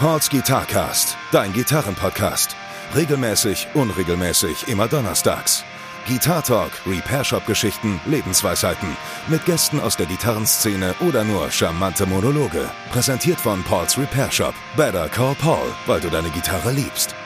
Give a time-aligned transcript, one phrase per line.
[0.00, 2.54] Pauls Guitarcast, dein Gitarrenpodcast.
[2.94, 5.64] Regelmäßig, unregelmäßig, immer donnerstags.
[6.06, 8.96] Guitar Talk, Repair Shop Geschichten, Lebensweisheiten.
[9.26, 12.70] Mit Gästen aus der Gitarrenszene oder nur charmante Monologe.
[12.92, 14.54] Präsentiert von Pauls Repair Shop.
[14.76, 17.16] Better call Paul, weil du deine Gitarre liebst.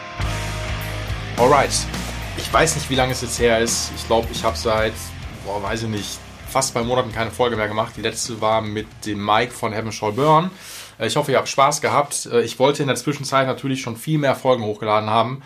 [1.37, 1.75] Alright.
[2.39, 3.93] Ich weiß nicht, wie lange es jetzt her ist.
[3.95, 4.95] Ich glaube, ich habe seit,
[5.45, 6.19] boah, weiß ich nicht,
[6.49, 7.93] fast zwei Monaten keine Folge mehr gemacht.
[7.99, 10.51] Die letzte war mit dem Mike von Heaven Shall Burn.
[11.03, 12.27] Äh, ich hoffe, ihr habt Spaß gehabt.
[12.27, 15.43] Äh, ich wollte in der Zwischenzeit natürlich schon viel mehr Folgen hochgeladen haben.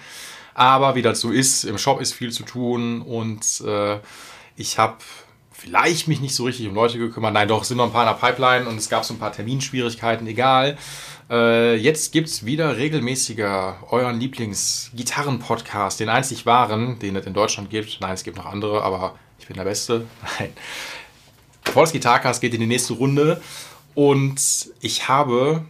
[0.54, 3.98] Aber wie das so ist, im Shop ist viel zu tun und äh,
[4.56, 4.96] ich habe
[5.52, 7.34] vielleicht mich nicht so richtig um Leute gekümmert.
[7.34, 9.18] Nein, doch, es sind noch ein paar in der Pipeline und es gab so ein
[9.18, 10.78] paar Terminschwierigkeiten, egal.
[11.28, 17.68] Äh, jetzt gibt es wieder regelmäßiger euren Lieblings-Gitarren-Podcast, den einzig wahren, den es in Deutschland
[17.68, 17.98] gibt.
[18.00, 20.06] Nein, es gibt noch andere, aber ich bin der Beste.
[20.38, 20.52] Nein.
[21.64, 23.42] Volks Gitarcast geht in die nächste Runde
[23.96, 25.64] und ich habe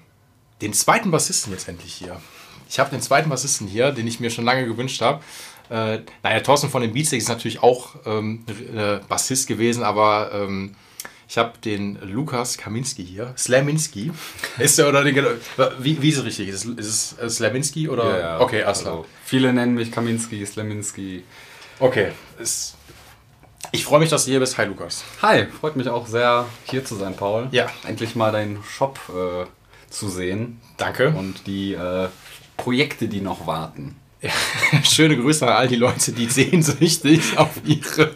[0.60, 2.20] den zweiten Bassisten jetzt endlich hier.
[2.68, 5.22] Ich habe den zweiten Bassisten hier, den ich mir schon lange gewünscht habe.
[5.70, 10.74] Äh, naja, Thorsten von den Beatsteaks ist natürlich auch ähm, äh, Bassist gewesen, aber ähm,
[11.28, 13.32] ich habe den Lukas Kaminski hier.
[13.38, 14.10] Slaminski.
[14.58, 15.24] Ist der oder den,
[15.78, 16.48] wie, wie ist es richtig?
[16.48, 18.10] Ist es, ist es Slaminski oder?
[18.10, 18.40] Ja, ja.
[18.40, 21.22] Okay, alles also, Viele nennen mich Kaminski, Slaminski.
[21.78, 22.10] Okay.
[22.40, 22.76] Ist,
[23.72, 24.58] ich freue mich, dass du hier bist.
[24.58, 25.04] Hi, Lukas.
[25.22, 27.48] Hi, freut mich auch sehr, hier zu sein, Paul.
[27.50, 27.66] Ja.
[27.86, 29.46] Endlich mal deinen Shop äh,
[29.90, 30.60] zu sehen.
[30.76, 31.10] Danke.
[31.10, 32.08] Und die äh,
[32.56, 33.96] Projekte, die noch warten.
[34.22, 34.30] Ja,
[34.82, 38.12] schöne Grüße an all die Leute, die sehnsüchtig auf ihre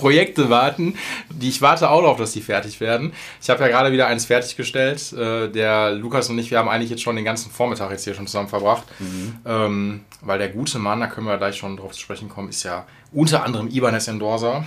[0.00, 0.94] Projekte warten.
[1.28, 3.12] Die ich warte auch noch, dass die fertig werden.
[3.40, 5.12] Ich habe ja gerade wieder eins fertiggestellt.
[5.12, 8.14] Äh, der Lukas und ich, wir haben eigentlich jetzt schon den ganzen Vormittag jetzt hier
[8.14, 8.84] schon zusammen verbracht.
[8.98, 9.36] Mhm.
[9.46, 12.62] Ähm, weil der gute Mann, da können wir gleich schon drauf zu sprechen kommen, ist
[12.62, 14.64] ja unter anderem Ibanez Endorser,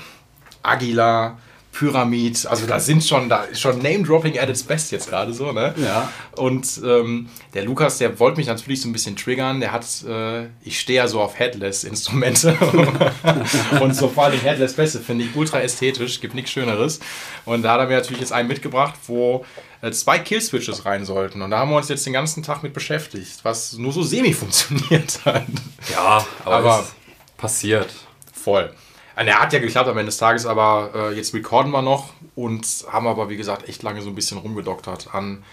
[0.62, 1.38] Aguilar,
[1.74, 5.52] Pyramid, also da sind schon, da ist schon Name-Dropping at its best jetzt gerade so,
[5.52, 5.74] ne?
[5.78, 6.14] Ja.
[6.36, 10.46] Und ähm, der Lukas, der wollte mich natürlich so ein bisschen triggern, der hat, äh,
[10.64, 12.56] ich stehe ja so auf Headless-Instrumente
[13.82, 17.00] und so vor allem Headless-Bässe finde ich ultra ästhetisch, gibt nichts Schöneres.
[17.44, 19.44] Und da hat er mir natürlich jetzt einen mitgebracht, wo
[19.81, 21.42] äh, zwei Kill-Switches rein sollten.
[21.42, 24.34] Und da haben wir uns jetzt den ganzen Tag mit beschäftigt, was nur so semi
[24.34, 25.47] funktioniert hat.
[25.92, 26.88] Ja, aber, aber
[27.36, 27.90] passiert.
[28.31, 28.72] Voll.
[29.16, 32.66] Er hat ja geklappt am Ende des Tages, aber äh, jetzt recorden wir noch und
[32.91, 35.44] haben aber, wie gesagt, echt lange so ein bisschen rumgedoktert an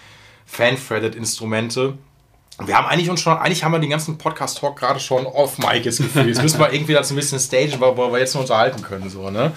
[0.46, 1.98] Fan-Threaded-Instrumente.
[2.64, 5.84] Wir haben eigentlich uns schon, eigentlich haben wir den ganzen Podcast-Talk gerade schon off Mic
[5.84, 6.26] jetzt gefühlt.
[6.26, 9.08] Jetzt müssen wir irgendwie dazu ein bisschen stagen, wo wir jetzt nur unterhalten können.
[9.08, 9.52] So, ne?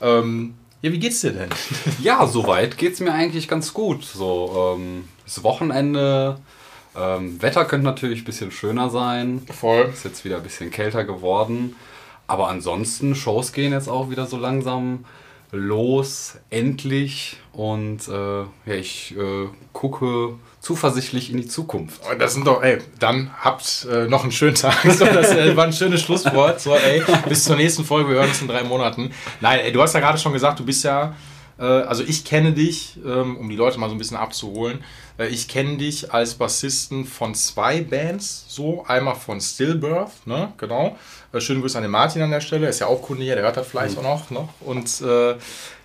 [0.00, 1.50] Ähm, ja, wie geht's dir denn?
[2.02, 4.04] Ja, soweit geht's mir eigentlich ganz gut.
[4.04, 6.38] So, ähm, das Wochenende,
[6.96, 9.42] ähm, Wetter könnte natürlich ein bisschen schöner sein.
[9.52, 9.90] Voll.
[9.92, 11.74] Ist jetzt wieder ein bisschen kälter geworden.
[12.26, 15.04] Aber ansonsten, Shows gehen jetzt auch wieder so langsam
[15.52, 17.36] los, endlich.
[17.52, 22.00] Und äh, ja, ich äh, gucke zuversichtlich in die Zukunft.
[22.10, 24.76] Oh, das sind doch, ey, dann habt äh, noch einen schönen Tag.
[24.96, 26.60] So, das äh, war ein schönes Schlusswort.
[26.60, 29.10] So, ey, bis zur nächsten Folge, wir hören uns in drei Monaten.
[29.40, 31.14] Nein, ey, du hast ja gerade schon gesagt, du bist ja,
[31.62, 34.84] also ich kenne dich, ähm, um die Leute mal so ein bisschen abzuholen.
[35.18, 40.98] Äh, ich kenne dich als Bassisten von zwei Bands, so einmal von Stillbirth, ne, genau,
[41.32, 43.44] äh, schönen Grüße an den Martin an der Stelle, ist ja auch Kunde hier, der
[43.44, 44.06] hört das vielleicht mhm.
[44.06, 44.30] auch noch.
[44.30, 44.48] noch.
[44.60, 45.36] Und äh,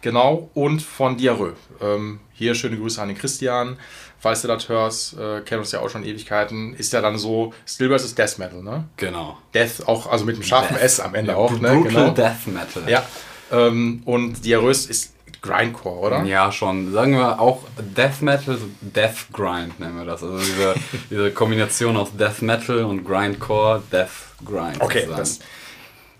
[0.01, 1.53] genau, und von Diarö.
[1.81, 3.77] Ähm, hier schöne Grüße an den Christian.
[4.19, 6.75] Falls du das hörst, äh, kennen uns ja auch schon Ewigkeiten.
[6.75, 8.87] Ist ja dann so, Stillbirth ist Death Metal, ne?
[8.97, 9.37] Genau.
[9.53, 10.85] Death auch, also mit einem scharfen Death.
[10.85, 11.81] S am Ende ja, auch, ne?
[11.81, 12.11] Genau.
[12.11, 12.87] Death Metal.
[12.87, 13.03] Ja.
[13.51, 16.23] Ähm, und Diarös ist Grindcore, oder?
[16.23, 16.91] Ja, schon.
[16.91, 20.23] Sagen wir auch Death Metal, Death Grind nennen wir das.
[20.23, 20.75] Also diese,
[21.09, 24.79] diese Kombination aus Death Metal und Grindcore, Death Grind.
[24.79, 25.39] Okay, das,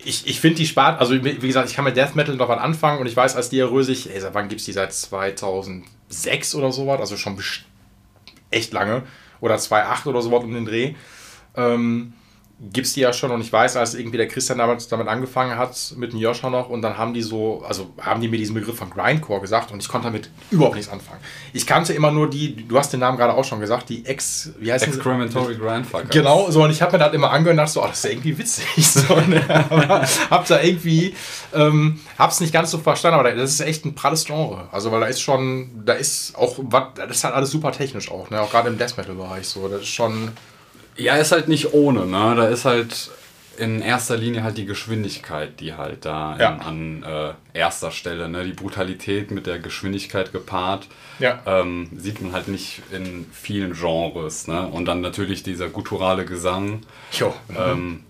[0.04, 2.60] ich, ich finde die Spart, also wie gesagt, ich kann mit Death Metal noch was
[2.60, 7.00] anfangen und ich weiß, als Diarösig, ey, wann gibt es die seit 2006 oder sowas,
[7.00, 7.38] also schon
[8.50, 9.04] echt lange,
[9.40, 10.96] oder 2008 oder sowas um den Dreh.
[11.56, 12.14] Ähm,
[12.70, 15.58] gibt es die ja schon und ich weiß, als irgendwie der Christian damals damit angefangen
[15.58, 18.54] hat, mit dem Joscha noch und dann haben die so, also haben die mir diesen
[18.54, 21.20] Begriff von Grindcore gesagt und ich konnte damit überhaupt nichts anfangen.
[21.54, 24.52] Ich kannte immer nur die, du hast den Namen gerade auch schon gesagt, die Ex,
[24.60, 26.12] wie heißt Excrementory Grindfuckers.
[26.12, 28.04] Genau, so und ich habe mir das immer angehört und dachte so, oh, das ist
[28.04, 28.92] ja irgendwie witzig.
[28.92, 29.42] So, ne?
[30.30, 31.16] hab da irgendwie,
[31.54, 34.68] ähm, hab's nicht ganz so verstanden, aber das ist echt ein pralles Genre.
[34.72, 36.60] Also weil da ist schon, da ist auch,
[36.96, 38.42] das ist halt alles super technisch auch, ne?
[38.42, 40.32] auch gerade im Death Metal Bereich so, das ist schon
[40.98, 42.36] ja, ist halt nicht ohne, ne?
[42.36, 43.12] Da ist halt
[43.58, 46.54] in erster Linie halt die Geschwindigkeit, die halt da ja.
[46.54, 48.44] in, an äh, erster Stelle, ne?
[48.44, 50.88] Die Brutalität mit der Geschwindigkeit gepaart,
[51.20, 51.40] ja.
[51.46, 54.68] ähm, sieht man halt nicht in vielen Genres, ne?
[54.68, 56.82] Und dann natürlich dieser gutturale Gesang.
[57.12, 57.34] Jo.
[57.58, 58.04] Ähm,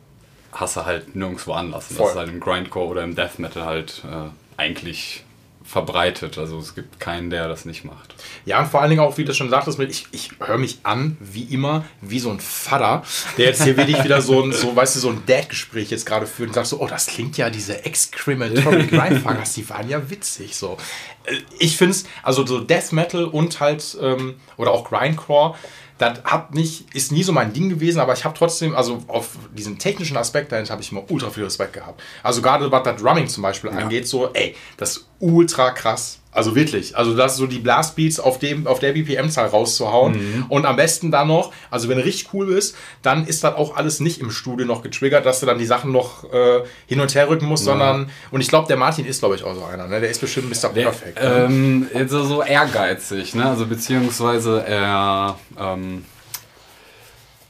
[0.52, 1.96] hast du halt nirgendwo anlassen.
[1.96, 2.06] Voll.
[2.06, 5.24] Das ist halt im Grindcore oder im Death Metal halt äh, eigentlich
[5.64, 6.38] verbreitet.
[6.38, 8.16] Also es gibt keinen, der das nicht macht.
[8.46, 11.18] Ja, und vor allen Dingen auch, wie du schon sagtest, ich, ich höre mich an,
[11.20, 13.04] wie immer, wie so ein Vater,
[13.38, 16.26] der jetzt hier wirklich wieder so ein, so, weißt du, so ein Dad-Gespräch jetzt gerade
[16.28, 20.56] führt und sagt so, oh, das klingt ja, diese Excrementory Grindfangers, die waren ja witzig,
[20.56, 20.78] so.
[21.26, 25.56] Äh, Ich finde es, also so Death Metal und halt, ähm, oder auch Grindcore,
[26.02, 29.38] das hat nicht, ist nie so mein Ding gewesen, aber ich habe trotzdem, also auf
[29.56, 32.02] diesen technischen Aspekt dahinter habe ich immer ultra viel Respekt gehabt.
[32.24, 36.21] Also gerade was das Drumming zum Beispiel angeht, so, ey, das ist ultra krass.
[36.34, 40.78] Also wirklich, also das so die Blastbeats auf, dem, auf der BPM-Zahl rauszuhauen und am
[40.78, 44.22] besten dann noch, also wenn du richtig cool bist, dann ist das auch alles nicht
[44.22, 47.48] im Studio noch getriggert, dass du dann die Sachen noch äh, hin und her rücken
[47.48, 50.00] musst, sondern, und ich glaube, der Martin ist, glaube ich, auch so einer, ne?
[50.00, 50.70] der ist bestimmt Mr.
[50.70, 51.22] Perfect.
[51.22, 51.46] ne?
[51.50, 53.50] Ähm, also so ehrgeizig, ne?
[53.50, 56.06] Also beziehungsweise er ähm,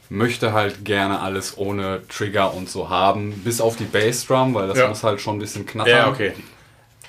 [0.08, 4.78] möchte halt gerne alles ohne Trigger und so haben, bis auf die Bassdrum, weil das
[4.78, 4.88] Ja.
[4.88, 5.96] muss halt schon ein bisschen knattern.
[5.96, 6.32] ja, okay.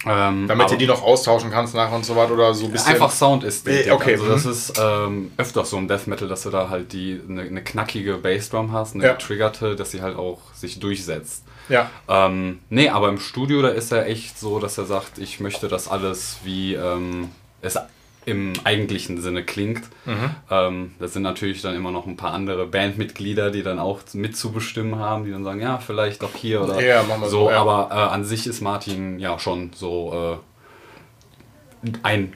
[0.05, 2.93] Ähm, Damit du die noch austauschen kannst nachher und so was oder so ein bisschen.
[2.93, 4.29] Einfach Sound ist Äh, okay, Also mhm.
[4.29, 7.63] das ist ähm, öfter so im Death Metal, dass du da halt die eine, eine
[7.63, 9.13] knackige Bassdrum hast, eine Ja.
[9.13, 11.45] getriggerte, dass sie halt auch sich durchsetzt.
[11.69, 11.89] Ja.
[12.09, 15.69] Ähm, nee, aber im Studio, da ist er echt so, dass er sagt, ich möchte
[15.69, 17.29] das alles wie ähm,
[17.61, 17.77] es
[18.25, 19.83] im eigentlichen Sinne klingt.
[20.05, 20.35] Mhm.
[20.49, 24.99] Ähm, das sind natürlich dann immer noch ein paar andere Bandmitglieder, die dann auch mitzubestimmen
[24.99, 27.45] haben, die dann sagen, ja, vielleicht doch hier oder Ja, machen wir so.
[27.45, 27.59] so, ja.
[27.59, 30.39] Aber äh, an sich ist Martin ja schon so
[31.83, 32.33] äh, ein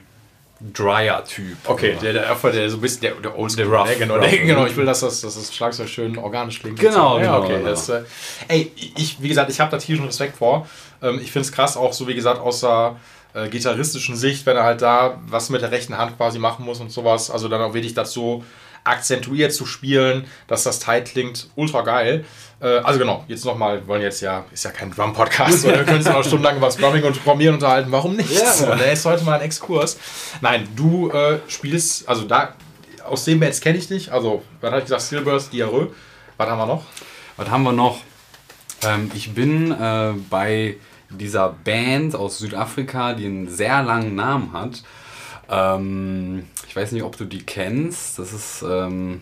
[0.60, 1.56] Dryer-Typ.
[1.66, 3.64] Okay, der, der, der, der so ein bisschen der, der Oldschool.
[3.64, 3.96] Der Rough, ne?
[3.96, 4.28] genau, Rough.
[4.28, 6.80] der, genau, ich will, dass das, dass das Schlagzeug schön organisch klingt.
[6.80, 7.58] Genau, ja, genau, okay.
[7.58, 7.70] genau.
[7.70, 8.02] Das, äh,
[8.48, 10.66] ey, ich, wie gesagt, ich habe da tierischen Respekt vor.
[11.00, 12.96] Ähm, ich finde es krass, auch so wie gesagt, aus der
[13.34, 16.80] äh, gitarristischen Sicht, wenn er halt da was mit der rechten Hand quasi machen muss
[16.80, 17.30] und sowas.
[17.30, 18.44] Also dann auch wirklich das so
[18.84, 22.24] akzentuiert zu spielen, dass das tight klingt, ultra geil.
[22.60, 25.98] Äh, also genau, jetzt nochmal, wir wollen jetzt ja, ist ja kein Drum-Podcast, wir können
[25.98, 28.30] uns noch stundenlang über das Drumming und Programmieren unterhalten, warum nicht?
[28.30, 28.52] Ja.
[28.52, 29.98] So, ne, ist heute mal ein Exkurs.
[30.40, 32.54] Nein, du äh, spielst, also da,
[33.04, 35.92] aus den Bands kenne ich dich, also, was hatte ich gesagt, Stillburst, Diarrhoe,
[36.36, 36.84] was haben wir noch?
[37.36, 38.00] Was haben wir noch?
[38.82, 40.76] Ähm, ich bin äh, bei
[41.10, 44.82] dieser Band aus Südafrika, die einen sehr langen Namen hat.
[45.48, 48.18] Ähm, ich weiß nicht, ob du die kennst.
[48.18, 49.20] Das ist, ähm,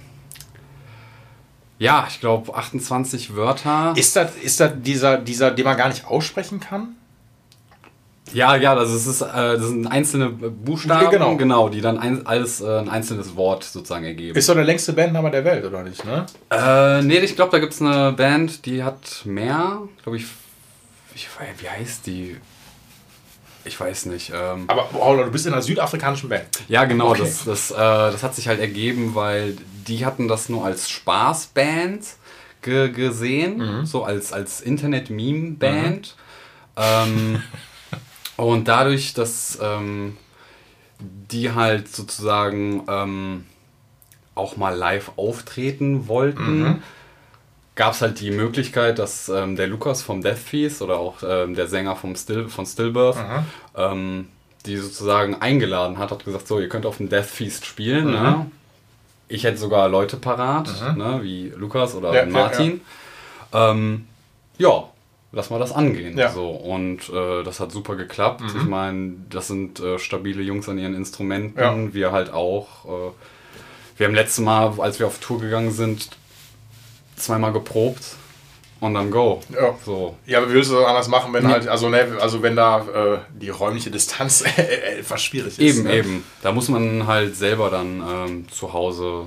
[1.78, 3.92] ja, ich glaube 28 Wörter.
[3.96, 6.96] Ist das, ist das dieser, dieser, den man gar nicht aussprechen kann?
[8.32, 11.36] Ja, ja, das ist, äh, das sind einzelne Buchstaben, genau.
[11.36, 14.36] genau die dann ein, alles äh, ein einzelnes Wort sozusagen ergeben.
[14.36, 16.26] Ist doch der längste Bandname der Welt, oder nicht, ne?
[16.50, 19.78] Äh, nee, ich glaube, da gibt es eine Band, die hat mehr.
[20.02, 20.26] Glaube ich,
[21.16, 21.28] ich.
[21.58, 22.36] Wie heißt die?
[23.64, 24.30] Ich weiß nicht.
[24.32, 26.46] Ähm, Aber Paula, du bist in einer südafrikanischen Band.
[26.68, 27.22] ja, genau, Okay.
[27.22, 29.56] das, das, äh, das hat sich halt ergeben, weil
[29.88, 32.04] die hatten das nur als Spaßband
[32.62, 36.16] ge gesehen, so als, als Internet-Meme-Band.
[36.76, 37.42] Ähm,
[38.36, 40.16] und dadurch, dass ähm,
[41.00, 43.46] die halt sozusagen ähm,
[44.34, 46.82] auch mal live auftreten wollten,
[47.76, 51.54] gab es halt die Möglichkeit, dass ähm, der Lukas vom Death Feast oder auch ähm,
[51.54, 53.18] der Sänger vom Still, von Stillbirth
[53.76, 54.28] ähm,
[54.66, 58.10] die sozusagen eingeladen hat, hat gesagt, so, ihr könnt auf dem Death Feast spielen.
[58.10, 58.50] Ne?
[59.28, 61.20] Ich hätte sogar Leute parat, ne?
[61.22, 62.80] wie Lukas oder Ja, ja, Martin.
[63.52, 64.06] Ähm,
[64.58, 64.88] ja,
[65.32, 66.18] lass mal das angehen.
[66.18, 66.30] Ja.
[66.30, 66.50] So.
[66.50, 68.42] Und äh, das hat super geklappt.
[68.56, 71.60] Ich meine, das sind äh, stabile Jungs an ihren Instrumenten.
[71.60, 71.94] Ja.
[71.94, 72.84] Wir halt auch.
[72.84, 73.12] Äh,
[73.98, 76.10] wir haben letztes Mal, als wir auf Tour gegangen sind,
[77.16, 78.16] zweimal geprobt
[78.80, 79.40] und dann go.
[79.48, 79.74] Ja.
[79.84, 80.16] So.
[80.26, 82.80] Ja, aber wie willst du das anders machen, wenn halt, also, ne, also wenn da
[82.80, 85.60] äh, die räumliche Distanz etwas schwierig ist?
[85.60, 85.94] Eben, ne?
[85.94, 86.24] eben.
[86.42, 89.26] Da muss man halt selber dann ähm, zu Hause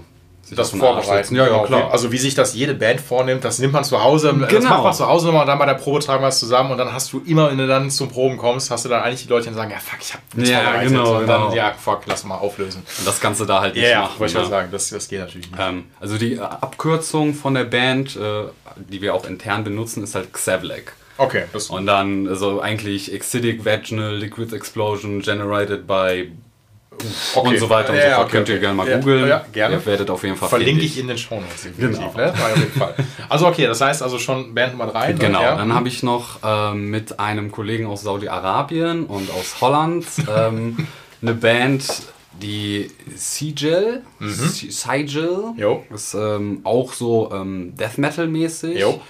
[0.50, 1.36] sich Das vorbereiten.
[1.36, 1.92] Ja, ja, Genau, klar.
[1.92, 4.70] Also wie sich das jede Band vornimmt, das nimmt man zu Hause, das Genau.
[4.70, 6.78] macht man zu Hause nochmal und dann bei der Probe tragen wir es zusammen und
[6.78, 9.30] dann hast du immer, wenn du dann zum Proben kommst, hast du dann eigentlich die
[9.30, 10.90] Leute, die sagen, ja fuck, ich hab nichts Ja, vorbereitet.
[10.92, 11.56] genau, und dann, genau.
[11.56, 12.84] ja fuck, lass mal auflösen.
[12.98, 14.20] Und das kannst du da halt nicht Ja, machen.
[14.20, 14.44] wollte ich ne?
[14.44, 15.60] mal sagen, das, das geht natürlich nicht.
[15.62, 18.44] Ähm, also die Abkürzung von der Band, äh,
[18.78, 20.94] die wir auch intern benutzen, ist halt Xavlek.
[21.18, 26.32] Okay, das Und dann also eigentlich Excidic Vaginal Liquid Explosion generated by
[27.36, 27.48] okay.
[27.48, 28.26] und so weiter und Ja, so fort.
[28.26, 29.28] okay, Könnt ihr gerne mal Ja, googeln.
[29.28, 29.76] Ja, gerne.
[29.76, 31.68] Ihr werdet auf jeden Fall Verlinke ich in den Shownotes.
[31.78, 32.14] Genau.
[32.16, 32.32] Ne?
[32.34, 32.94] Auf jeden Fall.
[33.30, 35.14] Also okay, das heißt also schon Band Nummer 3.
[35.14, 35.56] Genau, ja.
[35.56, 40.88] dann habe ich noch ähm, mit einem Kollegen aus Saudi-Arabien und aus Holland ähm,
[41.22, 41.86] eine Band,
[42.42, 45.60] die Sigil, Si- Sigil, Mhm.
[45.60, 45.84] Jo.
[45.94, 48.80] ist ähm, auch so ähm, Death Metal mäßig.
[48.80, 49.02] Jo.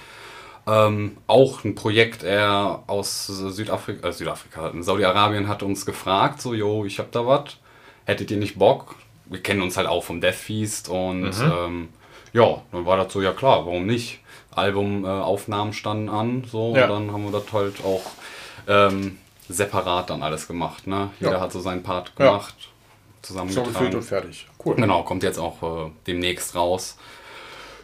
[0.66, 6.84] Ähm, auch ein Projekt, er aus Südafrika, äh, Südafrika, Saudi-Arabien hat uns gefragt, so, yo,
[6.84, 7.56] ich hab da was,
[8.06, 8.96] hättet ihr nicht Bock?
[9.26, 11.52] Wir kennen uns halt auch vom Death Feast und Mhm.
[11.52, 11.88] ähm,
[12.32, 14.20] ja, dann war das so, ja klar, warum nicht?
[14.52, 16.84] Albumaufnahmen äh, standen an, so, Ja.
[16.84, 18.02] und dann haben wir das halt auch
[18.68, 20.86] ähm, separat dann alles gemacht.
[20.86, 21.10] Ne?
[21.20, 21.40] Jeder Ja.
[21.40, 22.26] hat so seinen Part Ja.
[22.26, 22.54] gemacht,
[23.22, 23.94] So zusammengetragen.
[23.94, 24.46] und fertig.
[24.64, 24.76] Cool.
[24.76, 26.96] Genau, kommt jetzt auch äh, demnächst raus.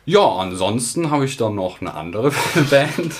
[0.09, 2.31] Ja, ansonsten habe ich dann noch eine andere
[2.71, 3.13] Band.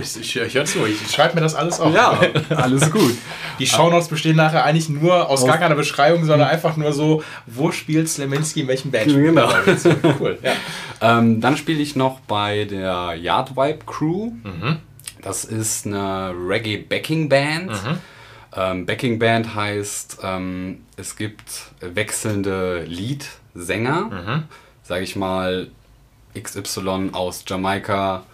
[0.00, 1.94] Ich, ich, ich höre zu, ich schreibe mir das alles auf.
[1.94, 3.14] Ja, alles gut.
[3.58, 7.70] Die Shownotes bestehen nachher eigentlich nur aus gar keiner Beschreibung, sondern einfach nur so, wo
[7.70, 9.08] spielt Sleminski in welchem Band?
[9.12, 9.50] Genau.
[10.18, 10.38] Cool.
[10.42, 10.52] Ja.
[11.02, 14.32] Ähm, dann spiele ich noch bei der Yard Vibe Crew.
[15.20, 17.72] Das ist eine Reggae Backing Band.
[18.56, 21.42] Ähm, Backing Band heißt, ähm, es gibt
[21.80, 24.44] wechselnde Leadsänger.
[24.82, 25.68] Sage ich mal,
[26.40, 28.24] XY aus Jamaika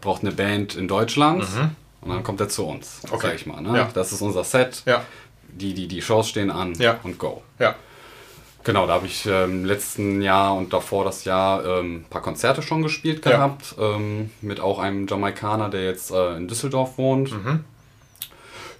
[0.00, 1.44] braucht eine Band in Deutschland.
[2.00, 3.26] Und dann kommt er zu uns, Okay.
[3.28, 3.60] sag ich mal.
[3.60, 3.76] Ne?
[3.76, 3.88] Ja.
[3.94, 4.82] Das ist unser Set.
[4.86, 5.04] Ja.
[5.48, 6.98] Die, die, die Shows stehen an Ja.
[7.04, 7.42] und go.
[7.58, 7.74] Ja.
[8.64, 12.22] Genau, da habe ich ähm, im letzten Jahr und davor das Jahr ähm, ein paar
[12.22, 13.74] Konzerte schon gespielt gehabt.
[13.78, 17.32] Ähm, mit auch einem Jamaikaner, der jetzt äh, in Düsseldorf wohnt.
[17.32, 17.64] Mhm.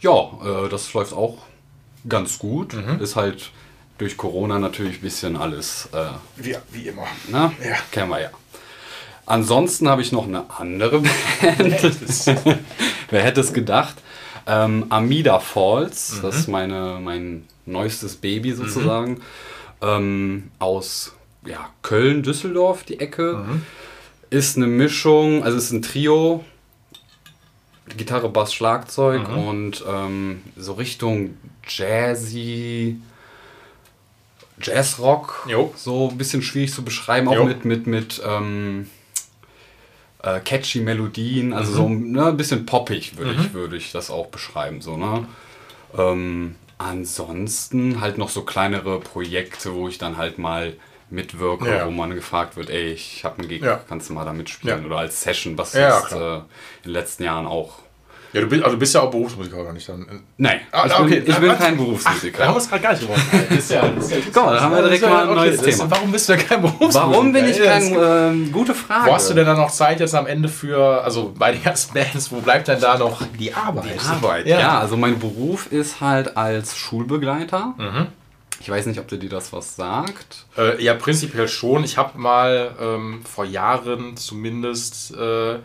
[0.00, 1.38] Ja, äh, das läuft auch
[2.08, 2.74] ganz gut.
[2.74, 3.00] Mhm.
[3.00, 3.50] Ist halt
[3.98, 6.06] durch Corona natürlich ein bisschen alles, äh,
[6.36, 7.06] Wie, wie immer.
[7.28, 7.52] ne?
[7.64, 7.76] Ja.
[7.92, 8.30] Kennen wir ja.
[9.32, 11.10] Ansonsten habe ich noch eine andere Band.
[13.10, 13.94] Wer hätte es gedacht?
[14.46, 16.22] Ähm, Amida Falls, Mhm.
[16.22, 19.20] das ist meine, mein neuestes Baby sozusagen.
[19.80, 21.12] Ähm, aus
[21.46, 23.44] ja, Köln, Düsseldorf, die Ecke.
[23.46, 23.62] Mhm.
[24.28, 26.44] Ist eine Mischung, also ist ein Trio.
[27.96, 29.38] Gitarre, Bass, Schlagzeug Mhm.
[29.38, 31.36] und ähm, so Richtung
[31.66, 32.96] Jazzy,
[34.60, 35.46] Jazzrock.
[35.48, 35.72] Jo.
[35.76, 37.44] So ein bisschen schwierig zu beschreiben, auch Jo.
[37.44, 38.88] mit, mit, mit ähm,
[40.22, 41.76] äh, catchy Melodien, also Mhm.
[41.76, 44.80] so ne, ein bisschen poppig würde ich, würde ich das auch beschreiben.
[44.80, 45.26] So, ne?
[45.98, 50.74] ähm, ansonsten halt noch so kleinere Projekte, wo ich dann halt mal
[51.10, 51.86] mitwirke, Ja.
[51.86, 53.80] wo man gefragt wird, ey, ich habe einen Gig, Ja.
[53.88, 54.80] kannst du mal da mitspielen?
[54.80, 54.86] Ja.
[54.86, 56.42] Oder als Session, was Ja, jetzt, äh, in
[56.86, 57.80] den letzten Jahren auch.
[58.32, 59.86] Ja, du bist, also du bist ja auch Berufsmusiker, oder nicht?
[59.88, 60.06] Dann,
[60.38, 61.20] Nein, Ah, ich, okay.
[61.20, 62.46] bin, ich bin Ah, kein Da Berufsmusiker.
[62.46, 63.22] haben wir es gerade gar nicht geworden.
[63.50, 65.76] Das ist ja, das ja Guck mal, da haben wir direkt mal ein neues das-
[65.76, 65.90] Thema.
[65.90, 67.10] Warum bist du denn kein Berufsmusiker?
[67.10, 69.10] Warum bin ich Ja, kein, ähm, gute Frage.
[69.10, 71.92] Wo hast du denn dann noch Zeit jetzt am Ende für, also bei den ganzen
[71.92, 73.98] Bands, wo bleibt denn da noch die Arbeit?
[74.08, 74.46] Arbeit.
[74.46, 74.78] Ja.
[74.80, 77.74] also mein Beruf ist halt als Schulbegleiter.
[77.76, 78.06] Mhm.
[78.60, 80.46] Ich weiß nicht, ob dir das was sagt.
[80.56, 81.82] Äh, ja, prinzipiell schon.
[81.84, 85.56] Ich habe mal ähm, vor Jahren zumindest äh,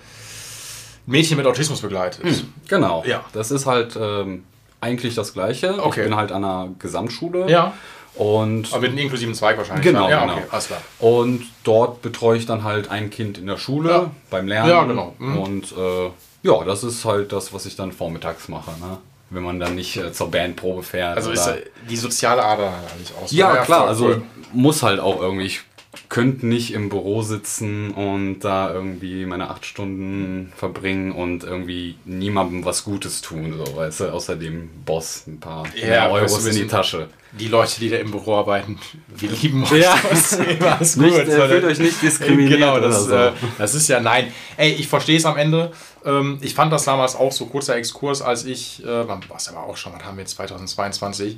[1.07, 2.23] Mädchen mit Autismus begleitet.
[2.67, 3.03] Genau.
[3.07, 3.23] Ja.
[3.33, 4.43] Das ist halt ähm,
[4.81, 5.81] eigentlich das Gleiche.
[5.83, 6.01] Okay.
[6.01, 7.49] Ich bin halt an einer Gesamtschule.
[7.49, 7.73] Ja,
[8.15, 9.83] Und, aber mit einem inklusiven Zweig wahrscheinlich.
[9.85, 10.33] Genau, Ja, genau.
[10.33, 10.81] okay, alles klar.
[10.99, 14.11] und dort betreue ich dann halt ein Kind in der Schule Ja.
[14.29, 14.69] beim Lernen.
[14.69, 15.15] Ja, genau.
[15.17, 15.37] Mhm.
[15.39, 16.09] Und äh,
[16.43, 18.71] ja, das ist halt das, was ich dann vormittags mache.
[18.79, 18.97] Ne?
[19.29, 21.17] Wenn man dann nicht äh, zur Bandprobe fährt.
[21.17, 23.31] Also ist äh, die soziale Ader eigentlich aus.
[23.31, 24.21] Ja, klar, voll also cool.
[24.53, 25.45] muss halt auch irgendwie.
[25.45, 25.61] Ich
[26.09, 32.65] könnte nicht im Büro sitzen und da irgendwie meine acht Stunden verbringen und irgendwie niemandem
[32.65, 36.67] was Gutes tun, so, weißt du, außer dem Boss ein paar Ja, Euros in die
[36.67, 37.07] Tasche.
[37.39, 38.79] Die Leute, die da im Büro arbeiten,
[39.15, 39.71] wir lieben euch.
[39.83, 39.99] Ja.
[40.09, 41.27] Das ist alles Nicht, gut.
[41.27, 44.31] äh, fühlt euch nicht diskriminiert Genau, das, oder äh, das ist ja nein.
[44.55, 45.71] Ey, ich verstehe es am Ende.
[46.05, 49.77] Ähm, ich fand das damals auch so kurzer Exkurs, als ich, äh, was aber auch
[49.77, 51.37] schon, was haben wir jetzt 2022?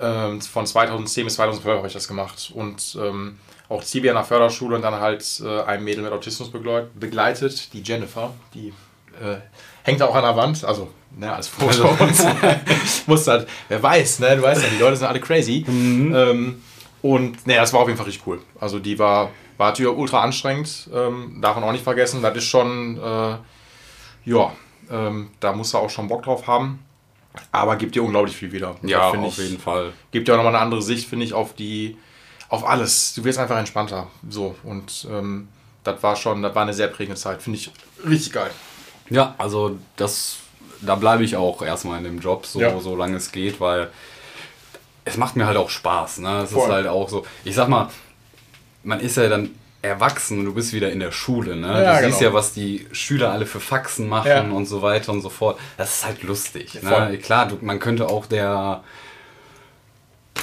[0.00, 3.38] Ähm, von 2010 bis 2012 habe ich das gemacht und ähm,
[3.68, 7.72] auch Zivi an der Förderschule und dann halt äh, ein Mädel mit Autismus begleit, begleitet,
[7.72, 8.68] die Jennifer, die
[9.20, 9.36] äh,
[9.82, 12.14] hängt auch an der Wand, also ne, als Foto und
[13.06, 15.64] muss halt, wer weiß, ne, du weißt ja, die Leute sind alle crazy.
[15.68, 16.62] Ähm,
[17.02, 18.40] und ne, das war auf jeden Fall richtig cool.
[18.60, 22.22] Also die war, war natürlich ultra anstrengend, ähm, darf man auch nicht vergessen.
[22.22, 23.36] Das ist schon, äh,
[24.24, 24.52] ja,
[24.90, 26.84] ähm, da musst du auch schon Bock drauf haben.
[27.50, 28.76] Aber gibt dir unglaublich viel wieder.
[28.82, 29.92] Ja, auf jeden Fall.
[30.10, 31.96] Gibt dir auch nochmal eine andere Sicht, finde ich, auf die,
[32.52, 33.14] auf alles.
[33.14, 34.08] Du wirst einfach entspannter.
[34.28, 34.54] So.
[34.62, 35.48] Und ähm,
[35.84, 37.40] das war schon, das war eine sehr prägende Zeit.
[37.42, 37.70] Finde ich
[38.06, 38.50] richtig geil.
[39.08, 40.36] Ja, also das,
[40.82, 42.78] da bleibe ich auch erstmal in dem Job, so, Ja.
[42.78, 43.88] so lange es geht, weil
[45.06, 46.18] es macht mir halt auch Spaß.
[46.18, 46.42] Ne?
[46.42, 46.64] Es Voll.
[46.68, 47.88] ist halt auch so, ich sag mal,
[48.84, 51.56] man ist ja dann erwachsen und du bist wieder in der Schule.
[51.56, 51.82] Ne?
[51.82, 52.30] Ja, du siehst genau.
[52.32, 54.42] ja, was die Schüler alle für Faxen machen Ja.
[54.42, 55.58] und so weiter und so fort.
[55.78, 56.82] Das ist halt lustig.
[56.82, 57.18] Ne?
[57.22, 58.84] Klar, du, man könnte auch der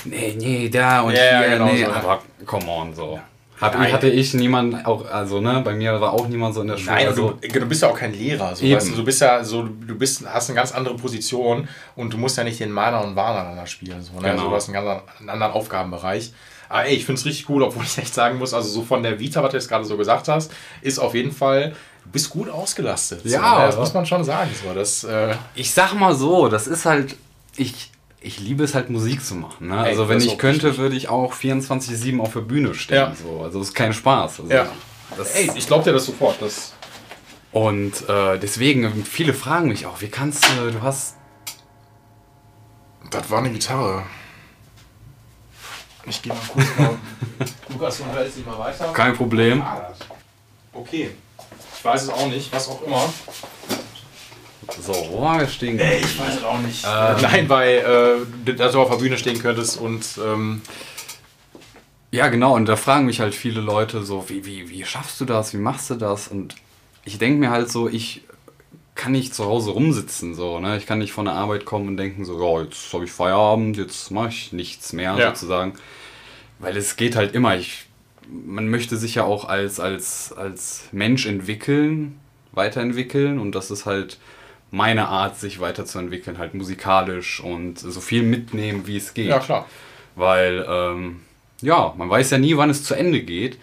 [0.05, 1.93] nee, nee, da und Ja, hier, genau nee, so, ja.
[1.95, 3.19] aber come on, so.
[3.59, 3.91] Hab, Nein.
[3.91, 6.95] hatte ich niemanden auch, also ne, bei mir war auch niemand so in der Schule.
[6.95, 8.55] Nein, also, du, du bist ja auch kein Lehrer.
[8.55, 11.67] So, weißt du, du bist ja so, du bist, hast eine ganz andere Position
[11.97, 14.01] und du musst ja nicht den Mana und Warner da spielen.
[14.01, 14.19] So, ne?
[14.21, 14.31] Genau.
[14.31, 16.31] also, du hast einen ganz anderen- einen anderen Aufgabenbereich.
[16.69, 19.03] Aber ey, ich finde es richtig cool, obwohl ich echt sagen muss, also so von
[19.03, 21.71] der Vita, was du jetzt gerade so gesagt hast, ist auf jeden Fall,
[22.05, 23.25] du bist gut ausgelastet.
[23.25, 23.65] Ja, so, ne?
[23.65, 23.81] das ja.
[23.81, 24.51] muss man schon sagen.
[24.63, 27.17] So, das, äh, Ich sag mal so, das ist halt,
[27.57, 29.67] ich, ich liebe es halt Musik zu machen.
[29.69, 29.75] Ne?
[29.83, 30.81] Ey, Also wenn ich könnte, richtig.
[30.81, 32.97] würde ich auch 24-7 auf der Bühne stehen.
[32.97, 33.13] Ja.
[33.15, 33.41] So.
[33.43, 34.41] Also es ist kein Spaß.
[34.41, 34.67] Also, ja.
[35.17, 36.41] das, Ey, ich glaube dir das sofort.
[36.41, 36.73] Das,
[37.51, 41.15] und äh, deswegen, viele fragen mich auch, wie kannst du, du hast
[43.09, 44.03] Das war eine Gitarre.
[46.05, 46.97] Ich gehe mal kurz mal.
[47.69, 48.91] Lukas, du unterhältst dich mal weiter.
[48.93, 49.61] Kein Problem.
[49.61, 49.91] Ah,
[50.73, 51.09] Okay.
[51.77, 53.11] Ich weiß es auch nicht, was auch immer.
[54.81, 55.79] So, wo waren wir stehen?
[55.79, 56.83] Ich weiß es auch nicht.
[56.83, 60.61] Nein, weil äh, dass du auf der Bühne stehen könntest und ähm,
[62.11, 62.55] Ja, genau.
[62.55, 65.53] Und da fragen mich halt viele Leute so, wie, wie, wie schaffst du das?
[65.53, 66.27] Wie machst du das?
[66.27, 66.55] Und
[67.05, 68.21] ich denke mir halt so, ich
[68.95, 70.35] kann nicht zu Hause rumsitzen.
[70.35, 70.77] So, ne?
[70.77, 73.77] Ich kann nicht von der Arbeit kommen und denken so, ja, jetzt habe ich Feierabend,
[73.77, 75.27] jetzt mache ich nichts mehr Ja.
[75.29, 75.73] sozusagen.
[76.59, 77.55] Weil es geht halt immer.
[77.55, 77.85] Ich,
[78.27, 82.19] man möchte sich ja auch als, als, als Mensch entwickeln,
[82.51, 83.39] weiterentwickeln.
[83.39, 84.17] Und das ist halt
[84.71, 89.27] meine Art, sich weiterzuentwickeln, halt musikalisch und so viel mitnehmen, wie es geht.
[89.27, 89.65] ja klar.
[90.15, 91.21] Weil, ähm,
[91.61, 93.57] ja, man weiß ja nie, wann es zu Ende geht.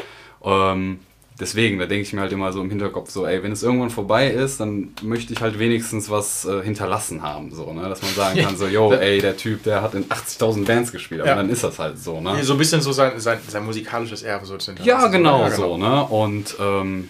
[0.44, 1.00] Ähm,
[1.38, 3.90] deswegen, da denke ich mir halt immer so im Hinterkopf so, ey, wenn es irgendwann
[3.90, 7.88] vorbei ist, dann möchte ich halt wenigstens was äh, hinterlassen haben, so, ne?
[7.88, 11.20] Dass man sagen kann, so, yo, ey, der Typ, der hat in 80.000 Bands gespielt,
[11.20, 11.36] aber Ja.
[11.36, 12.42] dann ist das halt so, ne?
[12.42, 15.12] So ein bisschen so sein, sein, sein musikalisches Erbe so zu Ja, hinterlassen.
[15.12, 16.04] genau, Ja, so, ne?
[16.04, 17.08] Und ähm,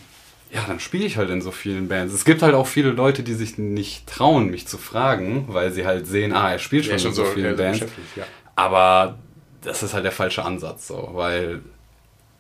[0.53, 2.15] ja, dann spiele ich halt in so vielen Bands.
[2.15, 5.85] Es gibt halt auch viele Leute, die sich nicht trauen, mich zu fragen, weil sie
[5.87, 7.79] halt sehen, ah, er spielt schon, Ja, schon in so so vielen ja, so Bands.
[7.81, 8.25] beschäftigt, ja.
[8.55, 9.19] Aber
[9.63, 11.61] das ist halt der falsche Ansatz, so, weil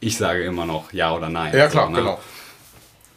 [0.00, 1.54] ich sage immer noch ja oder nein.
[1.56, 1.98] Ja, klar, so, ne?
[1.98, 2.20] genau.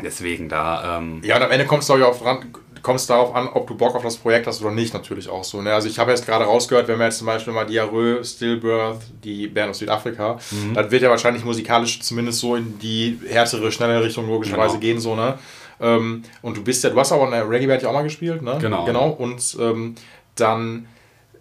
[0.02, 3.48] Deswegen da, ähm, Ja, und am Ende kommst du auch auf dran, kommst darauf an,
[3.54, 5.62] ob du Bock auf das Projekt hast oder nicht, natürlich auch so.
[5.62, 5.74] Ne?
[5.74, 9.48] Also ich habe jetzt gerade rausgehört, wenn wir jetzt zum Beispiel mal Diarrhoe, Stillbirth, die
[9.48, 10.74] Band aus Südafrika, Mhm.
[10.74, 14.80] das wird ja wahrscheinlich musikalisch zumindest so in die härtere, schnelle Richtung logischerweise Genau.
[14.82, 15.38] gehen, so, ne?
[15.82, 18.42] Ähm, und du bist ja, du hast aber in der Reggae-Band ja auch mal gespielt,
[18.42, 18.58] ne?
[18.60, 18.84] Genau.
[18.86, 19.10] Genau.
[19.12, 19.96] Und ähm,
[20.36, 20.88] dann,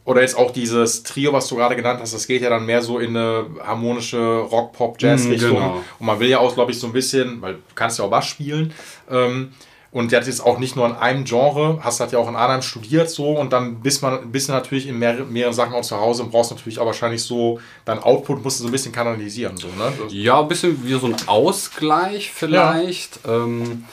[0.05, 2.81] oder jetzt auch dieses Trio, was du gerade genannt hast, das geht ja dann mehr
[2.81, 5.51] so in eine harmonische Rock-Pop-Jazz-Richtung.
[5.51, 5.85] Mhm, genau.
[5.99, 8.11] Und man will ja auch, glaube ich, so ein bisschen, weil du kannst ja auch
[8.11, 8.73] Bass spielen.
[9.11, 9.53] Ähm,
[9.99, 12.37] und der hat jetzt auch nicht nur in einem Genre, hast halt ja auch in
[12.37, 15.83] Arnhem studiert so und dann bist man bist du natürlich in mehr, mehreren Sachen auch
[15.83, 18.93] zu Hause und brauchst natürlich auch wahrscheinlich so, dein Output musst du so ein bisschen
[18.93, 19.57] kanalisieren.
[19.57, 19.93] So, ne?
[20.11, 23.19] Ja, ein bisschen wie so ein Ausgleich vielleicht.
[23.27, 23.87] Ähm,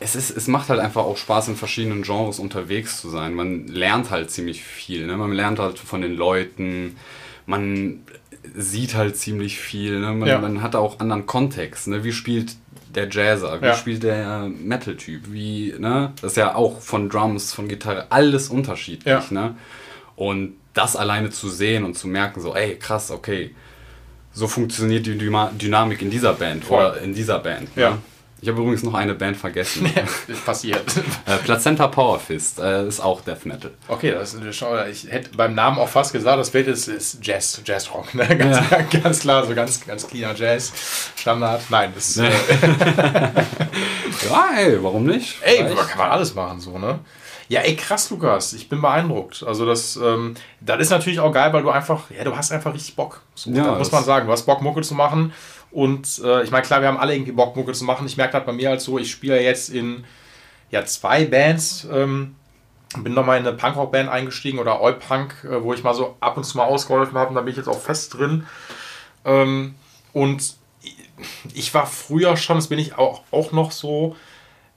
[0.00, 3.32] es, ist, es macht halt einfach auch Spaß, in verschiedenen Genres unterwegs zu sein.
[3.32, 5.06] Man lernt halt ziemlich viel.
[5.06, 5.16] Ne?
[5.16, 6.98] Man lernt halt von den Leuten,
[7.46, 8.02] man
[8.54, 9.98] sieht halt ziemlich viel.
[10.00, 10.12] Ne?
[10.12, 10.38] Man, Ja.
[10.40, 11.88] man hat auch anderen Kontext.
[11.88, 12.04] Ne?
[12.04, 12.54] Wie spielt
[12.96, 13.60] der Jazzer?
[13.60, 13.74] Wie Ja.
[13.74, 15.24] spielt der Metal-Typ?
[15.32, 16.12] Wie, ne?
[16.20, 19.06] Das ist ja auch von Drums, von Gitarre, alles unterschiedlich.
[19.06, 19.22] Ja.
[19.30, 19.54] Ne?
[20.16, 23.54] Und das alleine zu sehen und zu merken, so, ey, krass, okay,
[24.32, 26.78] so funktioniert die Dynamik in dieser Band Voll.
[26.84, 27.68] oder in dieser Band.
[27.76, 27.98] Ja.
[28.42, 29.90] Ich habe übrigens noch eine Band vergessen.
[30.44, 30.84] Passiert.
[31.24, 33.70] äh, Placenta Power Fist äh, ist auch Death Metal.
[33.88, 37.18] Okay, das ist schon, ich hätte beim Namen auch fast gesagt, das Bild ist, ist
[37.22, 38.14] Jazz, Jazzrock.
[38.14, 38.26] Ne?
[38.36, 38.58] Ganz,
[39.02, 40.70] ganz klar, so ganz, ganz cleaner Jazz.
[41.16, 41.62] Standard.
[41.70, 42.30] Nein, das äh,
[44.28, 45.36] Ja, ey, warum nicht?
[45.42, 45.88] Ey, Vielleicht.
[45.88, 46.98] kann man alles machen, so, ne?
[47.48, 48.52] Ja, ey, krass, Lukas.
[48.54, 49.44] Ich bin beeindruckt.
[49.46, 52.74] Also, das, ähm, das ist natürlich auch geil, weil du einfach, ja, du hast einfach
[52.74, 53.20] richtig Bock.
[53.36, 54.26] So, Ja, muss man sagen.
[54.26, 55.32] Du hast Bock, Mucke zu machen.
[55.76, 58.06] Und äh, ich meine, klar, wir haben alle irgendwie Bock, Mucke zu machen.
[58.06, 60.06] Ich merke das bei mir halt so, ich spiele jetzt in
[60.70, 61.86] ja, zwei Bands.
[61.92, 62.34] Ähm,
[62.96, 66.44] bin nochmal in eine Punkrock-Band eingestiegen oder Oi-Punk, äh, wo ich mal so ab und
[66.44, 67.28] zu mal ausgeholfen habe.
[67.28, 68.46] Und da bin ich jetzt auch fest drin.
[69.26, 69.74] Ähm,
[70.14, 70.54] und
[71.52, 74.16] ich war früher schon, das bin ich auch, auch noch so,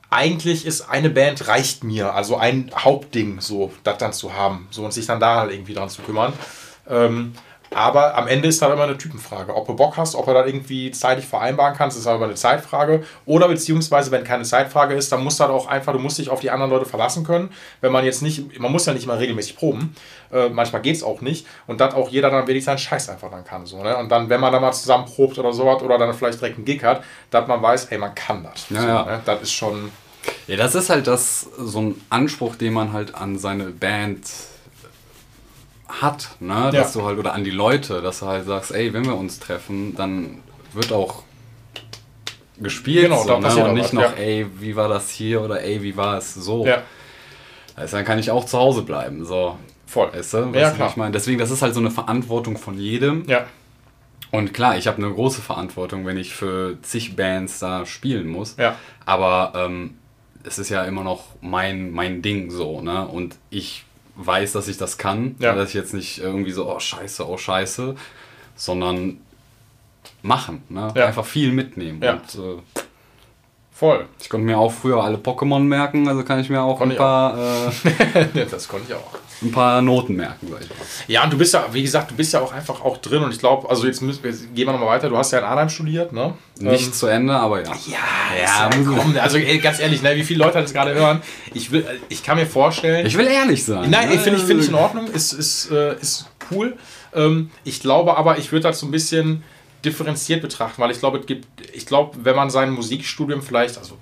[0.09, 4.83] eigentlich ist eine Band reicht mir, also ein Hauptding, so, das dann zu haben, so
[4.83, 6.33] und sich dann da halt irgendwie dran zu kümmern.
[6.89, 7.35] Ähm,
[7.73, 9.55] aber am Ende ist dann immer eine Typenfrage.
[9.55, 13.03] Ob du Bock hast, ob du das irgendwie zeitlich vereinbaren kannst, ist aber eine Zeitfrage.
[13.25, 16.29] Oder beziehungsweise, wenn keine Zeitfrage ist, dann musst du halt auch einfach, du musst dich
[16.29, 17.51] auf die anderen Leute verlassen können.
[17.82, 19.95] Wenn man jetzt nicht, man muss ja nicht mal regelmäßig proben.
[20.32, 21.45] Äh, manchmal geht es auch nicht.
[21.67, 23.65] Und dass auch jeder dann wirklich seinen Scheiß einfach dann kann.
[23.65, 23.95] So, ne?
[23.97, 26.65] Und dann, wenn man dann mal zusammen probt oder sowas oder dann vielleicht direkt einen
[26.65, 28.69] Gig hat, dass man weiß, ey, man kann das.
[28.69, 29.05] Ja, so, ja.
[29.05, 29.21] Ne?
[29.25, 29.91] Das ist schon.
[30.47, 34.27] Ja, das ist halt das, so ein Anspruch, den man halt an seine Band
[35.89, 36.69] hat, ne?
[36.71, 37.02] Dass Ja.
[37.02, 39.95] du halt, oder an die Leute, dass du halt sagst, ey, wenn wir uns treffen,
[39.95, 40.39] dann
[40.73, 41.23] wird auch
[42.60, 43.65] gespielt, Genau, so, ne?
[43.65, 44.23] und nicht was, noch, ja.
[44.23, 46.65] ey, wie war das hier oder ey, wie war es so.
[46.65, 46.84] Ja,
[47.75, 49.58] Also dann kann ich auch zu Hause bleiben, so.
[49.86, 50.12] voll.
[50.13, 50.89] Weißt du, Ja, klar.
[50.89, 51.12] ich meine?
[51.12, 53.23] Deswegen, das ist halt so eine Verantwortung von jedem.
[53.28, 53.45] Ja,
[54.32, 58.56] Und klar, ich habe eine große Verantwortung, wenn ich für zig Bands da spielen muss.
[58.58, 58.75] Ja.
[59.06, 59.95] Aber ähm,
[60.43, 63.08] es ist ja immer noch mein, mein Ding so, ne?
[63.08, 63.86] Und ich
[64.19, 65.36] weiß, dass ich das kann.
[65.39, 65.55] Ja.
[65.55, 67.95] Dass ich jetzt nicht irgendwie so, oh scheiße, oh scheiße,
[68.55, 69.17] sondern
[70.21, 70.63] machen.
[70.69, 70.91] Ne?
[70.95, 71.08] Ja.
[71.08, 72.01] Einfach viel mitnehmen.
[72.03, 72.13] Ja.
[72.13, 72.62] Und äh,
[73.71, 74.08] voll.
[74.19, 76.97] ich konnte mir auch früher alle Pokémon merken, also kann ich mir auch Konnte ein
[76.97, 77.38] paar.
[77.38, 79.17] Äh, das konnte ich auch.
[79.41, 80.75] Ein paar Noten merken, sag ich mal.
[81.08, 83.32] Ja, und du bist ja, wie gesagt, du bist ja auch einfach auch drin und
[83.32, 85.10] ich glaube, also jetzt, müssen, jetzt gehen wir nochmal weiter.
[85.10, 86.34] Du hast ja in Arnhem studiert, ne?
[86.60, 87.71] Nicht Ähm, zu Ende, aber ja.
[87.88, 91.21] ja, ja, komm, also ey, ganz ehrlich, ne, wie viele Leute das gerade hören,
[91.54, 93.06] ich will, ich kann mir vorstellen.
[93.06, 93.89] Ich will ehrlich sein.
[93.89, 94.19] Nein, ne?
[94.19, 96.75] finde ich, find ich in Ordnung, ist, ist, äh, ist cool.
[97.13, 99.43] Ähm, ich glaube aber, ich würde das so ein bisschen
[99.86, 103.97] differenziert betrachten, weil ich glaube, es gibt, ich glaube, wenn man sein Musikstudium vielleicht, also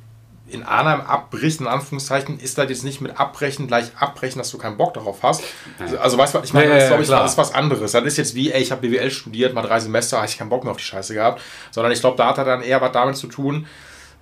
[0.49, 4.57] in Arnhem abbricht, in Anführungszeichen, ist das jetzt nicht mit abbrechen gleich abbrechen, dass du
[4.57, 5.43] keinen Bock darauf hast.
[5.79, 7.38] Also, also weißt du, was ich meine, Ja, das ja, ist, glaube ich, das ist
[7.38, 7.91] was anderes.
[7.91, 10.49] Das ist jetzt wie, ey, ich habe BWL studiert, mal drei Semester, habe ich keinen
[10.49, 11.41] Bock mehr auf die Scheiße gehabt.
[11.71, 13.67] Sondern ich glaube, da hat er dann eher was damit zu tun,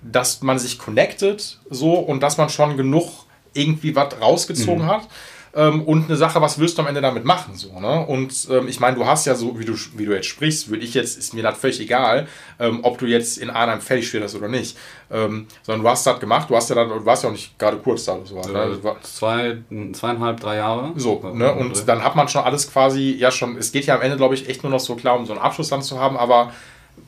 [0.02, 3.08] dass man sich connectet so und dass man schon genug
[3.54, 4.88] irgendwie was rausgezogen Mhm.
[4.88, 5.08] hat.
[5.56, 7.54] Ähm, und eine Sache, was wirst du am Ende damit machen?
[7.54, 8.04] So, ne?
[8.06, 10.84] Und ähm, ich meine, du hast ja so, wie du, wie du jetzt sprichst, würde
[10.84, 12.28] ich jetzt, ist mir das völlig egal,
[12.60, 14.76] ähm, ob du jetzt in Arnhem fertig studierst oder nicht.
[15.10, 17.58] Ähm, sondern du hast das gemacht, du hast ja dann, du warst ja auch nicht
[17.58, 18.40] gerade kurz da oder so.
[18.52, 18.78] Ne?
[18.84, 19.56] Äh, zwei,
[19.92, 20.92] zweieinhalb, drei Jahre.
[20.96, 21.54] so, ne?
[21.54, 24.34] Und dann hat man schon alles quasi, ja schon, es geht ja am Ende, glaube
[24.34, 26.52] ich, echt nur noch so klar, um so einen Abschluss dann zu haben, aber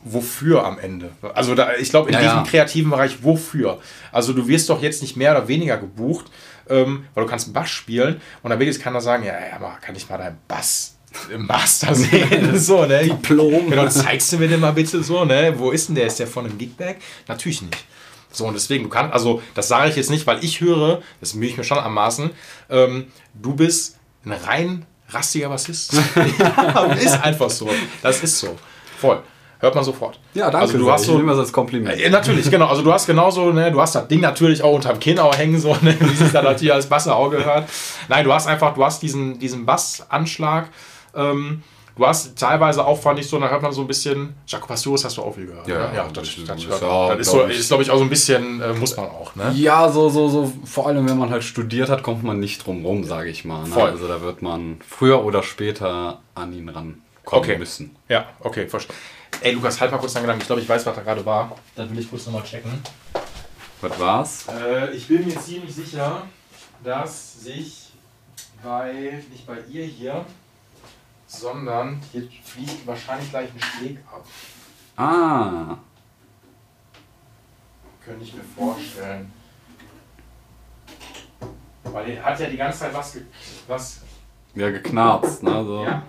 [0.03, 1.09] wofür am Ende?
[1.33, 2.43] Also da, ich glaube, in Ja, diesem ja.
[2.43, 3.79] kreativen Bereich, wofür?
[4.11, 6.25] Also du wirst doch jetzt nicht mehr oder weniger gebucht,
[6.69, 9.55] ähm, weil du kannst einen Bass spielen und dann will jetzt keiner sagen, ja, ja,
[9.55, 10.95] aber kann ich mal deinen Bass
[11.33, 12.57] im Master sehen?
[12.59, 13.03] so, ne?
[13.03, 13.69] Diplom.
[13.69, 15.53] Genau, zeigst du mir den mal bitte so, ne?
[15.57, 16.07] Wo ist denn der?
[16.07, 16.97] Ist der von einem Gigback?
[17.27, 17.85] Natürlich nicht.
[18.31, 21.33] So, und deswegen, du kannst, also das sage ich jetzt nicht, weil ich höre, das
[21.33, 22.29] mühe ich mir schon anmaßen,
[22.69, 25.93] ähm, du bist ein rein rastiger Bassist.
[26.39, 27.69] ja, ist einfach so.
[28.01, 28.57] Das ist so.
[28.99, 29.23] Voll.
[29.61, 30.19] Hört man sofort.
[30.33, 30.57] Ja, danke.
[30.59, 30.93] Also du sehr.
[30.93, 31.99] hast ich so, nehme das als Kompliment.
[31.99, 32.67] ja, natürlich, genau.
[32.67, 35.59] Also du hast genauso, ne, du hast das Ding natürlich auch unterm Kinn auch hängen,
[35.59, 37.67] so, ne, wie sich da natürlich als Basser auch gehört.
[38.07, 40.69] Nein, du hast einfach, du hast diesen, diesen Bassanschlag.
[41.13, 41.61] Ähm,
[41.97, 45.03] du hast teilweise auch, fand ich so, da hört man so ein bisschen, Jaco Pastores
[45.03, 45.67] hast du auch viel gehört.
[45.67, 45.95] Ja, ne?
[45.95, 47.97] ja das das, ist- das, ist das ist, glaub so, ich- ist glaube ich, auch
[47.97, 49.51] so ein bisschen, äh, muss man auch, ne?
[49.55, 52.85] Ja, so, so, so, vor allem wenn man halt studiert hat, kommt man nicht drum
[52.85, 53.63] rum, sage ich mal.
[53.63, 53.73] Ne?
[53.73, 53.89] Voll.
[53.89, 57.57] Also da wird man früher oder später an ihn rankommen Okay.
[57.57, 57.97] müssen.
[58.07, 59.01] Ja, okay, verstanden.
[59.41, 60.41] Ey, Lukas, halt mal kurz deinen Gedanken.
[60.41, 61.55] Ich glaube, ich weiß, was da gerade war.
[61.75, 62.81] Dann will ich kurz nochmal checken.
[63.81, 64.47] Was war's?
[64.49, 66.23] Äh, ich bin mir ziemlich sicher,
[66.83, 67.91] dass sich
[68.61, 70.25] bei, nicht bei ihr hier,
[71.27, 74.25] sondern hier fliegt wahrscheinlich gleich ein Steg ab.
[74.97, 75.77] Ah,
[78.03, 79.31] Könnte ich mir vorstellen.
[81.83, 83.13] Weil er hat ja die ganze Zeit was.
[83.13, 83.21] Ge
[83.67, 84.01] was
[84.55, 85.63] ja, geknarzt, ne?
[85.63, 85.83] So.
[85.85, 86.03] ja.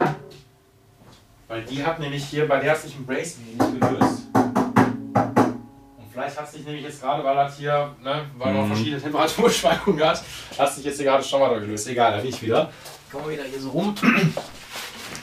[1.50, 4.22] Weil die hat nämlich hier, bei der hat sich ein Brace nicht gelöst.
[4.32, 8.68] Und vielleicht hat sich nämlich jetzt gerade, weil das hier, ne, weil man Mhm.
[8.68, 10.22] verschiedene Temperaturschwankungen hat,
[10.56, 11.88] hat sich jetzt hier gerade schon mal gelöst.
[11.88, 12.70] Egal, da bin ich wieder.
[13.10, 13.94] Kommen wir wieder hier so rum.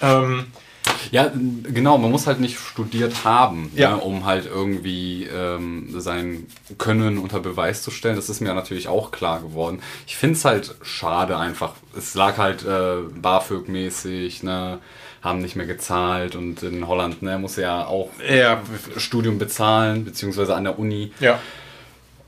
[0.01, 0.47] ähm,
[1.11, 1.31] Ja,
[1.63, 3.91] genau, man muss halt nicht studiert haben, Ja.
[3.91, 8.17] ne, um halt irgendwie ähm, sein Können unter Beweis zu stellen.
[8.17, 9.81] Das ist mir natürlich auch klar geworden.
[10.05, 11.73] Ich finde es halt schade einfach.
[11.97, 14.79] Es lag halt äh, BAföG-mäßig, ne,
[15.21, 18.61] haben nicht mehr gezahlt und in Holland ne, muss ja auch ja,
[18.97, 21.11] Studium bezahlen, beziehungsweise an der Uni.
[21.19, 21.39] ja.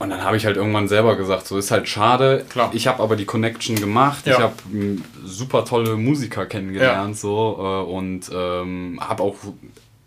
[0.02, 2.46] Und dann habe ich halt irgendwann selber gesagt, so ist halt schade.
[2.50, 2.72] Klar.
[2.74, 4.26] Ich habe aber die Connection gemacht.
[4.26, 4.34] Ja.
[4.34, 9.36] Ich habe m, super tolle Musiker kennengelernt so äh, und ähm, habe auch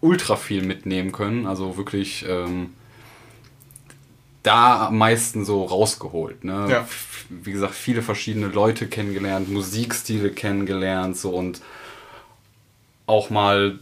[0.00, 1.46] ultra viel mitnehmen können.
[1.46, 2.70] Also wirklich ähm,
[4.42, 6.42] da am meisten so rausgeholt.
[6.42, 6.68] Ne?
[6.70, 6.88] Ja.
[7.28, 11.60] Wie gesagt, viele verschiedene Leute kennengelernt, Musikstile kennengelernt so und
[13.06, 13.78] auch mal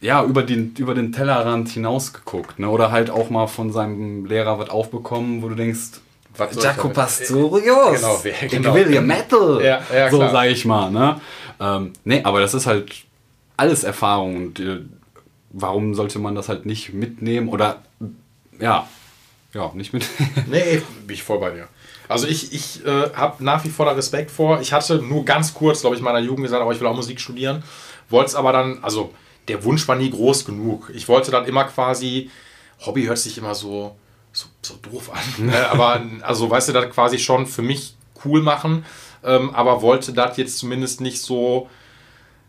[0.00, 2.68] ja, über den, über den Tellerrand hinausgeguckt, ne?
[2.68, 6.00] Oder halt auch mal von seinem Lehrer was aufbekommen, wo du denkst,
[6.36, 6.88] Was ich Jaco?
[6.88, 8.74] Pastorius, Genau, ich genau.
[8.74, 10.32] will ja Metal, Ja, ja, so klar.
[10.32, 11.20] sag ich mal, ne?
[11.60, 12.92] Ähm, nee, aber das ist halt
[13.56, 14.80] alles Erfahrung und äh,
[15.50, 17.82] warum sollte man das halt nicht mitnehmen oder
[18.58, 18.88] ja,
[19.54, 20.04] ja, nicht mit.
[20.50, 21.68] Nee, bin ich voll bei dir.
[22.08, 24.60] Also ich, ich äh, habe nach wie vor da Respekt vor.
[24.60, 26.96] Ich hatte nur ganz kurz, glaube ich, in meiner Jugend gesagt, aber ich will auch
[26.96, 27.62] Musik studieren.
[28.12, 29.12] Wollte es aber dann, also
[29.48, 30.90] der Wunsch war nie groß genug.
[30.94, 32.30] Ich wollte dann immer quasi,
[32.84, 33.96] Hobby hört sich immer so,
[34.32, 35.46] so, so doof an.
[35.46, 35.70] ne?
[35.70, 38.84] Aber also weißt du, das quasi schon für mich cool machen,
[39.24, 41.68] ähm, aber wollte das jetzt zumindest nicht so,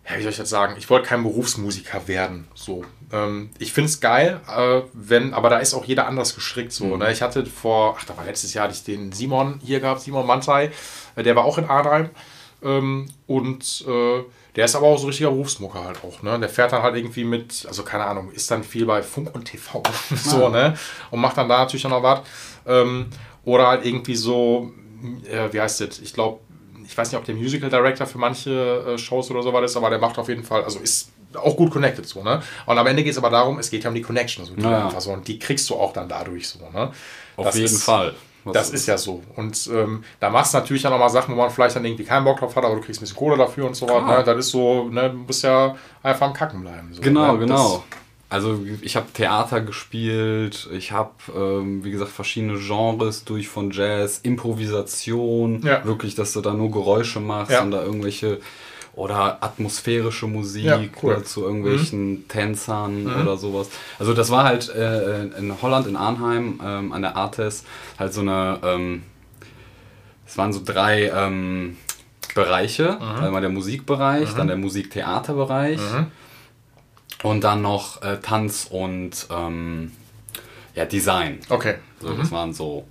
[0.08, 0.76] ja, wie soll ich das sagen?
[0.78, 2.47] Ich wollte kein Berufsmusiker werden.
[2.56, 2.84] So.
[3.12, 6.73] Ähm, ich finde es geil, äh, wenn, aber da ist auch jeder anders gestrickt.
[6.73, 7.12] So, ne?
[7.12, 10.28] Ich hatte vor, ach, da war letztes Jahr hatte ich den Simon hier gehabt, Simon
[10.28, 10.71] Mantai,
[11.15, 12.10] äh, der war auch in Arnheim.
[12.62, 14.23] Ähm, und äh,
[14.56, 16.22] der ist aber auch so ein richtiger Berufsmucker halt auch.
[16.22, 16.39] Ne?
[16.39, 19.46] Der fährt dann halt irgendwie mit, also keine Ahnung, ist dann viel bei Funk und
[19.46, 19.82] TV.
[20.16, 20.76] so, ne?
[21.12, 22.22] Und macht dann da natürlich noch was.
[22.68, 23.08] Ähm,
[23.46, 24.72] oder halt irgendwie so,
[25.30, 26.00] äh, wie heißt das?
[26.00, 26.39] Ich glaube,
[26.86, 29.78] ich weiß nicht, ob der Musical Director für manche äh, Shows oder so was ist,
[29.78, 32.42] aber der macht auf jeden Fall, also ist auch gut connected so, ne?
[32.66, 34.62] Und am Ende geht es aber darum, es geht ja um die Connection, so, die
[34.62, 36.92] Ja, so, und die kriegst du auch dann dadurch so, ne?
[37.36, 38.13] Auf Das jeden ist, Fall.
[38.46, 39.22] Was Das ist ja so.
[39.36, 42.24] Und ähm, da machst du natürlich auch nochmal Sachen, wo man vielleicht dann irgendwie keinen
[42.26, 44.18] Bock drauf hat, aber du kriegst ein bisschen Kohle dafür und so weiter.
[44.20, 44.24] Ne?
[44.24, 45.10] Das ist so, ne?
[45.10, 46.90] du musst ja einfach am Kacken bleiben.
[46.94, 47.40] So, Genau, ne?
[47.40, 47.84] genau.
[48.30, 54.22] Also ich habe Theater gespielt, ich habe, ähm, wie gesagt, verschiedene Genres durch von Jazz,
[54.24, 55.86] Improvisation, Ja.
[55.86, 57.62] wirklich, dass du da nur Geräusche machst Ja.
[57.62, 58.40] und da irgendwelche
[58.96, 61.14] oder atmosphärische Musik Ja, cool.
[61.16, 61.20] Mhm.
[61.20, 63.70] ne, zu irgendwelchen Tänzern oder sowas.
[64.00, 67.64] Also das war halt äh, in Holland, in Arnheim, ähm, an der Artes,
[67.98, 69.04] halt so eine, ähm,
[70.28, 71.78] es waren so drei ähm,
[72.36, 72.98] Bereiche.
[73.00, 73.24] Mhm.
[73.24, 76.08] Einmal der Musikbereich, dann der Musiktheaterbereich Mhm.
[77.24, 79.92] und dann noch äh, Tanz und ähm,
[80.76, 81.40] ja, Design.
[81.50, 81.76] Okay.
[82.00, 82.86] So, Das waren so.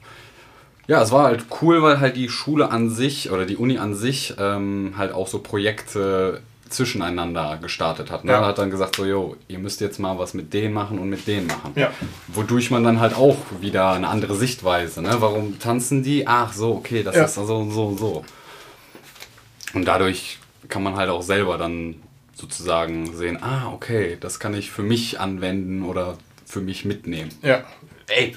[0.89, 3.95] Ja, es war halt cool, weil halt die Schule an sich oder die Uni an
[3.95, 8.25] sich ähm, halt auch so Projekte zwischeneinander gestartet hat.
[8.25, 8.33] Ne?
[8.33, 8.47] Ja.
[8.47, 11.27] Hat dann gesagt, so, yo, ihr müsst jetzt mal was mit denen machen und mit
[11.27, 11.73] denen machen.
[11.77, 11.91] Ja.
[12.29, 15.17] Wodurch man dann halt auch wieder eine andere Sichtweise, ne?
[15.21, 16.27] Warum tanzen die?
[16.27, 17.25] Ach so, okay, das Ja.
[17.25, 18.25] ist so und so und so.
[19.75, 21.97] Und dadurch kann man halt auch selber dann
[22.35, 26.17] sozusagen sehen, ah, okay, das kann ich für mich anwenden oder
[26.47, 27.31] für mich mitnehmen.
[27.43, 27.63] Ja.
[28.09, 28.35] Ey,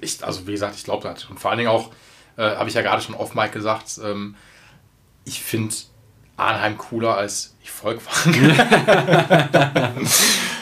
[0.00, 1.24] ich, also wie gesagt, ich glaube das.
[1.24, 1.90] Und vor allen Dingen auch,
[2.36, 4.36] äh, habe ich ja gerade schon off Mike gesagt, ähm,
[5.24, 5.74] ich finde
[6.36, 8.34] Arnheim cooler als ich Volkwang.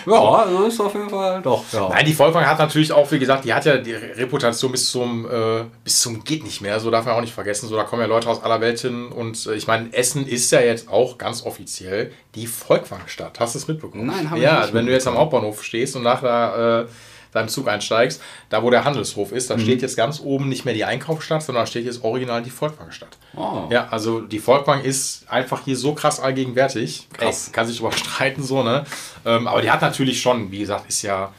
[0.07, 1.65] Ja, also ist auf jeden Fall doch.
[1.73, 1.89] Ja.
[1.89, 5.27] Nein, die Volkwang hat natürlich auch, wie gesagt, die hat ja die Reputation bis zum,
[5.27, 6.79] äh, bis zum geht nicht mehr.
[6.81, 7.69] So darf man auch nicht vergessen.
[7.69, 9.09] So, da kommen ja Leute aus aller Welt hin.
[9.09, 13.41] Und äh, ich meine, Essen ist ja jetzt auch ganz offiziell die Volkwangstadt.
[13.41, 14.07] Hast du es mitbekommen?
[14.07, 16.93] Nein, habe ich Ja, nicht wenn du jetzt am Hauptbahnhof stehst und nach der, äh,
[17.35, 19.55] deinem Zug einsteigst, da wo der Handelshof ist, Mhm.
[19.55, 22.51] da steht jetzt ganz oben nicht mehr die Einkaufsstadt, sondern da steht jetzt original die
[22.51, 23.19] Volkwangstadt.
[23.37, 23.65] Oh.
[23.71, 27.09] Ja, also die Volkwang ist einfach hier so krass allgegenwärtig.
[27.13, 27.49] Krass.
[27.49, 28.85] Ey, kann sich überstreiten so, ne?
[29.27, 31.33] Ähm, aber die hat natürlich schon, wie gesagt, ist ja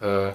[0.00, 0.30] äh,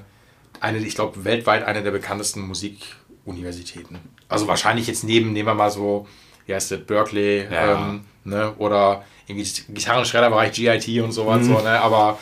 [0.61, 3.97] eine, ich glaube, weltweit eine der bekanntesten Musikuniversitäten.
[4.27, 6.07] Also wahrscheinlich jetzt neben, nehmen wir mal so,
[6.45, 7.73] wie heißt das, Berkeley, Ja.
[7.89, 8.53] ähm, ne?
[8.57, 11.53] Oder irgendwie Gitarrenschredderbereich GIT und sowas, Mhm.
[11.55, 11.79] so, ne?
[11.79, 12.17] Aber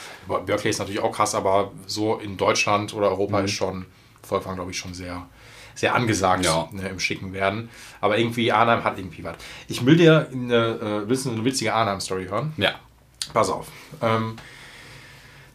[0.46, 3.86] Berkeley ist natürlich auch krass, aber so in Deutschland oder Europa ist schon
[4.22, 5.26] Volkwang, glaube ich, schon sehr,
[5.74, 6.46] sehr angesagt Mhm.
[6.46, 6.68] Ja.
[6.72, 7.70] ne, im Schicken werden.
[8.02, 9.38] Aber irgendwie Arnheim hat irgendwie was.
[9.70, 12.52] Ich will dir eine, äh, eine witzige Arnheim-Story hören?
[12.58, 12.72] Ja.
[13.34, 13.68] Pass auf.
[14.02, 14.36] Ähm,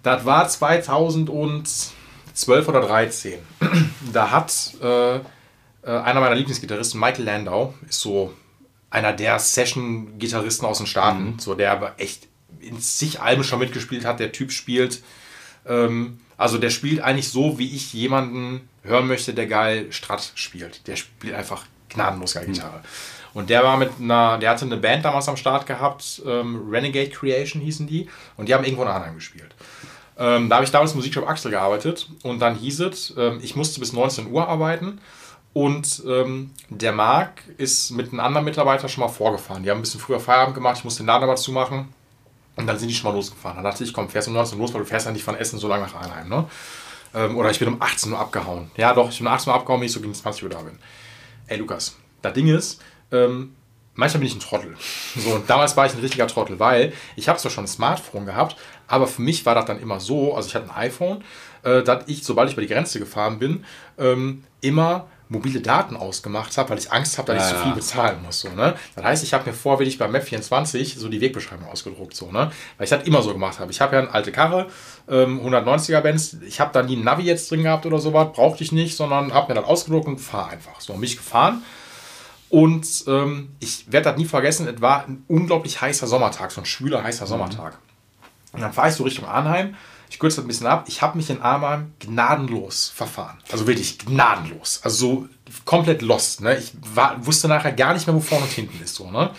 [0.02, 3.38] das war 2012 oder 13.
[4.12, 5.20] Da hat äh, äh,
[5.84, 8.32] einer meiner Lieblingsgitarristen, Michael Landau, ist so
[8.92, 12.28] einer der Session-Gitarristen aus den Staaten, so der aber echt
[12.60, 14.20] in zig Alben schon mitgespielt hat.
[14.20, 15.02] Der Typ spielt,
[15.66, 20.86] ähm, also der spielt eigentlich so, wie ich jemanden hören möchte, der geil Strat spielt.
[20.86, 22.82] Der spielt einfach gnadenlos geil Gitarre.
[23.32, 27.08] Und der war mit einer, der hatte eine Band damals am Start gehabt, ähm, Renegade
[27.08, 29.54] Creation hießen die, und die haben irgendwo in Arnheim gespielt.
[30.18, 33.56] Ähm, da habe ich damals im Musikshop Axel gearbeitet und dann hieß es, ähm, ich
[33.56, 35.00] musste bis 19 Uhr arbeiten
[35.52, 39.62] und ähm, der Marc ist mit einem anderen Mitarbeiter schon mal vorgefahren.
[39.62, 41.88] Die haben ein bisschen früher Feierabend gemacht, ich musste den Laden aber zumachen
[42.56, 43.56] und dann sind die schon mal losgefahren.
[43.56, 45.34] Dann dachte ich, komm, fährst um 19 Uhr los, weil du fährst ja nicht von
[45.34, 46.48] Essen so lange nach Arnheim, ne?
[47.14, 48.70] Ähm, oder ich bin um 18 Uhr abgehauen.
[48.76, 50.60] Ja, doch, ich bin um 18 Uhr abgehauen, wenn ich so gegen 20 Uhr da
[50.62, 50.78] bin.
[51.46, 53.54] Ey, Lukas, das Ding ist, ähm,
[53.94, 54.74] manchmal bin ich ein Trottel.
[55.16, 58.24] So, und damals war ich ein richtiger Trottel, weil ich habe zwar schon ein Smartphone
[58.24, 61.22] gehabt, aber für mich war das dann immer so, also ich hatte ein iPhone,
[61.62, 63.64] äh, dass ich, sobald ich über die Grenze gefahren bin,
[63.98, 67.74] ähm, immer mobile Daten ausgemacht habe, weil ich Angst habe, dass ich Ja, zu viel
[67.74, 68.40] bezahlen muss.
[68.40, 68.74] So, ne?
[68.94, 72.52] Das heißt, ich habe mir vor, wirklich beim Map24 so die Wegbeschreibung ausgedruckt, so, ne?
[72.76, 73.72] weil ich das immer so gemacht habe.
[73.72, 74.68] Ich habe ja eine alte Karre,
[75.08, 78.62] ähm, 190er Benz, ich habe da nie ein Navi jetzt drin gehabt oder sowas, brauchte
[78.62, 80.80] ich nicht, sondern habe mir das ausgedruckt und fahre einfach.
[80.80, 81.62] So, mich gefahren.
[82.50, 86.66] Und ähm, ich werde das nie vergessen, es war ein unglaublich heißer Sommertag, so ein
[86.66, 87.78] schwüler, heißer Sommertag.
[88.52, 89.74] Und dann fahre ich so Richtung Arnheim.
[90.12, 90.84] Ich kürze das ein bisschen ab.
[90.88, 93.38] Ich habe mich in Arnheim gnadenlos verfahren.
[93.50, 94.80] Also wirklich gnadenlos.
[94.84, 95.28] Also so
[95.64, 96.42] komplett lost.
[96.42, 96.58] Ne?
[96.58, 98.94] Ich war, wusste nachher gar nicht mehr, wo vorne und hinten ist.
[98.94, 99.30] So, ne?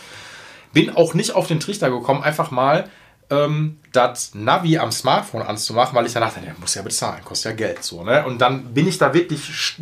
[0.74, 2.90] Bin auch nicht auf den Trichter gekommen, einfach mal
[3.30, 7.52] ähm, das Navi am Smartphone anzumachen, weil ich dann dachte, der muss ja bezahlen, kostet
[7.52, 7.84] ja Geld.
[7.84, 8.26] So, ne?
[8.26, 9.76] Und dann bin ich da wirklich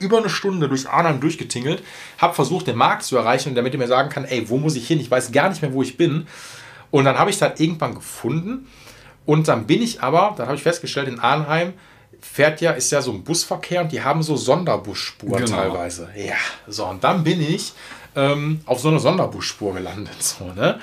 [0.00, 1.82] über eine Stunde durch Arnheim durchgetingelt,
[2.16, 4.86] habe versucht, den Markt zu erreichen, damit er mir sagen kann, ey, wo muss ich
[4.86, 5.00] hin?
[5.00, 6.26] Ich weiß gar nicht mehr, wo ich bin.
[6.90, 8.66] Und dann habe ich das irgendwann gefunden.
[9.30, 11.74] Und dann bin ich aber, dann habe ich festgestellt, in Arnheim
[12.20, 15.56] fährt ja, ist ja so ein Busverkehr und die haben so Sonderbusspur Genau.
[15.56, 16.08] teilweise.
[16.16, 16.34] Ja,
[16.66, 17.72] so, und dann bin ich
[18.16, 20.20] ähm, auf so eine Sonderbusspur gelandet.
[20.20, 20.80] So, ne?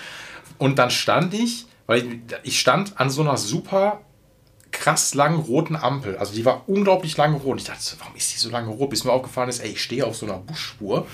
[0.59, 3.99] Und dann stand ich, weil ich, ich stand an so einer super
[4.71, 6.15] krass langen roten Ampel.
[6.15, 7.51] Also die war unglaublich lange rot.
[7.51, 8.91] Und ich dachte, warum ist die so lange rot?
[8.91, 11.05] Bis mir aufgefallen ist, ey, ich stehe auf so einer Busspur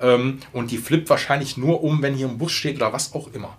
[0.00, 3.28] ähm, und die flippt wahrscheinlich nur um, wenn hier ein Bus steht oder was auch
[3.32, 3.56] immer.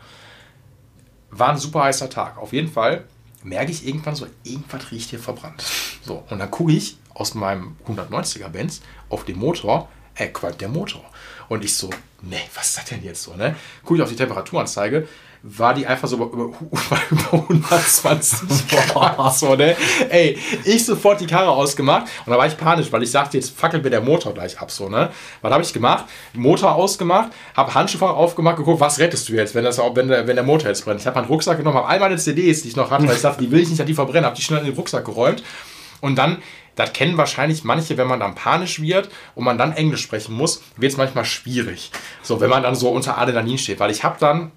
[1.29, 2.37] War ein super heißer Tag.
[2.37, 3.05] Auf jeden Fall
[3.43, 5.63] merke ich irgendwann so, irgendwas riecht hier verbrannt.
[6.03, 9.89] So, und dann gucke ich aus meinem 190er Benz auf den Motor.
[10.13, 11.03] hä, qualmt der Motor?
[11.47, 11.89] Und ich so,
[12.21, 13.55] ne, was ist das denn jetzt so, ne?
[13.83, 15.07] Guck ich auf die Temperaturanzeige,
[15.43, 16.45] war die einfach so über, über,
[17.09, 19.35] über 120 Grad.
[19.35, 19.75] So, ne?
[20.09, 23.57] Ey, ich sofort die Karre ausgemacht und da war ich panisch, weil ich sagte, jetzt
[23.57, 24.69] fackelt mir der Motor gleich ab.
[24.69, 25.09] So, ne?
[25.41, 26.05] Was habe ich gemacht?
[26.33, 30.35] Motor ausgemacht, habe Handschuhfach aufgemacht, geguckt, was rettest du jetzt, wenn, das, wenn, der, wenn
[30.35, 31.01] der Motor jetzt brennt.
[31.01, 33.21] Ich habe meinen Rucksack genommen, habe all meine CDs, die ich noch hatte, weil ich
[33.21, 35.43] dachte, die will ich nicht, die verbrennen, habe die schnell in den Rucksack geräumt
[36.01, 36.37] und dann
[36.75, 40.63] das kennen wahrscheinlich manche, wenn man dann panisch wird und man dann Englisch sprechen muss,
[40.77, 41.91] wird es manchmal schwierig.
[42.21, 43.81] So, wenn man dann so unter Adrenalin steht.
[43.81, 44.53] Weil ich habe dann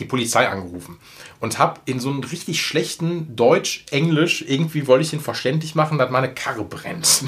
[0.00, 0.98] die Polizei angerufen
[1.40, 6.10] und habe in so einem richtig schlechten Deutsch-Englisch irgendwie wollte ich ihn verständlich machen, dass
[6.10, 7.24] meine Karre brennt.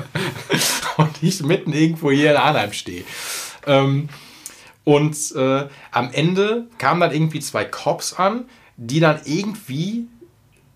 [0.96, 3.04] und ich mitten irgendwo hier in Arnheim stehe.
[3.66, 4.08] Ähm,
[4.84, 8.44] und äh, am Ende kamen dann irgendwie zwei Cops an,
[8.76, 10.06] die dann irgendwie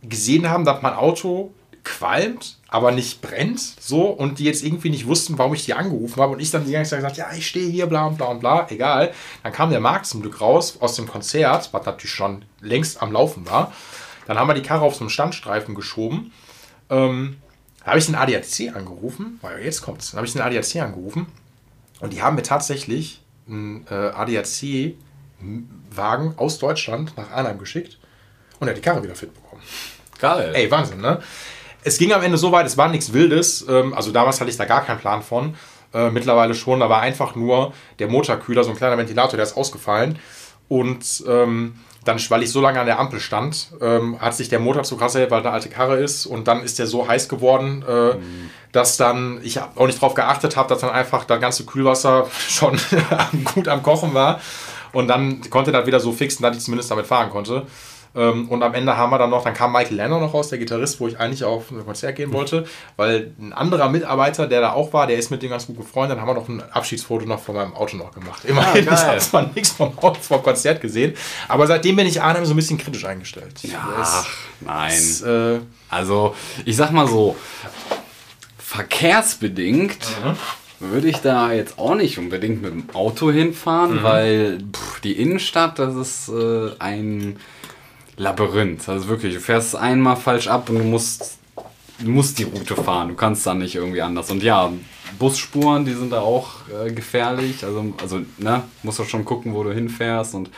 [0.02, 1.52] gesehen haben, dass mein Auto
[1.88, 6.20] qualmt, aber nicht brennt, so, und die jetzt irgendwie nicht wussten, warum ich die angerufen
[6.20, 8.26] habe und ich dann die ganze Zeit gesagt, ja, ich stehe hier, bla und bla
[8.26, 9.12] und bla, egal.
[9.42, 13.12] Dann kam der Marc zum Glück raus aus dem Konzert, was natürlich schon längst am
[13.12, 13.72] Laufen war.
[14.26, 16.32] Dann haben wir die Karre auf so einen Standstreifen geschoben.
[16.90, 17.38] Ähm,
[17.80, 20.10] da habe ich den ADAC angerufen, weil jetzt kommt's.
[20.10, 21.26] Dann habe ich den ADAC angerufen
[22.00, 24.94] und die haben mir tatsächlich einen äh, ADAC-Wagen
[26.36, 27.98] aus Deutschland nach Arnheim geschickt
[28.60, 29.62] und er hat die Karre wieder fit bekommen.
[30.18, 30.52] Geil.
[30.54, 31.22] Ey, Wahnsinn, ne?
[31.84, 33.66] Es ging am Ende so weit, es war nichts Wildes.
[33.68, 35.54] Ähm, also damals hatte ich da gar keinen Plan von.
[35.94, 39.56] Äh, mittlerweile schon, da war einfach nur der Motorkühler, so ein kleiner Ventilator, der ist
[39.56, 40.18] ausgefallen.
[40.68, 44.60] Und ähm, dann, weil ich so lange an der Ampel stand, ähm, hat sich der
[44.60, 46.26] Motor zu krass erhält, weil eine alte Karre ist.
[46.26, 48.50] Und dann ist der so heiß geworden, äh, mhm.
[48.72, 52.78] dass dann, ich auch nicht darauf geachtet habe, dass dann einfach das ganze Kühlwasser schon
[53.54, 54.40] gut am Kochen war.
[54.92, 57.66] Und dann konnte das wieder so fixen, dass ich zumindest damit fahren konnte.
[58.14, 60.58] Ähm, und am Ende haben wir dann noch, dann kam Michael Lennon noch raus, der
[60.58, 62.64] Gitarrist, wo ich eigentlich auf ein Konzert gehen wollte,
[62.96, 66.16] weil ein anderer Mitarbeiter, der da auch war, der ist mit dem ganz gut gefreundet.
[66.16, 68.44] Dann haben wir noch ein Abschiedsfoto noch von meinem Auto noch gemacht.
[68.44, 71.14] Immerhin, ah, habe zwar nichts vom, vom Konzert gesehen,
[71.48, 73.54] aber seitdem bin ich Arnhem so ein bisschen kritisch eingestellt.
[73.98, 74.28] Ach,
[74.60, 74.92] nein.
[74.92, 77.36] Ist, äh, also, ich sag mal so,
[78.58, 79.98] verkehrsbedingt.
[80.24, 80.36] Mhm
[80.80, 84.02] würde ich da jetzt auch nicht unbedingt mit dem Auto hinfahren, mhm.
[84.02, 87.36] weil pff, die Innenstadt, das ist äh, ein
[88.18, 88.88] Labyrinth.
[88.88, 91.38] Also wirklich, du fährst einmal falsch ab und du musst,
[91.98, 93.08] du musst die Route fahren.
[93.08, 94.30] Du kannst dann nicht irgendwie anders.
[94.30, 94.70] Und ja,
[95.18, 97.64] Busspuren, die sind da auch äh, gefährlich.
[97.64, 100.34] Also, also ne, musst du schon gucken, wo du hinfährst.
[100.34, 100.50] Und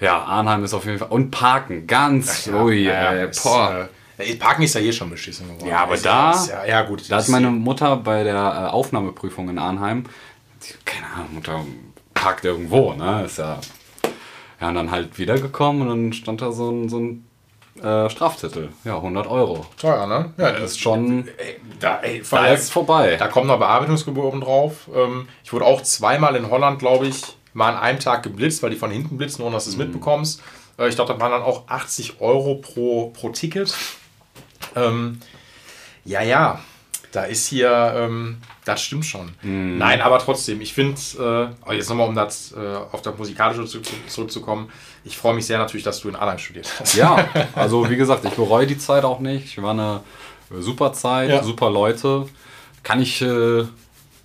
[0.00, 1.08] ja, Arnheim ist auf jeden Fall.
[1.08, 2.46] Und Parken, ganz.
[2.46, 3.88] Ja, ui, ja, äh, boah.
[4.16, 5.66] Ist, Parken ist ja hier schon beschissen geworden.
[5.66, 9.58] Ja, aber da, ja, ja, gut, da hat meine Mutter bei der äh, Aufnahmeprüfung in
[9.58, 10.04] Arnheim,
[10.84, 11.64] keine Ahnung, Mutter
[12.14, 13.24] parkt irgendwo, ne?
[13.26, 13.58] Ist ja
[14.60, 17.26] ja, und dann halt wiedergekommen und dann stand da so ein, so ein
[17.82, 18.68] äh, Strafzettel.
[18.84, 19.66] Ja, 100 Euro.
[19.76, 20.32] Teuer, ne?
[20.36, 21.26] Ja, das ist schon.
[21.26, 23.16] Ey, da, ey, da ist vorbei.
[23.16, 24.88] Da kommt noch Bearbeitungsgebühr oben drauf.
[24.94, 28.70] Ähm, ich wurde auch zweimal in Holland, glaube ich, mal an einem Tag geblitzt, weil
[28.70, 29.84] die von hinten blitzen, ohne dass du es mhm.
[29.84, 30.40] mitbekommst.
[30.78, 33.74] Äh, ich glaube, da waren dann auch 80 Euro pro, pro Ticket.
[34.76, 35.20] Ähm,
[36.04, 36.60] ja, ja,
[37.14, 39.28] da ist hier, ähm, das stimmt schon.
[39.42, 39.78] Mm.
[39.78, 43.80] Nein, aber trotzdem, ich finde, äh, jetzt nochmal, um das äh, auf das Musikalische zu,
[43.80, 44.68] zu, zurückzukommen,
[45.04, 46.94] ich freue mich sehr natürlich, dass du in Arnhem studiert hast.
[46.96, 49.46] Ja, also wie gesagt, ich bereue die Zeit auch nicht.
[49.46, 50.00] Ich war eine
[50.50, 51.42] äh, super Zeit, ja.
[51.42, 52.26] super Leute.
[52.82, 53.64] Kann ich äh,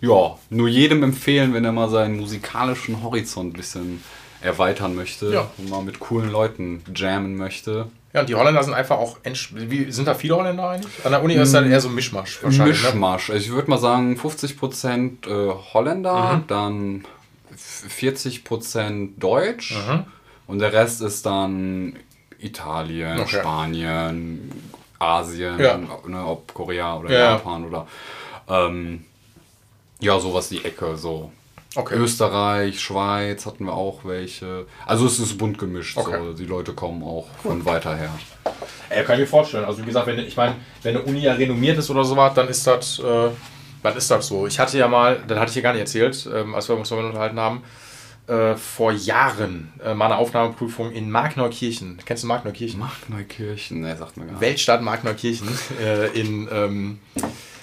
[0.02, 4.04] ja, nur jedem empfehlen, wenn er mal seinen musikalischen Horizont ein bisschen
[4.42, 5.52] erweitern möchte ja.
[5.58, 7.88] und mal mit coolen Leuten jammen möchte.
[8.14, 9.18] Ja, und die Holländer sind einfach auch.
[9.54, 11.06] Wie, sind da viele Holländer eigentlich?
[11.06, 12.82] An der Uni ist dann eher so ein Mischmasch wahrscheinlich.
[12.82, 12.90] Ne?
[12.90, 13.30] Mischmasch.
[13.30, 13.36] Ne?
[13.36, 16.48] Ich würde mal sagen 50% äh, Holländer, mhm.
[16.48, 17.06] dann
[17.56, 20.06] 40% Deutsch mhm.
[20.48, 21.98] und der Rest ist dann
[22.40, 23.40] Italien, okay.
[23.40, 24.52] Spanien,
[24.98, 25.78] Asien, ja.
[25.78, 27.32] ne, ob Korea oder ja.
[27.32, 27.88] Japan oder.
[28.48, 29.06] Ähm,
[30.00, 31.32] ja, sowas die Ecke, so.
[31.76, 31.96] Okay.
[31.96, 34.66] Österreich, Schweiz hatten wir auch welche.
[34.88, 35.98] Also es ist bunt gemischt.
[35.98, 36.18] Okay.
[36.20, 36.34] So.
[36.34, 38.12] Die Leute kommen auch von weiter her.
[38.90, 39.66] Ey, kann ich mir vorstellen.
[39.66, 42.48] Also wie gesagt, wenn ich meine, wenn eine Uni ja renommiert ist oder sowas, dann
[42.48, 43.30] ist das, äh,
[43.84, 44.48] dann ist das so.
[44.48, 46.90] Ich hatte ja mal, das hatte ich dir gar nicht erzählt, ähm, als wir uns
[46.90, 47.64] darüber unterhalten haben,
[48.26, 52.00] äh, vor Jahren äh, mal eine Aufnahmeprüfung in Markneukirchen.
[52.04, 52.80] Kennst du Markneukirchen?
[52.80, 54.42] Markneukirchen, ne, sagt man gar nicht.
[54.42, 55.48] Weltstadt Markneukirchen
[55.80, 57.00] äh, in ähm,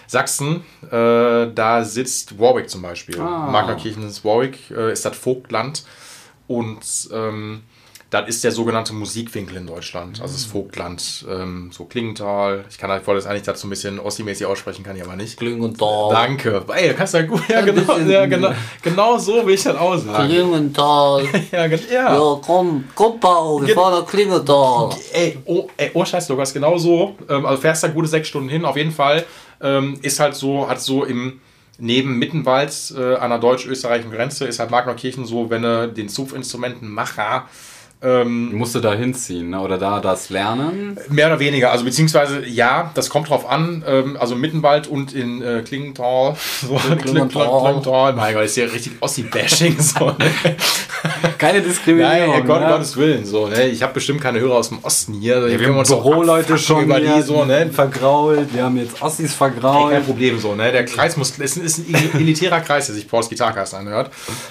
[0.07, 3.21] Sachsen, äh, da sitzt Warwick zum Beispiel.
[3.21, 3.49] Ah.
[3.51, 5.85] Magnerkirchen ist Warwick, äh, ist das Vogtland.
[6.47, 7.63] Und ähm,
[8.11, 10.21] das ist der sogenannte Musikwinkel in Deutschland.
[10.23, 10.51] Also das mhm.
[10.53, 12.65] Vogtland, ähm, so Klingenthal.
[12.71, 15.37] Ich kann halt voll das eigentlich dazu ein bisschen Ossi-mäßig aussprechen, kann ich aber nicht.
[15.37, 16.13] Klingenthal.
[16.13, 16.65] Danke.
[16.73, 17.43] Ey, du kannst ja gut.
[17.49, 20.29] Ja, genau, ja, genau, genau so will ich das aussagen.
[20.29, 21.25] Klingenthal.
[21.53, 21.79] ja, ja.
[21.91, 24.91] ja, komm, komm, Paul, wir fahren nach Klingenthal.
[25.13, 27.17] Ey, oh, ey, oh Scheiß, Lukas, genau so.
[27.29, 29.25] Ähm, also fährst da gute sechs Stunden hin, auf jeden Fall
[29.61, 31.41] ähm, ist halt so, hat so im,
[31.79, 37.49] neben Mittenwald äh, an der deutsch-österreichischen Grenze ist halt Magnerkirchen so, wenn du den Zupfinstrumentenmacher
[38.03, 39.61] ähm, Musst du da hinziehen ne?
[39.61, 40.99] oder da das lernen?
[41.09, 43.83] Mehr oder weniger, also beziehungsweise ja, das kommt drauf an.
[43.87, 46.37] Ähm, also Mittenwald und in äh, Klingenthal.
[46.61, 48.13] So, Klingenthal.
[48.13, 49.81] Mein Gott, ist ja richtig Ossi-Bashing.
[49.81, 50.31] So, ne?
[51.39, 52.31] Keine Diskriminierung.
[52.31, 52.69] Nein, Gott, ne?
[52.69, 53.25] Gottes Willen.
[53.25, 53.69] So, ne?
[53.69, 55.39] Ich habe bestimmt keine Hörer aus dem Osten hier.
[55.39, 57.71] Ja, wir können haben uns Büroleute schon über die so, ne?
[57.73, 58.53] vergrault.
[58.53, 59.93] Wir haben jetzt Ossis vergrault.
[59.93, 60.71] kein Problem so, ne?
[60.71, 64.11] Der Kreis muss, es ist ein elitärer Kreis, der sich Pauls Gitarcast anhört.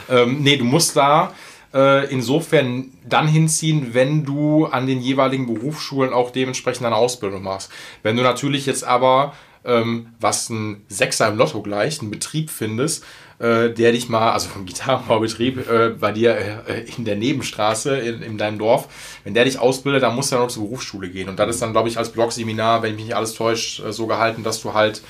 [0.10, 1.32] Ähm, nee, du musst da
[1.76, 7.70] äh, insofern dann hinziehen, wenn du an den jeweiligen Berufsschulen auch dementsprechend eine Ausbildung machst.
[8.02, 9.34] Wenn du natürlich jetzt aber,
[9.66, 13.04] ähm, was ein Sechser im Lotto gleicht, einen Betrieb findest,
[13.40, 18.22] äh, der dich mal, also vom Gitarrenbaubetrieb äh, bei dir äh, in der Nebenstraße in,
[18.22, 18.88] in deinem Dorf,
[19.26, 21.28] wenn der dich ausbildet, dann musst du dann noch zur Berufsschule gehen.
[21.28, 23.92] Und das ist dann, glaube ich, als Blogseminar, wenn ich mich nicht alles täuscht, äh,
[23.92, 25.02] so gehalten, dass du halt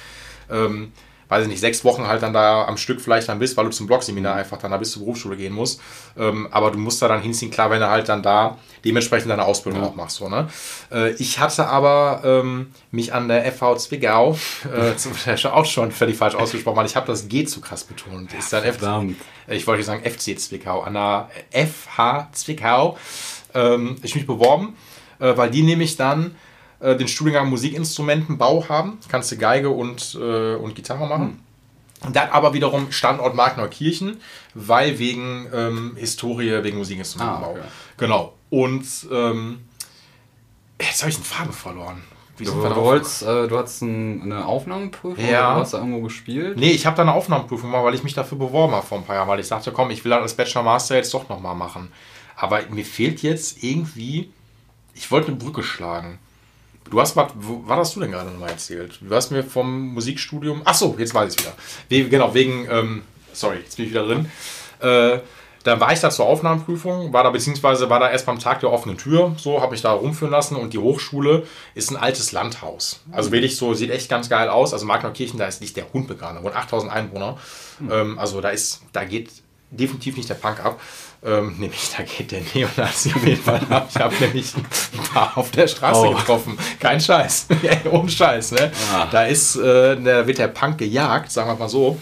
[0.49, 0.91] ähm,
[1.29, 3.71] weiß ich nicht, sechs Wochen halt dann da am Stück vielleicht dann bist, weil du
[3.71, 5.81] zum Blogseminar einfach dann da bis zur Berufsschule gehen musst.
[6.17, 9.45] Ähm, aber du musst da dann hinziehen, klar, wenn du halt dann da dementsprechend deine
[9.45, 10.17] Ausbildung auch machst.
[10.17, 10.47] So, ne?
[10.91, 14.37] Äh, ich hatte aber ähm, mich an der FV Zwickau,
[14.73, 15.13] äh, zum,
[15.51, 18.33] auch schon völlig falsch ausgesprochen, weil ich habe das G zu krass betont.
[18.33, 19.17] Ist dann F, verdammt.
[19.47, 22.97] ich wollte sagen FC Zwickau, an der FH Zwickau
[23.55, 24.75] ähm, ich mich beworben,
[25.19, 26.35] äh, weil die nämlich dann
[26.79, 28.99] äh, den Studiengang Musikinstrumentenbau haben.
[29.09, 31.41] Kannst du Geige und, äh, und Gitarre machen.
[32.05, 34.17] Und dann aber wiederum Standort Markneukirchen,
[34.53, 37.47] weil wegen ähm, Historie, wegen Musikinstrumentenbau.
[37.55, 37.67] Ah, okay.
[37.97, 38.33] Genau.
[38.49, 39.61] Und ähm,
[40.79, 42.03] jetzt habe ich den Faden verloren.
[42.37, 45.47] Wie Du, du, wolltest, äh, du hattest ein, eine Aufnahmeprüfung Ja.
[45.51, 46.57] oder du hast da irgendwo gespielt?
[46.57, 49.05] Nee, ich habe da eine Aufnahmeprüfung gemacht, weil ich mich dafür beworben habe vor ein
[49.05, 51.91] paar Jahren, weil ich sagte, komm, ich will das Bachelor Master jetzt doch nochmal machen.
[52.35, 54.29] Aber mir fehlt jetzt irgendwie,
[54.93, 56.19] ich wollte eine Brücke schlagen.
[56.89, 58.99] Du hast wo, was hast du denn gerade nochmal erzählt?
[59.01, 61.53] Du hast mir vom Musikstudium, ach so, jetzt weiß ich wieder.
[61.89, 64.29] We, genau, wegen, ähm, sorry, jetzt bin ich wieder drin.
[64.79, 65.19] Äh,
[65.63, 68.71] dann war ich da zur Aufnahmeprüfung, war da beziehungsweise war da erst beim Tag der
[68.71, 73.01] offenen Tür, so habe ich da rumführen lassen und die Hochschule ist ein altes Landhaus.
[73.11, 74.73] Also wirklich so, sieht echt ganz geil aus.
[74.73, 77.39] Also Markneukirchen, da ist nicht der Hund begraben, da wohnen 8000 Einwohner.
[77.89, 79.31] Ähm, also da ist, da geht
[79.71, 80.79] definitiv nicht der Punk ab.
[81.25, 83.89] Ähm, nämlich, da geht der Neonazi auf jeden Fall ab.
[83.93, 86.13] Ich habe nämlich ein paar auf der Straße Oh.
[86.15, 86.57] getroffen.
[86.79, 87.47] Kein Scheiß.
[87.91, 88.71] Ohne Scheiß, ne?
[88.93, 89.07] Ah.
[89.11, 91.99] Da ist, äh, da wird der Punk gejagt, sagen wir mal so.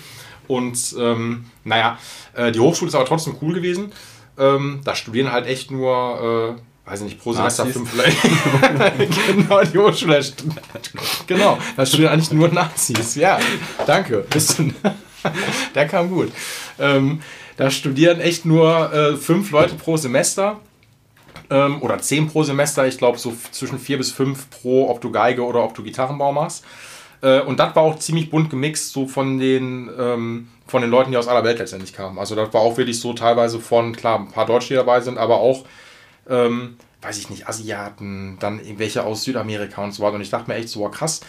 [0.47, 1.97] Und ähm, naja,
[2.33, 3.93] äh, die Hochschule ist aber trotzdem cool gewesen.
[4.37, 7.91] Ähm, da studieren halt echt nur, äh, weiß ich nicht, pro Semester fünf
[9.27, 10.19] genau, die Hochschule.
[11.27, 13.15] Genau, da studieren eigentlich nur Nazis.
[13.15, 13.39] Ja,
[13.87, 14.25] danke.
[15.73, 16.31] Der kam gut.
[16.79, 17.21] Ähm,
[17.57, 20.59] da studieren echt nur äh, fünf Leute pro Semester.
[21.49, 22.87] Ähm, oder zehn pro Semester.
[22.87, 26.31] Ich glaube, so zwischen vier bis fünf pro, ob du Geige oder ob du Gitarrenbau
[26.31, 26.63] machst.
[27.21, 31.11] Äh, und das war auch ziemlich bunt gemixt, so von den, ähm, von den Leuten,
[31.11, 32.19] die aus aller Welt letztendlich kamen.
[32.19, 35.17] Also das war auch wirklich so teilweise von, klar, ein paar Deutsche, die dabei sind,
[35.17, 35.65] aber auch,
[36.29, 40.15] ähm, weiß ich nicht, Asiaten, dann irgendwelche aus Südamerika und so weiter.
[40.15, 41.21] Und ich dachte mir echt so, krass,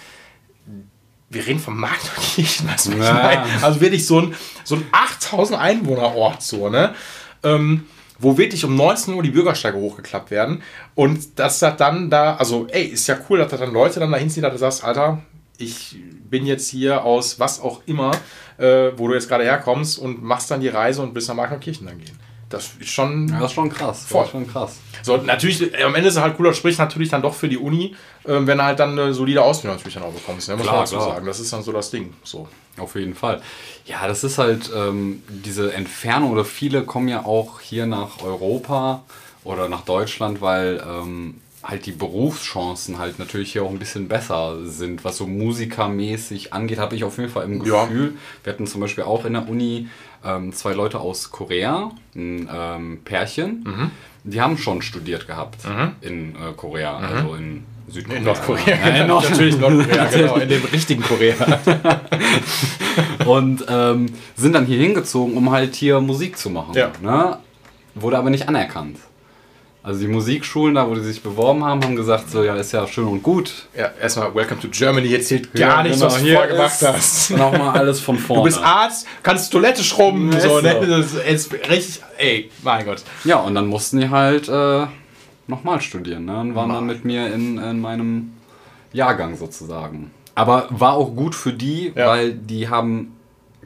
[1.31, 3.12] wir reden vom Markneukirchen, weißt du, was ich Ja.
[3.14, 3.43] meine?
[3.64, 6.95] Also wirklich so ein, so ein 8000 Einwohner-Ort, so, ne?
[7.43, 7.87] Ähm,
[8.18, 10.62] wo wirklich um 19 Uhr die Bürgersteige hochgeklappt werden.
[10.95, 14.12] Und dass das dann da, also, ey, ist ja cool, dass da dann Leute dann
[14.12, 15.20] dahin ziehen, dass du sagst, Alter,
[15.59, 15.97] ich
[16.31, 18.12] bin jetzt hier aus was auch immer,
[18.57, 21.87] äh, wo du jetzt gerade herkommst und machst dann die Reise und bist nach Markneukirchen
[21.87, 22.18] dann gehen.
[22.55, 23.28] Das ist schon.
[23.28, 24.05] Ja, das ist schon krass.
[24.07, 24.26] Voll.
[24.30, 24.76] Schon krass.
[25.02, 27.59] So, natürlich, äh, am Ende ist es halt cooler, sprich natürlich dann doch für die
[27.59, 27.94] Uni,
[28.26, 30.48] ähm, wenn du halt dann eine solide Ausbildung natürlich dann auch bekommst.
[30.48, 30.57] Ne?
[30.57, 31.09] Muss Klar, man dazu klar.
[31.09, 31.26] sagen.
[31.26, 32.14] Das ist dann so das Ding.
[32.22, 32.48] So.
[32.78, 33.40] Auf jeden Fall.
[33.86, 39.02] Ja, das ist halt ähm, diese Entfernung oder viele kommen ja auch hier nach Europa
[39.44, 44.64] oder nach Deutschland, weil ähm, halt die Berufschancen halt natürlich hier auch ein bisschen besser
[44.66, 45.02] sind.
[45.04, 47.84] Was so musikermäßig angeht, habe ich auf jeden Fall im Ja.
[47.86, 48.14] Gefühl.
[48.42, 49.88] Wir hatten zum Beispiel auch in der Uni
[50.24, 53.90] ähm, zwei Leute aus Korea, ein ähm, Pärchen, Mhm.
[54.24, 55.58] die haben schon studiert gehabt
[56.02, 58.20] in äh, Korea, also in Südkorea.
[58.20, 58.20] Mhm.
[58.20, 58.64] In Nordkorea.
[58.86, 60.36] Ja, in Nord- natürlich Nordkorea, genau.
[60.36, 61.34] In dem richtigen Korea.
[63.26, 64.06] und ähm,
[64.36, 66.74] sind dann hier hingezogen, um halt hier Musik zu machen.
[66.74, 66.90] Ja.
[67.02, 67.38] Ne?
[67.94, 68.98] Wurde aber nicht anerkannt.
[69.87, 72.87] Also die Musikschulen, da wo die sich beworben haben, haben gesagt, so ja, ist ja
[72.87, 73.66] schön und gut.
[73.76, 75.09] Ja, erstmal Welcome to Germany.
[75.09, 77.30] Jetzt zählt gar Ja, nichts, genau, was du hier vorher gemacht hast.
[77.37, 78.41] Nochmal alles von vorne.
[78.41, 80.32] Du bist Arzt, kannst Toilette schrubben.
[80.32, 80.87] Ja, so, ist ne?
[80.87, 83.03] Das ist richtig, ey, mein Gott.
[83.24, 84.87] Ja, und dann mussten die halt äh,
[85.49, 86.24] nochmal studieren.
[86.24, 86.41] Ne?
[86.41, 88.32] Und waren dann mit mir in, in meinem
[88.95, 90.12] Jahrgang sozusagen.
[90.35, 92.09] Aber war auch gut für die, Ja.
[92.09, 93.16] weil die haben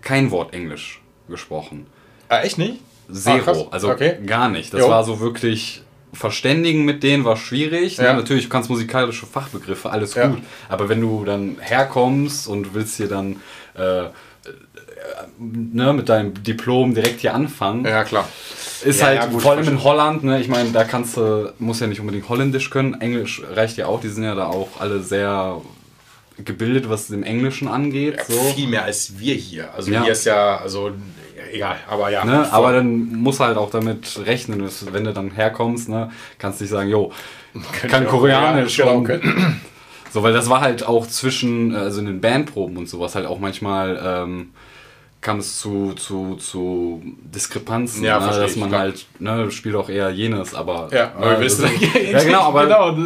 [0.03, 1.87] kein Wort Englisch gesprochen.
[2.29, 2.81] Ah, echt nicht?
[3.13, 3.69] Zero.
[3.71, 4.17] Ah, also Okay.
[4.27, 4.75] gar nicht.
[4.75, 4.89] Das Jo.
[4.89, 5.85] war so wirklich.
[6.13, 7.97] Verständigen mit denen war schwierig.
[7.99, 8.13] Ja.
[8.13, 8.19] Ne?
[8.21, 10.29] Natürlich, du kannst musikalische Fachbegriffe, alles Ja.
[10.29, 10.39] gut.
[10.69, 13.37] Aber wenn du dann herkommst und willst hier dann
[13.75, 14.05] äh,
[15.39, 17.85] ne, mit deinem Diplom direkt hier anfangen.
[17.85, 18.29] Ja, klar.
[18.85, 20.41] Ist Ja, halt gut, vor allem in Holland, ne?
[20.41, 23.01] Ich meine, da kannst du, muss ja nicht unbedingt Holländisch können.
[23.01, 25.61] Englisch reicht ja auch, die sind ja da auch alle sehr
[26.45, 28.19] gebildet, was dem Englischen angeht.
[28.29, 28.41] So.
[28.55, 29.75] Viel mehr als wir hier.
[29.75, 30.05] Also Ja.
[30.05, 30.93] hier ist ja, also
[31.53, 32.25] egal, aber ja.
[32.25, 32.51] Ne?
[32.53, 36.71] Aber dann muss halt auch damit rechnen, dass, wenn du dann herkommst, ne, kannst nicht
[36.71, 37.13] sagen, jo,
[37.89, 38.77] kann auch Koreanisch.
[38.77, 39.05] Genau,
[40.11, 43.39] So, weil das war halt auch zwischen, also in den Bandproben und sowas halt auch
[43.39, 44.51] manchmal ähm,
[45.21, 50.11] kam es zu, zu, zu Diskrepanzen, Ja, ne, dass man halt, ne, spielt auch eher
[50.11, 52.97] jenes, aber Ja, aber wir ne, wissen, das- ja genau, aber genau,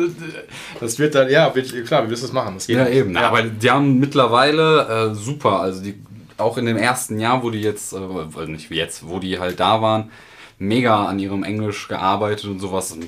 [0.78, 2.54] das wird dann, ja, wird, klar, wir wissen es machen.
[2.54, 3.16] Das geht Ja, eben.
[3.16, 5.94] Aber die haben mittlerweile äh, super, also die
[6.42, 9.38] auch in dem ersten Jahr, wo die jetzt, äh, also nicht wie jetzt, wo die
[9.38, 10.10] halt da waren,
[10.58, 12.92] mega an ihrem Englisch gearbeitet und sowas.
[12.92, 13.06] Und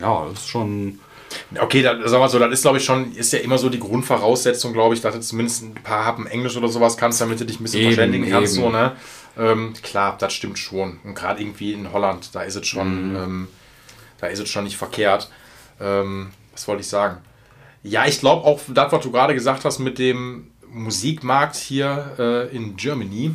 [0.00, 0.98] ja, das ist schon.
[1.58, 3.70] Okay, dann, sagen wir mal so, das ist, glaube ich, schon, ist ja immer so
[3.70, 7.40] die Grundvoraussetzung, glaube ich, dass du zumindest ein paar Happen Englisch oder sowas kannst, damit
[7.40, 8.54] du dich ein bisschen Eben, verständigen kannst.
[8.56, 8.64] eben.
[8.64, 8.92] So, ne?
[9.38, 10.98] ähm, klar, das stimmt schon.
[11.04, 13.16] Und gerade irgendwie in Holland, da ist es schon, Mhm.
[13.16, 13.48] ähm,
[14.20, 15.30] da ist es schon nicht verkehrt.
[15.80, 17.18] Ähm, was wollte ich sagen?
[17.82, 22.56] Ja, ich glaube auch, das, was du gerade gesagt hast mit dem Musikmarkt hier äh,
[22.56, 23.34] in Germany,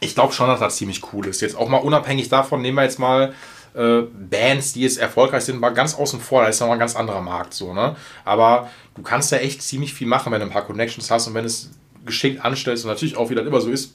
[0.00, 1.40] ich glaube schon, dass das ziemlich cool ist.
[1.40, 3.34] Jetzt auch mal unabhängig davon, nehmen wir jetzt mal
[3.74, 6.42] äh, Bands, die jetzt erfolgreich sind, mal ganz außen vor.
[6.42, 7.96] Da ist nochmal ein ganz anderer Markt so, ne?
[8.24, 11.34] Aber du kannst ja echt ziemlich viel machen, wenn du ein paar Connections hast und
[11.34, 11.70] wenn es
[12.04, 13.94] geschickt anstellst und natürlich auch, wie das immer so ist,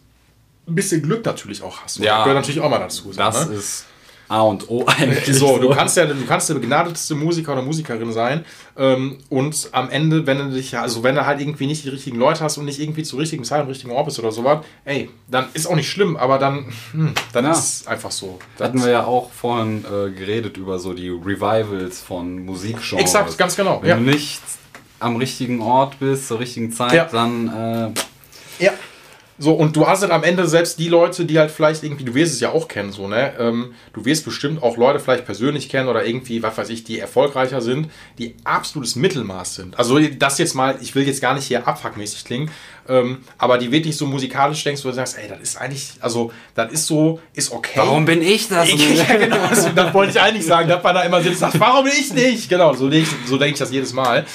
[0.67, 1.97] ein bisschen Glück natürlich auch hast.
[1.99, 2.17] Ja.
[2.17, 3.11] das gehört natürlich auch mal dazu.
[3.11, 3.55] So, Das ne?
[3.55, 3.85] ist
[4.29, 5.35] A und O eigentlich.
[5.37, 8.43] So, du kannst ja, du kannst der begnadetste Musiker oder Musikerin sein
[8.77, 11.89] ähm, und am Ende, wenn du dich, ja- also wenn du halt irgendwie nicht die
[11.89, 14.65] richtigen Leute hast und nicht irgendwie zur richtigen Zeit am richtigen Ort bist oder sowas,
[14.85, 17.51] ey, dann ist auch nicht schlimm, aber dann, hm, dann Ja.
[17.51, 18.37] ist einfach so.
[18.57, 22.91] Das- Hatten wir ja auch vorhin äh, geredet über so die Revivals von Musikgenres.
[22.99, 23.95] Exakt, ganz genau, Wenn ja.
[23.95, 24.41] du nicht
[24.99, 27.05] am richtigen Ort bist, zur richtigen Zeit, Ja.
[27.05, 27.93] dann
[28.59, 28.71] äh, Ja.
[29.39, 32.15] So, und du hast halt am Ende selbst die Leute, die halt vielleicht irgendwie, du
[32.15, 33.33] wirst es ja auch kennen, so, ne?
[33.37, 36.97] Ähm, du wirst bestimmt auch Leute vielleicht persönlich kennen oder irgendwie, was weiß ich, die
[36.97, 39.77] erfolgreicher sind, die absolutes Mittelmaß sind.
[39.77, 42.49] Also, das jetzt mal, ich will jetzt gar nicht hier abfuckmäßig klingen,
[42.89, 46.31] ähm, aber die wirklich so musikalisch denkst, wo du sagst, ey, das ist eigentlich, also,
[46.55, 47.79] das ist so, ist okay.
[47.79, 48.69] warum bin ich das?
[48.95, 49.37] ja, genau,
[49.75, 52.49] das wollte ich eigentlich sagen, dass man da immer sitzt und sagt, warum ich nicht?
[52.49, 54.25] Genau, so denke ich, so denk ich das jedes Mal.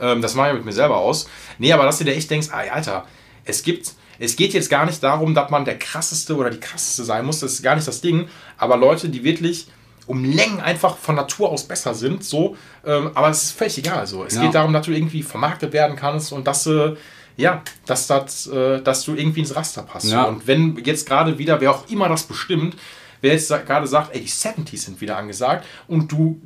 [0.00, 1.28] Ähm, das mache ich mit mir selber aus.
[1.58, 3.06] Nee, aber dass du dir echt denkst, ey, Alter,
[3.44, 3.92] es gibt,
[4.24, 7.40] es geht jetzt gar nicht darum, dass man der krasseste oder die krasseste sein muss,
[7.40, 9.66] das ist gar nicht das Ding, aber Leute, die wirklich
[10.06, 14.06] um Längen einfach von Natur aus besser sind, so, ähm, aber es ist völlig egal.
[14.06, 14.24] So.
[14.24, 14.42] Es Ja.
[14.42, 16.96] geht darum, dass du irgendwie vermarktet werden kannst und dass du,
[17.36, 20.06] ja, dass, das, äh, dass du irgendwie ins Raster passt.
[20.10, 20.22] Ja.
[20.24, 20.28] So.
[20.28, 22.76] Und wenn jetzt gerade wieder, wer auch immer das bestimmt,
[23.20, 26.40] wer jetzt gerade sagt, ey, die 70s sind wieder angesagt und du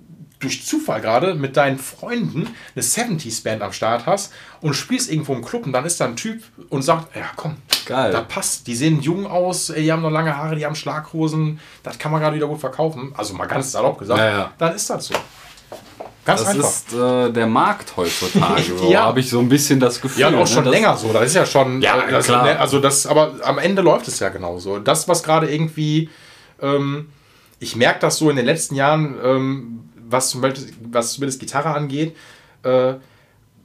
[0.46, 5.44] durch Zufall gerade mit deinen Freunden eine 70s-Band am Start hast und spielst irgendwo im
[5.44, 8.12] Club und dann ist da ein Typ und sagt, ja komm, Geil.
[8.12, 11.98] das passt, die sehen jung aus, die haben noch lange Haare, die haben Schlaghosen, das
[11.98, 13.12] kann man gerade wieder gut verkaufen.
[13.16, 14.50] Also mal ganz salopp gesagt, Ja, ja.
[14.58, 15.14] dann ist das so.
[16.24, 16.68] Ganz Das einfach.
[16.68, 18.62] ist äh, der Markt heutzutage.
[18.90, 19.04] Ja.
[19.04, 20.20] habe ich so ein bisschen das Gefühl.
[20.22, 21.12] Ja, und auch ne, schon dass- länger so.
[21.12, 21.80] Das ist ja schon.
[21.82, 22.44] Ja, äh, das, klar.
[22.44, 24.78] ne, Also das, aber am Ende läuft es ja genauso.
[24.80, 26.10] Das, was gerade irgendwie,
[26.60, 27.10] ähm,
[27.60, 31.68] ich merke das so in den letzten Jahren, ähm, was, zum Beispiel, was zumindest Gitarre
[31.70, 32.16] angeht.
[32.62, 32.94] Äh,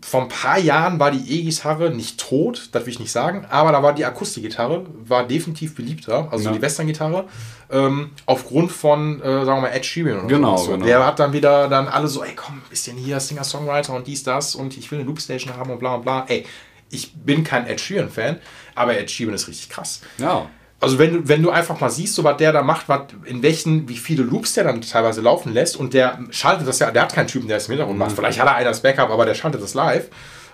[0.03, 3.71] vor ein paar Jahren war die E-Gitarre nicht tot, das will ich nicht sagen, aber
[3.71, 6.51] da war die Akustikgitarre, war definitiv beliebter, also Ja.
[6.55, 7.25] die Western-Gitarre,
[7.69, 10.71] ähm, aufgrund von, äh, sagen wir mal, Ed Sheeran oder Genau, so.
[10.71, 10.85] genau.
[10.87, 14.55] Der hat dann wieder dann alle so, ey komm, bisschen hier Singer-Songwriter und dies, das
[14.55, 16.25] und ich will eine Loopstation haben und bla und bla.
[16.27, 16.47] Ey,
[16.89, 18.39] ich bin kein Ed Sheeran-Fan,
[18.73, 20.01] aber Ed Sheeran ist richtig krass.
[20.17, 20.49] Ja.
[20.81, 23.43] Also wenn du, wenn du einfach mal siehst, so was der da macht, was, in
[23.43, 27.03] welchen, wie viele Loops der dann teilweise laufen lässt und der schaltet das ja, der
[27.03, 28.13] hat keinen Typen, der es im Hintergrund macht.
[28.13, 30.09] Vielleicht hat er einer als Backup, aber der schaltet das live.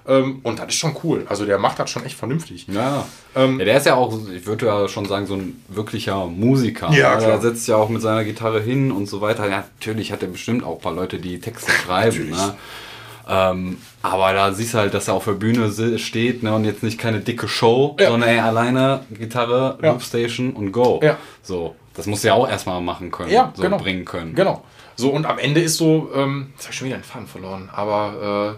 [0.07, 1.25] Ähm, und das ist schon cool.
[1.27, 2.67] Also der macht das schon echt vernünftig.
[2.67, 3.05] Ja.
[3.35, 6.89] Ähm, ja, der ist ja auch, ich würde ja schon sagen, so ein wirklicher Musiker.
[6.91, 7.17] Ja, ne?
[7.17, 7.31] klar.
[7.31, 9.49] Der setzt ja auch mit seiner Gitarre hin und so weiter.
[9.49, 12.17] Ja, natürlich hat er bestimmt auch ein paar Leute, die Texte schreiben.
[12.17, 12.37] Natürlich.
[12.37, 12.55] Ne?
[13.29, 15.69] Ähm, aber da siehst du halt, dass er auf der Bühne
[15.99, 16.53] steht ne?
[16.55, 18.09] und jetzt nicht keine dicke Show, Ja.
[18.09, 19.91] sondern ey, alleine Gitarre, Ja.
[19.91, 20.99] Loopstation und go.
[21.03, 21.17] Ja.
[21.41, 23.77] So, das musst du ja auch erstmal machen können, Ja, so genau.
[23.77, 24.33] bringen können.
[24.33, 24.63] Genau.
[24.95, 27.69] So, und am Ende ist so, ähm, jetzt habe ich schon wieder den Faden verloren,
[27.71, 28.57] aber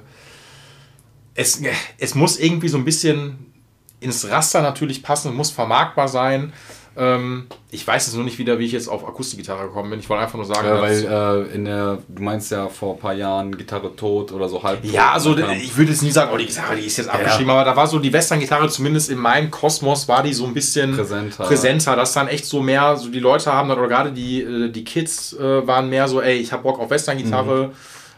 [1.35, 1.61] äh, es,
[1.97, 3.51] es muss irgendwie so ein bisschen
[3.99, 6.53] ins Raster natürlich passen, muss vermarktbar sein.
[7.01, 9.99] Ähm, ich weiß jetzt nur nicht wieder, wie ich jetzt auf Akustikgitarre gekommen bin.
[10.01, 12.99] Ich wollte einfach nur sagen, Ja, weil äh, in der, du meinst ja vor ein
[12.99, 14.83] paar Jahren Gitarre tot oder so halb.
[14.83, 17.49] Ja, also Dann ich würde jetzt nie sagen, oh, die Gitarre, die ist jetzt abgeschrieben,
[17.51, 20.93] aber da war so die Western-Gitarre, zumindest in meinem Kosmos, war die so ein bisschen
[20.93, 21.45] Präsenter.
[21.45, 24.69] präsenter dass dann echt so mehr, so die Leute haben dann, oder gerade die, äh,
[24.69, 27.71] die Kids äh, waren mehr so, ey, ich hab Bock auf Western-Gitarre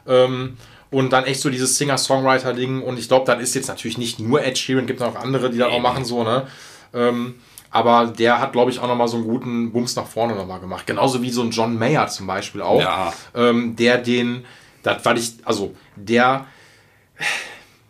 [0.07, 0.57] ähm,
[0.89, 4.43] und dann echt so dieses Singer-Songwriter-Ding und ich glaube, das ist jetzt natürlich nicht nur
[4.43, 6.47] Ed Sheeran, gibt noch andere, die das auch machen, so, ne?
[6.93, 7.35] Ähm,
[7.71, 10.85] aber der hat, glaube ich, auch nochmal so einen guten Bums nach vorne nochmal gemacht.
[10.85, 12.81] Genauso wie so ein John Mayer zum Beispiel auch.
[12.81, 13.13] Ja.
[13.33, 14.45] Ähm, der den,
[14.83, 16.45] das weil ich, also der,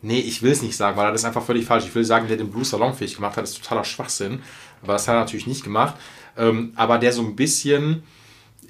[0.03, 1.85] nee, ich will es nicht sagen, weil das ist einfach völlig falsch.
[1.85, 4.43] Ich will sagen, der den Blues salonfähig gemacht hat, ist totaler Schwachsinn.
[4.83, 5.95] Aber das hat er natürlich nicht gemacht.
[6.37, 8.03] Ähm, aber der so ein bisschen,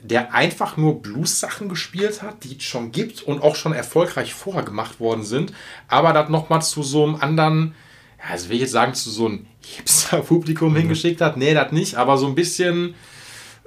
[0.02, 4.64] der einfach nur Blues-Sachen gespielt hat, die es schon gibt und auch schon erfolgreich vorher
[4.64, 5.54] gemacht worden sind,
[5.90, 7.76] aber das nochmal zu so einem anderen,
[8.24, 11.38] ja, also will ich jetzt sagen, zu so einem Hipster-Publikum hingeschickt hat.
[11.38, 12.96] Nee, das nicht, aber so ein bisschen.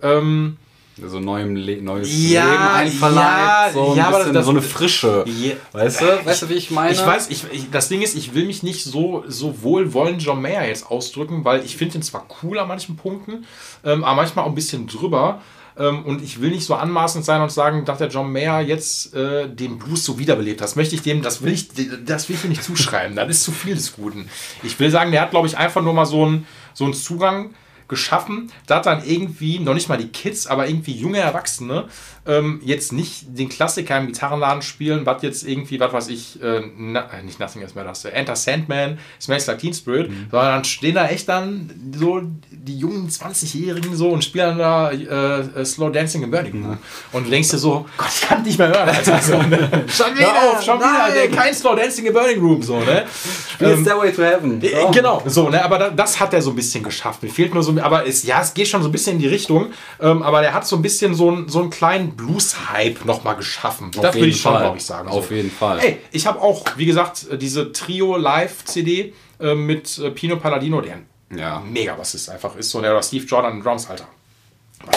[0.03, 0.57] Ähm,
[1.03, 4.51] so neuem Le neues Ja, Leben einverleibt, ja, so, ein ja, aber bisschen, das- so
[4.53, 5.25] eine Frische.
[5.27, 5.55] Ja.
[5.73, 6.25] Weißt du?
[6.27, 6.93] Weißt du, wie ich meine?
[6.93, 10.41] Ich weiß, ich, ich, das Ding ist, ich will mich nicht so, so wohlwollend John
[10.41, 13.45] Mayer jetzt ausdrücken, weil ich finde ihn zwar cool an manchen Punkten,
[13.85, 15.43] ähm, aber manchmal auch ein bisschen drüber.
[15.77, 19.15] Ähm, und ich will nicht so anmaßend sein und sagen, dass der John Mayer jetzt
[19.15, 20.69] äh, den Blues so wiederbelebt hat.
[20.69, 21.69] Das möchte ich dem, das will ich,
[22.05, 23.17] das will ich nicht zuschreiben.
[23.17, 24.29] Das ist zu viel des Guten.
[24.63, 27.51] Ich will sagen, der hat, glaube ich, einfach nur mal so einen, so einen Zugang
[27.89, 31.87] geschaffen, da dann irgendwie, noch nicht mal die Kids, aber irgendwie junge Erwachsene,
[32.27, 36.63] ähm, jetzt nicht den Klassiker im Gitarrenladen spielen, was jetzt irgendwie, was weiß ich, äh,
[36.77, 40.65] na, äh, nicht Nothing Better, das, äh, Enter Sandman, Smells Like Teen Spirit, sondern dann
[40.65, 45.91] stehen da echt dann so die jungen 20-Jährigen so und spielen da äh, äh, Slow
[45.91, 46.79] Dancing in Burning Room.
[47.13, 49.19] Und du denkst dir so, Gott, ich kann nicht mehr hören, Alter.
[49.21, 49.85] So, ne?
[49.89, 51.13] schon wieder, auf, schon wieder, nein.
[51.15, 53.05] der, kein Slow Dancing in Burning Room, so, ne?
[53.53, 54.61] Spiel Stairway to Heaven.
[54.61, 54.91] So.
[54.91, 57.23] Genau, so, ne, aber da, das hat er so ein bisschen geschafft.
[57.23, 59.29] Mir fehlt nur so, aber es, ja, es geht schon so ein bisschen in die
[59.29, 59.69] Richtung,
[60.01, 63.91] ähm, aber der hat so ein bisschen so, einen- so einen kleinen Blues-Hype nochmal geschaffen.
[63.93, 64.63] das würde jeden ich schon, Fall.
[64.63, 65.09] glaube ich, sagen.
[65.09, 65.35] Auf so.
[65.35, 65.79] jeden Fall.
[65.81, 71.07] Ey, ich habe auch, wie gesagt, diese Trio-Live-CD äh, mit äh, Pino Palladino, der ein
[71.39, 71.61] Ja.
[71.61, 74.07] mega Bassist einfach ist, so, der Steve Jordan Drums, Alter.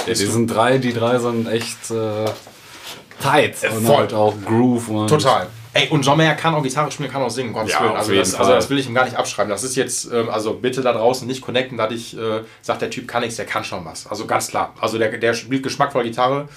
[0.06, 2.26] Ja, die sind drei, die drei sind echt äh,
[3.22, 3.56] tight.
[3.72, 3.98] und voll.
[3.98, 4.90] halt auch Groove.
[4.90, 5.48] Und Total.
[5.74, 7.92] Ey, und John Mayer kann auch Gitarre spielen, kann auch singen, Gottes Ja, Willen.
[7.92, 9.50] auf Also das, also das will ich ihm gar nicht abschreiben.
[9.50, 12.90] Das ist jetzt, ähm, also bitte da draußen nicht connecten, dass ich äh, sage, der
[12.90, 14.08] Typ kann nichts, der kann schon was.
[14.08, 14.74] Also ganz klar.
[14.82, 16.50] Also der, der spielt geschmackvoll Gitarre,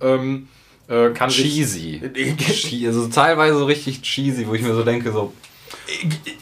[0.00, 0.48] ähm,
[0.88, 2.00] äh, kann Cheesy.
[2.36, 2.86] sich...
[2.86, 5.32] Also teilweise so richtig cheesy, wo ich mir so denke, so,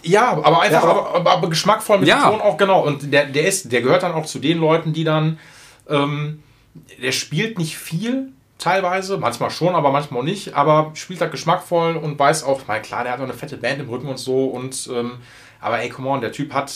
[0.03, 2.29] Ja, aber einfach, Ja, aber, aber, aber geschmackvoll mit Ja.
[2.29, 2.85] dem Ton auch, genau.
[2.85, 5.39] Und der, der ist, der gehört dann auch zu den Leuten, die dann,
[5.89, 6.43] ähm,
[7.03, 11.97] der spielt nicht viel, teilweise, manchmal schon, aber manchmal auch nicht, aber spielt halt geschmackvoll
[11.97, 14.47] und weiß auch, mein klar, der hat auch eine fette Band im Rücken und so
[14.47, 15.13] und, ähm,
[15.61, 16.73] aber ey, come on, der Typ hat,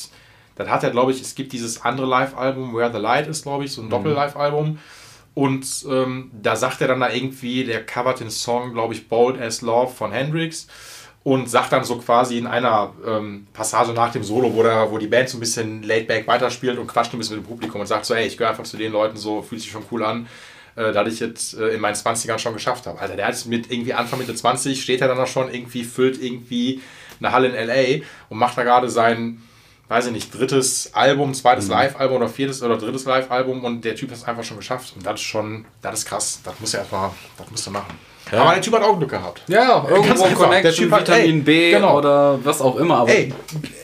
[0.57, 3.65] das hat er, glaube ich, es gibt dieses andere Live-Album, Where the Light ist, glaube
[3.65, 4.79] ich, so ein Doppel-Live-Album.
[5.39, 9.41] Und ähm, da sagt er dann da irgendwie, der covert den Song, glaube ich, Bold
[9.41, 10.67] as Love von Hendrix
[11.23, 14.99] und sagt dann so quasi in einer ähm, Passage nach dem Solo, wo, der, wo
[14.99, 17.81] die Band so ein bisschen laid back weiterspielt und quatscht ein bisschen mit dem Publikum
[17.81, 20.05] und sagt so, ey, ich gehöre einfach zu den Leuten, so fühlt sich schon cool
[20.05, 20.27] an,
[20.75, 22.99] äh, dass ich jetzt äh, in meinen 20ern schon geschafft habe.
[22.99, 25.85] Alter, der hat es mit irgendwie Anfang Mitte 20, steht er dann auch schon irgendwie,
[25.85, 26.83] füllt irgendwie
[27.21, 28.05] eine Halle in L.A.
[28.29, 29.41] und macht da gerade sein,
[29.89, 34.11] weiß ich nicht, drittes Album, zweites Live-Album oder viertes oder drittes Live-Album und der Typ
[34.11, 36.81] hat es einfach schon geschafft und das ist schon, das ist krass, das muss er
[36.81, 37.99] erstmal, das musst du machen.
[38.31, 39.41] Aber der Typ hat auch Glück gehabt.
[39.47, 40.39] ja, irgendwo einfach.
[40.45, 41.97] Connection, Der Typ hat- Vitamin ey, B genau.
[41.97, 42.99] oder was auch immer.
[42.99, 43.33] Aber Ey,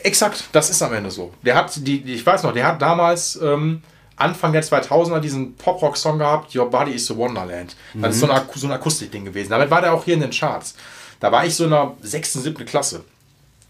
[0.02, 1.32] exakt, das ist am Ende so.
[1.42, 3.80] Der hat, die, ich weiß noch, der hat damals ähm,
[4.16, 7.74] Anfang der 2000er diesen Pop-Rock-Song gehabt, Your Body is a Wonderland.
[7.94, 9.48] Das ist so, eine, Ak- so ein Akustikding gewesen.
[9.48, 10.74] Damit war der auch hier in den Charts.
[11.20, 12.66] Da war ich so in der 6., 7.
[12.66, 13.02] Klasse.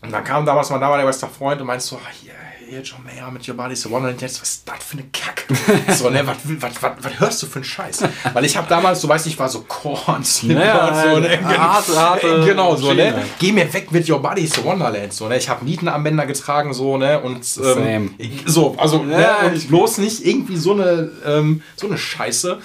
[0.04, 2.32] Und dann kam damals mein damaliger bester Freund und meinte so, ah, hier,
[2.68, 4.20] hier, John Mayer mit Your Body is a Wonderland.
[4.20, 5.46] Jetzt, was ist das für eine Kack?
[5.96, 8.04] so, ne, was, was, was, was hörst du für einen Scheiß?
[8.34, 11.58] Weil ich habe damals, du weißt, ich war so Korn, Slipknot, Ja, so, ne?
[11.58, 13.14] harte, harte genau, so, ne?
[13.38, 15.38] Geh mir weg mit Your Body a Wonderland, so, ne?
[15.38, 17.20] Ich habe Nietenarmbänder getragen, so, ne?
[17.20, 19.52] Und, ähm, so, also, Ja, ne?
[19.52, 22.58] und bloß nicht irgendwie so eine, ähm, so eine Scheiße.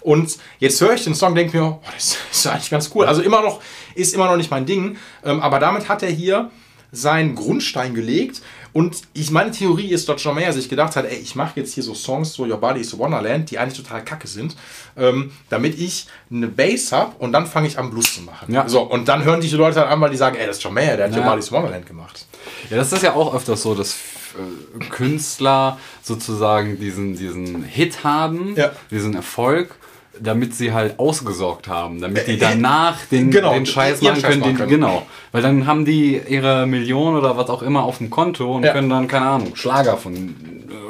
[0.00, 3.06] Und jetzt höre ich den Song, denke mir, oh, das ist eigentlich ganz cool.
[3.06, 3.60] Also immer noch,
[3.94, 4.96] ist immer noch nicht mein Ding.
[5.24, 6.50] Ähm, aber damit hat er hier
[6.92, 8.42] seinen Grundstein gelegt.
[8.72, 11.72] Und ich, meine Theorie ist, dass John Mayer sich gedacht hat, ey, ich mache jetzt
[11.74, 14.54] hier so Songs, so Your Body is a Wonderland, die eigentlich total kacke sind,
[14.98, 18.52] ähm, damit ich eine Bass habe und dann fange ich an, Blues zu machen.
[18.52, 18.68] Ja.
[18.68, 20.62] So, und dann hören sich die Leute halt an, weil die sagen, ey, das ist
[20.62, 21.28] John Mayer, der hat Your Ja.
[21.30, 22.26] Body is a Wonderland gemacht.
[22.68, 28.54] Ja, das ist ja auch öfters so, dass äh, Künstler sozusagen diesen, diesen Hit haben,
[28.56, 28.72] Ja.
[28.90, 29.74] diesen Erfolg,
[30.20, 34.40] damit sie halt ausgesorgt haben, damit die danach den, genau, den Scheiß machen Scheiß können,
[34.40, 34.70] machen den, können.
[34.70, 35.06] Genau.
[35.32, 38.72] Weil dann haben die ihre Million oder was auch immer auf dem Konto und Ja.
[38.72, 40.34] können dann, keine Ahnung, Schlager von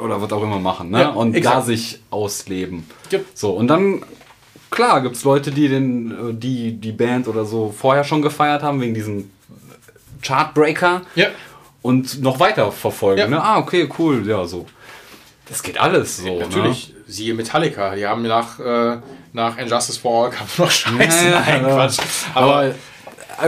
[0.03, 1.01] oder was auch immer machen, ne?
[1.01, 1.55] Ja, und exakt.
[1.57, 2.85] da sich ausleben.
[3.11, 3.19] Ja.
[3.33, 4.03] So, und dann
[4.69, 8.61] klar gibt es Leute, die den, äh, die die Band oder so vorher schon gefeiert
[8.63, 9.31] haben, wegen diesem
[10.21, 11.27] Chartbreaker Ja.
[11.81, 13.29] und noch weiter verfolgen.
[13.29, 13.41] Ne?
[13.41, 14.65] Ah, okay, cool, ja, so.
[15.49, 16.39] Das geht alles so.
[16.39, 18.97] Natürlich, siehe Metallica, die haben nach, äh,
[19.33, 21.29] nach Injustice for All kam noch Scheiße.
[21.29, 21.63] Ja, Nein.
[21.63, 21.99] Quatsch.
[22.33, 22.73] Aber, Aber, äh,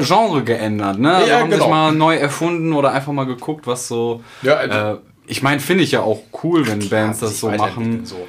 [0.01, 1.25] Genre geändert, ne?
[1.27, 1.63] Ja, haben genau.
[1.63, 4.23] sich mal neu erfunden oder einfach mal geguckt, was so.
[4.43, 8.05] Ja, äh, ich meine, finde ich ja auch cool, wenn Klar, Bands das so machen.
[8.05, 8.27] So.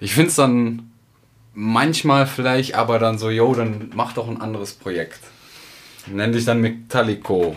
[0.00, 0.90] Ich finde es dann
[1.54, 5.20] manchmal vielleicht aber dann so, yo, dann mach doch ein anderes Projekt.
[6.06, 7.54] Nenn dich dann Metallico.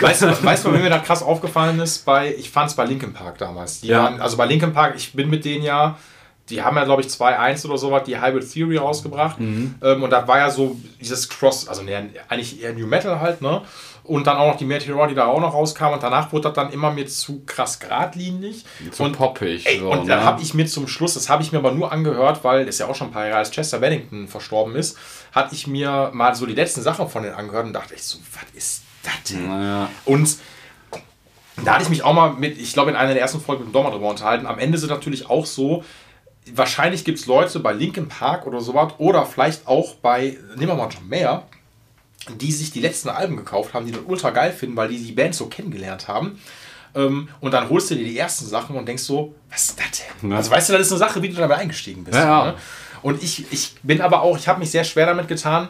[0.00, 2.04] weißt du, weißt du, mir das krass aufgefallen ist?
[2.04, 3.80] Bei, ich fand es bei Linkin Park damals.
[3.80, 4.02] Die Ja.
[4.04, 5.96] waren, also bei Linkin Park, ich bin mit denen ja,
[6.50, 9.38] die haben ja, glaube ich, 2.1 oder sowas, die Hybrid Theory rausgebracht.
[9.38, 9.74] Mhm.
[9.82, 13.42] Ähm, und da war ja so dieses Cross, also ne, eigentlich eher New Metal halt,
[13.42, 13.62] ne?
[14.08, 15.92] Und dann auch noch die Meteor, die da auch noch rauskam.
[15.92, 18.64] Und danach wurde das dann immer mir zu krass geradlinig.
[18.90, 19.66] Zu und poppig.
[19.66, 20.24] Ey, so, und dann ne?
[20.24, 22.78] habe ich mir zum Schluss, das habe ich mir aber nur angehört, weil das ist
[22.80, 24.96] ja auch schon ein paar Jahre, als Chester Bennington verstorben ist,
[25.32, 28.18] hatte ich mir mal so die letzten Sachen von denen angehört und dachte ich so,
[28.32, 29.46] was ist das denn?
[29.46, 29.90] Naja.
[30.06, 30.38] Und
[31.64, 33.70] da hatte ich mich auch mal mit, ich glaube in einer der ersten Folgen mit
[33.70, 34.46] dem Dommer drüber unterhalten.
[34.46, 35.84] Am Ende sind natürlich auch so,
[36.54, 40.74] wahrscheinlich gibt es Leute bei Linkin Park oder sowas oder vielleicht auch bei, nehmen wir
[40.76, 41.46] mal John Mayer,
[42.36, 45.12] die sich die letzten Alben gekauft haben, die das ultra geil finden, weil die die
[45.12, 46.38] Band so kennengelernt haben.
[46.94, 50.02] Ähm, und dann holst du dir die ersten Sachen und denkst so, was ist das
[50.20, 50.30] denn?
[50.30, 50.36] Ja.
[50.38, 52.16] Also weißt du, das ist eine Sache, wie du dabei eingestiegen bist.
[52.16, 52.46] Ja.
[52.46, 52.54] Ne?
[53.02, 55.68] Und ich, ich bin aber auch, ich habe mich sehr schwer damit getan.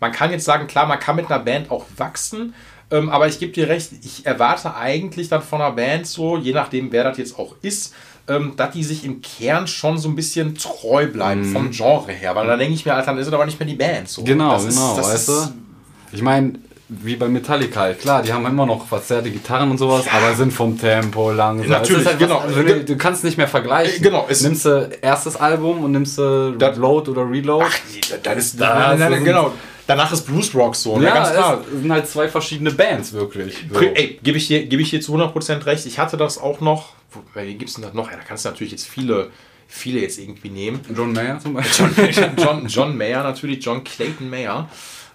[0.00, 2.54] Man kann jetzt sagen, klar, man kann mit einer Band auch wachsen,
[2.90, 6.52] ähm, aber ich gebe dir recht, ich erwarte eigentlich dann von einer Band so, je
[6.52, 7.94] nachdem, wer das jetzt auch ist,
[8.28, 12.34] ähm, dass die sich im Kern schon so ein bisschen treu bleiben vom Genre her.
[12.34, 14.08] Weil dann denke ich mir, Alter, dann ist es aber nicht mehr die Band.
[14.08, 14.20] So.
[14.22, 14.26] Mhm.
[14.26, 15.67] Genau, Das ist- genau, das weißt ist- du?
[16.12, 16.54] Ich meine,
[16.90, 20.52] wie bei Metallica halt, klar, die haben immer noch verzerrte Gitarren und sowas, aber sind
[20.52, 21.68] vom Tempo langsam.
[21.68, 22.42] Natürlich, halt genau.
[22.46, 23.96] Was, du, du kannst nicht mehr vergleichen.
[23.96, 27.66] Äh, genau, es- nimmst du erstes Album und nimmst du Load oder Reload.
[27.68, 27.78] Ach,
[28.22, 29.52] dann ist, Da nein, nein, sind- genau.
[29.86, 31.06] Danach ist Blues Rock so, ne?
[31.06, 31.62] ja, ganz klar.
[31.74, 33.54] es sind halt zwei verschiedene Bands, wirklich.
[33.72, 33.80] So.
[33.80, 35.86] Ey, gebe ich, hier- gebe ich hier zu 100% recht.
[35.86, 36.92] Ich hatte das auch noch.
[37.34, 38.10] Wie gibt es denn das noch?
[38.10, 39.30] Ja, da kannst du natürlich jetzt viele,
[39.66, 40.80] viele jetzt irgendwie nehmen.
[40.94, 42.10] John Mayer zum Beispiel.
[42.12, 44.68] John, John, John Mayer natürlich, John Clayton Mayer.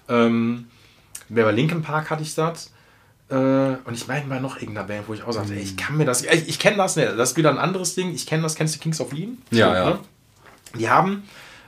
[0.08, 0.66] Ähm,
[1.28, 2.72] bei Linkin Park hatte ich das.
[3.30, 5.96] Äh, und ich meine mal noch irgendeiner Band, wo ich auch sagte, ey, ich kann
[5.96, 6.22] mir das.
[6.22, 7.08] Ich, ich kenne das nicht.
[7.16, 8.14] Das ist wieder ein anderes Ding.
[8.14, 9.38] Ich kenne das, kennst du Kings of Lean?
[9.50, 9.84] Ja, So, ja.
[9.90, 9.98] ne?
[10.78, 11.22] Die haben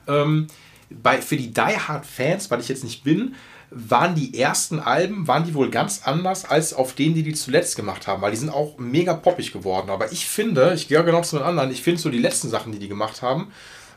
[0.06, 0.46] ähm,
[0.90, 3.34] bei, für die Die Hard Fans, weil ich jetzt nicht bin,
[3.70, 7.76] waren die ersten Alben, waren die wohl ganz anders als auf denen, die die zuletzt
[7.76, 9.90] gemacht haben, weil die sind auch mega poppig geworden.
[9.90, 12.72] Aber ich finde, ich gehe genau zu den anderen, ich finde so die letzten Sachen,
[12.72, 13.48] die die gemacht haben,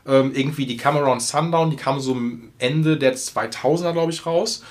[0.06, 4.62] ähm, irgendwie die Cameron Sundown, die kam so am Ende der 2000er, glaube ich, raus.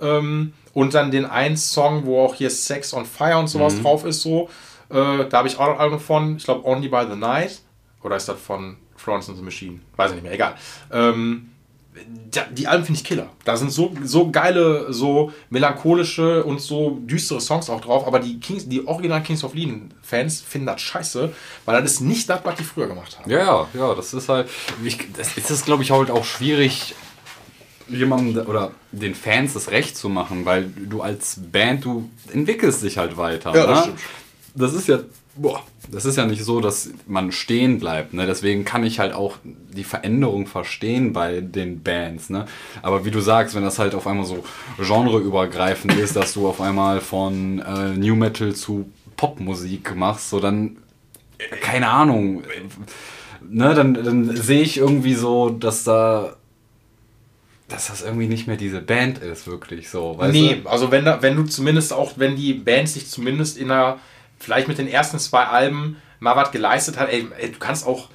[0.00, 4.04] Ähm, und dann den einen Song, wo auch hier Sex on Fire und sowas drauf
[4.04, 4.48] ist, so.
[4.90, 7.60] Äh, da habe ich auch noch ein Album von, ich glaube Only by the Night.
[8.02, 9.80] Oder ist das von Florence and the Machine?
[9.96, 10.54] Weiß ich nicht mehr, egal.
[10.92, 11.50] Ähm,
[12.52, 13.28] die Alben finde ich killer.
[13.44, 18.38] Da sind so, so geile, so melancholische und so düstere Songs auch drauf, aber die
[18.40, 21.32] Kings, die original Kings of Lean Fans finden das scheiße,
[21.64, 23.30] weil das ist nicht das, was die früher gemacht haben.
[23.30, 24.48] Ja, ja, ja, das ist halt.
[24.84, 26.94] Ich, das ist glaube ich, halt auch schwierig,
[27.88, 32.98] jemandem oder den Fans das Recht zu machen, weil du als Band, du entwickelst dich
[32.98, 33.54] halt weiter.
[33.54, 33.82] Ja, das ne?
[33.82, 34.00] stimmt.
[34.54, 34.98] Das ist ja.
[35.36, 38.12] Boah, das ist ja nicht so, dass man stehen bleibt.
[38.12, 38.26] Ne?
[38.26, 42.28] Deswegen kann ich halt auch die Veränderung verstehen bei den Bands.
[42.28, 42.46] Ne?
[42.82, 44.42] Aber wie du sagst, wenn das halt auf einmal so
[44.78, 50.78] genreübergreifend ist, dass du auf einmal von äh, New Metal zu Popmusik machst, so dann
[51.60, 52.42] keine Ahnung.
[53.48, 56.34] Ne, dann, dann sehe ich irgendwie so, dass da.
[57.68, 60.16] Dass das irgendwie nicht mehr diese Band ist, wirklich so.
[60.16, 60.68] Weißt nee, du?
[60.68, 63.98] also wenn, da, wenn du zumindest auch, wenn die Band sich zumindest in einer,
[64.38, 68.08] vielleicht mit den ersten zwei Alben mal was geleistet hat, ey, ey, du kannst auch,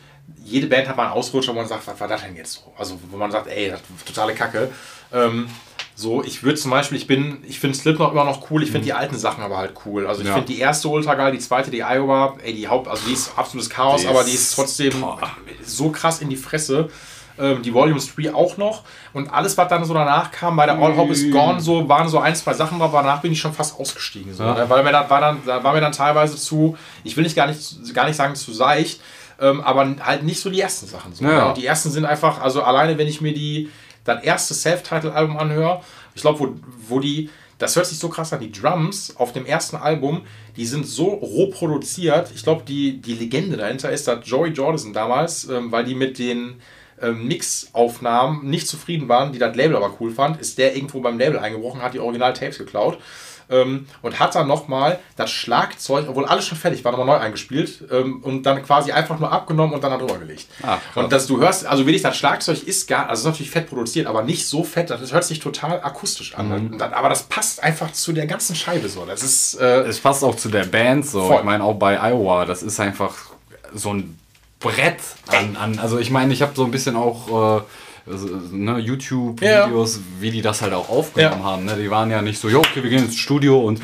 [0.43, 2.74] jede Band hat mal einen Ausrutscher, wo man sagt, was war das denn jetzt so?
[2.78, 4.70] Also wo man sagt, ey, das ist totale Kacke.
[5.14, 5.47] Ähm,
[5.95, 8.86] so, ich würde zum Beispiel, ich bin, ich finde Slipknot immer noch cool, ich finde
[8.86, 10.08] die alten Sachen aber halt cool.
[10.08, 10.34] Also ich Ja.
[10.34, 13.38] finde die erste ultra geil, die zweite, die Iowa, ey, die Haupt, also die ist
[13.38, 15.20] absolutes Chaos, Die aber die ist trotzdem boah.
[15.64, 16.89] so krass in die Fresse.
[17.39, 18.84] Ähm, die Volume 3 auch noch.
[19.13, 22.07] Und alles, was dann so danach kam, bei der All Hope is Gone, so waren
[22.07, 24.34] so ein, zwei Sachen drauf, danach bin ich schon fast ausgestiegen.
[24.34, 24.53] So, Ja.
[24.53, 24.69] ne?
[24.69, 27.47] Weil mir dann, war, dann, da war mir dann teilweise zu, ich will nicht gar
[27.47, 29.01] nicht, gar nicht sagen zu seicht,
[29.41, 31.13] ähm, aber halt nicht so die ersten Sachen.
[31.13, 31.47] So, Ja.
[31.47, 31.53] ne?
[31.55, 33.69] Die ersten sind einfach, also alleine wenn ich mir die,
[34.05, 35.81] das erste Self-Title-Album anhöre,
[36.13, 36.53] ich glaube, wo,
[36.88, 40.21] wo die, das hört sich so krass an, die Drums auf dem ersten Album,
[40.57, 42.29] die sind so roh produziert.
[42.36, 46.19] Ich glaube, die, die Legende dahinter ist, dass Joey Jordison damals, ähm, weil die mit
[46.19, 46.61] den
[47.04, 51.18] ähm, Mix-Aufnahmen nicht zufrieden waren, die das Label aber cool fand, ist der irgendwo beim
[51.20, 52.97] Label eingebrochen, hat die Original-Tapes geklaut
[53.49, 57.84] ähm, und hat dann nochmal das Schlagzeug, obwohl alles schon fertig war, nochmal neu eingespielt
[57.91, 60.47] ähm, und dann quasi einfach nur abgenommen und dann da drüber gelegt.
[60.62, 60.80] Krass.
[60.95, 64.08] und dass du hörst, also wirklich, das Schlagzeug ist gar, also ist natürlich fett produziert,
[64.08, 66.72] aber nicht so fett, das hört sich total akustisch an.
[66.72, 66.82] Mhm.
[66.82, 69.06] Aber das passt einfach zu der ganzen Scheibe so.
[69.06, 71.28] Das ist, äh, Es passt auch zu der Band so.
[71.28, 71.38] Voll.
[71.38, 73.16] Ich meine, auch bei Iowa, das ist einfach
[73.74, 74.18] so ein
[74.64, 74.97] Brett
[75.28, 75.55] an.
[75.57, 77.64] an also ich meine, ich habe so ein bisschen auch
[78.05, 81.43] also, ne, YouTube-Videos, wie die das halt auch aufgenommen Ja.
[81.45, 81.64] haben.
[81.64, 81.78] Ne?
[81.82, 83.80] Die waren ja nicht so, jo, okay, wir gehen ins Studio und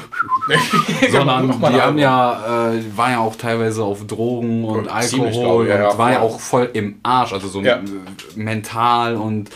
[1.11, 1.97] sondern mach mal die haben Album.
[1.99, 5.89] ja, äh, waren ja auch teilweise auf Drogen und Ja, ziemlich, Alkohol ich, ja, ja,
[5.91, 7.75] und waren ja auch voll im Arsch, also so Ja.
[7.77, 7.81] äh,
[8.35, 9.51] mental und äh,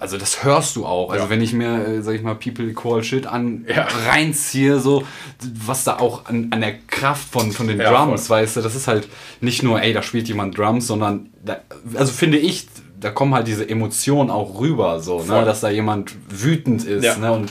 [0.00, 1.10] also das hörst du auch.
[1.10, 1.30] Also Ja.
[1.30, 3.86] wenn ich mir, äh, sag ich mal, People Call Shit an Ja.
[4.08, 5.04] reinziehe, so
[5.66, 8.74] was da auch an, an der Kraft von, von den Ja, Drums, weißt du, das
[8.74, 9.08] ist halt
[9.40, 11.58] nicht nur, ey, da spielt jemand Drums, sondern da,
[11.94, 12.66] also finde ich,
[13.00, 15.44] da kommen halt diese Emotionen auch rüber, so, ne, Voll.
[15.44, 17.50] dass da jemand wütend ist, ne, und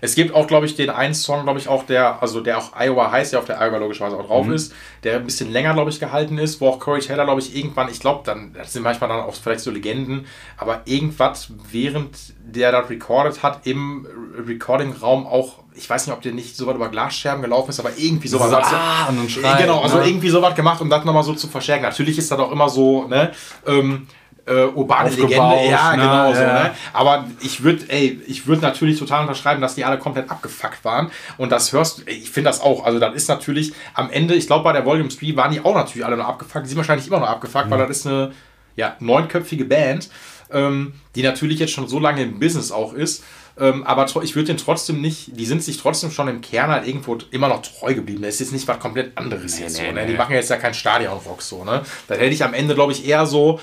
[0.00, 2.72] Es gibt auch, glaube ich, den einen Song, glaube ich, auch, der, also der auch
[2.78, 4.72] Iowa heißt, der auf der Iowa logischerweise auch drauf ist,
[5.04, 7.88] der ein bisschen länger, glaube ich, gehalten ist, wo auch Corey Taylor, glaube ich, irgendwann,
[7.90, 10.26] ich glaube, dann, das sind manchmal dann auch vielleicht so Legenden,
[10.56, 14.06] aber irgendwas, während der das recorded hat, im
[14.46, 17.90] Recording-Raum auch, ich weiß nicht, ob der nicht so weit über Glasscherben gelaufen ist, aber
[17.96, 18.50] irgendwie sowas.
[18.50, 20.06] So, ah, und dann schreit, genau, also ne?
[20.06, 21.82] irgendwie sowas gemacht, um das nochmal so zu verstärken.
[21.82, 23.32] Natürlich ist das auch immer so, ne,
[23.66, 24.06] ähm,
[24.46, 26.02] äh, urbane Aufgebauscht, Legende, ja, ne?
[26.02, 26.70] genau so, ne?
[26.92, 31.10] Aber ich würde, ey, ich würde natürlich total unterschreiben, dass die alle komplett abgefuckt waren.
[31.36, 32.84] Und das hörst du, ich finde das auch.
[32.84, 35.74] Also, das ist natürlich am Ende, ich glaube, bei der Volume 3 waren die auch
[35.74, 36.64] natürlich alle noch abgefuckt.
[36.64, 37.70] Die sind wahrscheinlich immer noch abgefuckt, Mhm.
[37.70, 38.32] weil das ist eine,
[38.76, 40.10] ja, neunköpfige Band,
[40.52, 43.24] ähm, die natürlich jetzt schon so lange im Business auch ist.
[43.58, 46.86] Ähm, aber ich würde den trotzdem nicht, die sind sich trotzdem schon im Kern halt
[46.86, 48.20] irgendwo immer noch treu geblieben.
[48.22, 50.02] Das ist jetzt nicht was komplett anderes jetzt nee, so, ne?
[50.02, 50.12] nee.
[50.12, 51.80] Die machen jetzt ja keinen Stadionrock so, ne?
[52.06, 53.58] Da hätte ich am Ende, glaube ich, eher so,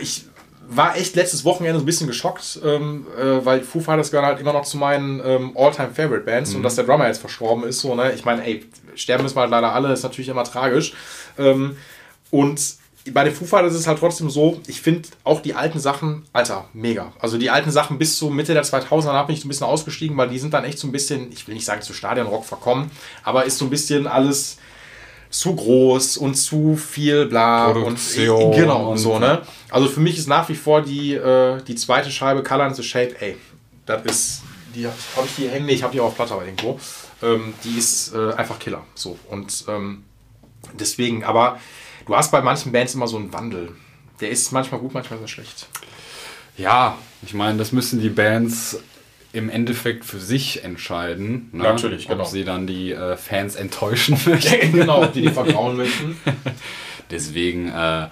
[0.00, 0.24] ich
[0.68, 4.40] war echt letztes Wochenende so ein bisschen geschockt, ähm, äh, weil Foo Fighters gehören halt
[4.40, 7.80] immer noch zu meinen ähm, All-Time Favorite Bands und dass der Drummer jetzt verstorben ist,
[7.80, 8.12] so, ne?
[8.12, 8.64] Ich meine, ey,
[8.94, 10.92] sterben müssen wir halt leider alle, ist natürlich immer tragisch.
[11.38, 11.76] Ähm,
[12.30, 12.60] und
[13.12, 16.24] bei den Foo Fighters ist es halt trotzdem so, ich finde auch die alten Sachen,
[16.32, 17.12] Alter, mega.
[17.20, 19.66] Also die alten Sachen bis zu Mitte der 2000er da bin ich so ein bisschen
[19.66, 22.44] ausgestiegen, weil die sind dann echt so ein bisschen, ich will nicht sagen zu Stadionrock
[22.44, 22.90] verkommen,
[23.22, 24.58] aber ist so ein bisschen alles
[25.30, 29.42] zu groß und zu viel bla Produktion und genau und- so ne?
[29.70, 32.82] Also für mich ist nach wie vor die äh, die zweite Scheibe Color and the
[32.82, 33.36] Shape ey
[33.86, 34.42] das ist
[34.74, 36.78] die habe ich hier hängen nee, ich habe die auch auf Platte aber irgendwo.
[37.22, 39.18] Ähm, die ist äh, einfach Killer so.
[39.30, 40.04] Und ähm,
[40.78, 41.58] deswegen aber
[42.06, 43.72] du hast bei manchen Bands immer so einen Wandel.
[44.20, 45.66] Der ist manchmal gut manchmal sehr schlecht.
[46.58, 48.78] Ja, ich meine, das müssen die Bands
[49.36, 51.50] im Endeffekt für sich entscheiden.
[51.52, 51.62] Ne?
[51.64, 52.22] Natürlich, genau.
[52.24, 54.72] Ob sie dann die äh, Fans enttäuschen möchten.
[54.72, 56.16] genau die die vergrauen möchten
[57.10, 58.08] Deswegen, äh,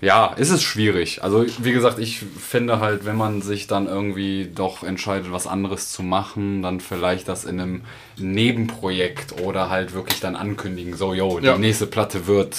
[0.00, 1.22] ja, ist es schwierig.
[1.24, 5.90] Also, wie gesagt, ich finde halt, wenn man sich dann irgendwie doch entscheidet, was anderes
[5.90, 7.82] zu machen, dann vielleicht das in einem
[8.16, 11.58] Nebenprojekt oder halt wirklich dann ankündigen, so, yo, die Ja.
[11.58, 12.56] nächste Platte wird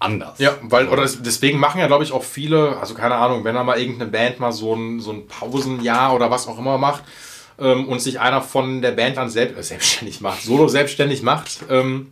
[0.00, 0.38] anders.
[0.38, 3.54] Ja, weil, oder es- deswegen machen ja, glaube ich, auch viele, also keine Ahnung, wenn
[3.54, 7.02] da mal irgendeine Band mal so ein, so ein Pausenjahr oder was auch immer macht
[7.58, 11.60] ähm, und sich einer von der Band dann selbst, äh, selbstständig macht, solo selbstständig macht,
[11.70, 12.08] ähm,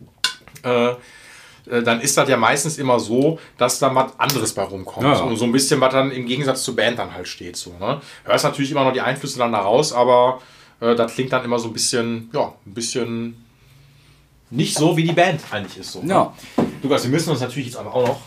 [0.63, 5.05] äh, äh, dann ist das ja meistens immer so, dass da was anderes bei rumkommt.
[5.05, 5.19] Ja, ja.
[5.21, 7.55] Und so ein bisschen, was dann im Gegensatz zur Band dann halt steht.
[7.57, 8.01] So, ne?
[8.25, 10.41] Hörst natürlich immer noch die Einflüsse dann da raus, aber
[10.79, 13.45] äh, das klingt dann immer so ein bisschen, ja, ein bisschen
[14.49, 15.91] nicht so, wie die Band eigentlich ist.
[15.91, 16.13] So, ne?
[16.13, 16.33] Ja.
[16.81, 18.19] Lukas, wir müssen uns natürlich jetzt aber auch noch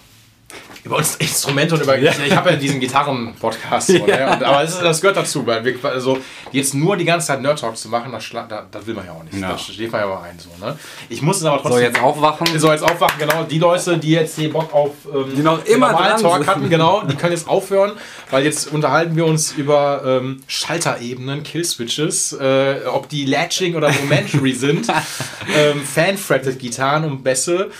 [0.84, 1.98] über uns Instrumente und über.
[1.98, 4.30] Ich, ich habe ja diesen Gitarren-Podcast, so, ne?
[4.30, 6.18] und, aber das, das gehört dazu, weil wir, also
[6.52, 9.12] jetzt nur die ganze Zeit Nerd Talk zu machen, das, da, das will man ja
[9.12, 9.34] auch nicht.
[9.34, 9.50] Ja.
[9.50, 10.38] Da steht man ja mal ein.
[10.38, 10.78] So, ne?
[11.08, 11.78] Ich muss es aber trotzdem.
[11.78, 12.58] So, jetzt aufwachen.
[12.58, 13.44] So, jetzt aufwachen, genau.
[13.44, 17.02] Die Leute, die jetzt hier Bock auf ähm, Die noch immer normalen Talk hatten, genau,
[17.02, 17.92] die können jetzt aufhören,
[18.30, 24.54] weil jetzt unterhalten wir uns über ähm, Schalterebenen, Killswitches, äh, ob die Latching oder Momentary
[24.54, 24.88] sind,
[25.56, 27.70] ähm, Fan-Fretted Gitarren und Bässe.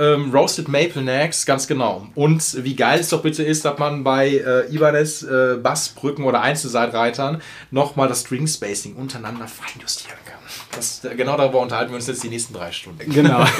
[0.00, 2.06] Ähm, Roasted Maple Necks, ganz genau.
[2.14, 6.40] Und wie geil es doch bitte ist, dass man bei äh, Ibanez äh, Bassbrücken oder
[6.40, 10.38] Einzelseitreitern nochmal das String Spacing untereinander feinjustieren kann.
[10.72, 13.12] Das, äh, genau darüber unterhalten wir uns jetzt die nächsten drei Stunden.
[13.12, 13.44] Genau.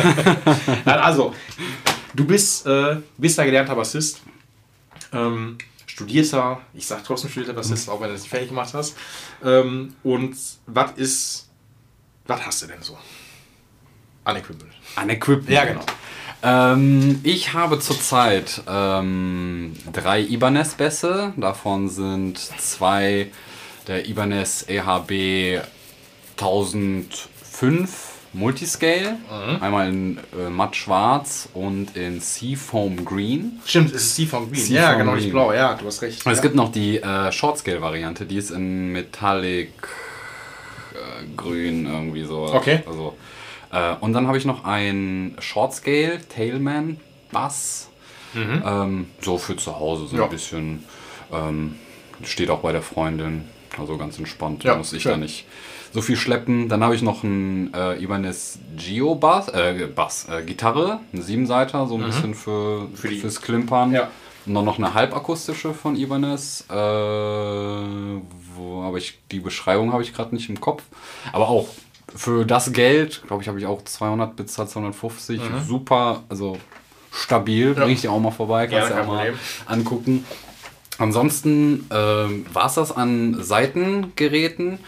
[0.87, 1.35] Also,
[2.15, 4.23] du bist, äh, bist ja gelernter Bassist,
[5.13, 8.97] ähm, studierter, ich sag trotzdem studierter Bassist, auch wenn du das nicht fertig gemacht hast.
[9.45, 10.37] Ähm, und
[10.67, 11.51] was ist,
[12.27, 12.97] was hast du denn so?
[14.25, 14.73] An Equipment.
[14.97, 15.51] An Equipment.
[15.51, 15.85] Ja, genau.
[16.43, 21.35] Ähm, ich habe zurzeit ähm, drei Ibanez-Bässe.
[21.37, 23.31] Davon sind zwei
[23.87, 25.61] der Ibanez EHB
[26.39, 29.17] 1005 Multiscale.
[29.61, 33.61] Einmal in äh, matt schwarz und in Seafoam Green.
[33.67, 34.63] Stimmt, es ist Seafoam Green.
[34.63, 35.53] Seafoam ja, genau, nicht blau.
[35.53, 36.25] Ja, du hast recht.
[36.25, 36.43] Und es ja.
[36.43, 39.73] gibt noch die äh, Shortscale-Variante, die ist in Metallic
[40.95, 42.45] äh, Grün irgendwie so.
[42.45, 42.85] Okay.
[42.87, 43.17] Also,
[43.73, 46.99] äh, und dann habe ich noch ein Shortscale Tailman
[47.33, 47.89] Bass.
[48.35, 50.19] Ähm, so für zu Hause, so Mhm.
[50.21, 50.25] Ja.
[50.25, 50.85] ein bisschen.
[51.33, 51.77] Ähm,
[52.23, 53.45] steht auch bei der Freundin.
[53.79, 54.63] Also ganz entspannt.
[54.65, 55.13] Ja, Da muss ich schön.
[55.13, 55.47] da nicht
[55.93, 56.69] so viel schleppen.
[56.69, 61.87] Dann habe ich noch einen äh, Ibanez Geo Bass, äh, Bass äh, Gitarre, einen Siebenseiter,
[61.89, 62.97] so ein bisschen für, Mhm.
[62.97, 63.93] Für die- fürs Klimpern.
[63.93, 64.11] Ja.
[64.47, 66.65] Und dann noch eine halbakustische von Ibanez.
[66.69, 70.83] Äh, wo, aber ich, die Beschreibung habe ich gerade nicht im Kopf.
[71.33, 71.69] Aber auch
[72.15, 75.41] für das Geld, glaube ich, habe ich auch 200 bezahlt, 250.
[75.67, 76.59] Super, also
[77.13, 77.75] stabil.
[77.75, 79.35] Bring ich dir auch mal vorbei, kannst Gerne, du auch mal
[79.67, 80.25] angucken.
[80.99, 84.79] Ansonsten ähm, war es das an Seitengeräten.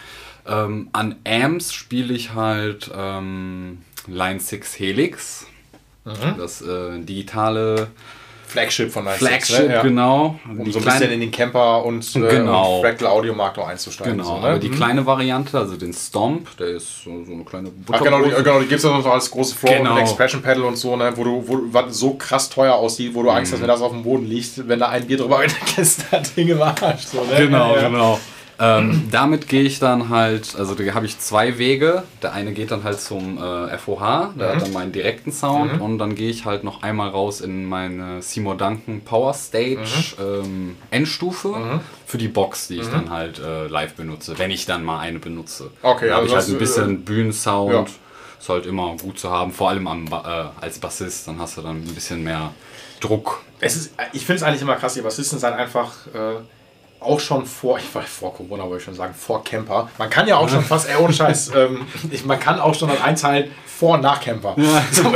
[0.45, 5.47] Ähm, an Amps spiele ich halt ähm, Line 6 Helix.
[6.05, 6.37] Mhm.
[6.37, 7.87] Das äh, digitale
[8.53, 9.73] Flagship von Nice Flagship, Six, ne?
[9.73, 9.81] Ja.
[9.81, 10.39] genau.
[10.49, 12.75] Um Die so ein kleine- bisschen in den Camper und, äh, Genau.
[12.77, 14.13] und Fractal Audio Markt noch einzusteigen.
[14.17, 14.47] Genau, so, ne?
[14.47, 14.75] aber die Mhm.
[14.75, 18.59] kleine Variante, also den Stomp, der ist so, so eine kleine Ach genau, die, genau,
[18.59, 19.93] die gibt es ja noch als große Floor Genau.
[19.95, 23.23] mit Expression Pedal und so, ne, wo du, wo, was so krass teuer aussieht, wo
[23.23, 23.55] du Angst Mhm.
[23.55, 25.43] hast, wenn das auf dem Boden liegt, wenn da ein Bier drüber
[25.77, 27.05] ist, das Ding im Arsch.
[27.05, 27.37] So, ne?
[27.37, 27.89] Genau, ja.
[27.89, 28.19] genau.
[28.59, 32.03] Ähm, damit gehe ich dann halt, also da habe ich zwei Wege.
[32.21, 35.97] Der eine geht dann halt zum äh, FOH, der hat dann meinen direkten Sound und
[35.97, 41.81] dann gehe ich halt noch einmal raus in meine Seymour Duncan Power Stage ähm, Endstufe
[42.05, 45.19] für die Box, die ich dann halt äh, live benutze, wenn ich dann mal eine
[45.19, 45.71] benutze.
[45.81, 47.73] Okay, da habe also ich halt das, ein bisschen äh, Bühnensound.
[47.73, 47.85] ja.
[48.39, 51.55] Ist halt immer gut zu haben, vor allem am, Ba- äh, als Bassist, dann hast
[51.57, 52.51] du dann ein bisschen mehr
[52.99, 53.41] Druck.
[53.61, 56.41] Es ist, ich finde es eigentlich immer krass, die Bassisten sind einfach äh,
[57.03, 59.89] auch schon vor, ich war vor Corona, wollte ich schon sagen, vor Camper.
[59.97, 62.89] Man kann ja auch schon fast, ey, ohne Scheiß, ähm, ich, man kann auch schon
[62.89, 64.55] das einteilen vor und nach Camper.
[64.91, 65.11] So,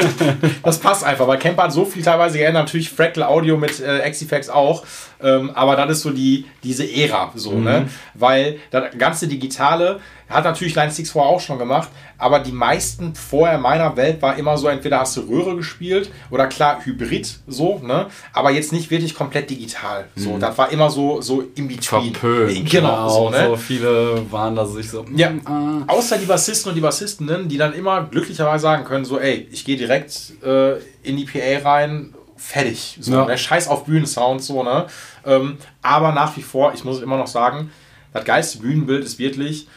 [0.63, 4.09] das passt einfach, weil Camper hat so viel teilweise geändert, natürlich Fractal Audio mit äh,
[4.09, 4.83] Xifx auch,
[5.21, 7.89] ähm, aber das ist so die, diese Ära, so, ne?
[8.13, 9.99] Weil das ganze Digitale
[10.29, 14.21] hat natürlich Line 6 vorher auch schon gemacht, aber die meisten vorher in meiner Welt
[14.21, 18.07] war immer so, entweder hast du Röhre gespielt oder klar Hybrid, so, ne?
[18.33, 20.07] Aber jetzt nicht wirklich komplett digital.
[20.15, 22.13] So, das war immer so, so in between.
[22.13, 22.69] Verpönt.
[22.69, 23.47] Genau, so, ne?
[23.47, 25.05] so viele waren da sich so.
[25.15, 25.83] Ja, mm, ah.
[25.87, 29.63] außer die Bassisten und die Bassistinnen, die dann immer glücklicherweise sagen können, so, ey, ich
[29.63, 32.97] gehe direkt äh, in die PA rein, fertig.
[33.01, 33.25] So, Ja.
[33.25, 33.37] ne?
[33.37, 34.85] Scheiß auf Bühnensound, so, ne?
[35.25, 37.71] Ähm, aber nach wie vor, ich muss immer noch sagen,
[38.13, 39.67] das geilste Bühnenbild ist wirklich,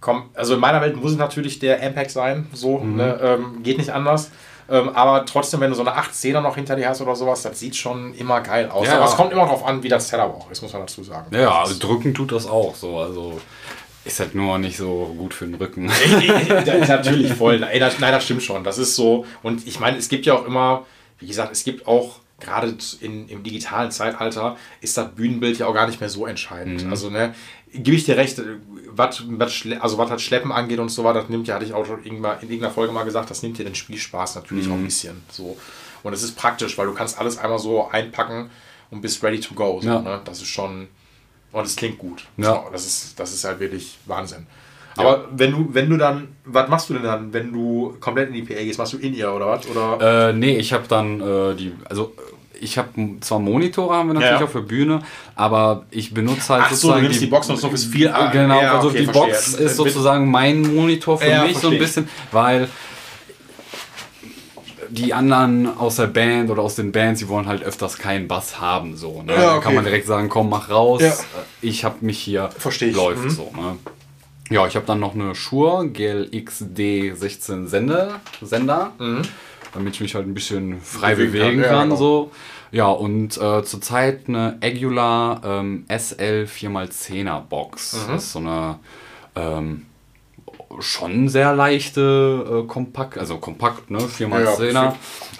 [0.00, 2.96] komm, also in meiner Welt muss es natürlich der Ampac sein, so, Mhm.
[2.96, 3.18] ne?
[3.22, 4.30] ähm, geht nicht anders.
[4.70, 7.58] Ähm, aber trotzdem, wenn du so eine 810er noch hinter dir hast oder sowas, das
[7.58, 8.86] sieht schon immer geil aus.
[8.86, 8.96] Ja.
[8.96, 11.34] Aber es kommt immer darauf an, wie das Setup auch ist, muss man dazu sagen.
[11.34, 12.98] Ja, also drücken tut das auch so.
[12.98, 13.40] Also
[14.04, 15.90] ist halt nur nicht so gut für den Rücken.
[16.66, 17.62] Ja, Natürlich voll.
[17.62, 18.62] Ey, das, nein, das stimmt schon.
[18.62, 19.24] Das ist so.
[19.42, 20.84] Und ich meine, es gibt ja auch immer,
[21.18, 25.74] wie gesagt, es gibt auch gerade in, im digitalen Zeitalter ist das Bühnenbild ja auch
[25.74, 26.84] gar nicht mehr so entscheidend.
[26.84, 26.90] Mhm.
[26.90, 27.34] Also, ne,
[27.72, 28.40] gebe ich dir recht,
[28.90, 31.72] was, was, also was das Schleppen angeht und so weiter, das nimmt ja, hatte ich
[31.74, 34.72] auch schon in irgendeiner Folge mal gesagt, das nimmt dir den Spielspaß natürlich Mhm.
[34.72, 35.22] auch ein bisschen.
[35.30, 35.56] So.
[36.04, 38.50] Und es ist praktisch, weil du kannst alles einmal so einpacken
[38.90, 39.80] und bist ready to go.
[39.82, 40.00] So, Ja.
[40.00, 40.20] ne?
[40.24, 40.88] Das ist schon.
[41.50, 42.24] Und es klingt gut.
[42.36, 42.52] Ja.
[42.54, 44.46] So, das, ist, das ist halt wirklich Wahnsinn.
[44.98, 48.34] Aber wenn du, wenn du dann, was machst du denn dann, wenn du komplett in
[48.34, 48.78] die PA gehst?
[48.78, 49.66] Machst du in ihr oder was?
[49.68, 50.28] Oder?
[50.28, 52.14] äh, nee, ich habe dann äh, die, also
[52.60, 52.88] ich habe
[53.20, 54.46] zwar Monitore haben wir natürlich Ja.
[54.46, 55.00] auch für Bühne,
[55.36, 58.30] aber ich benutze halt Ach so, du nimmst die Box und so fürs viel- ah,
[58.32, 59.26] Genau, ja, also okay, die verstehe.
[59.26, 62.68] Box Äh, ist sozusagen mein Monitor für Ja, mich so ein bisschen, weil
[64.90, 68.58] die anderen aus der Band oder aus den Bands, die wollen halt öfters keinen Bass
[68.60, 68.96] haben.
[68.96, 69.34] So, ne?
[69.34, 69.64] Ja, Da okay.
[69.64, 71.02] kann man direkt sagen, komm, mach raus.
[71.60, 72.96] Ich habe mich hier, Verstehe ich.
[72.96, 73.30] läuft Mhm.
[73.30, 73.52] so.
[73.54, 73.76] Ne?
[74.50, 78.92] Ja, ich habe dann noch eine Shure GLXD 16 Sender, Sender
[79.74, 81.96] damit ich mich halt ein bisschen frei Bewegen bewegen, kann, ja, genau.
[81.96, 82.30] so.
[82.70, 87.94] Ja, und äh, zurzeit eine Angular ähm, SL 4x10er Box.
[87.94, 88.12] Mhm.
[88.12, 88.78] Das ist so eine
[89.36, 89.86] ähm,
[90.80, 94.72] schon sehr leichte, äh, kompakt, also kompakt, ne, 4x10er.
[94.72, 94.96] Ja,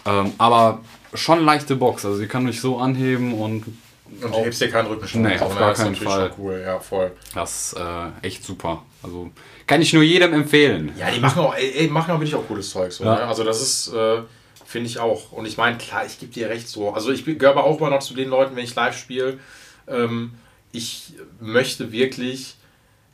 [0.07, 0.81] ähm, aber
[1.15, 3.65] schon leichte Box, also die kann mich so anheben und
[4.23, 6.31] Und du hebst dir keinen Rücken Nee, auf gar Das ist keinen Fall.
[6.39, 7.13] cool, ja, voll.
[7.35, 8.83] das ist äh, echt super.
[9.03, 9.31] Also
[9.67, 10.93] kann ich nur jedem empfehlen.
[10.99, 12.93] Ja, die machen auch, ey, machen auch wirklich auch cooles Zeug.
[12.93, 13.15] So, Ja.
[13.15, 13.27] ne?
[13.27, 14.23] Also das ist, äh,
[14.67, 15.33] finde ich auch.
[15.33, 16.93] Und ich meine, klar, ich gebe dir recht so.
[16.93, 19.39] Also ich gehöre aber auch immer noch zu den Leuten, wenn ich live spiele.
[19.87, 20.33] Ähm,
[20.73, 22.57] ich möchte wirklich,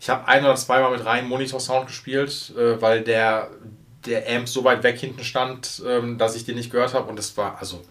[0.00, 3.50] ich habe ein oder zweimal mit rein Monitor-Sound gespielt, äh, weil der,
[4.06, 7.08] der Amp so weit weg hinten stand, ähm, dass ich den nicht gehört habe.
[7.08, 7.82] Und das war, also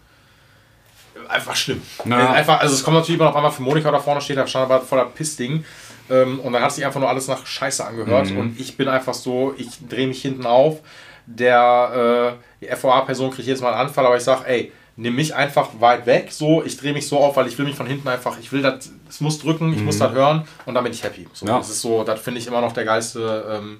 [1.28, 1.80] einfach schlimm.
[2.04, 2.32] Ja.
[2.32, 4.70] Einfach, also es kommt natürlich immer noch einmal für Monika da vorne steht, da stand
[4.70, 5.64] aber voller Pissding.
[6.10, 8.28] Ähm, und dann hat sich einfach nur alles nach Scheiße angehört.
[8.38, 10.80] Und ich bin einfach so, ich drehe mich hinten auf.
[11.26, 15.70] Der äh, FOA-Person kriegt jetzt mal einen Anfall, aber ich sage, ey, nimm mich einfach
[15.80, 16.30] weit weg.
[16.30, 18.62] So, ich drehe mich so auf, weil ich will mich von hinten einfach, ich will
[18.62, 21.26] das, es muss drücken, ich muss das hören und dann bin ich happy.
[21.32, 21.58] So, Ja.
[21.58, 23.78] Das ist so, das finde ich immer noch der geilste, ähm,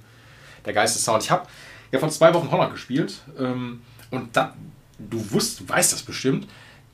[0.64, 1.22] der geilste Sound.
[1.22, 1.46] Ich habe
[1.92, 4.54] ja vor zwei Wochen Holland gespielt ähm, und da,
[4.98, 6.48] du wusst, weißt das bestimmt,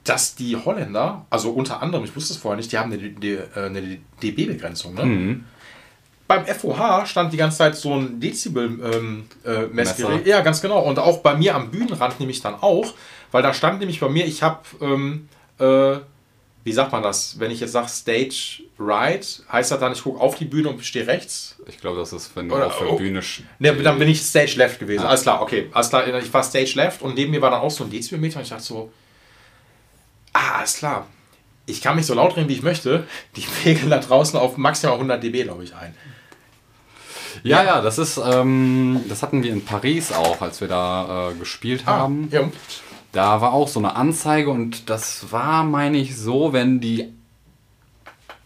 [0.04, 3.66] dass die Holländer, also unter anderem, ich wusste es vorher nicht, die haben eine, äh,
[3.66, 4.94] eine dB-Begrenzung.
[4.94, 5.04] Ne?
[5.04, 5.44] Mhm.
[6.26, 10.20] Beim FOH stand die ganze Zeit so ein Dezibel-Messgerät.
[10.20, 10.80] Ähm, äh, ja, ganz genau.
[10.80, 12.94] Und auch bei mir am Bühnenrand nämlich dann auch,
[13.32, 15.28] weil da stand nämlich bei mir, ich habe ähm,
[15.58, 15.98] äh,
[16.62, 17.38] wie sagt man das?
[17.38, 20.84] Wenn ich jetzt sage Stage Right, heißt das dann, ich gucke auf die Bühne und
[20.84, 21.56] stehe rechts?
[21.66, 22.96] Ich glaube, das ist, wenn du Oder- auf der oh.
[22.96, 23.22] Bühne
[23.58, 25.06] Ne, dann bin ich Stage Left gewesen.
[25.06, 25.68] Alles klar, okay.
[25.72, 28.36] Alles klar, ich war Stage Left und neben mir war dann auch so ein Dezibelmeter
[28.36, 28.92] und ich dachte so,
[30.32, 31.06] ah, alles klar.
[31.66, 33.06] Ich kann mich so laut reden, wie ich möchte.
[33.36, 35.94] Die pegeln da draußen auf maximal 100 dB, glaube ich, ein.
[37.42, 41.34] Ja, ja, das ist, ähm, das hatten wir in Paris auch, als wir da äh,
[41.34, 42.28] gespielt haben.
[42.30, 42.48] ja.
[43.12, 47.12] Da war auch so eine Anzeige und das war, meine ich, so, wenn die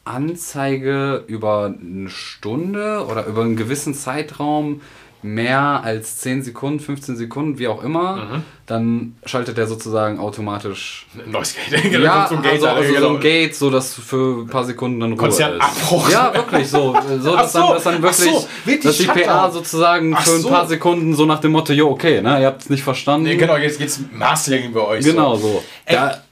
[0.04, 4.80] Anzeige über eine Stunde oder über einen gewissen Zeitraum
[5.24, 8.42] mehr als 10 Sekunden, 15 Sekunden, wie auch immer, Mhm.
[8.66, 11.06] dann schaltet er sozusagen automatisch.
[11.26, 11.82] Neues Gate.
[11.90, 13.08] Genau, Ja, so ein Gate, also, also genau.
[13.08, 16.06] so ein Gate, so dass für ein paar Sekunden dann Ruhe Konzertabbruch.
[16.08, 16.12] ist.
[16.12, 16.94] Ja, wirklich so.
[17.20, 20.34] so, dass, so, dann, dass dann wirklich, so, wirklich dass die PA sozusagen Ach für
[20.34, 23.26] ein paar Sekunden so nach dem Motto, jo, okay, ne, ihr habt es nicht verstanden.
[23.26, 25.04] Nee, genau, jetzt geht's Mastering bei euch.
[25.04, 25.62] Genau So.
[25.86, 26.22] Ey, Da,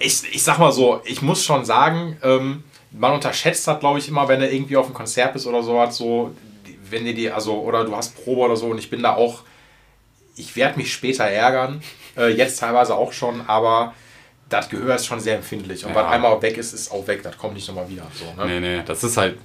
[0.00, 4.08] ich, ich sag mal so, ich muss schon sagen, ähm, man unterschätzt das, glaube ich,
[4.08, 6.32] immer, wenn du irgendwie auf einem Konzert bist oder sowas, so,
[6.92, 9.42] wenn dir die, also, oder du hast Probe oder so und ich bin da auch,
[10.36, 11.82] ich werde mich später ärgern,
[12.16, 13.94] äh, jetzt teilweise auch schon, aber
[14.48, 15.84] das Gehör ist schon sehr empfindlich.
[15.84, 15.96] Und Ja.
[15.96, 18.06] was einmal weg ist, ist auch weg, das kommt nicht nochmal wieder.
[18.14, 18.46] So, ne?
[18.48, 19.38] nee, nee, das ist halt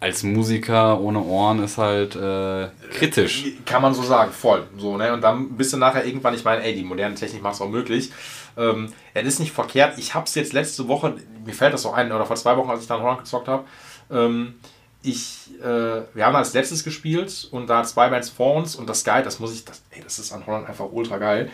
[0.00, 3.44] als Musiker ohne Ohren ist halt äh, kritisch.
[3.66, 4.66] Kann man so sagen, voll.
[4.78, 5.12] So, ne?
[5.12, 7.68] Und dann bist du nachher irgendwann, ich meine, ey, die moderne Technik macht es auch
[7.68, 8.10] möglich.
[8.56, 9.98] Ähm, es ist nicht verkehrt.
[9.98, 12.70] Ich habe es jetzt letzte Woche, mir fällt das auch ein, oder vor zwei Wochen,
[12.70, 13.64] als ich dann Holland gezockt habe,
[14.10, 14.54] ähm,
[15.02, 19.02] ich, äh, wir haben als letztes gespielt und da zwei Bands vor uns und das
[19.04, 21.50] geil, das muss ich, das, ey, das ist an Holland einfach ultra geil.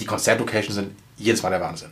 [0.00, 1.90] Die Konzertlocations sind jedes Mal der Wahnsinn.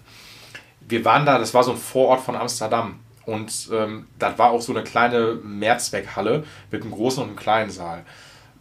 [0.81, 4.61] Wir waren da, das war so ein Vorort von Amsterdam und ähm, das war auch
[4.61, 8.05] so eine kleine Mehrzweckhalle mit einem großen und einem kleinen Saal.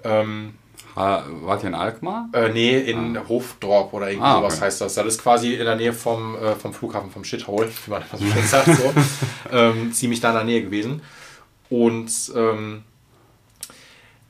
[0.04, 0.54] Ähm,
[0.96, 2.30] Ha, wart ihr in Alkmaar?
[2.34, 4.66] äh, nee, in Hofdorp oder irgendwie Ah, sowas okay.
[4.66, 4.96] heißt das.
[4.96, 8.20] Das ist quasi in der Nähe vom, äh, vom Flughafen, vom Shithole, wie man immer
[8.20, 8.66] so schön sagt.
[8.76, 8.94] So.
[9.52, 11.02] ähm, ziemlich da in der Nähe gewesen.
[11.70, 12.84] Und ähm,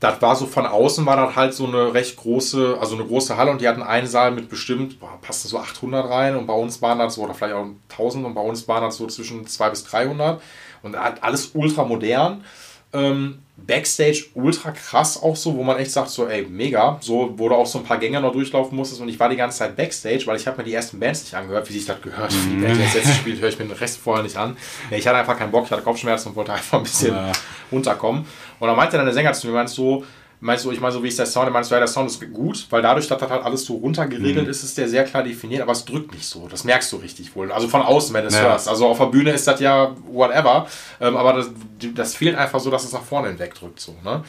[0.00, 3.36] das war so von außen, war das halt so eine recht große, also eine große
[3.36, 6.54] Halle und die hatten einen Saal mit bestimmt, boah, passten so 800 rein und bei
[6.54, 9.46] uns waren das so, oder vielleicht auch 1000 und bei uns waren das so zwischen
[9.46, 10.42] 200 bis 300
[10.82, 12.44] und alles ultra modern.
[12.92, 16.98] Ähm, Backstage ultra krass auch so, wo man echt sagt so, ey, mega.
[17.00, 19.36] So, wo du auch so ein paar Gänge noch durchlaufen musstest und ich war die
[19.36, 22.00] ganze Zeit Backstage, weil ich habe mir die ersten Bands nicht angehört, wie sich das
[22.02, 22.32] gehört.
[22.32, 24.56] Wie die Band jetzt jetzt spielt, höre ich mir den Rest vorher nicht an.
[24.90, 27.32] Ich hatte einfach keinen Bock, ich hatte Kopfschmerzen und wollte einfach ein bisschen Ja.
[27.70, 28.24] runterkommen.
[28.58, 30.04] Und dann meinte dann der Sänger zu mir, meinst du,
[30.40, 32.20] meinst du, ich meine, so wie ist der Sound, meinst du, ja, der Sound ist
[32.32, 35.62] gut, weil dadurch, dass das halt alles so runtergeregelt ist, ist der sehr klar definiert,
[35.62, 36.48] aber es drückt nicht so.
[36.48, 37.52] Das merkst du richtig wohl.
[37.52, 38.42] Also von außen, wenn du es Ja.
[38.42, 38.68] hörst.
[38.68, 40.66] Also auf der Bühne ist das ja whatever,
[41.00, 41.50] ähm, aber das,
[41.94, 43.80] das fehlt einfach so, dass es nach vorne hinweg drückt.
[43.80, 44.24] So, ne?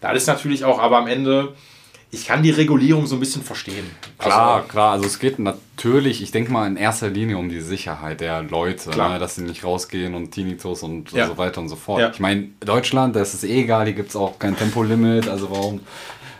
[0.00, 1.54] Da ist natürlich auch, aber am Ende,
[2.16, 3.84] ich kann die Regulierung so ein bisschen verstehen.
[4.18, 4.92] Klar, Also, klar.
[4.92, 8.90] Also es geht natürlich, ich denke mal in erster Linie um die Sicherheit der Leute,
[8.90, 11.26] ne, dass sie nicht rausgehen und Tinnitus und Ja.
[11.26, 12.00] so weiter und so fort.
[12.00, 12.10] Ja.
[12.10, 15.50] Ich meine, Deutschland, da ist es eh egal, hier gibt es auch kein Tempolimit, also
[15.50, 15.80] warum...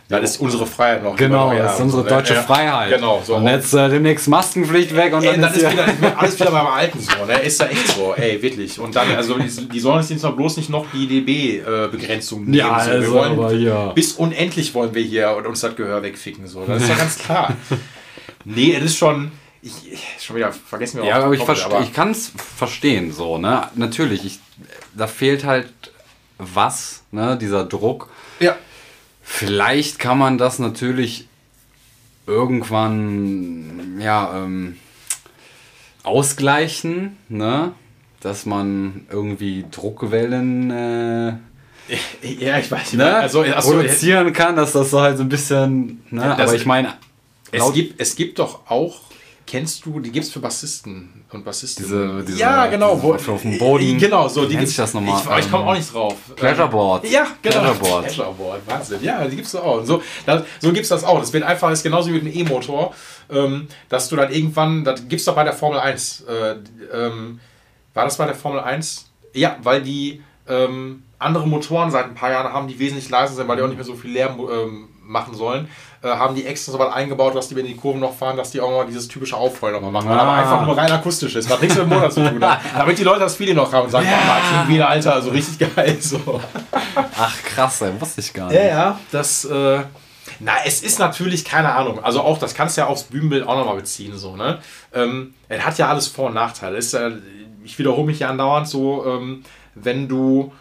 [0.09, 1.15] das ist unsere Freiheit noch.
[1.17, 2.41] Genau, das ist unsere so, deutsche Ja.
[2.43, 2.91] Freiheit.
[2.95, 3.35] Genau, so.
[3.35, 6.67] Und jetzt äh, demnächst Maskenpflicht weg und Ey, dann dann ist wieder, alles wieder beim
[6.67, 7.39] Alten so, ne?
[7.39, 8.79] Ist ja echt so, ey, wirklich.
[8.79, 12.53] Und dann, also, die, sollen uns jetzt noch bloß nicht noch die dB-Begrenzung nehmen.
[12.53, 12.91] Ja, so.
[12.91, 13.87] Also, wollen, aber ja.
[13.91, 16.63] Bis unendlich wollen wir hier und uns das Gehör wegficken, so.
[16.65, 17.53] Das ist ja ganz klar.
[18.45, 19.31] Nee, es ist schon,
[19.61, 21.41] ich, ich- schon wieder, vergessen wir Ja, auch aber ich,
[21.81, 23.63] ich kann es verstehen, so, ne?
[23.75, 24.39] Natürlich, ich,
[24.95, 25.67] da fehlt halt
[26.37, 27.37] was, ne?
[27.39, 28.09] Dieser Druck.
[28.39, 28.55] ja,
[29.29, 31.27] Vielleicht kann man das natürlich
[32.25, 34.77] irgendwann, ja, ähm,
[36.01, 37.73] ausgleichen, ne?
[38.21, 41.33] Dass man irgendwie Druckwellen äh,
[42.21, 42.97] ja, ich weiß nicht.
[42.97, 43.15] ne?
[43.15, 46.21] Also, achso, produzieren kann, dass das so halt so ein bisschen, ne?
[46.21, 46.93] Ja, aber ich meine,
[47.51, 49.01] es gibt, es gibt doch auch,
[49.47, 51.89] kennst du, die gibt es für Bassisten und Bassistinnen.
[51.89, 52.93] Diese- diese- ja, genau.
[52.95, 53.97] diese Wo, auf- dem Boden.
[53.97, 54.41] Genau, so.
[54.45, 55.19] Die gibt's- sich das nochmal?
[55.39, 56.15] Ich, ich komme Ähm, auch nicht drauf.
[56.35, 57.09] Pleasureboard.
[57.09, 57.55] Ja, genau.
[57.61, 58.05] Pleasureboard.
[58.05, 58.99] Pleasureboard, Wahnsinn.
[59.01, 59.83] Ja, die gibt es auch.
[59.83, 61.19] So das, so gibt es das auch.
[61.19, 62.93] Das wird einfach, ist genauso wie mit einem E-Motor,
[63.31, 66.21] ähm, dass du dann irgendwann, das gibt es doch bei der Formel 1.
[66.27, 66.55] Äh,
[66.93, 67.39] ähm,
[67.93, 69.09] war das bei der Formel 1?
[69.33, 73.47] Ja, weil die ähm, andere Motoren seit ein paar Jahren haben, die wesentlich leiser sind,
[73.47, 75.65] weil die auch nicht mehr so viel Lärm ähm, machen sollen,
[75.96, 78.51] äh, haben die extra so was eingebaut, dass die, wenn die Kurven noch fahren, dass
[78.51, 80.39] die auch mal dieses typische Aufheulen nochmal machen, weil aber Ah.
[80.41, 82.59] einfach nur rein akustisch ist, was nichts mit dem Motor zu tun hat.
[82.77, 84.17] Damit die Leute das Feeling noch haben und sagen, ja.
[84.17, 85.97] oh, klingt wieder, Alter, also richtig geil.
[85.99, 86.41] So.
[87.17, 88.57] ach krass, ey, wusste ich gar nicht.
[88.57, 89.45] Ja, ja, das.
[89.45, 89.81] Äh,
[90.39, 92.03] na, es ist natürlich keine Ahnung.
[92.03, 94.59] Also auch, das kannst du ja aufs Bühnenbild auch nochmal beziehen, so, ne?
[94.93, 96.77] Ähm, es hat ja alles Vor- und Nachteile.
[96.77, 97.09] Ist, ja
[97.63, 99.43] ich wiederhole mich ja andauernd so, ähm,
[99.75, 100.51] wenn du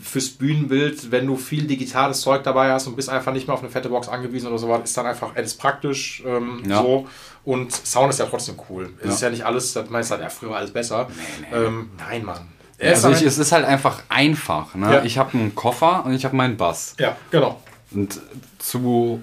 [0.00, 3.60] fürs Bühnenbild, wenn du viel digitales Zeug dabei hast und bist einfach nicht mehr auf
[3.62, 6.80] eine fette Box angewiesen oder sowas, ist dann einfach alles praktisch ähm, Ja.
[6.82, 7.06] so.
[7.44, 8.90] Und Sound ist ja trotzdem cool.
[9.00, 9.10] Es Ja.
[9.12, 11.08] ist ja nicht alles, das meinst du halt, ja, früher war alles besser.
[11.52, 12.48] Ähm, nein, Mann.
[12.78, 14.74] Ist Also ich, es ist halt einfach einfach.
[14.74, 14.92] Ne?
[14.92, 15.02] Ja.
[15.04, 16.94] Ich habe einen Koffer und ich habe meinen Bass.
[16.98, 17.60] ja, genau.
[17.92, 18.20] Und
[18.58, 19.20] zu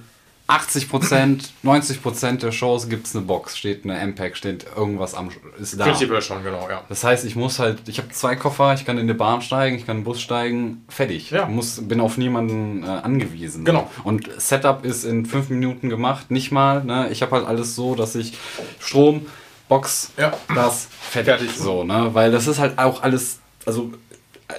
[0.50, 5.80] 80%, 90% der Shows gibt es eine Box, steht eine M-Pack, steht irgendwas am ist
[5.80, 5.86] da.
[5.86, 6.82] Prinzipiell schon, genau, ja.
[6.90, 9.76] Das heißt, ich muss halt, ich habe zwei Koffer, ich kann in die Bahn steigen,
[9.76, 11.30] ich kann in den Bus steigen, fertig.
[11.30, 11.46] Ja.
[11.46, 13.64] Muss, bin auf niemanden äh, angewiesen.
[13.64, 13.92] Genau.
[14.04, 16.84] Und Setup ist in fünf Minuten gemacht, nicht mal.
[16.84, 17.10] Ne?
[17.12, 18.34] Ich habe halt alles so, dass ich
[18.80, 19.28] Strom,
[19.68, 20.34] Box, Ja.
[20.56, 21.36] das, fertig.
[21.36, 21.52] Fertig.
[21.58, 22.10] So, ne?
[22.14, 23.94] Weil das ist halt auch alles, also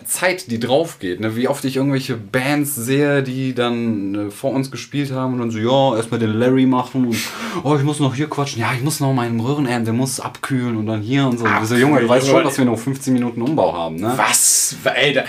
[0.05, 1.19] Zeit, die drauf geht.
[1.19, 1.35] Ne?
[1.35, 5.51] Wie oft ich irgendwelche Bands sehe, die dann äh, vor uns gespielt haben und dann
[5.51, 7.17] so, ja, erstmal den Larry machen und
[7.65, 8.61] oh, ich muss noch hier quatschen.
[8.61, 11.45] Ja, ich muss noch meinen Röhrenamp, der muss abkühlen und dann hier und so.
[11.45, 14.13] Und so Junge, du weißt schon, dass wir noch 15 Minuten Umbau haben, ne?
[14.17, 14.77] Was?
[14.85, 15.25] Ey, da,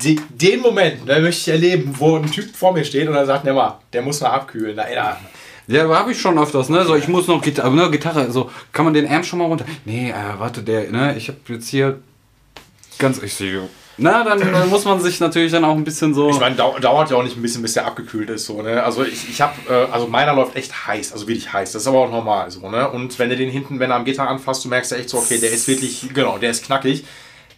[0.00, 3.26] die, den Moment, da möchte ich erleben, wo ein Typ vor mir steht und er
[3.26, 4.76] sagt, mal, der muss noch abkühlen.
[4.76, 5.18] Da, ey, da,
[5.66, 6.84] Ja, habe ich schon öfters, ne?
[6.84, 9.64] So, ich muss noch Gitarre, ne, Gitarre, so, kann man den Amp schon mal runter?
[9.84, 11.98] Nee, äh, warte, der, ne, ich habe jetzt hier
[12.98, 16.30] ganz, ich sehe, na, dann, dann muss man sich natürlich dann auch ein bisschen so.
[16.30, 18.46] Ich meine, dau dauert ja auch nicht ein bisschen, bis der abgekühlt ist.
[18.46, 18.82] So, ne?
[18.82, 21.72] Also ich, ich habe, äh, also meiner läuft echt heiß, also wirklich heiß.
[21.72, 22.90] Das ist aber auch normal so, ne?
[22.90, 25.18] Und wenn du den hinten, wenn er am Gitter anfasst, du merkst ja echt so,
[25.18, 27.04] okay, der ist wirklich, genau, der ist knackig.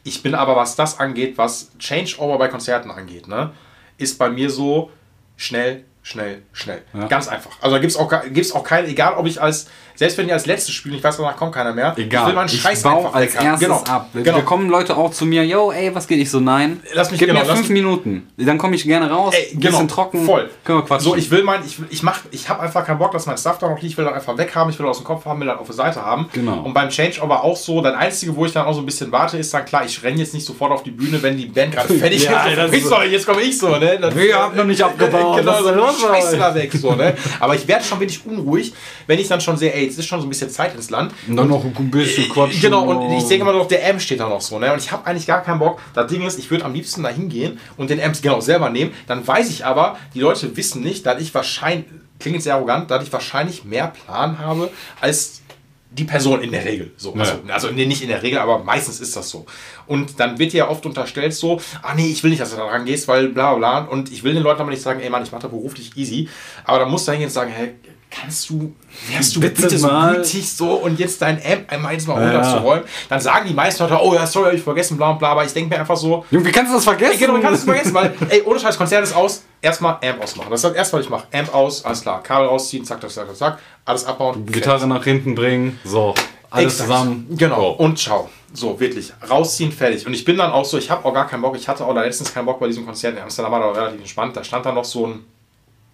[0.04, 3.52] Ich bin aber, was das angeht, was Changeover bei Konzerten angeht, ne,
[3.98, 4.90] ist bei mir so
[5.36, 6.82] schnell, schnell, schnell.
[6.94, 7.06] Ja.
[7.08, 7.52] Ganz einfach.
[7.60, 10.32] Also da gibt es auch, gibt's auch keine, egal ob ich als, selbst wenn ich
[10.32, 11.94] als letztes spiele, ich weiß, danach kommt keiner mehr.
[11.96, 13.46] Egal, Ich will meinen ich Scheiß baue einfach als weg haben.
[13.46, 13.82] erstes genau.
[13.84, 14.08] ab.
[14.14, 14.36] Genau.
[14.36, 16.18] Da kommen Leute auch zu mir, yo, ey, was geht?
[16.20, 16.80] Ich so, nein.
[16.94, 18.28] Lass mich- Gib genau, mir fünf Minuten.
[18.36, 20.50] Dann komme ich gerne raus, Ey, bisschen genau, trocken, voll.
[20.64, 21.04] können wir quatschen.
[21.10, 23.58] So, ich will mein, ich, ich mach, ich habe einfach keinen Bock, dass mein Stuff
[23.58, 23.92] da noch liegt.
[23.92, 25.74] Ich will das einfach weghaben, ich will aus dem Kopf haben, will das auf der
[25.76, 26.28] Seite haben.
[26.32, 26.60] Genau.
[26.60, 27.80] Und beim Changeover auch so.
[27.80, 30.18] Das Einzige, wo ich dann auch so ein bisschen warte, ist dann klar, ich renne
[30.18, 32.56] jetzt nicht sofort auf die Bühne, wenn die Band gerade fertig Ja, ist.
[32.58, 33.98] das So, jetzt komme ich so, ne?
[34.00, 37.14] Das, Wir haben noch nicht abgebaut, Genau, so Scheiße da weg, so, ne?
[37.40, 38.72] Aber ich werde schon wenig unruhig,
[39.06, 41.12] wenn ich dann schon sehe, ey, jetzt ist schon so ein bisschen Zeit ins Land.
[41.26, 42.60] und dann noch ein bisschen quatschen.
[42.60, 44.72] Genau, und ich denke immer noch, der Amp steht da noch so, ne?
[44.72, 45.80] Und ich habe eigentlich gar keinen Bock.
[45.94, 48.92] Das Ding ist, ich würde am liebsten da hingehen und den Amp genau selber nehmen.
[49.06, 51.86] Dann weiß ich aber, die Leute wissen nicht, dass ich wahrscheinlich,
[52.18, 55.42] klingt jetzt sehr arrogant, dass ich wahrscheinlich mehr Plan habe als
[55.90, 56.92] die Person in der Regel.
[56.96, 57.14] So.
[57.14, 59.46] Also, also nee, nicht in der Regel, aber meistens ist das so.
[59.86, 62.56] Und dann wird dir ja oft unterstellt so, ah nee, ich will nicht, dass du
[62.56, 63.90] da rangehst, weil bla bla bla.
[63.90, 66.28] Und ich will den Leuten aber nicht sagen, ey Mann, ich mache da beruflich easy.
[66.64, 67.74] Aber dann musst du hingehen und sagen, hey,
[68.10, 68.74] kannst du,
[69.10, 70.16] wärst du Bitte bitte, so mal.
[70.16, 72.38] gütig so und jetzt dein Amp einmal eins mal Ja, ja.
[72.38, 75.30] runterzuräumen, dann sagen die meisten Leute, oh ja, sorry, hab ich vergessen, bla und bla,
[75.30, 77.18] aber ich denke mir einfach so, Junge, wie kannst du das vergessen?
[77.18, 80.48] genau, kannst du vergessen, weil, ey, ohne Scheiß, Konzert ist aus, erstmal Amp ausmachen.
[80.50, 81.26] Das ist das erste, was ich mache.
[81.32, 84.46] Amp aus, alles klar, Kabel rausziehen, zack, zack, zack, zack, alles abbauen.
[84.46, 86.14] Gitarre nach hinten bringen, so,
[86.50, 86.88] alles Exakt.
[86.90, 87.26] zusammen.
[87.30, 87.60] Genau.
[87.60, 87.84] So.
[87.84, 88.30] Und ciao.
[88.54, 89.12] So, wirklich.
[89.28, 90.06] Rausziehen, fertig.
[90.06, 91.56] Und ich bin dann auch so, ich habe auch gar keinen Bock.
[91.56, 94.34] Ich hatte auch letztens keinen Bock bei diesem Konzert in Amsterdam, war da relativ entspannt.
[94.36, 95.24] Da stand da noch so ein.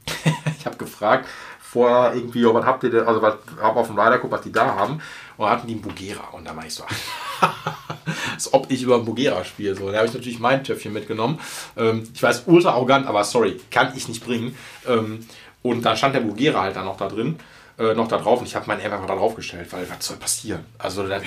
[0.59, 1.27] ich habe gefragt,
[1.73, 4.43] vorher irgendwie, oh, was habt ihr denn, also was hab auf dem Rider geguckt, was
[4.43, 5.01] die da haben.
[5.39, 6.29] Und da hatten die einen Bugera.
[6.33, 6.85] Und da war ich so,
[8.35, 9.75] als ob ich über einen Bugera spiele.
[9.75, 11.41] So, da habe ich natürlich mein Töpfchen mitgenommen.
[11.79, 14.55] Ähm, ich weiß, ultra arrogant, aber sorry, kann ich nicht bringen.
[14.87, 15.27] Ähm,
[15.63, 17.39] und dann stand der Bugera halt dann noch da drin.
[17.79, 20.07] Äh, noch da drauf und ich habe mein Amp einfach da drauf gestellt, weil was
[20.07, 20.67] soll passieren?
[20.77, 21.23] Also dann,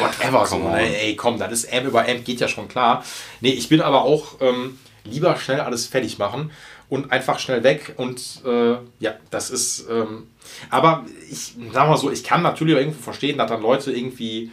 [0.00, 0.82] whatever so, come ne?
[0.82, 0.92] on.
[0.92, 3.04] ey komm, das ist Amp über Amp, geht ja schon klar.
[3.40, 6.50] Nee, ich bin aber auch ähm, lieber schnell alles fertig machen
[6.94, 10.28] und einfach schnell weg und äh, ja, das ist, ähm,
[10.70, 14.50] aber ich sag mal so, ich kann natürlich auch irgendwo verstehen, dass dann Leute irgendwie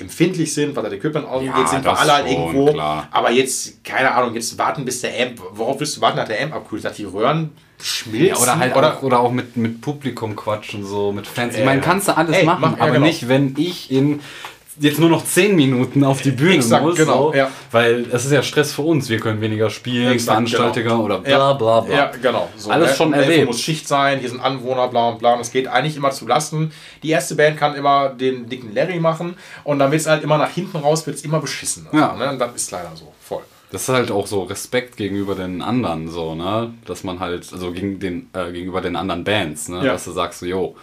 [0.00, 2.72] empfindlich sind, weil das Equipment angeht, Ja, sind wir alle halt irgendwo.
[2.72, 3.08] klar.
[3.10, 6.40] Aber jetzt, keine Ahnung, jetzt warten bis der Amp, worauf willst du warten, dass der
[6.42, 6.84] Amp abkühlt?
[6.84, 7.50] Dass die Röhren
[7.82, 8.28] schmilzen?
[8.28, 11.54] Ja, oder halt oder, auch, oder auch mit, mit Publikum quatschen, so mit Fans.
[11.54, 13.06] Ich Ja, meine, kannst du alles Ey, machen, mach- ja, aber genau.
[13.06, 14.20] nicht, wenn ich in
[14.80, 16.96] jetzt nur noch 10 Minuten auf die Bühne Exakt, muss.
[16.96, 17.50] genau, so, ja.
[17.70, 19.08] Weil es ist ja Stress für uns.
[19.08, 21.02] Wir können weniger spielen, Exakt, Veranstalter genau.
[21.04, 21.52] oder bla Ja.
[21.54, 21.94] bla bla.
[21.94, 22.48] Ja, genau.
[22.56, 22.96] So, Alles ne?
[22.96, 23.46] schon 11 Uhr erlebt.
[23.48, 25.34] muss Schicht sein, hier sind Anwohner, bla bla.
[25.34, 26.72] Und es geht eigentlich immer zu Lasten.
[27.02, 30.38] Die erste Band kann immer den dicken Larry machen und dann wird es halt immer
[30.38, 31.86] nach hinten raus, wird es immer beschissen.
[31.90, 32.14] Also, Ja.
[32.16, 32.30] ne?
[32.30, 33.42] Und das ist leider so, voll.
[33.70, 36.72] Das ist halt auch so Respekt gegenüber den anderen, so, ne?
[36.86, 39.78] Dass man halt, also gegen den, äh, gegenüber den anderen Bands, ne?
[39.84, 39.92] Ja.
[39.92, 40.74] Dass du sagst, so, yo,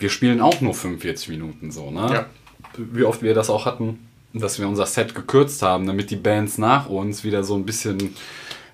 [0.00, 2.06] wir spielen auch nur 45 Minuten, so, ne?
[2.12, 2.26] Ja.
[2.76, 6.58] Wie oft wir das auch hatten, dass wir unser Set gekürzt haben, damit die Bands
[6.58, 8.14] nach uns wieder so ein bisschen,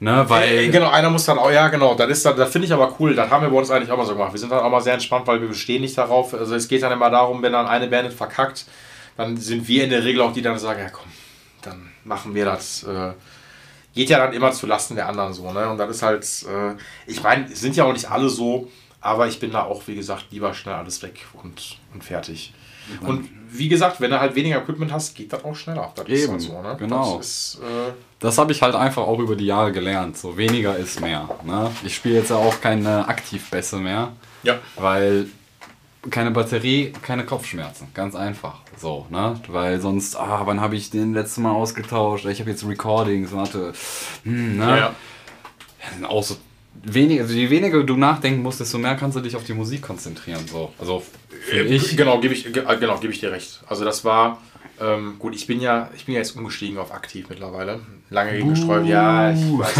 [0.01, 0.25] ne?
[0.29, 0.49] Weil.
[0.49, 2.95] Äh, genau, einer muss dann auch, ja genau, das ist dann, das finde ich aber
[2.99, 4.33] cool, das haben wir bei uns eigentlich auch mal so gemacht.
[4.33, 6.35] Wir sind dann auch mal sehr entspannt, weil wir bestehen nicht darauf.
[6.35, 8.67] Also es geht dann immer darum, wenn dann eine Band verkackt,
[9.17, 11.11] dann sind wir in der Regel auch die, die dann sagen, ja komm,
[11.63, 12.85] dann machen wir das.
[12.85, 13.13] Äh,
[13.95, 15.69] geht ja dann immer zu Lasten der anderen so, ne?
[15.69, 16.77] Und das ist halt, äh,
[17.07, 18.69] ich meine, es sind ja auch nicht alle so,
[19.01, 22.53] Aber ich bin da auch, wie gesagt, lieber schnell alles weg und, und fertig.
[23.01, 25.93] Und wie gesagt, wenn du halt weniger Equipment hast, geht das auch schneller.
[25.95, 26.77] Das ist Eben, halt so, ne?
[26.79, 27.17] genau.
[27.19, 30.17] Das ist, äh, Das habe ich halt einfach auch über die Jahre gelernt.
[30.17, 31.29] So weniger ist mehr.
[31.45, 31.71] Ne?
[31.85, 34.13] Ich spiele jetzt ja auch keine Aktivbässe mehr,
[34.43, 34.59] ja.
[34.77, 35.27] weil
[36.11, 37.89] keine Batterie, keine Kopfschmerzen.
[37.95, 38.61] Ganz einfach.
[38.77, 39.41] So, ne?
[39.49, 42.25] Weil sonst, ah, wann habe ich den letzten Mal ausgetauscht?
[42.27, 43.73] Ich habe jetzt Recordings, warte.
[44.25, 44.65] Hm, ne?
[44.65, 44.95] Ja, ja.
[45.81, 46.37] Ja, sind auch so
[46.95, 49.83] weniger, also je weniger du nachdenken musst, desto mehr kannst du dich auf die Musik
[49.83, 50.47] konzentrieren.
[50.47, 50.73] So.
[50.79, 51.03] Also
[51.53, 51.97] Äh, ich.
[51.97, 53.61] Genau, gebe ich, ge- äh, genau, gebe ich dir recht.
[53.69, 54.41] Also das war,
[54.81, 57.81] ähm, gut, ich bin ja, ich bin ja jetzt umgestiegen auf aktiv mittlerweile.
[58.11, 59.77] Lange gegen gestreut, ja, ich weiß.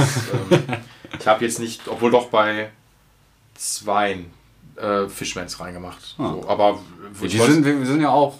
[0.51, 0.63] ähm,
[1.19, 2.71] ich habe jetzt nicht, obwohl doch bei
[3.55, 4.25] zwei
[4.77, 6.15] äh, Fishmans reingemacht.
[6.19, 6.33] Ah.
[6.33, 6.79] So, aber
[7.23, 8.35] Die sind, wir sind ja auch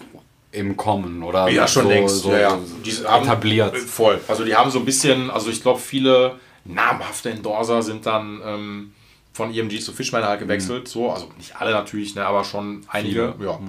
[0.51, 1.47] im Kommen, oder?
[1.49, 2.19] ja, schon so, längst.
[2.21, 2.59] So ja, ja.
[2.85, 3.77] Die haben, etabliert.
[3.77, 4.19] Voll.
[4.27, 6.35] Also die haben so ein bisschen, also ich glaube, viele
[6.69, 8.93] namhafte Endorser sind dann ähm,
[9.33, 10.87] von EMG zu Fishman halt gewechselt.
[10.87, 13.33] So, also nicht alle natürlich, ne, aber schon einige.
[13.37, 13.49] Viele.
[13.49, 13.59] Ja.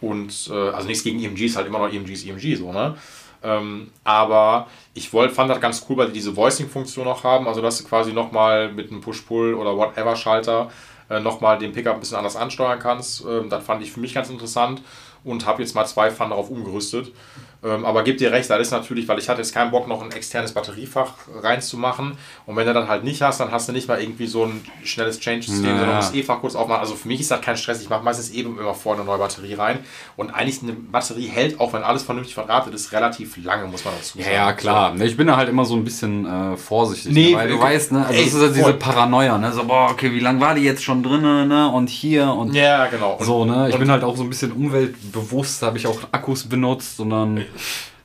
[0.00, 2.96] Und äh, also nichts gegen EMG, ist halt immer noch EMG ist EMG so, ne?
[3.42, 7.62] Ähm, aber ich wollt, fand das ganz cool, weil die diese Voicing-Funktion noch haben, also
[7.62, 10.70] dass du quasi nochmal mit einem Push-Pull oder Whatever-Schalter
[11.08, 13.24] äh, nochmal den Pickup ein bisschen anders ansteuern kannst.
[13.24, 14.82] Ähm, das fand ich für mich ganz interessant
[15.24, 17.12] und habe jetzt mal zwei Pfannen darauf umgerüstet.
[17.62, 20.00] Ähm, aber gib dir recht, das ist natürlich, weil ich hatte jetzt keinen Bock, noch
[20.02, 21.12] ein externes Batteriefach
[21.42, 22.12] reinzumachen.
[22.46, 24.64] Und wenn du dann halt nicht hast, dann hast du nicht mal irgendwie so ein
[24.82, 25.78] schnelles Change-System, Ja.
[25.78, 26.80] sondern musst eh Fach kurz aufmachen.
[26.80, 27.82] Also für mich ist das kein Stress.
[27.82, 29.80] Ich mache meistens eben immer vorne eine neue Batterie rein.
[30.16, 33.92] Und eigentlich eine Batterie hält, auch wenn alles vernünftig verdrahtet ist, relativ lange, muss man
[33.98, 34.36] dazu Ja, sagen.
[34.36, 34.94] ja, klar.
[34.94, 37.12] Ne, Ich bin da halt immer so ein bisschen äh, vorsichtig.
[37.12, 38.06] Nee, ne, weil du äh, weißt, ne?
[38.06, 38.72] Also ey, das ist ja diese.
[38.72, 39.52] Paranoia, ne?
[39.52, 41.68] So, boah, okay, wie lange war die jetzt schon drin, ne?
[41.70, 43.16] Und hier und Ja, genau.
[43.16, 43.68] Und, so, ne?
[43.68, 47.10] Ich bin halt auch so ein bisschen umweltbewusst, habe ich auch Akkus benutzt und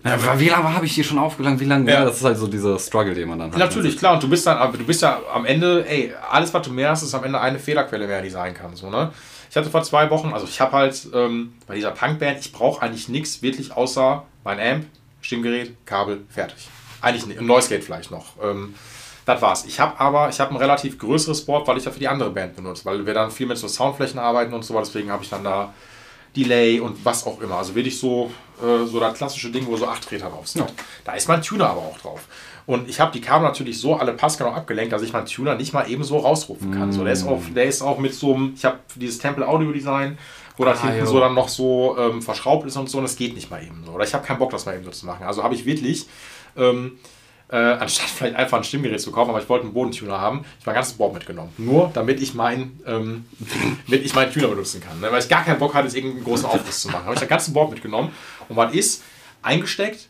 [0.04, 1.60] Na, wie lange habe ich die schon aufgelangt?
[1.60, 1.90] Wie lange?
[1.90, 2.00] Ja.
[2.00, 2.06] Ja.
[2.06, 3.58] das ist halt so dieser Struggle, den man dann hat.
[3.58, 4.14] Natürlich, klar.
[4.14, 6.92] Und du bist dann, aber du bist ja am Ende, ey, alles, was du mehr
[6.92, 8.76] hast, ist am Ende eine Fehlerquelle mehr, die sein kann.
[8.76, 9.12] So, ne?
[9.50, 12.82] Ich hatte vor zwei Wochen, also ich habe halt ähm, bei dieser Punkband, ich brauche
[12.82, 14.86] eigentlich nichts wirklich außer mein Amp,
[15.22, 16.68] Stimmgerät, Kabel, fertig.
[17.02, 17.40] Eigentlich nicht.
[17.40, 18.34] Ein Noise Gate vielleicht noch.
[18.44, 18.76] Ähm,
[19.26, 19.66] das war's.
[19.66, 22.30] Ich habe aber, ich habe ein relativ größeres Board, weil ich ja für die andere
[22.30, 25.30] Band benutze, weil wir dann viel mit so Soundflächen arbeiten und so, deswegen habe ich
[25.30, 25.74] dann da
[26.36, 27.56] Delay und was auch immer.
[27.58, 28.32] Also wirklich so,
[28.62, 30.66] äh, so das klassische Ding, wo so acht Räder drauf sind.
[31.04, 32.22] Da ist mein Tuner aber auch drauf.
[32.66, 35.72] Und ich habe die Kabel natürlich so alle passgenau abgelenkt, dass ich meinen Tuner nicht
[35.74, 36.92] mal eben so rausrufen kann.
[36.92, 39.72] So, der, ist auch, der ist auch mit so einem, ich habe dieses Temple Audio
[39.72, 40.18] Design,
[40.58, 41.12] wo das Ah, hinten jo.
[41.12, 43.84] so dann noch so ähm, verschraubt ist und so, und das geht nicht mal eben
[43.86, 43.92] so.
[43.92, 45.26] Oder ich habe keinen Bock, das mal eben so zu machen.
[45.26, 46.08] Also habe ich wirklich,
[46.58, 46.94] ähm,
[47.50, 50.66] äh, anstatt vielleicht einfach ein Stimmgerät zu kaufen, aber ich wollte einen Bodentuner haben, ich
[50.66, 51.52] mein ganzes Board mitgenommen.
[51.58, 53.26] Nur damit ich mein, ähm,
[53.88, 55.00] damit ich meinen Tuner benutzen kann.
[55.00, 55.12] Ne?
[55.12, 57.04] Weil ich gar keinen Bock hatte, jetzt irgendeinen großen Aufriss zu machen.
[57.06, 58.12] Habe ich das ganze Board mitgenommen
[58.50, 59.04] und was ist?
[59.44, 60.08] Eingesteckt,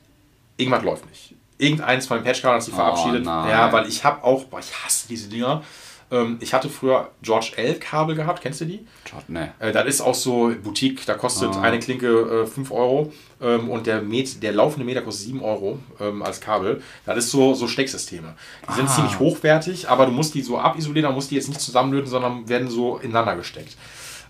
[0.57, 1.33] irgendwas läuft nicht.
[1.57, 3.25] Irgendeins von den Patchkabeln hat sich Oh, verabschiedet.
[3.25, 3.49] nein.
[3.49, 5.61] ja, weil ich habe auch, boah, ich hasse diese Dinger.
[6.11, 7.73] Ähm, ich hatte früher George L.
[7.75, 8.85] Kabel gehabt, kennst du die?
[9.27, 9.53] Ne.
[9.59, 11.61] Äh, das ist auch so Boutique, da kostet Ah.
[11.61, 13.11] eine Klinke äh, 5 Euro
[13.41, 16.81] ähm, und der, Met, der laufende Meter kostet 7 Euro ähm, als Kabel.
[17.07, 18.35] Das ist so, so Stecksysteme.
[18.69, 18.93] Die sind Ah.
[18.95, 22.47] ziemlich hochwertig, aber du musst die so abisolieren, da musst die jetzt nicht zusammenlöten, sondern
[22.47, 23.75] werden so ineinander gesteckt.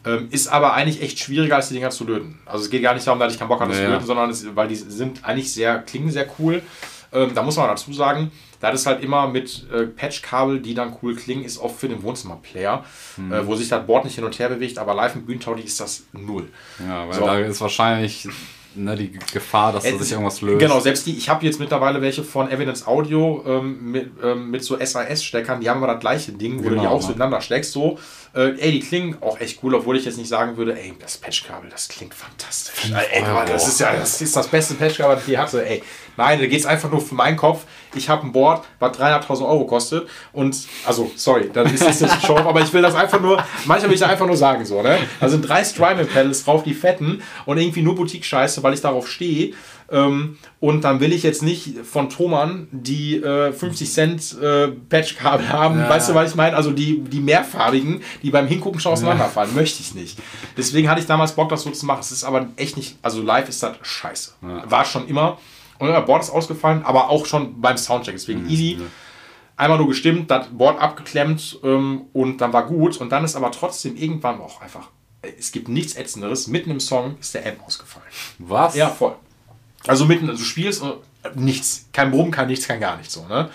[0.05, 2.39] Ähm, ist aber eigentlich echt schwieriger, als die Dinger zu löten.
[2.45, 3.89] Also es geht gar nicht darum, dass ich keinen Bock habe, das zu Ja.
[3.91, 6.61] löten, sondern es, weil die sind eigentlich sehr, klingen sehr cool.
[7.11, 8.31] Ähm, da muss man dazu sagen,
[8.65, 12.01] da ist halt immer mit äh, Patchkabel, die dann cool klingen, ist oft für den
[12.01, 12.83] Wohnzimmerplayer,
[13.15, 13.31] Hm.
[13.31, 15.79] äh, wo sich das Board nicht hin und her bewegt, aber live im Bühnentauglich ist
[15.79, 16.47] das null.
[16.79, 17.25] Ja, weil So.
[17.25, 18.27] da ist wahrscheinlich
[18.77, 20.59] ne, die Gefahr, dass da Es- sich irgendwas löst.
[20.59, 24.63] Genau, selbst die, ich habe jetzt mittlerweile welche von Evidence Audio ähm, mit, ähm, mit
[24.65, 27.39] so SAS-Steckern, die haben aber das gleiche Ding, wo du die Genau, auch so ineinander
[27.39, 27.71] steckst.
[27.71, 27.97] So,
[28.33, 31.15] äh, ey, die klingen auch echt cool, obwohl ich jetzt nicht sagen würde, ey, das
[31.17, 32.91] Patchkabel, das klingt fantastisch.
[33.13, 33.33] Ey, Euro.
[33.35, 35.65] Mann, das ist ja das, ist das beste Patchkabel, das ich je hatte.
[35.65, 35.81] Ey,
[36.17, 37.63] nein, da geht es einfach nur für meinen Kopf.
[37.95, 42.25] Ich habe ein Board, was 300.000 Euro kostet und, also, sorry, das ist ist jetzt
[42.25, 44.81] Show, aber ich will das einfach nur, manchmal will ich das einfach nur sagen, so,
[44.81, 44.97] ne?
[45.19, 49.53] Da sind drei Strymon-Pedals drauf, die fetten und irgendwie nur Boutique-Scheiße, weil ich darauf stehe.
[49.91, 55.49] Ähm, und dann will ich jetzt nicht von Thomann die äh, 50 Cent äh, Patchkabel
[55.49, 55.79] haben.
[55.79, 55.89] Ja.
[55.89, 56.55] Weißt du, was ich meine?
[56.55, 59.53] Also die, die mehrfarbigen, die beim Hingucken schon auseinanderfallen.
[59.53, 60.17] Möchte ich nicht.
[60.57, 61.99] Deswegen hatte ich damals Bock, das so zu machen.
[61.99, 64.31] Es ist aber echt nicht, also live ist das scheiße.
[64.41, 64.63] Ja.
[64.69, 65.37] War schon immer.
[65.79, 68.15] Und das Board ist ausgefallen, aber auch schon beim Soundcheck.
[68.15, 68.79] Deswegen easy.
[69.57, 72.97] Einmal nur gestimmt, das Board abgeklemmt ähm, und dann war gut.
[72.97, 74.89] Und dann ist aber trotzdem irgendwann auch einfach,
[75.21, 76.47] es gibt nichts Ätzenderes.
[76.47, 78.07] Mitten im Song ist der Amp ausgefallen.
[78.39, 78.75] Was?
[78.75, 79.15] Ja, voll.
[79.87, 80.95] Also mitten, also du spielst und
[81.35, 81.87] nichts.
[81.93, 83.49] Kein Brummen, kein nichts, kein gar nichts so, ne?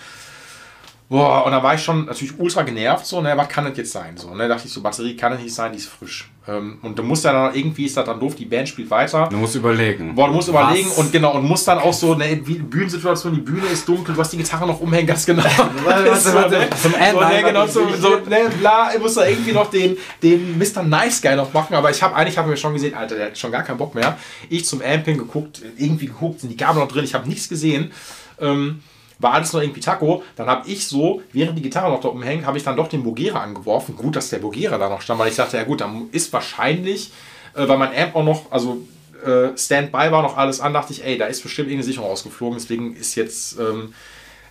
[1.11, 3.91] Boah, und da war ich schon natürlich ultra genervt, so, ne, was kann das jetzt
[3.91, 4.15] sein?
[4.15, 6.31] So, ne, dachte ich so, Batterie kann das nicht sein, die ist frisch.
[6.47, 9.27] Ähm, und du musst ja dann irgendwie, ist das dann doof, die Band spielt weiter.
[9.29, 10.15] Du musst überlegen.
[10.15, 10.99] Boah, du musst überlegen Was?
[10.99, 14.31] und genau, und musst dann auch so, ne, Bühnensituation, die Bühne ist dunkel, du hast
[14.31, 15.43] die Gitarre noch umhängen, ganz genau.
[15.83, 16.69] warte, so, ne?
[16.81, 19.97] zum Ende, so, ne, genau, so, so, ne, bla, ich muss da irgendwie noch den,
[20.23, 20.81] den Mr.
[20.81, 23.37] Nice Guy noch machen, aber ich habe eigentlich, habe mir schon gesehen, Alter, der hat
[23.37, 24.17] schon gar keinen Bock mehr.
[24.47, 27.91] Ich zum Amping geguckt, irgendwie geguckt, sind die Gabel noch drin, ich habe nichts gesehen.
[28.39, 28.79] Ähm,
[29.21, 30.23] war alles noch irgendwie Taco.
[30.35, 32.87] Dann habe ich so, während die Gitarre noch da oben hängt, habe ich dann doch
[32.87, 33.95] den Bogera angeworfen.
[33.95, 37.11] Gut, dass der Bogera da noch stand, weil ich dachte, ja gut, dann ist wahrscheinlich,
[37.55, 38.81] äh, weil mein Amp auch noch, also
[39.25, 42.57] äh, Standby war noch alles an, dachte ich, ey, da ist bestimmt irgendeine Sicherung rausgeflogen.
[42.57, 43.93] Deswegen ist jetzt, ähm,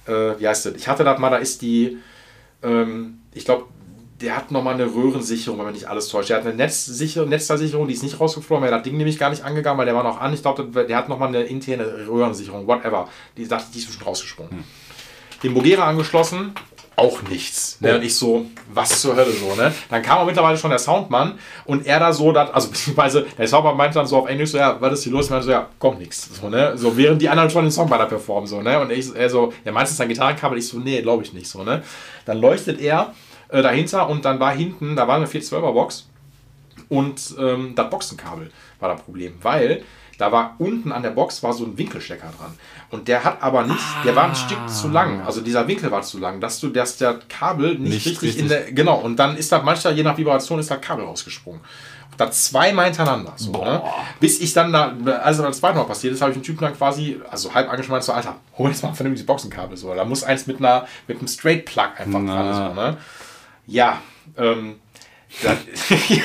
[0.06, 0.74] äh, wie heißt das?
[0.74, 1.98] Ich hatte das mal, da ist die,
[2.62, 3.66] ähm, ich glaube,
[4.20, 6.30] der hat nochmal eine Röhrensicherung, wenn man nicht alles täuscht.
[6.30, 9.30] Der hat eine Netzsicher Netzteilsicherung, die ist nicht rausgeflogen, weil er das Ding nämlich gar
[9.30, 10.34] nicht angegangen, weil der war noch an.
[10.34, 13.08] Ich glaube, der hat nochmal eine interne Röhrensicherung, whatever.
[13.36, 14.64] Die dachte, die ist bestimmt rausgesprungen.
[15.42, 16.52] Den Bogera angeschlossen,
[16.96, 17.80] auch nichts.
[17.80, 17.94] Ne?
[17.94, 18.44] Und ich so,
[18.74, 19.72] was zur Hölle so, ne?
[19.88, 23.48] Dann kam auch mittlerweile schon der Soundmann und er da so, dat, also beziehungsweise der
[23.48, 25.26] Soundmann meinte dann so auf Englisch so, ja, was ist hier los?
[25.26, 26.28] Ich meinte so, ja, kommt nichts.
[26.38, 26.76] So, ne?
[26.76, 28.78] So, während die anderen schon den Song weiter performen, so, ne?
[28.78, 30.58] Und ich, er so, ja, meinst du, es ist ein Gitarrenkabel?
[30.58, 31.82] Ich so, nee, glaube ich nicht, so, ne?
[32.26, 33.14] Dann leuchtet er
[33.52, 36.08] äh, dahinter und dann war hinten, da war eine 412er Box
[36.88, 38.50] und ähm, das Boxenkabel
[38.80, 39.82] war das Problem, weil
[40.18, 42.52] da war unten an der Box war so ein Winkelstecker dran.
[42.90, 45.22] Und der hat aber nicht, der war ein Stück zu lang.
[45.24, 48.46] Also dieser Winkel war zu lang, dass du, dass der Kabel nicht, Nicht richtig, in
[48.46, 48.96] richtig- der, genau.
[48.98, 51.60] Und dann ist da manchmal, je nach Vibration, ist das Kabel rausgesprungen.
[52.18, 53.32] Da zweimal hintereinander.
[53.36, 53.80] So, ne?
[54.18, 56.76] Bis ich dann da, also das zweite Mal passiert ist, habe ich einen Typen dann
[56.76, 59.78] quasi, also halb angeschmeißt, so, Alter, hol jetzt mal vernünftiges Boxenkabel.
[59.78, 62.54] So, da muss eins mit einer, mit einem Straight Plug einfach dran.
[62.54, 62.96] So, ne?
[63.70, 64.02] Ja,
[64.36, 64.80] ähm,
[65.42, 65.58] das,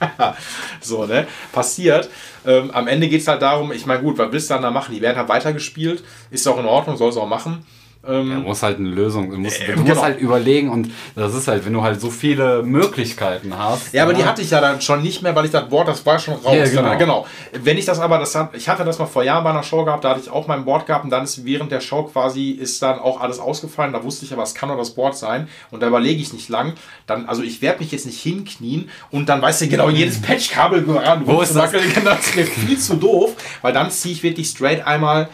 [0.00, 0.36] ja,
[0.80, 1.26] so, ne?
[1.52, 2.10] Passiert.
[2.46, 4.70] Ähm, am Ende geht es halt darum, ich meine, gut, was willst du dann da
[4.70, 4.94] machen?
[4.94, 7.64] Die werden halt weitergespielt, ist auch in Ordnung, soll es auch machen.
[8.06, 9.88] Ähm, Du musst halt eine Lösung, du musst, Äh, du genau.
[9.88, 13.92] musst halt überlegen und das ist halt, wenn du halt so viele Möglichkeiten hast.
[13.92, 16.06] Ja, aber die hatte ich ja dann schon nicht mehr, weil ich das Board, das
[16.06, 16.54] war schon raus.
[16.56, 16.82] Ja, genau.
[16.82, 17.26] Dann, genau.
[17.52, 19.84] Wenn ich das aber, das hat, ich hatte das mal vor Jahren bei einer Show
[19.84, 22.50] gehabt, da hatte ich auch mein Board gehabt und dann ist während der Show quasi
[22.50, 23.92] ist dann auch alles ausgefallen.
[23.92, 26.48] Da wusste ich aber, es kann nur das Board sein und da überlege ich nicht
[26.48, 26.74] lang.
[27.06, 30.84] Dann, also ich werde mich jetzt nicht hinknien und dann weißt du genau jedes Patchkabel
[30.88, 31.22] ran.
[31.26, 31.72] Wo ist das?
[32.04, 35.28] Das ist mir viel zu doof, weil dann ziehe ich wirklich straight einmal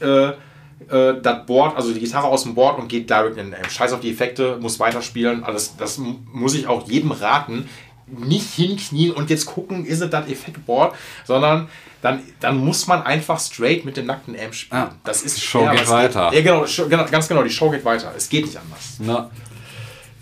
[0.00, 0.30] äh,
[0.90, 3.70] äh, das Board, also die Gitarre aus dem Board und geht direkt in den Amp.
[3.70, 5.42] Scheiß auf die Effekte, muss weiterspielen.
[5.44, 5.98] Alles, das
[6.32, 7.68] muss ich auch jedem raten.
[8.08, 10.94] Nicht hinknien und jetzt gucken, ist es das Effektboard,
[11.24, 11.68] sondern
[12.02, 14.80] dann, dann muss man einfach straight mit dem nackten Amp spielen.
[14.82, 16.30] Ah, das ist Show schwer, aber geht weiter.
[16.32, 18.12] ja, genau, Show- genau, ganz genau, die Show geht weiter.
[18.16, 18.96] Es geht nicht anders.
[19.00, 19.28] Na,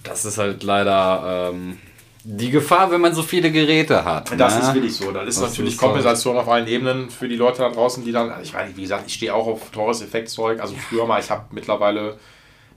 [0.03, 1.79] das ist halt leider ähm,
[2.27, 4.33] die Gefahr, wenn man so viele Geräte hat.
[4.39, 4.61] Das ne?
[4.63, 5.13] ist wirklich so.
[5.13, 8.13] Das ist Das natürlich ist Kompensation auf allen Ebenen für die Leute da draußen, die
[8.13, 10.61] dann, also ich meine, wie gesagt, ich stehe auch auf teures Effektzeug.
[10.61, 12.19] Also früher mal, ich habe mittlerweile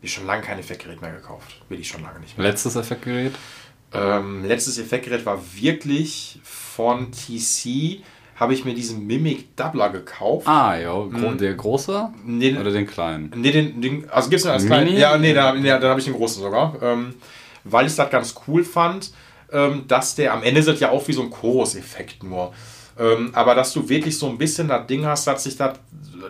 [0.01, 1.61] mir schon lange kein Effektgerät mehr gekauft.
[1.69, 2.45] Will ich schon lange nicht mehr.
[2.45, 3.33] Letztes Effektgerät?
[3.93, 8.01] Ähm, letztes Effektgerät war wirklich von TC.
[8.35, 10.45] Habe ich mir diesen Mimic Doubler gekauft.
[10.47, 11.37] Ah, ja, Mhm.
[11.37, 13.31] der große Nee, oder den kleinen?
[13.35, 14.95] Nee, den, den also gibt es als kleinen?
[14.95, 16.75] Ja, nee, dann, nee, dann habe ich den großen sogar.
[16.81, 17.15] Ähm,
[17.63, 19.11] weil ich das ganz cool fand,
[19.87, 22.53] dass der, am Ende ist das ja auch wie so ein Chorus-Effekt nur.
[22.99, 25.77] Ähm, aber dass du wirklich so ein bisschen das Ding hast, dass sich das,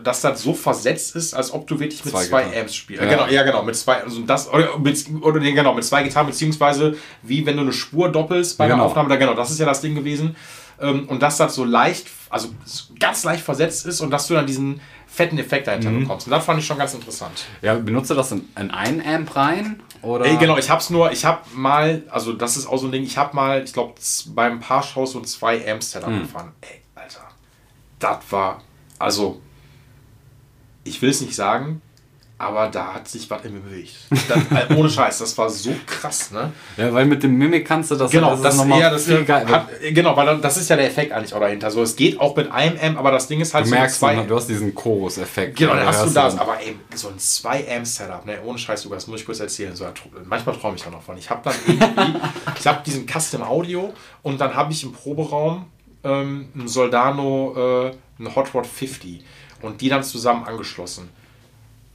[0.03, 2.59] dass das so versetzt ist, als ob du wirklich mit Zwei zwei, Gitarren.
[2.61, 3.01] Amps spielst.
[3.01, 3.07] Ja.
[3.07, 6.03] Äh, genau, ja, genau, mit zwei, also das, oder, mit, oder nee, genau, mit zwei
[6.03, 8.85] Gitarren, beziehungsweise wie wenn du eine Spur doppelst bei einer Genau.
[8.87, 10.35] Aufnahme, da, genau, das ist ja das Ding gewesen.
[10.81, 12.49] Ähm, und dass das so leicht, also
[12.99, 16.01] ganz leicht versetzt ist und dass du dann diesen fetten Effekt dahinter Mhm.
[16.01, 16.27] bekommst.
[16.27, 17.45] Und das fand ich schon ganz interessant.
[17.61, 19.81] Ja, benutzt du das in, in einen Amp rein?
[20.01, 20.25] Oder?
[20.25, 23.03] Ey, genau, ich hab's nur, ich hab mal, also das ist auch so ein Ding,
[23.03, 23.95] ich hab mal, ich glaube,
[24.27, 26.21] beim Shows so ein 2 Amp Setup Hm.
[26.21, 26.51] gefahren.
[26.61, 27.27] Ey, Alter,
[27.99, 28.61] das war,
[28.99, 29.41] also,
[30.83, 31.81] ich will es nicht sagen,
[32.39, 33.95] aber da hat sich was in mir bewegt.
[34.29, 34.37] Das,
[34.69, 36.51] äh, ohne Scheiß, das war so krass, ne?
[36.77, 39.05] Ja, weil mit dem Mimik kannst du das Genau, ist das, noch mal ja, das
[39.05, 39.47] viel geil.
[39.47, 41.71] hat, genau, weil das ist ja der Effekt eigentlich auch dahinter.
[41.71, 43.97] So, es geht auch mit einem Amp, aber das Ding ist halt Du so merkst,
[43.99, 44.15] zwei.
[44.17, 45.55] du hast diesen Chorus-Effekt.
[45.57, 46.37] Genau, dann hast du das.
[46.37, 49.75] Aber ey, so ein 2-Amp-Setup, ne, ohne Scheiß, Lukas, das muss ich kurz erzählen.
[49.75, 49.85] So,
[50.25, 51.17] manchmal träume ich da noch von.
[51.17, 52.19] Ich habe dann irgendwie,
[52.59, 55.65] ich habe diesen Custom Audio und dann habe ich im Proberaum
[56.03, 59.23] ähm, einen Soldano, äh, einen Hot Rod 50
[59.63, 61.09] und die dann zusammen angeschlossen.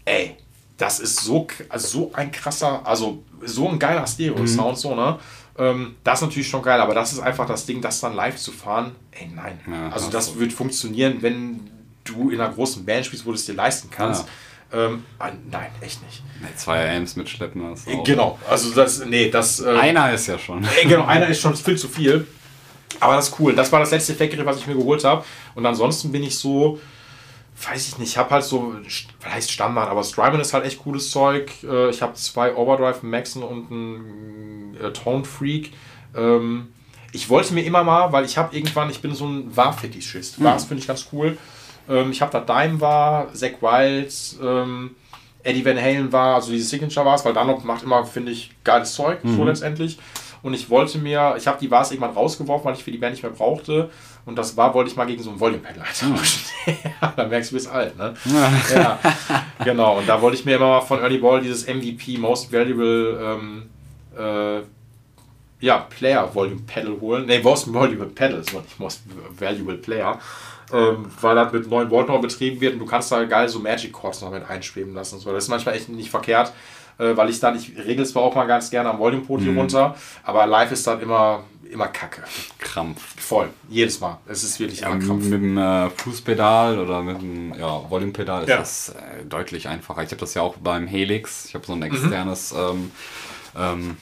[0.04, 0.36] Ey,
[0.76, 5.18] das ist so, also so ein krasser, also so ein geiler Stereo-Sound, so, ne?
[5.58, 8.36] Ähm, das ist natürlich schon geil, aber das ist einfach das Ding, das dann live
[8.36, 8.92] zu fahren.
[9.12, 9.60] Ey, nein.
[9.70, 10.40] Ja, also das du.
[10.40, 11.60] wird funktionieren, wenn
[12.04, 14.26] du in einer großen Band spielst, wo du es dir leisten kannst.
[14.72, 16.22] Ähm, ah, nein, echt nicht.
[16.40, 18.04] Nee, zwei Amps mitschleppen hast du auch.
[18.04, 19.60] Genau, also das, nee, das.
[19.60, 20.64] Äh, Einer ist ja schon.
[20.64, 22.26] Ey, genau, einer ist schon viel zu viel.
[22.98, 23.54] Aber das ist cool.
[23.54, 25.24] Das war das letzte Effektgerät, was ich mir geholt habe.
[25.54, 26.80] Und ansonsten bin ich so,
[27.64, 28.74] weiß ich nicht, ich habe halt so,
[29.20, 31.50] was heißt Standard, aber Strymon ist halt echt cooles Zeug.
[31.62, 35.72] Äh, ich habe zwei Overdrive Maxen und einen äh, Tone Freak.
[36.16, 36.72] Ähm,
[37.12, 40.38] ich wollte mir immer mal, weil ich habe irgendwann, ich bin so ein War-Fetischist.
[40.38, 40.44] Mhm.
[40.44, 41.36] Wars finde ich ganz cool.
[41.88, 44.12] Ähm, ich habe da Dime war, Zack Wild,
[44.42, 44.96] ähm,
[45.42, 48.94] Eddie Van Halen war, also diese Signature Wars, weil Dunlop macht immer, finde ich, geiles
[48.94, 49.36] Zeug, mhm.
[49.36, 49.98] so letztendlich.
[50.42, 53.12] Und ich wollte mir, ich habe die Wars irgendwann rausgeworfen, weil ich für die Band
[53.12, 53.90] nicht mehr brauchte.
[54.24, 56.42] Und das war, wollte ich mal gegen so ein Volume-Pedal eintauschen.
[56.66, 58.14] ja, da merkst du, bist alt, ne?
[58.74, 58.98] ja.
[59.64, 63.18] Genau, und da wollte ich mir immer mal von Early Ball dieses MVP, Most Valuable
[63.20, 63.70] ähm,
[64.16, 64.62] äh,
[65.60, 67.26] ja, Player Volume Pedal holen.
[67.26, 69.02] Ne, Most Valuable Pedal ist nicht Most
[69.38, 70.18] Valuable Player.
[70.72, 73.58] Ähm, weil das mit 9 Volt noch betrieben wird und du kannst da geil so
[73.58, 75.18] Magic Chords noch mit einschweben lassen.
[75.18, 75.32] So.
[75.32, 76.52] Das ist manchmal echt nicht verkehrt,
[77.02, 79.58] äh, weil ich da nicht, regel zwar auch mal ganz gerne am Volume Poti mhm.
[79.58, 82.22] runter, aber live ist das immer immer kacke.
[82.58, 83.00] Krampf.
[83.20, 83.48] Voll.
[83.68, 84.18] Jedes Mal.
[84.26, 85.24] Es ist wirklich immer Krampf.
[85.24, 88.58] Mit dem äh, Fußpedal oder mit dem ja, Volume-Pedal ist ja.
[88.58, 90.02] das äh, deutlich einfacher.
[90.02, 91.46] Ich habe das ja auch beim Helix.
[91.46, 91.84] Ich habe so ein mhm.
[91.84, 92.90] externes mhm.
[93.56, 93.96] ähm,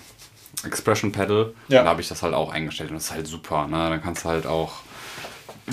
[0.64, 1.54] Expression Pedal.
[1.68, 1.84] Ja.
[1.84, 3.66] Da habe ich das halt auch eingestellt und das ist halt super.
[3.68, 3.88] Ne?
[3.88, 4.80] Dann kannst du halt auch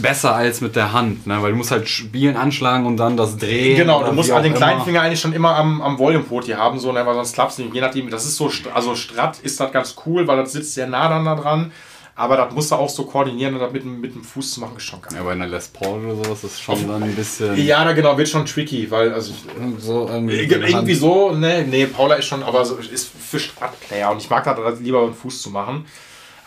[0.02, 1.42] besser als mit der Hand, ne?
[1.42, 3.78] weil du musst halt spielen, anschlagen und dann das drehen.
[3.78, 6.92] Genau, du musst halt den kleinen Finger eigentlich schon immer am, am Volume-Poti haben, so,
[6.92, 7.06] ne?
[7.06, 7.76] weil sonst klappst du nicht.
[7.76, 10.88] Je nachdem, das ist so, also Strat ist das ganz cool, weil das sitzt sehr
[10.88, 11.72] nah dann da dran.
[12.18, 14.76] Aber das musst du auch so koordinieren und das mit, mit dem Fuß zu machen,
[14.76, 15.14] ist schon geil.
[15.16, 17.56] Ja, bei einer Les Paul oder sowas ist schon dann ein bisschen.
[17.64, 19.34] Ja, da genau, wird schon tricky, weil, also.
[19.78, 24.18] So irgendwie, irgendwie so, ne, nee, Paula ist schon, aber so, ist für Stratplayer und
[24.18, 25.86] ich mag das lieber mit dem Fuß zu machen.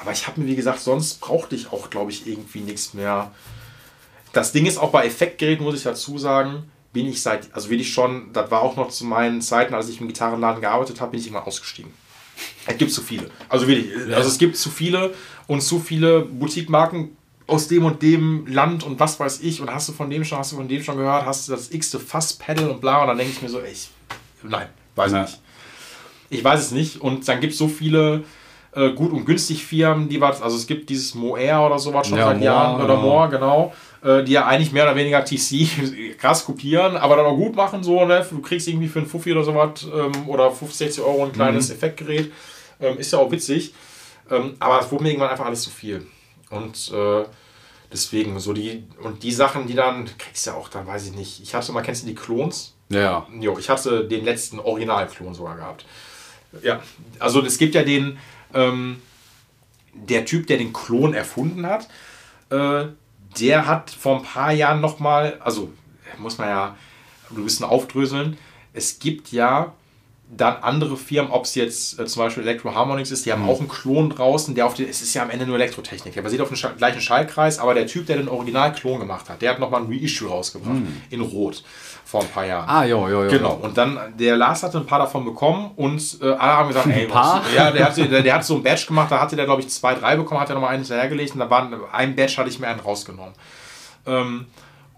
[0.01, 3.33] Aber ich habe mir, wie gesagt, sonst brauchte ich auch, glaube ich, irgendwie nichts mehr.
[4.33, 7.81] Das Ding ist auch bei Effektgeräten, muss ich dazu sagen, bin ich seit, also bin
[7.81, 11.13] ich schon, das war auch noch zu meinen Zeiten, als ich im Gitarrenladen gearbeitet habe,
[11.13, 11.93] bin ich immer ausgestiegen.
[12.67, 13.31] Es gibt zu viele.
[13.49, 15.15] Also wirklich, also es gibt zu viele
[15.47, 17.17] und zu viele Boutiquemarken
[17.47, 20.39] aus dem und dem Land und was weiß ich und hast du von dem schon,
[20.39, 23.19] hast du von dem schon gehört, hast du das x-te Fass-Pedal und bla und dann
[23.19, 23.91] denke ich mir so, ey, ich,
[24.43, 25.23] nein, weiß ich ja.
[25.23, 25.41] nicht.
[26.31, 28.25] Ich weiß es nicht und dann gibt es so viele
[28.73, 32.19] äh, gut und günstig Firmen, die was, also es gibt dieses Moer oder sowas schon
[32.19, 36.45] ja, seit Jahren oder Moore, genau, äh, die ja eigentlich mehr oder weniger TC krass
[36.45, 38.25] kopieren, aber dann auch gut machen, so, ne?
[38.29, 41.69] Du kriegst irgendwie für einen Fuffi oder sowas ähm, oder 50, 60 Euro ein kleines
[41.69, 41.75] mhm.
[41.75, 42.33] Effektgerät.
[42.81, 43.75] Ähm, ist ja auch witzig.
[44.31, 46.07] Ähm, aber es wurde mir irgendwann einfach alles zu viel.
[46.51, 47.25] Und äh,
[47.93, 51.13] deswegen, so die, und die Sachen, die dann, kriegst du ja auch, dann weiß ich
[51.15, 51.41] nicht.
[51.43, 52.75] Ich hatte mal, kennst du die Klons?
[52.89, 53.27] Ja.
[53.39, 55.85] Jo, ich hatte den letzten Original-Klon sogar gehabt.
[56.63, 56.81] Ja,
[57.19, 58.19] also es gibt ja den,
[58.55, 59.01] ähm,
[59.93, 61.89] der Typ, der den Klon erfunden hat,
[62.51, 62.87] äh,
[63.39, 65.73] der hat vor ein paar Jahren nochmal, also
[66.19, 66.77] muss man ja
[67.31, 68.37] ein bisschen aufdröseln,
[68.73, 69.73] es gibt ja
[70.37, 73.49] dann andere Firmen, ob es jetzt äh, zum Beispiel Electro Harmonics ist, die haben mhm.
[73.49, 76.23] auch einen Klon draußen, der auf den, es ist ja am Ende nur Elektrotechnik, der
[76.23, 79.51] basiert auf dem Sch gleichen Schallkreis, aber der Typ, der den Original-Klon gemacht hat, der
[79.51, 81.03] hat nochmal ein Reissue rausgebracht, mhm.
[81.11, 81.65] in Rot,
[82.05, 82.69] vor ein paar Jahren.
[82.69, 83.31] Ah, jo, jo, jo.
[83.31, 86.87] Genau, und dann, der Lars hatte ein paar davon bekommen und äh, alle haben gesagt,
[86.87, 87.43] ey, ein paar?
[87.45, 89.63] Was, ja, der hat, der, der, hat so ein Badge gemacht, da hatte der, glaube
[89.63, 92.49] ich, zwei, drei bekommen, hat er nochmal einen hinterhergelegt und da waren, ein Badge hatte
[92.51, 93.35] ich mir einen rausgenommen.
[94.07, 94.47] Ähm,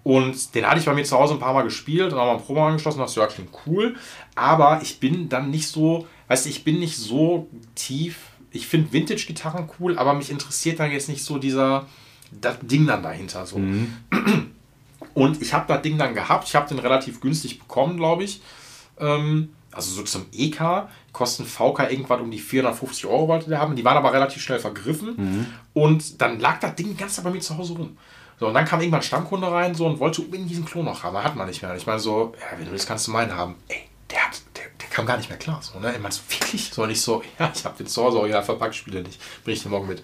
[0.05, 2.37] und den hatte ich bei mir zu Hause ein paar Mal gespielt und auch mal
[2.37, 3.95] ein Promo angeschlossen und dachte, ja, klingt cool.
[4.35, 8.19] Aber ich bin dann nicht so, weißt du, ich bin nicht so tief.
[8.51, 11.87] Ich finde Vintage-Gitarren cool, aber mich interessiert dann jetzt nicht so dieser,
[12.33, 13.47] das Ding dann dahinter.
[13.47, 13.59] So.
[13.59, 13.97] Mhm.
[15.15, 16.49] Und ich habe das Ding dann gehabt.
[16.49, 18.43] Ich habe den relativ günstig bekommen, glaube ich.
[18.99, 20.89] Ähm, also so zum EK.
[21.13, 23.77] Kosten VK irgendwas um die 450 Euro wollte der haben.
[23.77, 25.15] Die waren aber relativ schnell vergriffen.
[25.17, 25.47] Mhm.
[25.75, 27.97] Und dann lag das Ding ganz bei mir zu Hause rum.
[28.43, 31.17] So, und dann kam irgendwann Stammkunde rein so, und wollte unbedingt diesen Klon noch haben.
[31.17, 31.77] Hat man nicht mehr.
[31.77, 33.55] Ich meine so, ja, wenn du das kannst du meinen haben.
[33.69, 35.61] Ey, der, hat, der, der kam gar nicht mehr klar.
[35.63, 35.93] So, ne?
[35.93, 36.73] Ich meine so, wirklich?
[36.75, 39.21] So, nicht so, ja, ich habe den zu Hause original verpackt, spiele nicht.
[39.45, 40.03] Bring ich den morgen mit.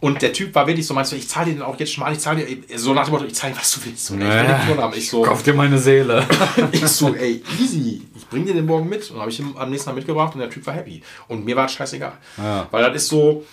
[0.00, 2.04] Und der Typ war wirklich so, meinst du, ich zahle dir den auch jetzt schon
[2.04, 4.06] mal, ich zahle dir, so nach dem Motto, ich zahle dir, was du willst.
[4.06, 4.24] So, ne?
[4.24, 4.94] Ich will den Klon haben.
[4.96, 6.26] Ich so, Kauf dir meine Seele.
[6.72, 9.10] ich so, ey, easy, ich bring dir den morgen mit.
[9.10, 11.02] Und habe ich ihn am nächsten Tag mitgebracht und der Typ war happy.
[11.26, 12.14] Und mir war es scheißegal.
[12.38, 12.66] Ja.
[12.70, 13.44] Weil das ist so,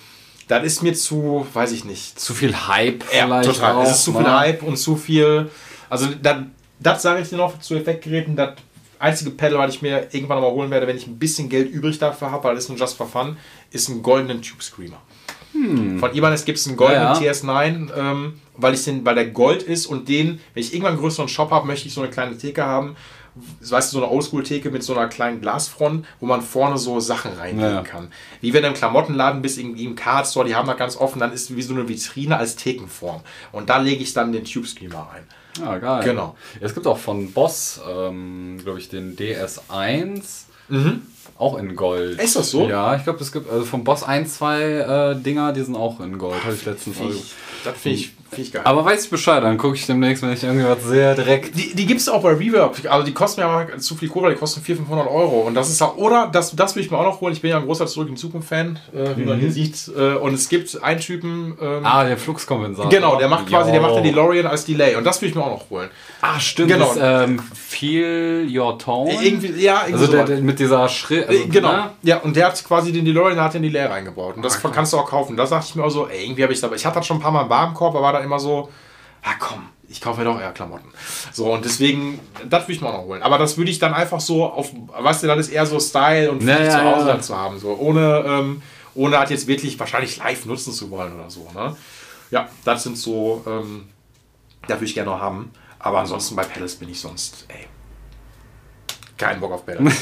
[0.48, 2.20] das ist mir zu, weiß ich nicht.
[2.20, 3.50] Zu viel Hype ja, vielleicht.
[3.50, 3.76] Total.
[3.76, 4.40] Auch, es ist zu viel ne?
[4.40, 5.50] Hype und zu viel.
[5.90, 6.38] Also, das,
[6.80, 8.36] das sage ich dir noch zu Effektgeräten.
[8.36, 8.54] Das
[9.00, 11.98] einzige Pedal, was ich mir irgendwann mal holen werde, wenn ich ein bisschen Geld übrig
[12.00, 13.38] dafür habe, weil das ist ein Just for Fun,
[13.72, 15.02] ist ein goldenen Tube Screamer.
[15.54, 16.00] Hm.
[16.00, 17.32] Von Ibanez gibt es einen goldenen ja.
[17.32, 21.02] TS9, ähm, weil, ich den, weil der Gold ist und den, wenn ich irgendwann einen
[21.02, 22.96] größeren Shop habe, möchte ich so eine kleine Theke haben,
[23.60, 27.34] weißt du, so eine Oldschool-Theke mit so einer kleinen Glasfront, wo man vorne so Sachen
[27.34, 27.82] reinlegen ja.
[27.82, 28.12] kann.
[28.42, 31.20] Wie wenn du im Klamottenladen bist, irgendwie im Card Store, die haben das ganz offen,
[31.20, 33.22] dann ist es wie so eine Vitrine als Thekenform.
[33.52, 35.24] Und da lege ich dann den Tube Screamer ein.
[35.66, 36.04] Ah, geil.
[36.04, 36.36] Genau.
[36.60, 40.46] Es gibt auch von Boss, ähm, glaube ich, den DS1.
[40.68, 41.04] Mhm.
[41.38, 42.20] auch in Gold.
[42.20, 42.68] Ist das so?
[42.68, 46.00] Ja, ich glaube, es gibt also vom Boss ein, zwei äh, Dinger, die sind auch
[46.00, 46.44] in Gold.
[46.44, 47.34] Habe ich letztens ich,
[47.64, 48.62] das finde ich, find ich geil.
[48.66, 51.58] Aber weiß ich Bescheid, dann gucke ich demnächst, wenn ich irgendwas sehe, direkt.
[51.58, 52.78] Die, die gibt es auch bei Reverb.
[52.90, 55.42] Also die kosten mir aber zu viel Kohle, die kosten 400, 500 Euro.
[55.42, 57.34] Und das ist auch, oder, das, das will ich mir auch noch holen.
[57.34, 59.90] Ich bin ja ein großer Zurück in Zukunft-Fan, äh, wie man hier sieht.
[59.98, 61.58] Äh, und es gibt einen Typen.
[61.62, 62.90] Ähm, Ah, der Fluxkompensator.
[62.90, 64.12] genau, der macht quasi, der macht den Jo.
[64.12, 64.96] DeLorean als Delay.
[64.96, 65.90] Und das will ich mir auch noch holen.
[66.22, 66.70] Ah, stimmt.
[66.72, 66.94] Genau.
[66.96, 69.12] Das, ähm, Feel Your Tone.
[69.22, 70.30] Irgendwie, ja, irgendwie also der, sowas.
[70.30, 71.28] der, mit dieser Schritt.
[71.28, 71.72] Also, Äh, genau.
[71.72, 71.90] ne?
[72.04, 74.36] Ja, und der hat quasi den DeLorean, der hat den Delay reingebaut.
[74.38, 74.72] Und das Ah, krass.
[74.74, 75.36] kannst du auch kaufen.
[75.38, 76.76] Da dachte ich mir auch so, ey, irgendwie habe ich dabei.
[76.76, 78.70] Ich hatte das schon ein paar Mal im Warenkorb, aber war dann immer so,
[79.24, 80.92] ja komm, ich kaufe mir doch eher Klamotten.
[81.32, 83.24] So, und deswegen, das will ich mir auch noch holen.
[83.24, 86.32] Aber das würde ich dann einfach so auf, weißt du, das ist eher so Style
[86.32, 87.14] und Ja, für dich ja, zu Hause ja.
[87.14, 87.60] dann zu haben.
[87.60, 88.62] So, ohne, ähm,
[88.94, 91.48] ohne halt jetzt wirklich wahrscheinlich live nutzen zu wollen oder so.
[91.54, 91.76] Ne?
[92.32, 93.88] Ja, das sind so, ähm,
[94.68, 95.52] da würde ich gerne noch haben.
[95.80, 97.68] Aber ansonsten bei Palace bin ich sonst, ey,
[99.18, 99.94] kein Bock auf Palace.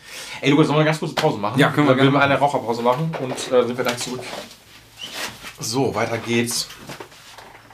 [0.40, 1.58] ey, Lukas, sollen wir eine ganz kurze Pause machen?
[1.58, 4.20] Ja, können wir gerne eine Raucherpause machen und äh, sind wir dann zurück.
[5.58, 6.68] So, weiter geht's.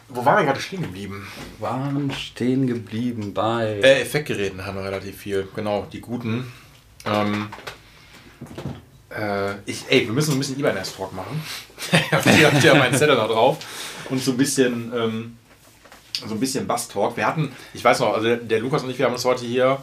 [0.08, 1.26] Wo waren wir gerade stehen geblieben?
[1.58, 3.80] Waren stehen geblieben bei.
[3.82, 5.46] Äh, Effektgeräten haben wir relativ viel.
[5.54, 6.50] Genau, die guten.
[7.04, 7.48] Ähm,
[9.10, 11.42] äh, ich, ey, wir müssen so ein bisschen Ibanez-Talk machen.
[11.92, 13.58] ich habe ja meinen Zettel da drauf.
[14.08, 15.36] Und so ein bisschen, ähm,
[16.26, 17.16] so ein bisschen Bass-Talk.
[17.16, 19.44] Wir hatten, ich weiß noch, also der, der Lukas und ich, wir haben uns heute
[19.44, 19.82] hier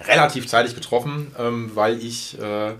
[0.00, 2.74] relativ zeitig getroffen, ähm, weil ich äh,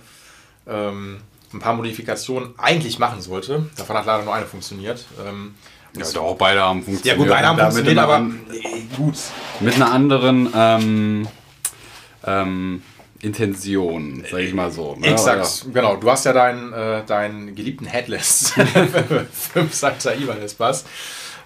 [0.68, 1.20] ähm,
[1.52, 3.68] ein paar Modifikationen eigentlich machen sollte.
[3.76, 5.04] Davon hat leider nur eine funktioniert.
[5.26, 5.54] Ähm,
[5.98, 7.18] ja, doch, auch beide haben ja funktioniert.
[7.18, 8.18] gut, beide haben funktioniert, aber
[8.52, 9.14] äh, gut.
[9.60, 11.28] mit einer anderen ähm,
[12.24, 12.82] ähm,
[13.20, 14.94] Intention, sag ich mal so.
[14.96, 15.06] ne?
[15.08, 15.96] Exakt, genau.
[15.96, 18.52] Du hast ja deinen, äh, deinen geliebten Headless
[19.52, 20.84] 5 Seiter Ibanez Bass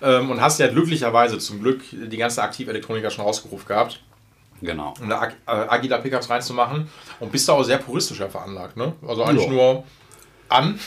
[0.03, 4.01] ähm, und hast ja glücklicherweise zum Glück die ganze Aktivelektronik schon rausgerufen gehabt,
[4.63, 4.93] Genau.
[5.01, 8.93] um da äh, Agila Pickups reinzumachen und bist da auch sehr puristischer veranlagt, ne?
[9.07, 9.53] Also eigentlich Ja.
[9.53, 9.85] nur
[10.51, 10.79] an,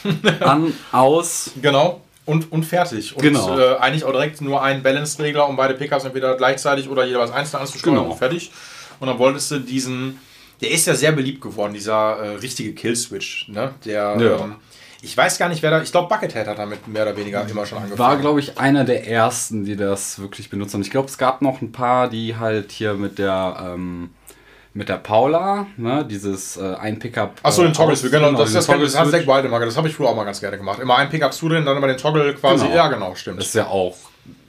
[0.41, 1.51] An, aus.
[1.61, 2.01] genau.
[2.25, 3.15] Und, und fertig.
[3.15, 3.57] Und Genau.
[3.59, 7.59] äh, eigentlich auch direkt nur einen Balance-Regler, um beide Pickups entweder gleichzeitig oder jeweils einzeln
[7.61, 8.11] anzusteuern Genau.
[8.11, 8.51] und fertig.
[8.99, 10.19] Und dann wolltest du diesen,
[10.61, 13.49] der ist ja sehr beliebt geworden, dieser äh, richtige Kill-Switch.
[13.49, 13.73] Ne?
[13.83, 14.37] Der, Ja.
[14.43, 14.55] ähm,
[15.01, 17.65] ich weiß gar nicht, wer da, ich glaube Buckethead hat damit mehr oder weniger immer
[17.65, 17.99] schon angefangen.
[17.99, 20.81] War, glaube ich, einer der ersten, die das wirklich benutzt haben.
[20.81, 24.11] Ich glaube, es gab noch ein paar, die halt hier mit der ähm,
[24.75, 27.33] mit der Paula, ne, dieses äh, ein Pickup.
[27.43, 29.11] Achso, den äh, Toggle Switch, genau, das, diesen das, das, das hat.
[29.11, 30.79] Zack Waldemar, das habe ich früher auch mal ganz gerne gemacht.
[30.79, 32.65] Immer einen Pickup zudrehen, dann immer den Toggle quasi.
[32.65, 32.75] Genau.
[32.75, 33.39] Ja, genau, stimmt.
[33.39, 33.95] Das ist ja auch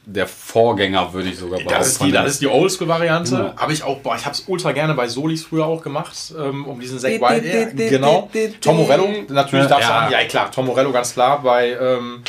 [0.07, 2.25] der Vorgänger, würde ich sogar Das ist, die, behaupten.
[2.25, 3.35] das ist die Oldschool-Variante.
[3.35, 3.55] Ja.
[3.57, 6.67] Habe ich auch, boah, ich habe es ultra gerne bei Solis früher auch gemacht, ähm,
[6.67, 7.45] um diesen Zack Wild.
[7.45, 8.31] Ja, genau.
[8.61, 9.69] Tom Morello, natürlich Ja.
[9.71, 9.99] darfst du Ja.
[10.01, 10.13] an.
[10.13, 12.23] Ja, klar, Tom Morello ganz klar bei ähm,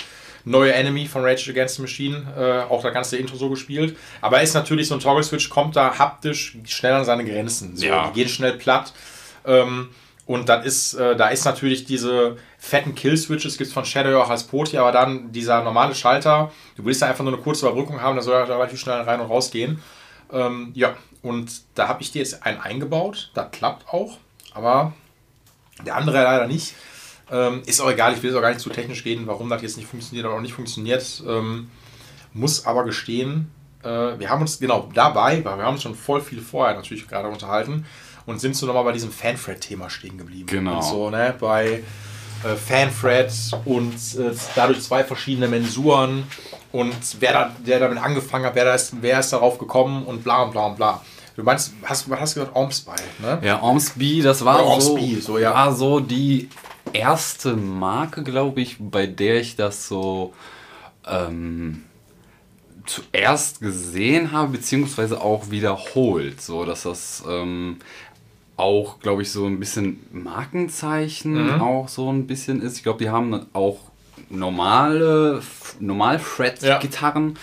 [0.46, 2.26] Neue Enemy von Rage Against the Machine.
[2.38, 3.98] Äh, auch das ganze Intro so gespielt.
[4.22, 7.76] Aber er ist natürlich so ein Toggle-Switch, kommt da haptisch schnell an seine Grenzen.
[7.76, 8.08] So, Ja.
[8.08, 8.94] Die gehen schnell platt.
[9.46, 9.90] Ähm,
[10.28, 14.30] und das ist, äh, da ist natürlich diese fetten Kill-Switches, gibt es von Shadow auch
[14.30, 18.02] als Poti, aber dann dieser normale Schalter, du willst da einfach nur eine kurze Überbrückung
[18.02, 19.82] haben, da soll er relativ schnell rein und raus gehen.
[20.32, 24.18] Ähm, ja, und da habe ich dir jetzt einen eingebaut, das klappt auch,
[24.56, 24.94] aber
[25.86, 26.74] der andere leider nicht.
[27.32, 29.62] Ähm, ist auch egal, ich will jetzt auch gar nicht zu technisch reden, warum das
[29.62, 31.24] jetzt nicht funktioniert oder auch nicht funktioniert.
[31.28, 31.70] Ähm,
[32.34, 33.50] muss aber gestehen,
[33.84, 33.88] äh,
[34.20, 37.30] wir haben uns genau dabei, weil wir haben uns schon voll viel vorher natürlich gerade
[37.30, 37.86] unterhalten
[38.26, 40.48] und sind so nochmal bei diesem Fanfred-Thema stehen geblieben.
[40.48, 40.78] Genau.
[40.78, 41.84] Und so, ne, bei
[42.44, 43.32] äh, Fanfred
[43.66, 46.24] und äh, dadurch zwei verschiedene Mensuren
[46.72, 50.24] und wer da, der damit angefangen hat, wer, da ist, wer ist darauf gekommen und
[50.24, 51.02] bla und bla und bla.
[51.36, 52.56] Du meinst, hast, was hast du gesagt?
[52.56, 52.92] Ormsby,
[53.22, 53.40] ne?
[53.44, 55.54] Ja, Ormsby, das war Oder so, Ormsby, so, ja.
[55.54, 56.50] war so die
[56.96, 60.34] erste Marke, glaube ich, bei der ich das so
[61.08, 61.84] ähm,
[62.86, 66.42] zuerst gesehen habe, beziehungsweise auch wiederholt.
[66.42, 67.78] So, dass das ähm,
[68.58, 71.62] auch, glaube ich, so ein bisschen Markenzeichen Mhm.
[71.62, 72.78] auch so ein bisschen ist.
[72.78, 73.80] Ich glaube, die haben auch
[74.30, 75.42] normale,
[75.80, 77.38] normal Fret-Gitarren.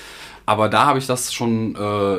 [0.45, 2.19] Aber da habe ich das schon äh,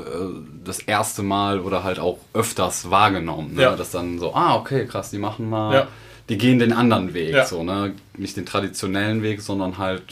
[0.64, 3.56] das erste Mal oder halt auch öfters wahrgenommen.
[3.56, 3.64] Ne?
[3.64, 3.76] Ja.
[3.76, 5.88] Dass dann so, ah, okay, krass, die machen mal, Ja.
[6.30, 7.34] Die gehen den anderen Weg.
[7.34, 7.46] Ja.
[7.46, 7.94] So, ne?
[8.18, 10.04] Nicht den traditionellen Weg, sondern halt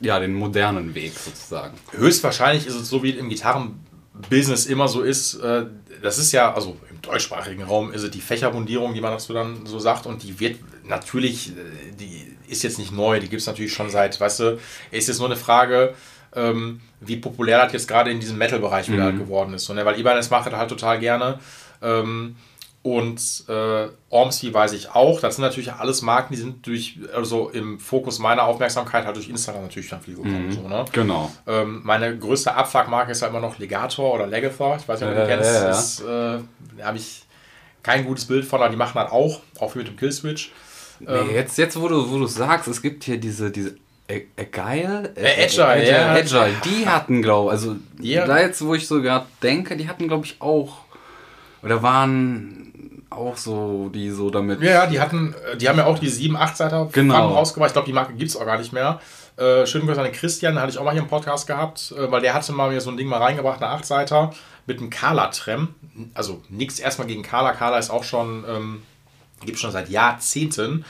[0.00, 1.74] ja, den modernen Weg sozusagen.
[1.92, 5.34] Höchstwahrscheinlich ist es so, wie es im Gitarrenbusiness immer so ist.
[5.36, 5.66] Äh,
[6.02, 9.64] das ist ja, also im deutschsprachigen Raum ist es die Fächerbundierung, die man dazu dann
[9.64, 10.06] so sagt.
[10.06, 11.52] Und die wird natürlich, äh,
[11.98, 14.58] die ist jetzt nicht neu, die gibt es natürlich schon seit, weißt du,
[14.90, 15.94] ist jetzt nur eine Frage,
[16.34, 19.64] ähm, wie populär das jetzt gerade in diesem Metal-Bereich wieder halt geworden ist.
[19.64, 19.84] So, ne?
[19.84, 21.38] Weil Ibanez macht das halt total gerne.
[21.82, 22.36] Ähm,
[22.94, 25.20] und äh, Ormsby weiß ich auch.
[25.20, 29.28] Das sind natürlich alles Marken, die sind durch, also im Fokus meiner Aufmerksamkeit halt durch
[29.28, 30.52] Instagram natürlich dann viel gekommen.
[30.52, 30.84] So, ne?
[30.92, 31.30] Genau.
[31.48, 34.76] Ähm, meine größte Abfuckmarke ist halt immer noch Legator oder Legator.
[34.76, 35.50] Ich weiß nicht, ob du Ja, kennst.
[35.54, 35.66] ja, ja.
[35.66, 36.04] Das, äh,
[36.78, 37.24] da habe ich
[37.82, 40.52] kein gutes Bild von, aber die machen halt auch, auch mit dem Killswitch.
[41.00, 43.76] Nee, jetzt, jetzt, wo du, wo du sagst, es gibt hier diese, diese
[44.08, 45.12] A- Agile?
[45.16, 46.12] Äh, Agile, ja.
[46.12, 48.24] Agile, die hatten, glaube also Ja.
[48.26, 50.78] da jetzt, wo ich so gerade denke, die hatten, glaube ich, auch,
[51.62, 52.65] oder waren
[53.16, 56.08] auch so, die so damit, Ja, ja, die hatten, äh, die haben ja auch die
[56.08, 57.28] 7, 8 Seiter Genau.
[57.34, 57.70] rausgebracht.
[57.70, 59.00] Ich glaube, die Marke gibt es auch gar nicht mehr.
[59.36, 61.92] Äh, schönen Grüße an den Christian, den hatte ich auch mal hier im Podcast gehabt,
[61.96, 64.32] äh, weil der hatte mal mir so ein Ding mal reingebracht, eine 8 Seiter
[64.66, 65.74] mit einem Kala-Trem.
[66.14, 67.52] Also nichts erstmal gegen Kala.
[67.52, 68.82] Kala ist auch schon, ähm,
[69.44, 70.84] gibt schon seit Jahrzehnten.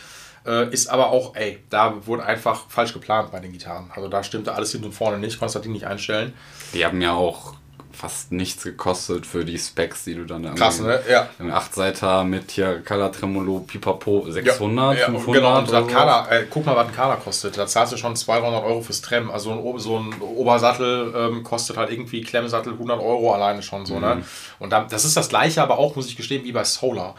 [0.47, 3.91] Äh, ist aber auch, ey, da wurde einfach falsch geplant bei den Gitarren.
[3.95, 6.33] Also da stimmte alles hinten und vorne nicht, konntest das Ding nicht einstellen.
[6.73, 7.55] die haben ja auch
[7.97, 11.01] fast nichts gekostet für die Specs, die du dann irgendwie- Krass, ne?
[11.11, 11.29] Ja.
[11.39, 15.87] Ein 8-Seiter mit hier Color Tremolo, Pipapo, 600, ja, 500 Genau, und das so.
[15.93, 17.57] Kala, äh, guck mal, was ein Kala kostet.
[17.59, 19.31] Da zahlst du schon 200, 300 Euro fürs Trem.
[19.31, 23.95] Also ein, so ein Obersattel ähm, kostet halt irgendwie Klemmsattel 100 Euro alleine schon so.
[23.95, 24.01] Mhm.
[24.01, 24.25] Ne?
[24.59, 27.15] Und da, das ist das gleiche, aber auch, muss ich gestehen, wie bei Solar.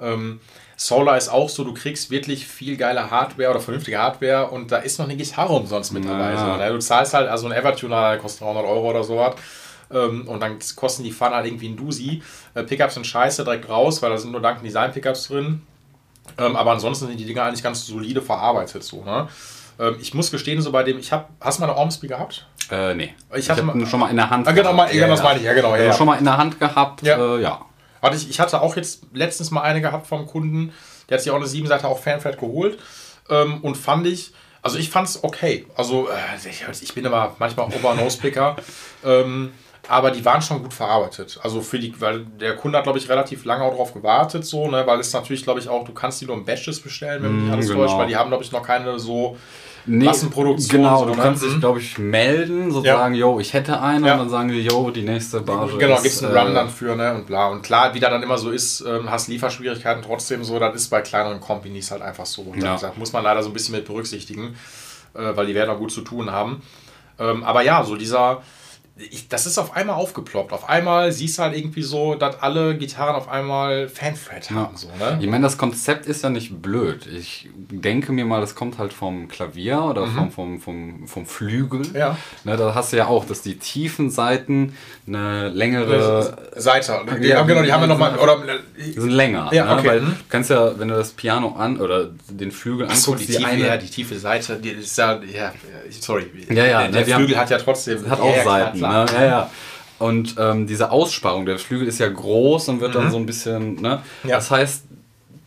[0.00, 0.40] Ähm,
[0.76, 4.78] Solar ist auch so, du kriegst wirklich viel geile Hardware oder vernünftige Hardware und da
[4.78, 6.32] ist noch eine Gitarre umsonst mit dabei.
[6.32, 6.38] Ja.
[6.38, 6.70] So, ne?
[6.72, 9.34] Du zahlst halt, also ein Evertuner kostet 300 Euro oder sowas.
[9.92, 12.22] Ähm, und dann kosten die halt irgendwie ein Dusi.
[12.54, 15.62] Äh, Pickups sind scheiße direkt raus, weil da sind nur Duncan Design Pickups drin.
[16.38, 18.84] Ähm, aber ansonsten sind die Dinger eigentlich ganz solide verarbeitet.
[18.84, 19.28] So, ne?
[19.80, 22.46] ähm, ich muss gestehen, so bei dem, ich habe, hast du mal eine Ormsby gehabt?
[22.70, 23.14] Äh, nee.
[23.32, 25.18] Ich Ich, hatte habe mal- schon mal in der Hand Ah, genau, mal, Ja, das
[25.18, 25.24] ja.
[25.24, 25.70] meine ich, ja genau.
[25.70, 25.92] Ja, Also ja.
[25.94, 27.36] schon mal in der Hand gehabt, Ja.
[27.36, 27.64] Äh, ja.
[28.00, 30.72] Warte, ich, ich hatte auch jetzt letztens mal eine gehabt vom Kunden,
[31.08, 32.78] der hat sich auch eine 7 Seite auf Fanfred geholt
[33.28, 35.66] ähm, und fand ich, also ich fand es okay.
[35.76, 38.56] Also äh, ich, ich bin immer manchmal Ober-Nose-Picker,
[39.04, 39.52] ähm,
[39.88, 41.38] aber die waren schon gut verarbeitet.
[41.42, 44.68] Also für die, weil der Kunde hat, glaube ich, relativ lange auch drauf gewartet, so,
[44.70, 47.34] ne, weil es natürlich, glaube ich, auch, du kannst die nur im Batches bestellen, wenn
[47.34, 47.80] mich nicht alles genau.
[47.80, 49.36] täuscht, weil die haben, glaube ich, noch keine so
[49.86, 50.82] Nee, Massenproduktion.
[50.82, 51.22] Genau, so, du ne?
[51.22, 51.60] kannst dich, Mhm.
[51.60, 54.12] glaube ich, melden, so sagen, yo, ich hätte einen Ja.
[54.12, 56.68] und dann sagen die, yo, die nächste Barge Genau, gibt es einen äh, Run dann
[56.68, 57.14] für, ne?
[57.14, 57.48] Und bla.
[57.48, 60.88] Und klar, wie da dann immer so ist, ähm, hast Lieferschwierigkeiten trotzdem so, das ist
[60.90, 62.52] bei kleineren Companies halt einfach so.
[62.56, 62.76] Ja.
[62.76, 64.54] das muss man leider so ein bisschen mit berücksichtigen,
[65.14, 66.62] äh, weil die werden auch gut zu tun haben.
[67.18, 68.42] Ähm, aber ja, so dieser.
[69.10, 70.52] Ich, das ist auf einmal aufgeploppt.
[70.52, 74.76] Auf einmal siehst du halt irgendwie so, dass alle Gitarren auf einmal Fanfred haben.
[74.76, 75.18] So, ne?
[75.20, 77.06] Ich meine, das Konzept ist ja nicht blöd.
[77.06, 81.80] Ich denke mir mal, das kommt halt vom Klavier oder vom, vom, vom, vom Flügel.
[81.80, 81.96] Mhm.
[81.96, 82.16] Ja.
[82.44, 84.74] Ne, da hast du ja auch, dass die tiefen Seiten
[85.06, 87.00] eine längere Seite.
[87.22, 88.18] Die, Ja, haben, genau, die haben wir die- nochmal.
[88.18, 88.38] Oder,
[88.78, 89.48] Die sind länger.
[89.52, 89.78] Ja, ne?
[89.78, 89.88] okay.
[89.88, 90.06] Weil Mhm.
[90.06, 93.76] du kannst ja, wenn du das Piano an oder den Flügel anguckst, die, tiefe, ja,
[93.76, 95.52] die tiefe Seite, die ist ja, ja,
[96.00, 96.26] sorry.
[96.50, 98.08] Ja, ja, der ne, der wir haben- Flügel hat ja trotzdem.
[98.10, 98.78] hat ja, auch ja, Seiten.
[98.78, 98.89] klar.
[98.90, 99.06] Ne?
[99.14, 99.50] Ja, ja.
[99.98, 103.74] Und ähm, diese Aussparung, der Flügel ist ja groß und wird dann so ein bisschen,
[103.82, 104.02] ne?
[104.22, 104.30] Mhm.
[104.30, 104.36] Ja.
[104.36, 104.84] Das heißt,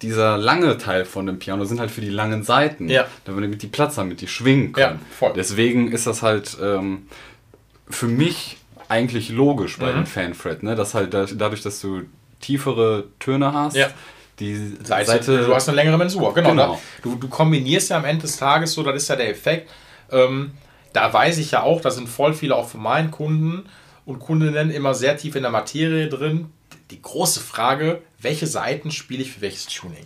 [0.03, 3.06] dieser lange Teil von dem Piano sind halt für die langen Seiten, Ja.
[3.26, 4.99] damit die Platz haben, damit die schwingen Ja, können.
[5.18, 5.34] voll.
[5.36, 7.07] Deswegen ist das halt ähm,
[7.90, 8.57] für mich
[8.90, 9.82] eigentlich logisch Mhm.
[9.82, 10.76] bei dem Fanfret, ne?
[10.76, 12.02] Dass halt da, dadurch, dass du
[12.41, 13.88] tiefere Töne hast, Ja.
[14.40, 16.49] die Seite, Seite, du hast eine längere Mensur, genau.
[16.49, 16.74] Genau.
[16.74, 16.80] Da,
[17.10, 19.70] du, du kombinierst ja am Ende des Tages so, das ist ja der Effekt.
[20.11, 20.52] Ähm,
[20.94, 23.65] da weiß ich ja auch, da sind voll viele auch von meinen Kunden
[24.06, 26.52] und Kundinnen immer sehr tief in der Materie drin.
[26.91, 30.06] Die große Frage, welche Seiten spiele ich für welches Tuning?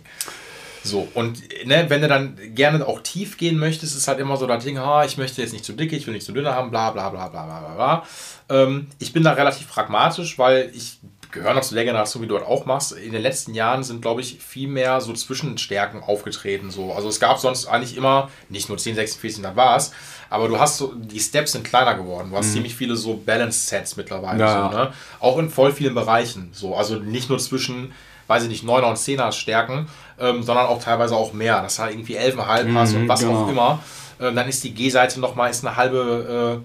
[0.84, 4.46] So, und ne, wenn du dann gerne auch tief gehen möchtest, ist halt immer so
[4.46, 6.70] das Ding, ha, ich möchte jetzt nicht zu dicke, ich will nicht zu dünne haben,
[6.70, 8.06] bla bla bla bla bla bla.
[8.48, 10.98] Ähm, ich bin da relativ pragmatisch, weil ich
[11.30, 12.92] gehöre noch zu der Generation, wie du das auch machst.
[12.92, 16.70] In den letzten Jahren sind, glaube ich, viel mehr so Zwischenstärken aufgetreten.
[16.70, 16.92] So.
[16.92, 19.92] Also es gab sonst eigentlich immer, nicht nur 10, 46, das war's,
[20.30, 22.30] aber du hast so, die Steps sind kleiner geworden.
[22.30, 24.40] Du hast ziemlich viele so Balance-Sets mittlerweile.
[24.40, 24.70] Ja.
[24.70, 24.92] So, ne?
[25.20, 26.50] Auch in voll vielen Bereichen.
[26.52, 26.74] So.
[26.74, 27.92] Also nicht nur zwischen,
[28.26, 29.88] weiß ich nicht, 9er und 10er Stärken,
[30.20, 31.62] ähm, sondern auch teilweise auch mehr.
[31.62, 33.44] Das hat irgendwie 11,5 hast und was genau.
[33.44, 33.82] auch immer.
[34.20, 36.62] Ähm, dann ist die G-Seite nochmal, ist eine halbe,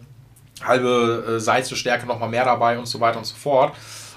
[0.62, 3.74] äh, halbe äh, Seitenstärke nochmal mehr dabei und so weiter und so fort.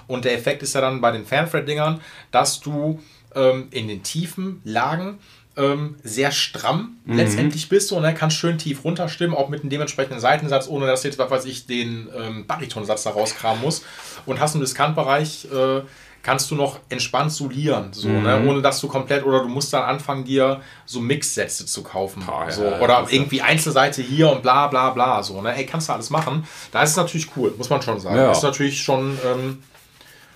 [0.08, 2.00] Und der Effekt ist ja dann bei den Fanfret-Dingern,
[2.30, 3.00] dass du
[3.34, 5.18] ähm, in den tiefen Lagen
[5.56, 10.20] ähm, sehr stramm letztendlich bist und dann kannst schön tief runterstimmen, auch mit einem dementsprechenden
[10.20, 13.84] Seitensatz, ohne dass du jetzt, was weiß ich, den ähm, Baritonsatz da rauskramen muss.
[14.26, 15.82] Und hast im Diskantbereich äh,
[16.22, 18.42] kannst du noch entspannt solieren, so, ne?
[18.48, 22.24] ohne dass du komplett, oder du musst dann anfangen, dir so Mixsätze zu kaufen.
[22.26, 25.22] Ah, ja, so, ja, oder irgendwie Einzelseite hier und bla bla bla.
[25.22, 25.54] So, ne?
[25.54, 26.44] Ey, kannst du alles machen.
[26.72, 28.16] Da ist es natürlich cool, muss man schon sagen.
[28.16, 28.32] Ja.
[28.32, 29.62] Ist natürlich schon, ähm,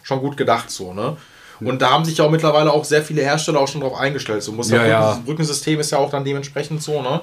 [0.03, 1.17] schon gut gedacht so, ne?
[1.61, 4.43] Und da haben sich ja auch mittlerweile auch sehr viele Hersteller auch schon drauf eingestellt.
[4.43, 5.11] So muss Ja, das ja.
[5.13, 7.21] Brücken- Brückensystem ist ja auch dann dementsprechend so, ne?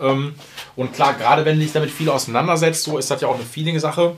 [0.00, 0.34] Ähm,
[0.76, 3.44] und klar, gerade wenn du dich damit viel auseinandersetzt, so ist das ja auch eine
[3.44, 4.16] Feeling-Sache.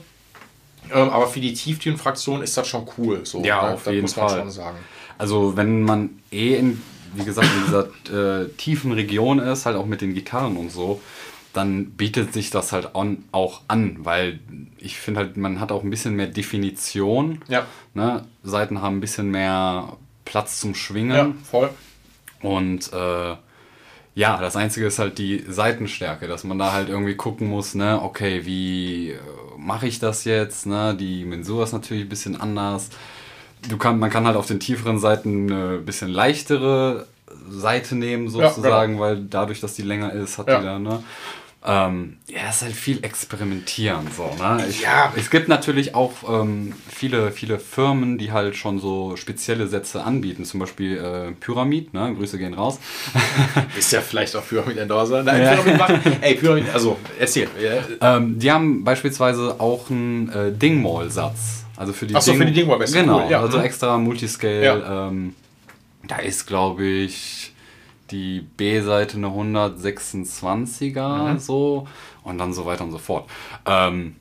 [0.93, 3.21] Ähm, aber für die Tieftüren-Fraktion ist das schon cool.
[3.25, 3.73] So, Ja, ne?
[3.75, 4.39] auf das jeden muss man Fall.
[4.39, 4.77] schon sagen.
[5.17, 6.81] Also wenn man eh in,
[7.13, 11.01] wie gesagt, in dieser äh, tiefen Region ist, halt auch mit den Gitarren und so,
[11.57, 14.39] dann bietet sich das halt on, auch an, weil
[14.77, 17.41] ich finde halt, man hat auch ein bisschen mehr Definition.
[17.47, 17.65] Ja.
[17.93, 18.23] Ne?
[18.43, 21.15] Seiten haben ein bisschen mehr Platz zum Schwingen.
[21.15, 21.69] Ja, voll.
[22.41, 23.35] Und äh,
[24.15, 28.01] ja, das Einzige ist halt die Seitenstärke, dass man da halt irgendwie gucken muss, ne,
[28.01, 29.17] okay, wie äh,
[29.57, 30.95] mache ich das jetzt, ne?
[30.99, 32.89] Die Mensur ist natürlich ein bisschen anders.
[33.69, 37.07] Du kann, man kann halt auf den tieferen Seiten eine bisschen leichtere
[37.49, 39.03] Seite nehmen, sozusagen, genau.
[39.03, 40.59] weil dadurch, dass die länger ist, hat Ja.
[40.59, 41.03] die da, ne?
[41.69, 44.65] Ähm, ja, es ist halt viel experimentieren, so, ne?
[44.69, 45.11] Ich, Ja.
[45.17, 50.45] Es gibt natürlich auch ähm, viele, viele Firmen, die halt schon so spezielle Sätze anbieten,
[50.45, 52.13] zum Beispiel äh, Pyramid, ne?
[52.15, 52.79] Grüße gehen raus.
[53.77, 55.23] Ist ja vielleicht auch Pyramid Endorser.
[55.23, 55.55] Nein, Ja.
[55.55, 56.01] Pyramid machen.
[56.21, 57.49] Ey, Pyramid, also erzähl.
[57.61, 61.65] Ja, Ähm, die haben beispielsweise auch einen äh, Dingwall-Satz.
[61.75, 63.65] Also für die, Ach so, für die Dingwall-Bässe, Genau, cool, ja, also mhm.
[63.65, 64.63] extra Multiscale.
[64.63, 65.07] Ja.
[65.09, 65.35] Ähm,
[66.07, 67.53] da ist, glaube ich,
[68.11, 71.39] die B-Seite eine 126er Mhm.
[71.39, 71.87] so
[72.23, 73.29] und dann so weiter und so fort.
[73.65, 74.15] Ähm,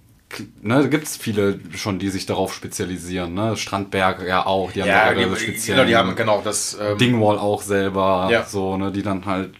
[0.62, 3.34] ne, da gibt es viele schon, die sich darauf spezialisieren.
[3.34, 3.56] Ne?
[3.56, 6.76] Strandberg ja auch, die haben ja die, ihre genau, die haben genau das.
[6.80, 8.44] Ähm, Dingwall auch selber, Ja.
[8.44, 9.54] so, ne, die dann halt,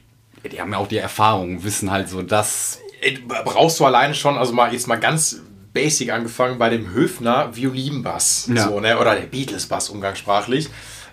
[0.50, 4.38] die haben ja auch die Erfahrung, wissen halt so, dass Ey, brauchst du alleine schon,
[4.38, 5.42] also mal jetzt mal ganz
[5.74, 8.68] basic angefangen bei dem Höfner Violinbass, Ja.
[8.68, 8.98] so, ne?
[8.98, 10.70] oder der Beatles-Bass umgangssprachlich.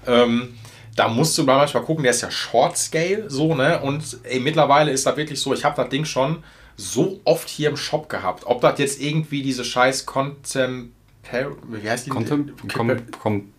[0.08, 0.56] Ähm,
[0.96, 3.82] da musst du mal manchmal gucken, der ist ja Short Scale, so, ne?
[3.82, 6.44] Und ey, mittlerweile ist da wirklich so, ich habe das Ding schon
[6.76, 8.44] so oft hier im Shop gehabt.
[8.46, 10.92] Ob das jetzt irgendwie diese scheiß Contempor...
[11.68, 12.10] Wie heißt die?
[12.10, 12.54] Contem
[13.22, 13.50] com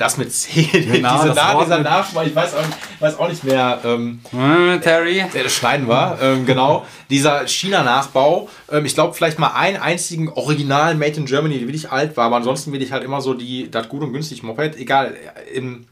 [0.00, 2.64] das mit C, Genau, diese das Na, Wort dieser Nachschmal, ich weiß auch,
[3.00, 3.80] weiß auch nicht mehr.
[3.84, 5.24] Ähm, äh, Terry.
[5.32, 6.86] der das Schneiden war, ähm, genau.
[7.10, 11.90] Dieser China-Nachbau, ähm, ich glaube vielleicht mal einen einzigen Original Made in Germany, der wirklich
[11.90, 14.76] alt war, aber ansonsten will ich halt immer so die, das gut und günstig Moped,
[14.76, 15.14] egal,
[15.52, 15.86] im,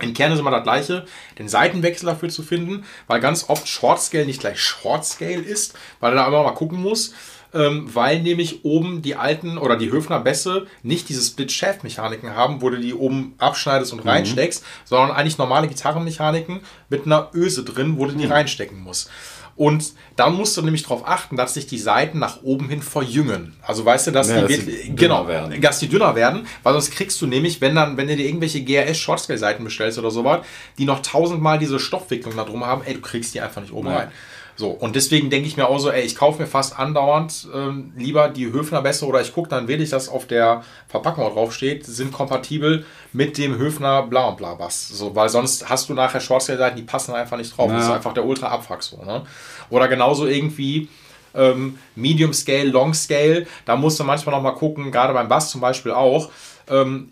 [0.00, 1.06] im Kern ist immer das gleiche,
[1.38, 5.74] den Seitenwechsel dafür zu finden, weil ganz oft Short Scale nicht gleich Short Scale ist,
[6.00, 7.14] weil du da immer mal gucken musst,
[7.54, 12.68] ähm, weil nämlich oben die alten oder die Höfner Bässe nicht diese Split-Shaft-Mechaniken haben, wo
[12.68, 16.60] du die oben abschneidest und reinsteckst, sondern eigentlich normale Gitarrenmechaniken
[16.90, 19.10] mit einer Öse drin, wo du die reinstecken musst.
[19.56, 23.54] Und dann musst du nämlich darauf achten, dass sich die Seiten nach oben hin verjüngen.
[23.62, 25.60] Also weißt du, dass Ja, die dass wirklich, genau, werden.
[25.62, 28.62] dass die dünner werden, weil sonst kriegst du nämlich, wenn dann, wenn du dir irgendwelche
[28.62, 30.40] GRS Shortscale Seiten bestellst oder sowas,
[30.78, 33.88] die noch tausendmal diese Stoffwicklung da drum haben, ey, du kriegst die einfach nicht oben
[33.88, 33.96] Ja.
[33.96, 34.12] rein.
[34.56, 37.92] So, und deswegen denke ich mir auch so, ey, ich kaufe mir fast andauernd ähm,
[37.96, 41.52] lieber die Höfner Bässe oder ich gucke dann wirklich, dass auf der Verpackung auch drauf
[41.52, 44.88] steht, sind kompatibel mit dem Höfner bla und bla Bass.
[44.88, 47.70] So, weil sonst hast du nachher Shortscale-Seiten, die passen einfach nicht drauf.
[47.70, 49.26] Das ist einfach der Ultra-Abfuck so, ne?
[49.68, 50.88] Oder genauso irgendwie
[51.34, 55.50] ähm, Medium Scale, Long Scale, da musst du manchmal noch mal gucken, gerade beim Bass
[55.50, 56.30] zum Beispiel auch.
[56.68, 57.10] Ähm,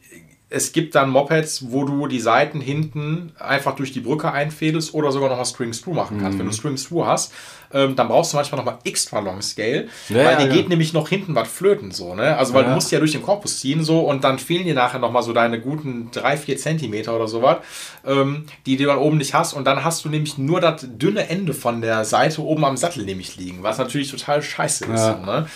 [0.55, 5.11] es gibt dann Mopeds, wo du die Seiten hinten einfach durch die Brücke einfädelst oder
[5.11, 6.37] sogar noch mal String Screw machen kannst.
[6.37, 6.43] Mhm.
[6.43, 7.33] Wenn du String Screw hast,
[7.73, 10.53] ähm, dann brauchst du manchmal noch mal extra Long Scale, Ja, weil dir ja.
[10.53, 12.37] geht nämlich noch hinten was flöten so, ne?
[12.37, 15.01] Also weil du musst ja durch den Korpus ziehen so und dann fehlen dir nachher
[15.01, 17.59] noch mal so deine guten 3, 4 Zentimeter oder sowas,
[18.07, 21.29] ähm, die du dann oben nicht hast und dann hast du nämlich nur das dünne
[21.29, 25.07] Ende von der Seite oben am Sattel nämlich liegen, was natürlich total scheiße ist.
[25.27, 25.47] Ne?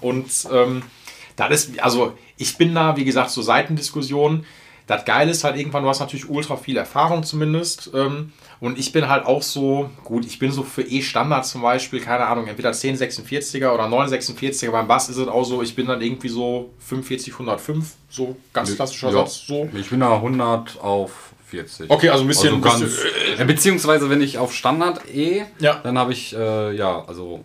[0.00, 0.82] Und ähm,
[1.38, 4.44] das ist, also ich bin da, wie gesagt, so Seitendiskussionen.
[4.86, 7.90] Das Geile ist halt irgendwann, du hast natürlich ultra viel Erfahrung zumindest.
[7.94, 12.00] Ähm, und ich bin halt auch so, gut, ich bin so für E-Standard zum Beispiel,
[12.00, 14.70] keine Ahnung, entweder 1046er oder 946er.
[14.70, 18.74] Beim Bass ist es auch so, ich bin dann irgendwie so 45, 105, so ganz
[18.74, 19.12] klassischer Ja.
[19.12, 19.44] Satz.
[19.46, 19.68] So.
[19.74, 21.90] Ich bin da 100 auf 40.
[21.90, 25.80] Okay, also ein bisschen- ganz, bisschen- äh, beziehungsweise wenn ich auf Standard E, Ja.
[25.82, 27.44] dann habe ich, äh, ja, also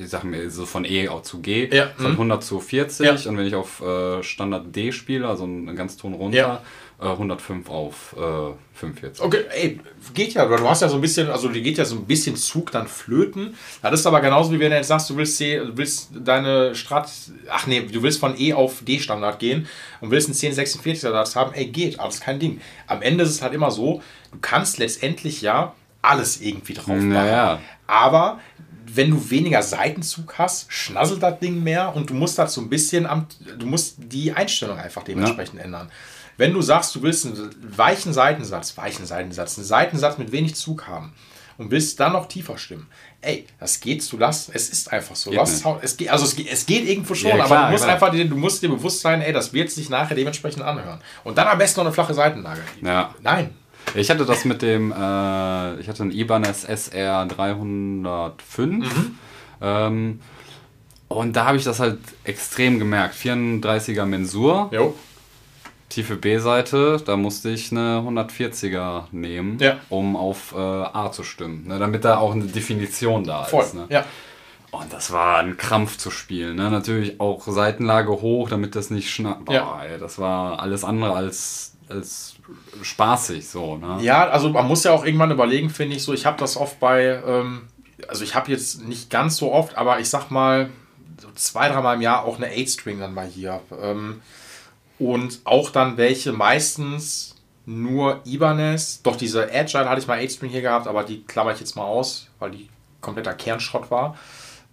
[0.00, 2.12] ich sag mir so von E auch zu G, Ja, von mhm.
[2.12, 3.12] 100 zu 40 Ja.
[3.30, 6.62] und wenn ich auf äh, Standard D spiele, also einen ganz Ton runter, Ja.
[7.00, 9.24] äh, 105 auf äh, 45.
[9.24, 9.80] Okay, ey,
[10.14, 10.44] geht ja.
[10.46, 12.86] Du hast ja so ein bisschen, also die geht ja so ein bisschen Zug dann
[12.86, 13.54] flöten.
[13.82, 16.74] Das ist aber genauso wie wenn du jetzt sagst, du willst, C, du willst deine
[16.74, 17.08] Strat,
[17.50, 19.66] ach nee, du willst von E auf D Standard gehen
[20.00, 21.52] und willst einen 1046er Satz haben.
[21.54, 22.60] Ey, geht, alles kein Ding.
[22.86, 24.02] Am Ende ist es halt immer so,
[24.32, 27.08] du kannst letztendlich ja alles irgendwie drauf machen.
[27.08, 27.60] Naja.
[27.88, 28.38] Aber
[28.94, 32.68] wenn du weniger Seitenzug hast, schnasselt das Ding mehr und du musst das so ein
[32.68, 33.26] bisschen am,
[33.58, 35.90] du musst die Einstellung einfach dementsprechend ändern.
[36.36, 40.86] Wenn du sagst, du willst einen weichen Seitensatz, weichen Seitensatz, einen Seitensatz mit wenig Zug
[40.86, 41.12] haben
[41.58, 42.86] und willst dann noch tiefer stimmen,
[43.20, 45.30] ey, das geht, du lass, es ist einfach so.
[45.30, 47.72] Geht hast es geht, also es geht, es geht irgendwo schon, Ja, aber klar, du
[47.72, 47.94] musst klar.
[47.94, 51.00] einfach, dir- du musst dir bewusst sein, ey, das wird sich nachher dementsprechend anhören.
[51.24, 52.60] Und dann am besten noch eine flache Seitenlage.
[52.82, 53.12] Ja.
[53.20, 53.50] Nein.
[53.94, 58.86] Ich hatte das mit dem, äh, ich hatte einen Ibanez SR 305.
[59.60, 60.20] Ähm,
[61.08, 63.14] und da habe ich das halt extrem gemerkt.
[63.14, 64.94] 34er Mensur, Jo.
[65.88, 69.78] tiefe B-Seite, da musste ich eine 140er nehmen, Ja.
[69.88, 71.66] um auf äh, A zu stimmen.
[71.66, 73.64] Ne, damit da auch eine Definition da Voll.
[73.64, 73.74] ist.
[73.74, 73.86] Ne?
[73.88, 74.04] Ja.
[74.70, 76.56] Und das war ein Krampf zu spielen.
[76.56, 76.70] Ne?
[76.70, 79.46] Natürlich auch Seitenlage hoch, damit das nicht schnappt.
[79.46, 79.82] Boah, Ja.
[79.82, 82.34] ey, das war alles andere als als
[82.82, 83.76] spaßig so.
[83.76, 83.98] Ne?
[84.00, 86.12] Ja, also man muss ja auch irgendwann überlegen, finde ich so.
[86.12, 87.68] Ich habe das oft bei, ähm,
[88.08, 90.70] also ich habe jetzt nicht ganz so oft, aber ich sag mal
[91.20, 93.60] so zwei, dreimal im Jahr auch eine 8-String dann mal hier.
[93.80, 94.22] Ähm,
[94.98, 99.02] und auch dann welche meistens nur Ibanez.
[99.02, 101.84] Doch diese Agile hatte ich mal 8-String hier gehabt, aber die klammer ich jetzt mal
[101.84, 102.68] aus, weil die
[103.00, 104.16] kompletter Kernschrott war.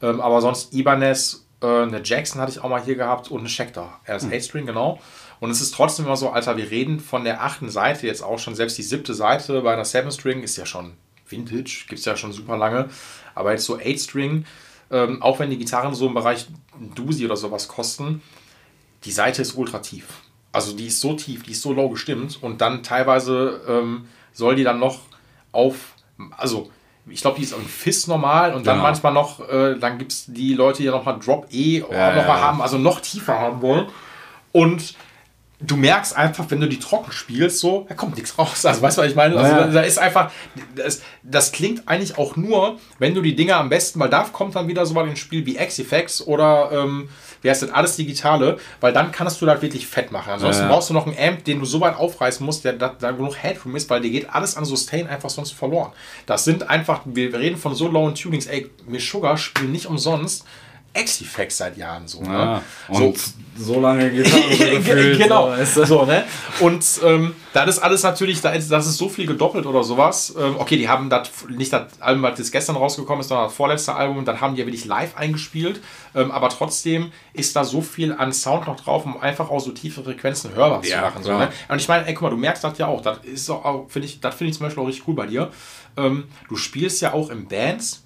[0.01, 3.49] Ähm, aber sonst Ibanez, äh, eine Jackson hatte ich auch mal hier gehabt und eine
[3.49, 3.99] Schecter.
[4.05, 4.99] Er ist 8-String, genau.
[5.45, 8.39] Und es ist trotzdem immer so, Alter, wir reden von der achten Seite jetzt auch
[8.39, 10.93] schon, selbst die siebte Seite bei einer 7-String ist ja schon
[11.29, 12.89] Vintage, gibt es ja schon super lange.
[13.35, 14.45] Aber jetzt so 8-String,
[14.89, 16.47] ähm, auch wenn die Gitarren so im Bereich
[16.95, 18.23] Dusi oder sowas kosten,
[19.03, 20.05] die Seite ist ultra tief.
[20.51, 24.55] Also die ist so tief, die ist so low gestimmt und dann teilweise ähm, soll
[24.55, 25.01] die dann noch
[25.51, 25.93] auf,
[26.37, 26.71] also
[27.07, 28.87] ich glaube, die ist am Fizz normal und dann Genau.
[28.87, 32.35] manchmal noch, äh, dann gibt es die Leute, die nochmal Drop E Ja, noch mal
[32.35, 32.41] ja.
[32.41, 33.85] haben, also noch tiefer haben wollen.
[34.51, 34.95] Und
[35.65, 38.65] du merkst einfach, wenn du die trocken spielst, so, da kommt nichts raus.
[38.65, 39.37] Also weißt du, was ich meine?
[39.37, 40.31] Also Ja, da, ist einfach,
[40.75, 44.55] das, das klingt eigentlich auch nur, wenn du die Dinger am besten, weil da kommt
[44.55, 47.09] dann wieder so mal ein Spiel wie X-Effects oder ähm,
[47.41, 50.31] wie heißt das, alles Digitale, weil dann kannst du das wirklich fett machen.
[50.33, 50.73] Ansonsten Ja, ja.
[50.73, 53.75] brauchst du noch einen Amp, den du so weit aufreißen musst, der da, genug Headroom
[53.75, 55.91] ist, weil dir geht alles an Sustain einfach sonst verloren.
[56.25, 60.45] Das sind einfach, wir reden von so lowen Tunings, ey, Miss Sugar spielt nicht umsonst
[60.95, 62.23] X-Effects seit Jahren so.
[62.23, 62.61] Ja, Ne?
[62.89, 63.33] und so,
[63.75, 65.17] so, lange gefühlt.
[65.17, 65.45] genau.
[65.51, 65.85] So, weißt du?
[65.85, 66.23] So, ne?
[66.59, 70.33] Und ähm, das ist alles natürlich, da ist, das ist so viel gedoppelt oder sowas.
[70.37, 73.55] Ähm, okay, die haben das nicht das Album, was jetzt gestern rausgekommen ist, sondern das
[73.55, 75.81] vorletzte Album, dann haben die ja wirklich live eingespielt.
[76.15, 79.71] Ähm, aber trotzdem ist da so viel an Sound noch drauf, um einfach auch so
[79.71, 81.23] tiefe Frequenzen hörbar zu Ja, machen.
[81.23, 81.49] So, ne?
[81.69, 83.01] Und ich meine, ey, guck mal, du merkst das ja auch.
[83.01, 85.27] Das ist auch- auch, finde ich, das finde ich zum Beispiel auch richtig cool bei
[85.27, 85.49] dir.
[85.97, 88.03] Ähm, du spielst ja auch in Bands,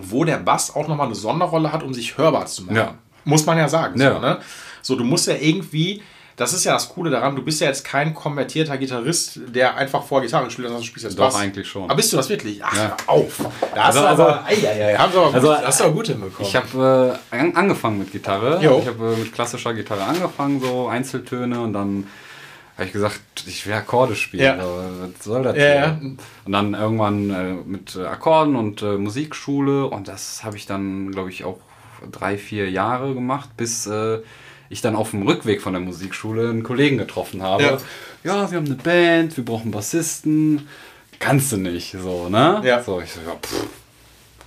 [0.00, 2.76] wo der Bass auch nochmal eine Sonderrolle hat, um sich hörbar zu machen.
[2.76, 2.94] Ja.
[3.24, 4.00] Muss man ja sagen.
[4.00, 4.14] Ja.
[4.14, 4.38] So, ne?
[4.82, 6.02] so, du musst ja irgendwie,
[6.36, 10.02] das ist ja das Coole daran, du bist ja jetzt kein konvertierter Gitarrist, der einfach
[10.04, 11.36] vor Gitarre gespielt hat, sondern du spielst jetzt Doch, Bass.
[11.36, 11.84] eigentlich schon.
[11.84, 12.62] Aber bist du das wirklich?
[12.64, 12.96] Ach, Ja.
[13.06, 13.38] auf.
[13.74, 15.80] Da hast Also- du aber, also- ei, ei, ei, haben sie aber gut, Also, hast
[15.80, 16.48] du aber gut hinbekommen.
[16.48, 18.58] Ich habe äh, an, angefangen mit Gitarre.
[18.62, 18.78] Jo.
[18.80, 22.06] Ich habe äh, mit klassischer Gitarre angefangen, so Einzeltöne und dann
[22.80, 24.42] habe ich gesagt, ich will Akkorde spielen.
[24.42, 24.58] Ja.
[24.58, 26.00] Was soll das Ja, ja.
[26.46, 31.12] Und dann irgendwann äh, mit äh, Akkorden und äh, Musikschule und das habe ich dann,
[31.12, 31.58] glaube ich, auch
[32.10, 34.20] drei, vier Jahre gemacht, bis äh,
[34.70, 37.62] ich dann auf dem Rückweg von der Musikschule einen Kollegen getroffen habe.
[37.62, 37.78] Ja.
[38.22, 40.66] Wir haben eine Band, wir brauchen Bassisten.
[41.18, 42.62] Kannst du nicht, so, ne?
[42.64, 42.82] Ja.
[42.82, 43.66] So, ich so, ja, pff,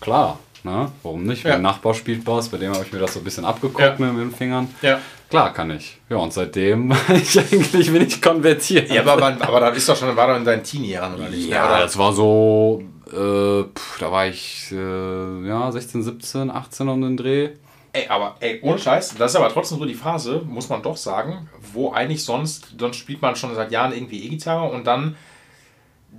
[0.01, 0.91] klar, ne?
[1.03, 1.43] Warum nicht?
[1.43, 4.09] Mein Nachbar spielt Bass, bei dem habe ich mir das so ein bisschen abgeguckt mit
[4.09, 4.73] den Fingern.
[4.81, 4.99] Ja.
[5.33, 5.97] Klar kann ich.
[6.09, 8.91] Ja, und seitdem bin ich eigentlich bin ich konvertiert.
[8.91, 11.49] ja, aber, wann- aber das ist doch schon, war doch in deinen Teenie-Jahren, oder nicht?
[11.49, 11.79] Ja, oder?
[11.79, 17.17] das war so, äh, pff, da war ich äh, ja, 16, 17, 18 um den
[17.17, 17.49] Dreh.
[17.93, 20.97] Ey, aber ey, ohne Scheiß, das ist aber trotzdem so die Phase, muss man doch
[20.97, 25.15] sagen, wo eigentlich sonst, dann spielt man schon seit Jahren irgendwie E-Gitarre und dann,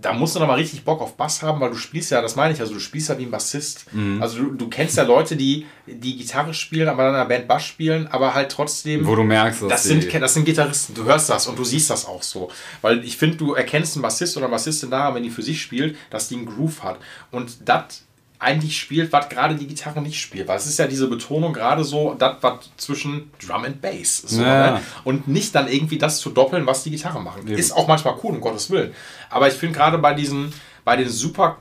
[0.01, 2.37] da musst du noch mal richtig Bock auf Bass haben, weil du spielst ja, das
[2.37, 3.87] meine ich, also du spielst ja wie ein Bassist.
[3.93, 4.21] Mhm.
[4.21, 7.49] Also du, du kennst ja Leute, die die Gitarre spielen, aber dann in einer Band
[7.49, 9.07] Bass spielen, aber halt trotzdem.
[9.07, 11.91] Wo du merkst, dass das sind, das sind Gitarristen, du hörst das und du siehst
[11.91, 12.51] das auch so.
[12.83, 15.61] Weil ich finde, du erkennst einen Bassist oder eine Bassistin daran, wenn die für sich
[15.61, 16.99] spielt, dass die einen Groove hat.
[17.31, 18.04] Und das
[18.45, 20.47] eigentlich spielt, was gerade die Gitarre nicht spielt.
[20.47, 24.29] Weil es ist ja diese Betonung gerade so, das, was zwischen Drum and Bass ist.
[24.29, 24.73] So, Ja.
[24.73, 24.81] ne?
[25.05, 27.43] Und nicht dann irgendwie das zu doppeln, was die Gitarre machen.
[27.49, 27.59] Eben.
[27.59, 28.95] Ist auch manchmal cool, um Gottes Willen.
[29.31, 30.53] Aber ich finde gerade bei diesen,
[30.85, 31.59] bei den super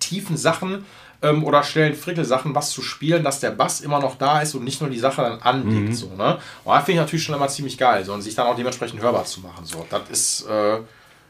[0.00, 0.84] tiefen Sachen
[1.22, 4.64] ähm, oder schnellen Frickelsachen was zu spielen, dass der Bass immer noch da ist und
[4.64, 5.88] nicht nur die Sache dann anlegt.
[5.90, 5.94] Mhm.
[5.94, 6.38] So, ne?
[6.64, 8.04] Und das finde ich natürlich schon immer ziemlich geil.
[8.04, 9.64] So, und sich dann auch dementsprechend hörbar zu machen.
[9.64, 9.86] So.
[9.88, 10.78] Das ist äh,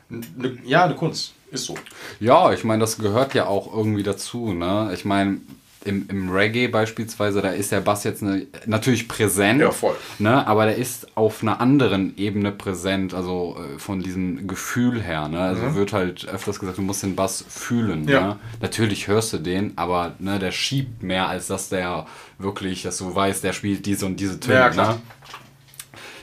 [0.08, 1.34] ne, ja eine Kunst.
[1.52, 1.74] Ist so.
[2.18, 4.54] Ja, ich meine, das gehört ja auch irgendwie dazu.
[4.54, 4.90] Ne?
[4.94, 5.38] Ich meine,
[5.84, 9.60] im, im Reggae beispielsweise, da ist der Bass jetzt ne, natürlich präsent.
[9.60, 9.94] Ja, voll.
[10.18, 10.46] Ne?
[10.46, 15.28] Aber der ist auf einer anderen Ebene präsent, also äh, von diesem Gefühl her.
[15.28, 15.40] Ne?
[15.40, 18.04] Also wird halt öfters gesagt, du musst den Bass fühlen.
[18.04, 18.08] Mhm.
[18.08, 18.20] Ja.
[18.28, 18.36] Ne?
[18.62, 22.06] Natürlich hörst du den, aber ne, der schiebt mehr, als dass der
[22.38, 24.54] wirklich, dass du weißt, der spielt diese und diese Töne.
[24.54, 24.94] Ja, klar.
[24.94, 25.00] Ne?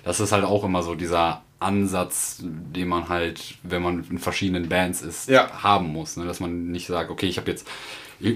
[0.03, 4.69] Das ist halt auch immer so dieser Ansatz, den man halt, wenn man in verschiedenen
[4.69, 5.49] Bands ist, Ja.
[5.61, 6.15] haben muss.
[6.17, 6.25] Ne?
[6.25, 7.67] Dass man nicht sagt, okay, ich habe jetzt,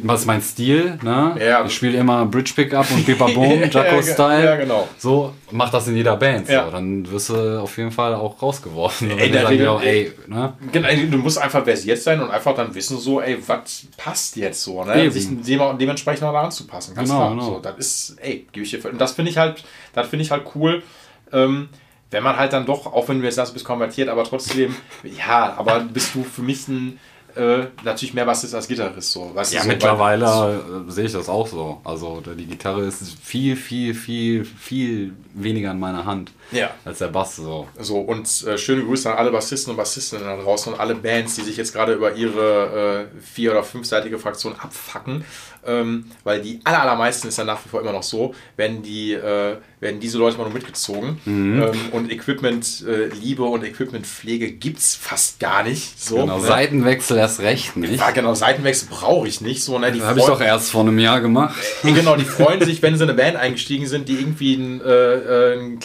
[0.03, 0.97] was ist mein Stil?
[1.01, 1.35] Ne?
[1.39, 1.65] Ja.
[1.65, 4.43] Ich spiele immer Bridge Pickup und Bippa Boom, Ja, Jacko-Style.
[4.45, 4.87] ja, genau.
[4.97, 6.47] So, mach das in jeder Band.
[6.49, 6.65] Ja.
[6.65, 6.71] So.
[6.71, 9.11] Dann wirst du auf jeden Fall auch rausgeworfen.
[9.17, 10.53] Ey, der Regel- auch, ey, ne?
[10.71, 14.63] Genau, Du musst einfach versiert sein und einfach dann wissen, so, ey, was passt jetzt
[14.63, 15.01] so, ne?
[15.03, 15.11] Eben.
[15.11, 16.93] Sich dem, dementsprechend auch anzupassen.
[16.95, 17.29] Ganz Genau, klar.
[17.31, 17.45] genau.
[17.45, 18.85] So, das ist, ey, gebe ich dir.
[18.89, 19.63] Und das finde ich halt,
[19.93, 20.83] das finde ich halt cool.
[21.31, 21.69] Ähm,
[22.13, 24.75] wenn man halt dann doch, auch wenn du jetzt sagst, du bist konvertiert, aber trotzdem,
[25.03, 26.99] ja, aber bist du für mich ein,
[27.35, 29.11] äh, natürlich mehr Bassist als Gitarrist.
[29.11, 29.31] So.
[29.33, 31.81] Weißt Ja, so, mittlerweile weil- äh, sehe ich das auch so.
[31.83, 36.71] Also die Gitarre ist viel, viel, viel, viel weniger in meiner Hand Ja.
[36.85, 37.35] als der Bass.
[37.35, 37.67] So.
[37.79, 41.35] So, und äh, schöne Grüße an alle Bassisten und Bassistinnen da draußen und alle Bands,
[41.35, 45.23] die sich jetzt gerade über ihre äh, vier- oder fünfseitige Fraktion abfacken.
[45.65, 49.13] Ähm, weil die aller, allermeisten ist ja nach wie vor immer noch so, werden, die,
[49.13, 51.19] äh, werden diese Leute mal nur mitgezogen.
[51.25, 56.01] Ähm, und Equipment, äh, und Equipmentpflege gibt es fast gar nicht.
[56.01, 56.45] So, Genau, ne?
[56.45, 57.95] Seitenwechsel erst recht nicht.
[57.95, 59.63] Ja, genau, Seitenwechsel brauche ich nicht.
[59.63, 59.91] So, ne?
[59.91, 61.55] Die Habe ich doch erst vor einem Jahr gemacht.
[61.83, 64.81] Ja, genau, die freuen sich, wenn sie in eine Band eingestiegen sind, die irgendwie einen,
[64.81, 65.79] äh, äh, einen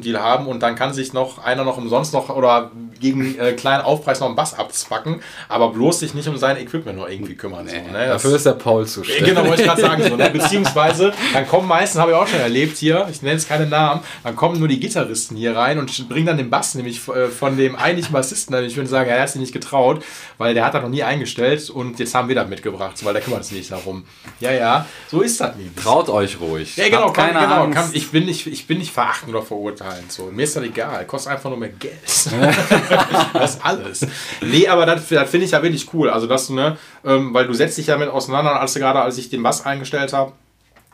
[0.00, 2.70] kleinen Endorsement-Deal haben und dann kann sich noch einer noch umsonst noch oder
[3.00, 6.98] gegen äh, kleinen Aufpreis noch einen Bass abzwacken, aber bloß sich nicht um sein Equipment
[6.98, 7.68] noch irgendwie kümmern.
[7.68, 8.06] so, ne?
[8.08, 9.24] Dafür ist der Paul Äh, zuständig.
[9.24, 10.02] Genau, wollte ich gerade sagen.
[10.02, 10.30] So, ne?
[10.32, 14.00] Beziehungsweise, dann kommen meistens, habe ich auch schon erlebt hier, ich nenne jetzt keine Namen,
[14.24, 17.56] dann kommen nur die Gitarristen hier rein und bringen dann den Bass nämlich äh, von
[17.56, 18.54] dem eigentlichen Bassisten.
[18.64, 20.04] Ich würde sagen, er hat sich nicht getraut,
[20.38, 23.22] weil der hat das noch nie eingestellt und jetzt haben wir das mitgebracht, weil der
[23.22, 24.04] kümmert sich nicht darum.
[24.40, 25.76] Ja, ja, so ist das nämlich.
[25.76, 26.76] Traut euch ruhig.
[26.76, 27.78] Ja, genau, kann, keine genau Angst.
[27.78, 29.44] kann, ich, bin nicht, ich bin nicht verachtend oder
[29.78, 30.12] verurteilend.
[30.12, 30.24] So.
[30.26, 31.94] Mir ist das egal, kostet einfach nur mehr Geld.
[33.32, 34.06] das ist alles.
[34.40, 36.10] Nee, aber das, das finde ich ja wirklich cool.
[36.10, 39.00] Also, dass du, ne, ähm, weil du setzt dich ja mit auseinander, als du gerade,
[39.00, 40.32] als ich den Bass eingestellt habe.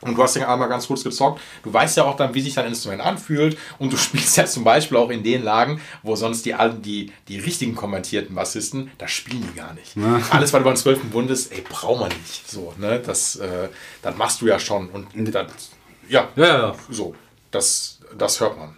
[0.01, 1.41] Und du hast den einmal ganz kurz gezockt.
[1.63, 3.57] Du weißt ja auch dann, wie sich dein Instrument anfühlt.
[3.79, 7.39] Und du spielst ja zum Beispiel auch in den Lagen, wo sonst die, die, die
[7.39, 9.97] richtigen kommentierten Bassisten, da spielen die gar nicht.
[10.31, 11.05] Alles, was du beim 12.
[11.05, 12.51] Bund ist, ey, braucht man nicht.
[12.51, 13.01] So, ne?
[13.01, 13.69] Das, äh,
[14.03, 14.91] das machst du ja schon.
[14.91, 15.71] Und das,
[16.09, 16.75] ja, Ja, ja.
[16.91, 17.15] so,
[17.51, 18.77] das, das hört man.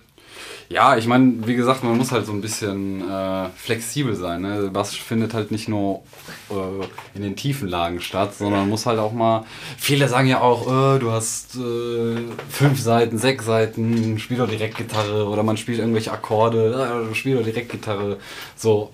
[0.69, 4.43] Ja, ich meine, wie gesagt, man muss halt so ein bisschen äh, flexibel sein.
[4.43, 4.71] Ne?
[4.73, 6.03] Bass findet halt nicht nur
[6.51, 6.85] äh,
[7.15, 9.45] in den tiefen Lagen statt, sondern muss halt auch mal.
[9.79, 12.17] Viele sagen ja auch, äh, du hast äh,
[12.49, 17.45] fünf Seiten, sechs Seiten, spiel doch Direktgitarre oder man spielt irgendwelche Akkorde, äh, spiel doch
[17.45, 18.19] Direktgitarre.
[18.57, 18.91] So.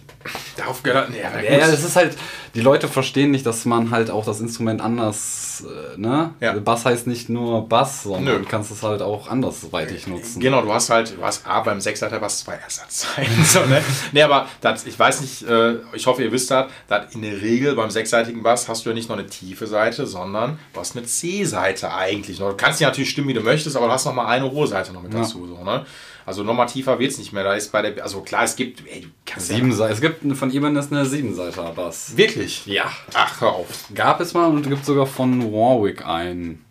[0.57, 2.17] Darauf gehört, nee, aber Ja, ja, das ist halt,
[2.55, 6.35] die Leute verstehen nicht, dass man halt auch das Instrument anders, äh, ne?
[6.41, 6.53] Ja.
[6.55, 8.39] Bass heißt nicht nur Bass, sondern Nö.
[8.41, 10.41] du kannst es halt auch andersweitig nutzen.
[10.41, 13.45] Genau, du hast halt, du hast A beim Sechsseiter was zwei Ersatzzeiten.
[13.45, 13.83] so, ne?
[14.13, 17.41] Nee, aber das, ich weiß nicht, äh, ich hoffe, ihr wisst das, dass in der
[17.41, 20.97] Regel beim sechsseitigen Bass hast du ja nicht noch eine tiefe Seite, sondern du hast
[20.97, 22.39] eine C-Seite eigentlich.
[22.39, 24.67] Du kannst die natürlich stimmen, wie du möchtest, aber du hast noch mal eine hohe
[24.67, 25.47] Seite noch mit dazu.
[25.47, 25.85] So, ne?
[26.27, 27.45] Also nochmal tiefer wird es nicht mehr.
[27.45, 29.93] Da ist bei der, also klar, es gibt, ey, kannst ja- Sieben Seiten.
[29.93, 32.17] Es gibt von Ibanez eine Siebenseiter Bass.
[32.17, 32.65] Wirklich?
[32.67, 32.91] Ja.
[33.15, 33.67] Ach, hör auf.
[33.95, 36.65] Gab es mal und gibt sogar von Warwick einen.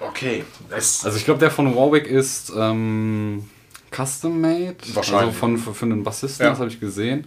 [0.00, 0.44] Okay.
[0.70, 3.48] Das, Also ich glaube, der von Warwick ist ähm,
[3.90, 4.76] custom made.
[4.94, 5.26] Wahrscheinlich.
[5.26, 6.50] Also von, für, für einen Bassisten, Ja.
[6.50, 7.26] das habe ich gesehen.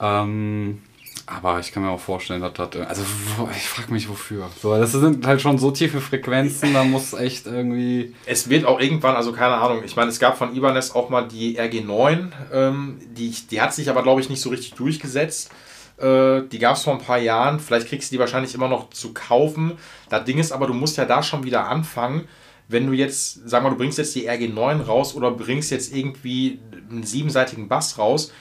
[0.00, 0.82] Ähm,
[1.30, 2.76] aber ich kann mir auch vorstellen, dass das.
[2.88, 3.02] Also
[3.36, 4.48] wo- ich frage mich wofür.
[4.60, 8.14] So, das sind halt schon so tiefe Frequenzen, da muss echt irgendwie.
[8.26, 11.26] Es wird auch irgendwann, also keine Ahnung, ich meine, es gab von Ibanez auch mal
[11.28, 15.50] die RG9, ähm, die, die hat sich aber, glaube ich, nicht so richtig durchgesetzt.
[15.98, 18.90] Äh, die gab es vor ein paar Jahren, vielleicht kriegst du die wahrscheinlich immer noch
[18.90, 19.72] zu kaufen.
[20.08, 22.26] Das Ding ist aber, du musst ja da schon wieder anfangen,
[22.68, 26.60] wenn du jetzt, sag mal, du bringst jetzt die RG9 raus oder bringst jetzt irgendwie
[26.90, 28.32] einen siebenseitigen Bass raus,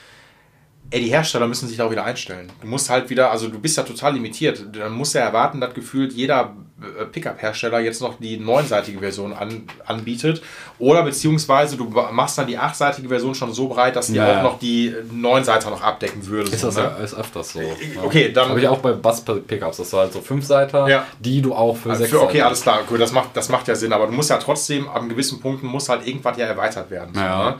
[0.91, 2.52] Ey, die Hersteller müssen sich da auch wieder einstellen.
[2.61, 4.66] Du musst halt wieder, also du bist ja total limitiert.
[4.76, 9.64] Dann musst ja erwarten, dass gefühlt jeder äh, Pickup-Hersteller jetzt noch die neunseitige Version an,
[9.86, 10.41] anbietet.
[10.80, 14.44] Oder beziehungsweise du machst dann die achtseitige Version schon so breit, dass die Ja, auch
[14.44, 16.49] noch die neunseiter noch abdecken würde.
[16.49, 16.82] Ist so, das ne?
[16.98, 17.61] ja ist öfters so.
[17.61, 17.68] Ja.
[18.03, 19.78] okay, dann- Habe ich auch bei Bass-Pickups.
[19.78, 21.06] Das war halt so Fünfseiter, Ja.
[21.20, 23.68] die du auch für Also sechs für, okay, alles klar, gut, das macht, das macht
[23.68, 26.90] ja Sinn, aber du musst ja trotzdem, an gewissen Punkten muss halt irgendwas ja erweitert
[26.90, 27.14] werden.
[27.14, 27.49] so, Ja.
[27.52, 27.56] ne?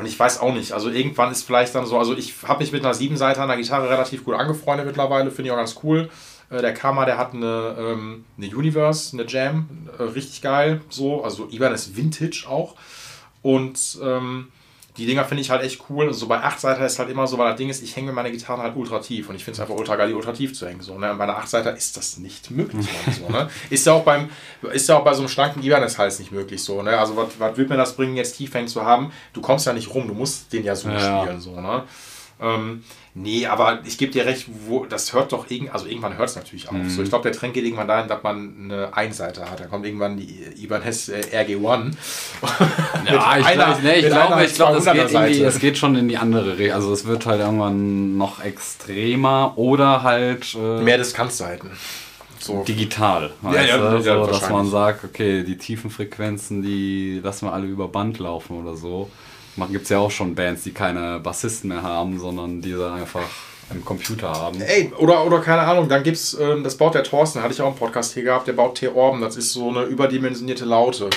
[0.00, 2.72] Und ich weiß auch nicht, also irgendwann ist vielleicht dann so, also ich habe mich
[2.72, 6.08] mit einer Siebenseiter der Gitarre relativ gut angefreundet mittlerweile, finde ich auch ganz cool.
[6.48, 9.68] Äh, Der Kama, der hat eine, ähm, eine Universe, eine Jam,
[9.98, 12.76] äh, richtig geil, so, also Ibanez Vintage auch.
[13.42, 14.48] Und ähm,
[14.96, 16.08] die Dinger finde ich halt echt cool.
[16.08, 18.12] Und so bei 8 Seiter ist halt immer so, weil das Ding ist, ich hänge
[18.12, 20.52] meine Gitarren halt ultra tief und ich finde es einfach ultra geil, die ultra tief
[20.54, 20.80] zu hängen.
[20.80, 21.12] So, ne?
[21.12, 22.86] Und bei einer 8 Seiter ist das nicht möglich.
[23.20, 23.48] So, ne?
[23.70, 24.30] Ist ja auch beim,
[24.72, 26.98] ist ja auch bei so einem schlanken Ibanez-Hals nicht möglich so, ne?
[26.98, 29.12] Also was, was wird mir das bringen, jetzt tief hängen zu haben?
[29.32, 31.22] Du kommst ja nicht rum, du musst den ja so Ja.
[31.22, 31.84] spielen, so, ne?
[32.40, 32.84] Ähm,
[33.14, 36.36] nee, aber ich gebe dir recht, wo, das hört doch irgend, also irgendwann hört es
[36.36, 36.74] natürlich auf.
[36.74, 36.88] Mhm.
[36.90, 39.60] So, ich glaube, der Trend geht irgendwann dahin, dass man eine Einseite hat.
[39.60, 41.92] Da kommt irgendwann die Ibanez äh, RG1.
[43.10, 45.44] Ja, ich, einer- glaub, nee, ich glaube, ich glaube, das geht 200er irgendwie, Seite.
[45.46, 46.74] es geht schon in die andere Richtung.
[46.76, 51.70] Also es wird halt irgendwann noch extremer oder halt äh, Mehr Distanzseiten.
[52.38, 52.62] So.
[52.64, 53.30] digital.
[53.42, 57.66] Ja, ja, ja, so, dass man sagt, okay, die tiefen Frequenzen, die lassen wir alle
[57.66, 59.10] über Band laufen oder so.
[59.70, 63.22] Gibt es ja auch schon Bands, die keine Bassisten mehr haben, sondern diese einfach
[63.72, 64.60] im Computer haben.
[64.60, 67.66] Ey, oder, oder keine Ahnung, dann gibt's, ähm, das baut der Thorsten, hatte ich auch
[67.68, 71.08] einen Podcast hier gehabt, der baut T-Orben, das ist so eine überdimensionierte Laute,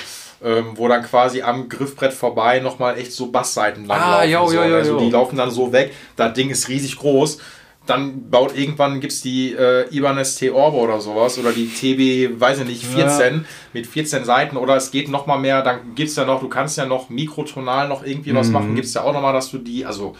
[0.43, 4.31] ähm, wo dann quasi am Griffbrett vorbei nochmal echt so Bassseiten lang Ah, laufen.
[4.31, 4.99] jo, so, jo, jo, also jo.
[4.99, 7.39] die laufen dann so weg, das Ding ist riesig groß
[7.85, 12.39] dann baut irgendwann gibt es die äh, Ibanez T Orbe oder sowas oder die TB,
[12.39, 13.41] weiß ich nicht, 14 ja.
[13.73, 16.47] mit 14 Seiten oder es geht noch mal mehr, dann gibt es ja noch, du
[16.47, 18.37] kannst ja noch mikrotonal noch irgendwie mhm.
[18.37, 20.15] was machen, gibt es ja auch noch mal, dass du die, also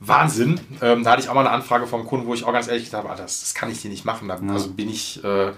[0.00, 0.60] Wahnsinn.
[0.82, 2.84] Ähm, da hatte ich auch mal eine Anfrage vom Kunden, wo ich auch ganz ehrlich
[2.84, 4.28] gesagt habe, das, das kann ich dir nicht machen.
[4.28, 4.52] Da, ja.
[4.52, 5.52] Also bin ich, äh,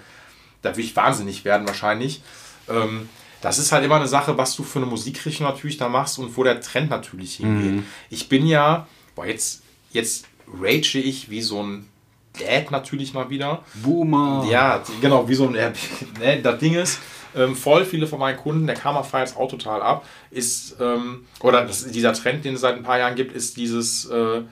[0.62, 2.22] da will ich wahnsinnig werden wahrscheinlich.
[2.68, 3.08] Ähm,
[3.40, 6.36] das ist halt immer eine Sache, was du für eine Musikrichtung natürlich da machst und
[6.36, 7.72] wo der Trend natürlich hingeht.
[7.72, 7.86] Mhm.
[8.10, 10.26] Ich bin ja, boah, jetzt, jetzt
[10.60, 11.88] rage ich wie so ein
[12.38, 13.62] Dad natürlich mal wieder.
[13.82, 14.46] Boomer.
[14.50, 15.52] Ja, genau, wie so ein,
[16.20, 17.00] ne, das Ding ist,
[17.34, 21.64] ähm, voll viele von meinen Kunden, der Karma feiert auch total ab, ist, ähm, oder
[21.64, 24.42] das, dieser Trend, den es seit ein paar Jahren gibt, ist dieses, äh,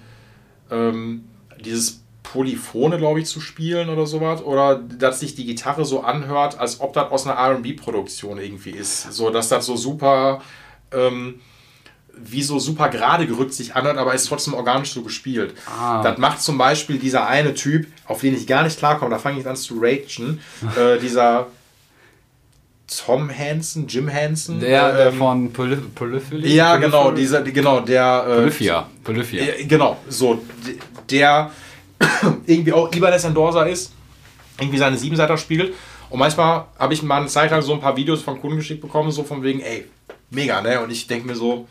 [0.70, 1.24] ähm,
[1.60, 4.42] dieses Polyphone, glaube ich, zu spielen oder sowas.
[4.42, 9.12] Oder dass sich die Gitarre so anhört, als ob das aus einer RB-Produktion irgendwie ist.
[9.12, 10.42] So, dass das so super,
[10.92, 11.40] ähm,
[12.16, 15.54] wie so super gerade gerückt sich anhört, aber ist trotzdem organisch so gespielt.
[15.66, 16.02] Ah.
[16.02, 19.40] Das macht zum Beispiel dieser eine Typ, auf den ich gar nicht klarkomme, da fange
[19.40, 20.40] ich an zu ragen,
[20.76, 21.48] äh, dieser
[22.86, 24.60] Tom Hansen, Jim Hansen.
[24.60, 26.54] Der, der ähm, von Poly Polyphily?
[26.54, 28.24] Ja, genau, dieser, genau, der.
[28.28, 28.86] Äh, Polyphia.
[29.02, 29.42] Polyphia.
[29.42, 30.40] Äh, genau, so,
[31.10, 31.50] der
[32.46, 33.92] irgendwie auch Ibanez Endorser ist,
[34.60, 35.74] irgendwie seine Siebenseiter spielt.
[36.08, 38.80] Und manchmal habe ich mal eine Zeit lang so ein paar Videos von Kunden geschickt
[38.80, 39.86] bekommen, so von wegen, ey,
[40.30, 40.80] mega, ne?
[40.80, 41.66] Und ich denke mir so,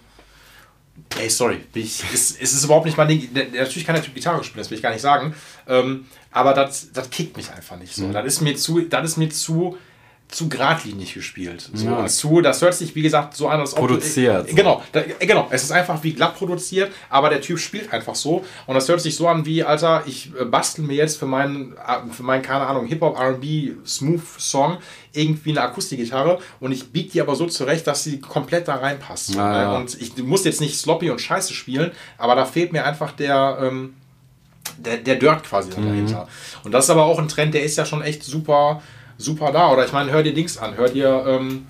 [1.18, 3.30] ey, sorry, ich, ist, ist es überhaupt nicht mein Ding.
[3.34, 5.34] Natürlich kann der Typ Gitarre spielen, das will ich gar nicht sagen.
[5.68, 8.06] Ähm, aber das, das kickt mich einfach nicht so.
[8.06, 8.14] Mhm.
[8.14, 9.78] Das ist mir zu, das ist mir zu
[10.28, 11.70] zu geradlinig gespielt.
[11.74, 12.06] So, ja.
[12.08, 13.80] zu, das hört sich, wie gesagt, so an, als ob.
[13.80, 14.48] Produziert.
[14.48, 15.48] Du, äh, genau, da, äh, genau.
[15.52, 18.44] Es ist einfach wie glatt produziert, aber der Typ spielt einfach so.
[18.66, 21.74] Und das hört sich so an wie, Alter, ich äh, bastel mir jetzt für meinen,
[21.74, 24.78] äh, für meinen keine Ahnung, Hip-Hop, RB, Smooth-Song
[25.14, 29.38] irgendwie eine Akustikgitarre und ich biege die aber so zurecht, dass sie komplett da reinpasst.
[29.38, 29.78] Ah, ja.
[29.78, 33.60] Und ich muss jetzt nicht sloppy und scheiße spielen, aber da fehlt mir einfach der.
[33.62, 33.94] Ähm,
[34.78, 35.86] der, der Dirt quasi mhm.
[35.86, 36.28] dahinter.
[36.64, 38.82] Und das ist aber auch ein Trend, der ist ja schon echt super,
[39.18, 39.72] super da.
[39.72, 41.68] Oder ich meine, hör dir Dings an, hör dir ähm,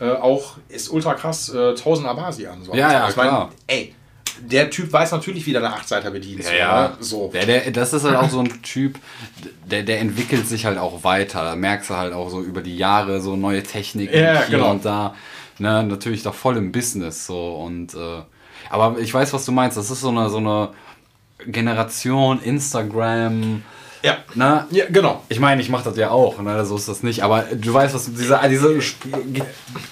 [0.00, 2.62] äh, auch, ist ultra krass, äh, 1000 Abasi an.
[2.62, 2.74] So.
[2.74, 3.94] Ja, ja, ich meine, ey,
[4.40, 6.44] der Typ weiß natürlich, wie der eine Achtseiter bedient.
[6.44, 6.88] Ja, ja.
[6.88, 6.96] Ne?
[7.00, 7.30] So.
[7.32, 8.98] Der, der, das ist halt auch so ein Typ,
[9.64, 11.44] der, der entwickelt sich halt auch weiter.
[11.44, 14.72] Da merkst du halt auch so über die Jahre so neue Techniken ja, hier genau.
[14.72, 15.14] und da.
[15.58, 18.22] Ne, natürlich doch voll im Business so und äh,
[18.70, 19.76] aber ich weiß, was du meinst.
[19.76, 20.70] Das ist so eine so eine
[21.46, 23.62] Generation Instagram
[24.04, 24.18] ja.
[24.34, 24.66] Na?
[24.70, 25.22] Ja, genau.
[25.28, 26.64] Ich meine, ich mache das ja auch, ne?
[26.66, 27.22] so ist das nicht.
[27.22, 28.80] Aber du weißt, was diese, diese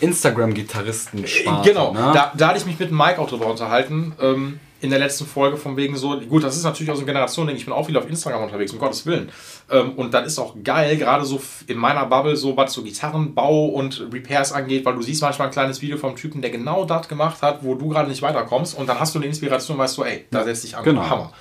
[0.01, 1.25] Instagram-Gitarristen
[1.65, 2.11] Genau, ne?
[2.13, 4.13] da, da hatte ich mich mit Mike auch drüber unterhalten.
[4.21, 7.13] Ähm, in der letzten Folge von wegen so, gut, das ist natürlich aus so einer
[7.13, 9.31] Generation, denke ich, bin auch viel auf Instagram unterwegs, um Gottes Willen.
[9.71, 13.67] Ähm, und das ist auch geil, gerade so in meiner Bubble, so was so Gitarrenbau
[13.67, 17.09] und Repairs angeht, weil du siehst manchmal ein kleines Video vom Typen, der genau das
[17.09, 20.03] gemacht hat, wo du gerade nicht weiterkommst und dann hast du eine Inspiration, weißt du,
[20.03, 21.09] ey, da setzt dich an, genau.
[21.09, 21.33] Hammer.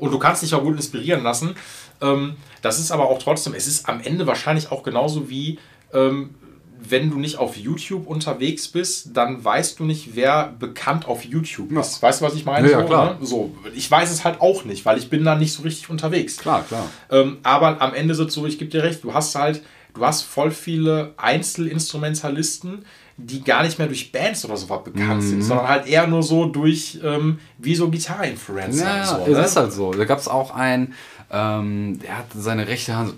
[0.00, 1.54] Und du kannst dich auch gut inspirieren lassen.
[2.00, 5.58] Ähm, das ist aber auch trotzdem, es ist am Ende wahrscheinlich auch genauso wie,
[5.92, 6.34] ähm,
[6.82, 11.72] wenn du nicht auf YouTube unterwegs bist, dann weißt du nicht, wer bekannt auf YouTube
[11.72, 11.96] ist.
[11.96, 12.08] Ja.
[12.08, 12.70] Weißt du, was ich meine?
[12.70, 13.18] Ja, so, klar.
[13.20, 13.26] Ne?
[13.26, 16.38] so, ich weiß es halt auch nicht, weil ich bin da nicht so richtig unterwegs.
[16.38, 16.88] Klar, klar.
[17.10, 19.62] Ähm, aber am Ende ist es so, ich gebe dir recht, du hast halt,
[19.94, 22.84] du hast voll viele Einzelinstrumentalisten,
[23.18, 25.28] die gar nicht mehr durch Bands oder so was bekannt mhm.
[25.28, 28.84] sind, sondern halt eher nur so durch, ähm, wie so Gitarre-Influencer.
[28.84, 29.44] Ja, so, ne?
[29.44, 29.92] ist halt so.
[29.92, 30.94] Da gab es auch einen,
[31.32, 33.14] ähm, der hat seine rechte Hand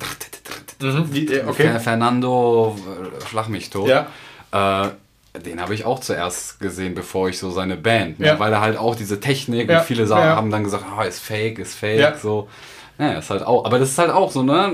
[0.78, 0.89] so.
[0.89, 1.78] Mhm, okay.
[1.78, 2.76] Fernando,
[3.28, 3.89] schlag mich tot.
[3.89, 4.06] Ja.
[4.52, 4.90] Äh,
[5.40, 8.26] den habe ich auch zuerst gesehen, bevor ich so seine Band, ne?
[8.26, 8.39] ja.
[8.39, 9.78] weil er halt auch diese Technik ja.
[9.78, 10.36] und viele Sachen ja.
[10.36, 12.48] haben dann gesagt, ah, ist fake, ist fake, so.
[12.98, 14.72] Ja, ist halt auch, aber das ist halt auch so, ne?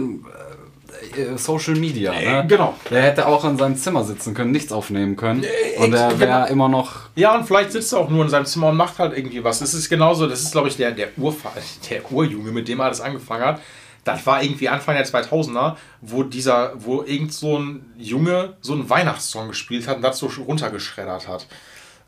[1.17, 2.13] Äh, Social Media.
[2.13, 2.45] Ne?
[2.49, 2.75] Genau.
[2.91, 5.45] Der hätte auch in seinem Zimmer sitzen können, nichts aufnehmen können.
[5.79, 6.47] Und er wäre genau.
[6.47, 7.09] immer noch.
[7.15, 9.61] Ja, und vielleicht sitzt er auch nur in seinem Zimmer und macht halt irgendwie was.
[9.61, 11.53] Das ist genauso, das ist, glaube ich, der, der, Urfa
[11.91, 13.61] der Urjunge, mit dem er alles angefangen hat.
[14.05, 18.89] Das war irgendwie Anfang der 2000er, wo dieser, wo irgend so ein Junge so einen
[18.89, 21.47] Weihnachtssong gespielt hat und das so runtergeschreddert hat.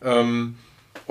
[0.02, 0.56] Ähm,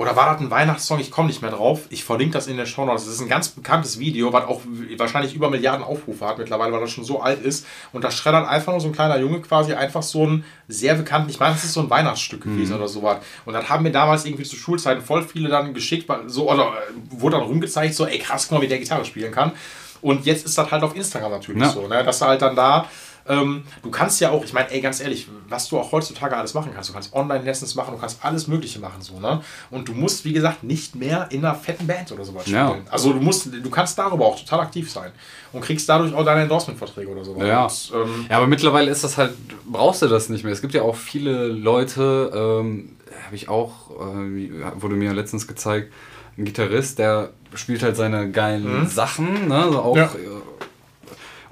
[0.00, 0.98] oder war das ein Weihnachtssong?
[0.98, 1.82] Ich komme nicht mehr drauf.
[1.90, 3.04] Ich verlinke das in der Show Notes.
[3.04, 4.62] Das ist ein ganz bekanntes Video, was auch
[4.96, 7.66] wahrscheinlich über Milliarden Aufrufe hat mittlerweile, weil das schon so alt ist.
[7.92, 11.28] Und da schreddert einfach nur so ein kleiner Junge quasi einfach so ein sehr bekannten,
[11.28, 12.78] ich meine, das ist so ein Weihnachtsstück gewesen mhm.
[12.78, 13.18] oder sowas.
[13.44, 17.20] Und das haben mir damals irgendwie zu Schulzeiten voll viele dann geschickt, so, oder äh,
[17.20, 19.52] wurde dann rumgezeigt, so, ey krass, guck mal, wie der Gitarre spielen kann.
[20.00, 21.68] Und jetzt ist das halt auf Instagram natürlich ja.
[21.68, 22.02] so, ne?
[22.02, 22.86] dass du halt dann da
[23.28, 26.54] Ähm, du kannst ja auch, ich meine, ey, ganz ehrlich, was du auch heutzutage alles
[26.54, 26.88] machen kannst.
[26.90, 29.40] Du kannst Online-Lessons machen, du kannst alles Mögliche machen, so, ne?
[29.70, 32.68] Und du musst, wie gesagt, nicht mehr in einer fetten Band oder sowas Ja.
[32.70, 32.86] spielen.
[32.90, 35.12] Also du musst, du kannst darüber auch total aktiv sein
[35.52, 37.36] und kriegst dadurch auch deine Endorsement-Verträge oder so.
[37.36, 37.64] Ja.
[37.64, 39.34] Und, ähm, Ja, aber mittlerweile ist das halt,
[39.66, 40.52] brauchst du das nicht mehr.
[40.52, 45.92] Es gibt ja auch viele Leute, ähm, habe ich auch, äh, wurde mir letztens gezeigt,
[46.38, 50.04] ein Gitarrist, der spielt halt seine geilen Sachen, ne, so auch, Ja.
[50.06, 50.08] äh,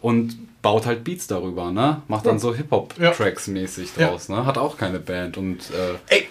[0.00, 4.08] und baut halt Beats darüber, ne, macht dann so Hip-Hop-Tracks mäßig Ja.
[4.08, 6.28] draus, ne, hat auch keine Band und, äh, Ey,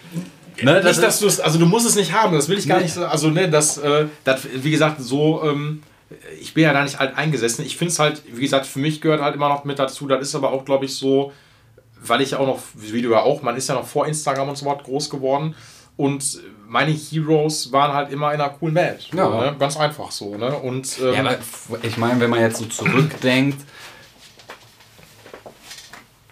[0.63, 2.67] Ne, das nicht, dass du es, also du musst es nicht haben, das will ich
[2.67, 2.85] gar Nee.
[2.85, 5.83] nicht so, also ne, das, äh, das, wie gesagt, so, ähm,
[6.41, 7.63] ich bin ja da nicht alt eingesessen.
[7.65, 10.21] Ich finde es halt, wie gesagt, für mich gehört halt immer noch mit dazu, das
[10.21, 11.31] ist aber auch, glaube ich, so,
[12.01, 14.57] weil ich auch noch, wie du ja auch, man ist ja noch vor Instagram und
[14.57, 15.53] so was groß geworden
[15.95, 19.09] und meine Heroes waren halt immer in einer coolen Band.
[19.13, 19.25] Ja.
[19.29, 19.55] So, ne?
[19.59, 20.55] Ganz einfach so, ne?
[20.55, 21.37] Und ähm, ja, aber
[21.83, 23.59] ich meine, wenn man jetzt so zurückdenkt,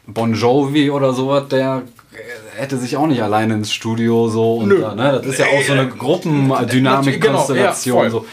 [0.08, 1.82] Bon Jovi oder sowas, der
[2.14, 4.82] äh, hätte sich auch nicht alleine ins Studio so und Nö.
[4.82, 5.14] da, ne?
[5.24, 8.08] Das ist ja auch so eine Äh, Gruppendynamik-Konstellation.
[8.08, 8.26] genau, so.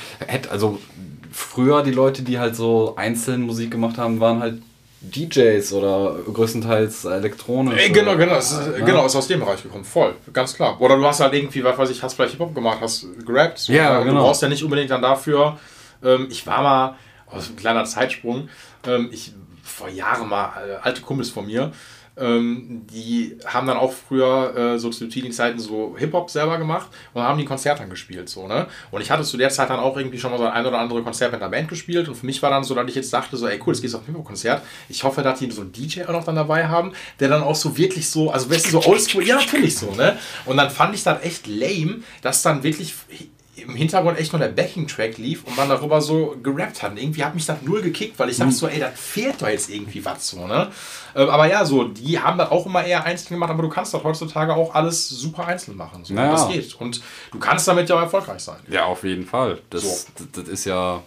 [0.50, 0.78] Also
[1.32, 4.62] früher die Leute, die halt so einzeln Musik gemacht haben, waren halt
[5.00, 7.80] DJs oder größtenteils elektronisch.
[7.82, 8.84] Ey, genau, genau, ist, Ja.
[8.84, 10.80] genau, ist aus dem Bereich gekommen, voll, ganz klar.
[10.80, 13.58] Oder du hast halt irgendwie, was weiß ich, hast vielleicht Hip-Hop gemacht, hast gerappt.
[13.58, 14.04] So, Ja, ne?
[14.04, 14.18] genau.
[14.18, 15.58] Du brauchst ja nicht unbedingt dann dafür,
[16.04, 16.94] ähm, ich war mal,
[17.32, 18.48] das ist ein kleiner Zeitsprung,
[18.86, 19.32] ähm, ich,
[19.62, 21.72] vor Jahren mal, äh, alte Kumpels von mir,
[22.16, 27.22] ähm, die haben dann auch früher äh, so zu Teenie-Zeiten so Hip-Hop selber gemacht und
[27.22, 28.66] haben die Konzerte dann gespielt, so, ne?
[28.90, 31.02] Und ich hatte zu der Zeit dann auch irgendwie schon mal so ein oder andere
[31.02, 33.36] Konzert mit einer Band gespielt und für mich war dann so, dass ich jetzt dachte
[33.36, 34.62] so, ey cool, jetzt gehst du auf ein Hip-Hop-Konzert.
[34.90, 37.56] Ich hoffe, dass die so einen DJ auch noch dann dabei haben, der dann auch
[37.56, 40.18] so wirklich so, also weißt du, so oldschool, ja natürlich so, ne?
[40.44, 42.94] Und dann fand ich das echt lame, dass dann wirklich
[43.62, 46.92] im Hintergrund echt nur der Backing-Track lief und man darüber so gerappt hat.
[46.92, 49.48] Und irgendwie hat mich das null gekickt, weil ich dachte so, ey, das fehlt doch
[49.48, 50.70] jetzt irgendwie was so, ne?
[51.14, 53.94] Ähm, aber ja, so, die haben das auch immer eher einzeln gemacht, aber du kannst
[53.94, 56.04] das heutzutage auch alles super einzeln machen.
[56.04, 56.14] So.
[56.14, 56.32] Naja.
[56.32, 56.74] Das geht.
[56.80, 58.58] Und du kannst damit ja auch erfolgreich sein.
[58.68, 59.58] Ja, auf jeden Fall.
[59.70, 60.06] Das, So.
[60.18, 61.02] das, das ist ja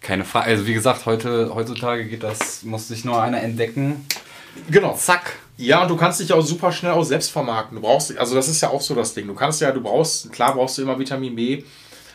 [0.00, 0.46] keine Frage.
[0.46, 4.06] Also wie gesagt, heute, heutzutage geht das, muss sich nur einer entdecken.
[4.70, 4.94] Genau.
[4.94, 5.36] Zack.
[5.56, 7.76] Ja, und du kannst dich auch super schnell auch selbst vermarkten.
[7.76, 9.26] Du brauchst, also das ist ja auch so das Ding.
[9.26, 11.64] Du kannst ja, du brauchst, klar brauchst du immer Vitamin B,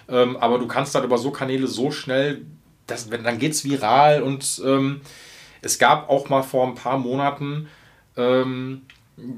[0.09, 2.45] ähm, aber du kannst dann über so Kanäle so schnell,
[2.87, 5.01] das, wenn, dann geht's viral und ähm,
[5.61, 7.67] es gab auch mal vor ein paar Monaten,
[8.17, 8.83] ähm,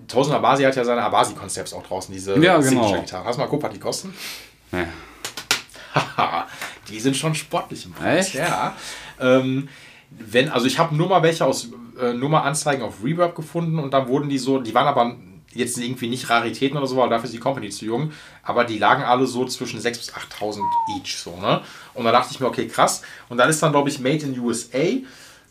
[0.08, 2.62] Tausend Abasi hat ja seine Abasi-Konzepts auch draußen, diese Ja, genau.
[2.62, 3.26] Signature-Gitarren.
[3.26, 4.14] Hast du mal geguckt, was die kosten?
[4.72, 4.86] Ja.
[5.94, 6.48] Haha,
[6.90, 8.28] die sind schon sportlich im Preis.
[8.28, 8.36] Echt?
[8.36, 8.74] Ja.
[9.20, 9.68] Ähm,
[10.10, 11.70] wenn, also ich habe nur mal welche aus
[12.00, 15.16] äh, nur mal Anzeigen auf Reverb gefunden und dann wurden die so, die waren aber
[15.56, 18.12] jetzt irgendwie nicht Raritäten oder so, weil dafür ist die Company zu jung,
[18.44, 20.60] aber die lagen alle so zwischen 6.000 bis 8.000
[20.98, 21.62] each so, ne?
[21.94, 23.02] Und da dachte ich mir, okay, krass.
[23.30, 25.00] Und dann ist dann, glaube ich, Made in USA.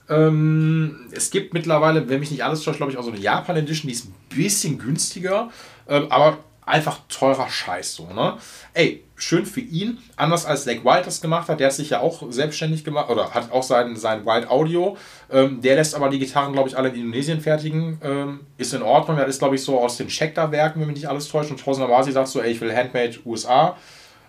[0.08, 3.56] Ähm, es gibt mittlerweile, wenn mich nicht alles täuscht, glaube ich, auch so eine Japan
[3.56, 5.50] Edition, die ist ein bisschen günstiger,
[5.88, 8.36] ähm, aber einfach teurer Scheiß so, ne?
[8.74, 12.00] Ey, schön für ihn, anders als Zach Wild das gemacht hat, der hat sich ja
[12.00, 14.96] auch selbstständig gemacht oder hat auch sein, sein Wild Audio,
[15.30, 18.82] ähm, der lässt aber die Gitarren, glaube ich, alle in Indonesien fertigen, ähm, ist in
[18.82, 21.60] Ordnung, der ist, glaube ich, so aus den Checkda-Werken, wenn mich nicht alles täuscht und
[21.60, 23.76] Tausender Basi sagt so, ey, ich will Handmade USA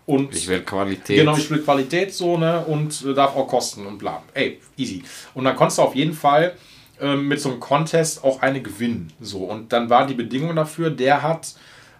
[0.06, 1.18] und Ich will Qualität.
[1.18, 2.64] Genau, ich will Qualität so, ne?
[2.66, 4.22] Und äh, darf auch kosten und bla.
[4.34, 5.04] Ey, easy.
[5.34, 6.54] Und dann konntest du auf jeden Fall
[7.02, 9.12] ähm, mit so einem Contest auch eine gewinnen.
[9.20, 9.40] So.
[9.40, 11.56] Und dann war die Bedingung dafür, der hat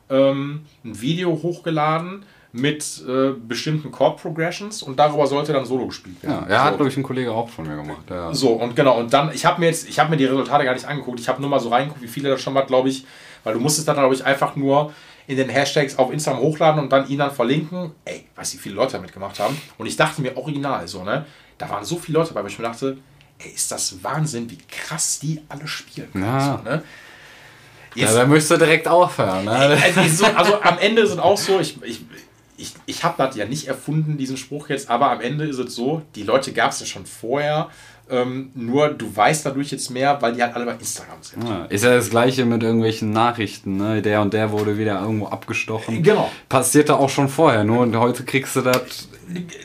[0.10, 2.26] ähm, ein Video hochgeladen
[2.56, 6.50] mit äh, bestimmten Chord Progressions und darüber sollte dann Solo gespielt ja, werden.
[6.50, 6.78] er hat, so.
[6.78, 8.04] glaube ich, ein Kollege auch von mir gemacht.
[8.10, 8.34] Ja.
[8.34, 10.74] So, und genau, und dann, ich habe mir jetzt, ich habe mir die Resultate gar
[10.74, 13.06] nicht angeguckt, ich habe nur mal so reingeguckt, wie viele das schon mal, glaube ich,
[13.44, 14.94] weil du musstest dann, glaube ich, einfach nur
[15.28, 17.92] in den Hashtags auf Instagram hochladen und dann ihn dann verlinken.
[18.06, 19.60] Ey, weiß wie viele Leute damit gemacht haben.
[19.78, 21.26] Und ich dachte mir original so, ne?
[21.58, 22.98] Da waren so viele Leute dabei, wo ich mir dachte,
[23.40, 26.12] ey, ist das Wahnsinn, wie krass die alle spielen.
[26.12, 26.62] können, Ja.
[26.64, 26.84] So, ne?
[27.96, 29.46] Ja, Jetzt, da möchtest du direkt aufhören.
[29.46, 29.52] Ne?
[29.96, 32.02] also, also am Ende sind auch so, ich, ich,
[32.58, 35.76] ich, ich habe das ja nicht erfunden, diesen Spruch jetzt, aber am Ende ist es
[35.76, 37.70] so, die Leute gab es ja schon vorher,
[38.10, 41.44] ähm, nur du weißt dadurch jetzt mehr, weil die halt alle bei Instagram sind.
[41.48, 43.78] Ja, ist ja das gleiche mit irgendwelchen Nachrichten.
[43.78, 44.02] Ne?
[44.04, 46.04] Der und der wurde wieder irgendwo abgestochen.
[46.04, 46.30] Genau.
[46.48, 47.64] Passierte auch schon vorher.
[47.64, 49.08] Nur und heute kriegst du das.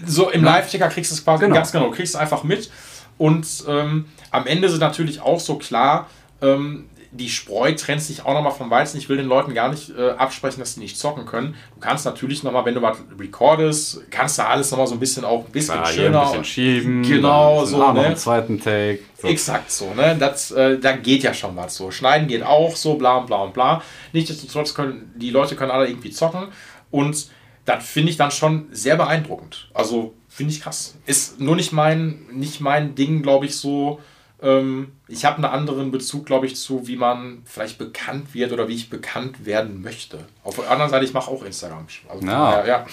[0.06, 1.54] So im Live-Ticker kriegst du es quasi Genau.
[1.54, 2.70] ganz genau, du kriegst es einfach mit.
[3.18, 6.08] Und ähm, am Ende ist natürlich auch so klar,
[6.40, 8.96] ähm, die Spreu trennt sich auch nochmal vom Weizen.
[8.98, 11.56] Ich will den Leuten gar nicht äh, absprechen, dass sie nicht zocken können.
[11.74, 15.24] Du kannst natürlich nochmal, wenn du was recordest, kannst du alles nochmal so ein bisschen
[15.24, 16.20] auch ein bisschen hier schöner.
[16.20, 17.02] ein bisschen schieben.
[17.02, 18.06] Genau, so, ah, noch ne?
[18.06, 19.00] einen zweiten Take.
[19.20, 19.26] So.
[19.26, 20.16] Exakt so, ne?
[20.18, 21.90] Das, äh, da geht ja schon was so.
[21.90, 23.82] Schneiden geht auch so, bla und bla und bla.
[24.12, 26.48] Nichtsdestotrotz können die Leute können alle irgendwie zocken
[26.92, 27.28] und
[27.64, 29.68] das finde ich dann schon sehr beeindruckend.
[29.74, 30.96] Also finde ich krass.
[31.06, 34.00] Ist nur nicht mein, nicht mein Ding, glaube ich, so
[34.42, 38.74] ich habe einen anderen Bezug, glaube ich, zu, wie man vielleicht bekannt wird oder wie
[38.74, 40.20] ich bekannt werden möchte.
[40.44, 41.86] Auf der anderen Seite, ich mache auch Instagram.
[42.08, 42.60] Also, Ja.
[42.60, 42.66] ja.
[42.66, 42.86] ja.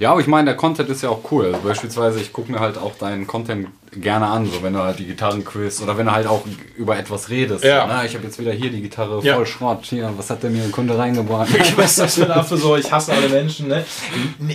[0.00, 1.46] Ja, aber ich meine, der Content ist ja auch cool.
[1.54, 4.98] Also beispielsweise, ich gucke mir halt auch deinen Content gerne an, so wenn du halt
[4.98, 6.42] die Gitarren quiz oder wenn du halt auch
[6.76, 7.62] über etwas redest.
[7.62, 7.86] Ja.
[7.86, 9.36] Na, ich habe jetzt wieder hier die Gitarre Ja.
[9.36, 9.84] voll Schrott.
[9.84, 11.48] Hier, was hat der mir ein Kunde reingebracht?
[11.56, 13.84] Ich weiß, was für dafür so, ich hasse alle Menschen, ne?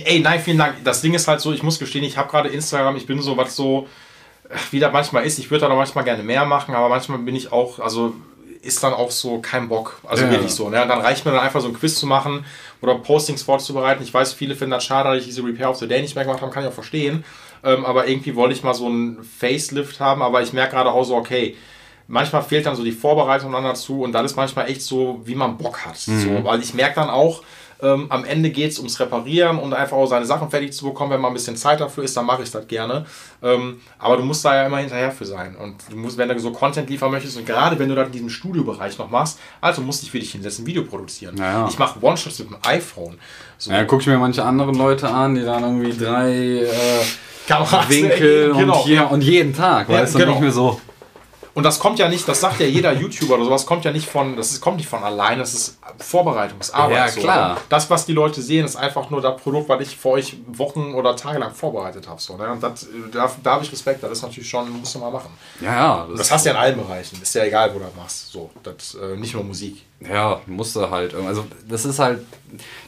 [0.04, 0.84] Ey, nein, vielen Dank.
[0.84, 3.34] Das Ding ist halt so, ich muss gestehen, ich habe gerade Instagram, ich bin so,
[3.34, 3.88] was so,
[4.70, 7.34] wie das manchmal ist, ich würde da noch manchmal gerne mehr machen, aber manchmal bin
[7.36, 8.14] ich auch, also
[8.62, 9.98] ist dann auch so kein Bock.
[10.06, 10.30] Also Ja.
[10.30, 10.70] wirklich so.
[10.70, 10.84] Ne?
[10.88, 12.46] Dann reicht mir dann einfach so ein Quiz zu machen
[12.80, 14.02] oder Postings vorzubereiten.
[14.02, 16.24] Ich weiß, viele finden das schade, dass ich diese Repair of the Day nicht mehr
[16.24, 17.24] gemacht habe, kann ich auch verstehen.
[17.62, 21.04] Ähm, aber irgendwie wollte ich mal so einen Facelift haben, aber ich merke gerade auch
[21.04, 21.56] so, okay,
[22.08, 25.34] manchmal fehlt dann so die Vorbereitung dann dazu und dann ist manchmal echt so, wie
[25.34, 25.96] man Bock hat.
[25.98, 27.42] So, weil ich merke dann auch,
[27.82, 31.10] ähm, am Ende geht es ums Reparieren und einfach auch seine Sachen fertig zu bekommen.
[31.10, 33.04] Wenn mal ein bisschen Zeit dafür ist, dann mache ich das gerne.
[33.42, 35.56] Ähm, aber du musst da ja immer hinterher für sein.
[35.56, 38.12] Und du musst, wenn du so Content liefern möchtest und gerade wenn du das in
[38.12, 41.36] diesem Studiobereich noch machst, also musst du dich für dich hinsetzen, ein Video produzieren.
[41.36, 41.68] Ja, ja.
[41.68, 43.18] Ich mache One-Shots mit dem iPhone.
[43.58, 46.68] So, Ja, gucke ich mir manche anderen Leute an, die dann irgendwie drei äh,
[47.46, 48.78] Kameras, Winkel genau.
[48.78, 50.32] und hier und jeden Tag, Ja, weißt du, genau.
[50.32, 50.80] nicht mehr so.
[51.54, 54.08] Und das kommt ja nicht, das sagt ja jeder YouTuber oder sowas, kommt ja nicht
[54.08, 56.96] von, das ist, kommt nicht von allein, das ist Vorbereitungsarbeit.
[56.96, 57.20] Ja, so.
[57.20, 57.60] klar.
[57.68, 60.94] Das, was die Leute sehen, ist einfach nur das Produkt, was ich für euch Wochen
[60.94, 62.20] oder Tage lang vorbereitet habe.
[62.20, 62.50] So, ne?
[62.50, 65.30] Und das, da, da habe ich Respekt, das ist natürlich schon, musst du mal machen.
[65.60, 65.92] Ja, ja.
[66.04, 68.32] Und das hast du ja in allen Bereichen, ist ja egal, wo du das machst.
[68.32, 69.82] So, das, äh, nicht nur Musik.
[70.00, 71.12] Ja, musste halt.
[71.12, 72.24] irgendwie- Also das ist halt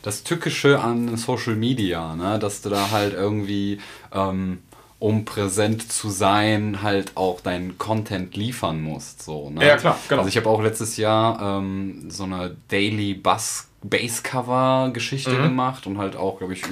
[0.03, 2.39] das Tückische an Social Media, ne?
[2.39, 3.81] dass du da halt irgendwie,
[4.13, 4.63] ähm,
[4.99, 9.23] um präsent zu sein, halt auch deinen Content liefern musst.
[9.23, 9.67] So, ne?
[9.67, 10.23] Ja, klar, genau.
[10.23, 15.43] Also ich habe auch letztes Jahr ähm, so eine Daily Bass Basscover-Geschichte Mhm.
[15.43, 16.63] gemacht und halt auch, glaube ich,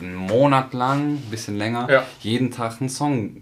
[0.00, 2.02] einen Monat lang, ein bisschen länger, Ja.
[2.20, 3.36] jeden Tag einen Song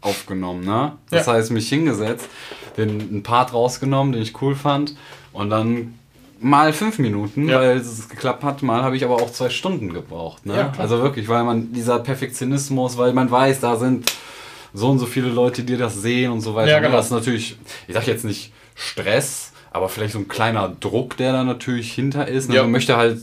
[0.00, 0.92] aufgenommen, ne?
[1.10, 1.34] Das Ja.
[1.34, 2.28] heißt, mich hingesetzt,
[2.76, 4.96] den einen Part rausgenommen, den ich cool fand
[5.32, 5.97] und dann
[6.40, 7.60] mal fünf Minuten, Ja.
[7.60, 10.56] weil es geklappt hat, mal habe ich aber auch zwei Stunden gebraucht, ne?
[10.56, 14.12] Ja, also wirklich, weil man dieser Perfektionismus, weil man weiß, da sind
[14.74, 16.70] so und so viele Leute, die das sehen und so weiter.
[16.70, 16.86] Ja, ne?
[16.86, 16.96] genau.
[16.96, 17.56] Das ist natürlich,
[17.86, 22.28] ich sag jetzt nicht Stress, aber vielleicht so ein kleiner Druck, der da natürlich hinter
[22.28, 22.48] ist.
[22.48, 22.56] Ne?
[22.56, 22.62] Ja.
[22.62, 23.20] Man möchte halt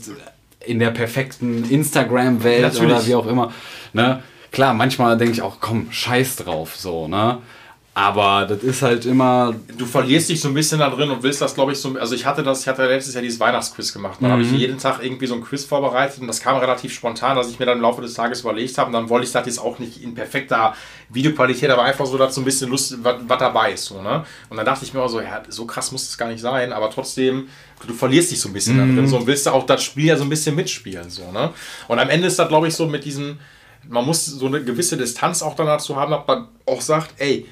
[0.64, 3.52] in der perfekten Instagram-Welt oder wie auch immer.
[3.92, 4.22] Ne?
[4.52, 7.38] Klar, manchmal denke ich auch, komm, scheiß drauf, so, ne?
[7.98, 9.54] Aber das ist halt immer.
[9.78, 11.96] Du verlierst dich so ein bisschen da drin und willst das, glaube ich, so.
[11.98, 14.18] Also, ich hatte das, ich hatte letztes Jahr dieses Weihnachtsquiz gemacht.
[14.20, 17.38] Dann habe ich jeden Tag irgendwie so ein Quiz vorbereitet und das kam relativ spontan,
[17.38, 18.88] dass ich mir dann im Laufe des Tages überlegt habe.
[18.88, 20.74] Und dann wollte ich das jetzt auch nicht in perfekter
[21.08, 23.86] Videoqualität, aber einfach so, dass so ein bisschen Lust, was, dabei ist.
[23.86, 24.26] So, ne?
[24.50, 26.74] Und dann dachte ich mir auch so, ja, so krass muss es gar nicht sein,
[26.74, 27.48] aber trotzdem,
[27.86, 30.18] du verlierst dich so ein bisschen da drin so, und willst auch das Spiel ja
[30.18, 31.08] so ein bisschen mitspielen.
[31.08, 31.48] So, ne?
[31.88, 33.38] Und am Ende ist das, glaube ich, so mit diesen.
[33.88, 37.46] Man muss so eine gewisse Distanz auch dann dazu haben, dass man auch sagt, ey,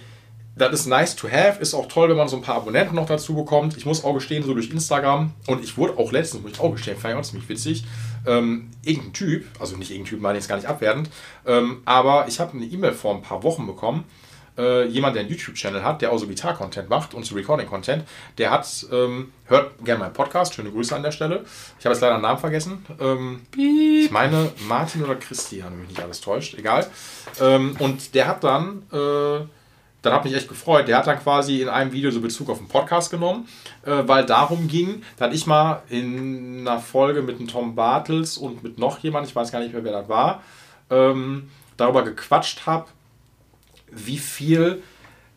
[0.56, 3.06] das ist nice to have, ist auch toll, wenn man so ein paar Abonnenten noch
[3.06, 3.76] dazu bekommt.
[3.76, 6.72] Ich muss auch gestehen, so durch Instagram, und ich wurde auch letztens, muss ich auch
[6.72, 7.84] gestehen, fand ich auch ziemlich witzig,
[8.26, 11.10] ähm, irgendein Typ, also nicht irgendein Typ, meine ich jetzt gar nicht abwertend,
[11.46, 14.04] ähm, aber ich habe eine E-Mail vor ein paar Wochen bekommen,
[14.56, 18.04] äh, jemand, der einen YouTube-Channel hat, der auch so Gitar-Content macht und so Recording-Content,
[18.38, 21.44] der hat, ähm, hört gerne meinen Podcast, schöne Grüße an der Stelle.
[21.78, 22.86] Ich habe jetzt leider den Namen vergessen.
[23.00, 26.86] Ähm, ich meine Martin oder Christian, wenn mich nicht alles täuscht, egal.
[27.40, 29.40] Ähm, und der hat dann, äh,
[30.04, 30.86] dann hat mich echt gefreut.
[30.88, 33.48] Der hat dann quasi in einem Video so Bezug auf den Podcast genommen,
[33.84, 38.62] äh, weil darum ging, dass ich mal in einer Folge mit dem Tom Bartels und
[38.62, 40.42] mit noch jemand, ich weiß gar nicht mehr, wer das war,
[40.90, 42.86] ähm, darüber gequatscht habe,
[43.90, 44.82] wie viel,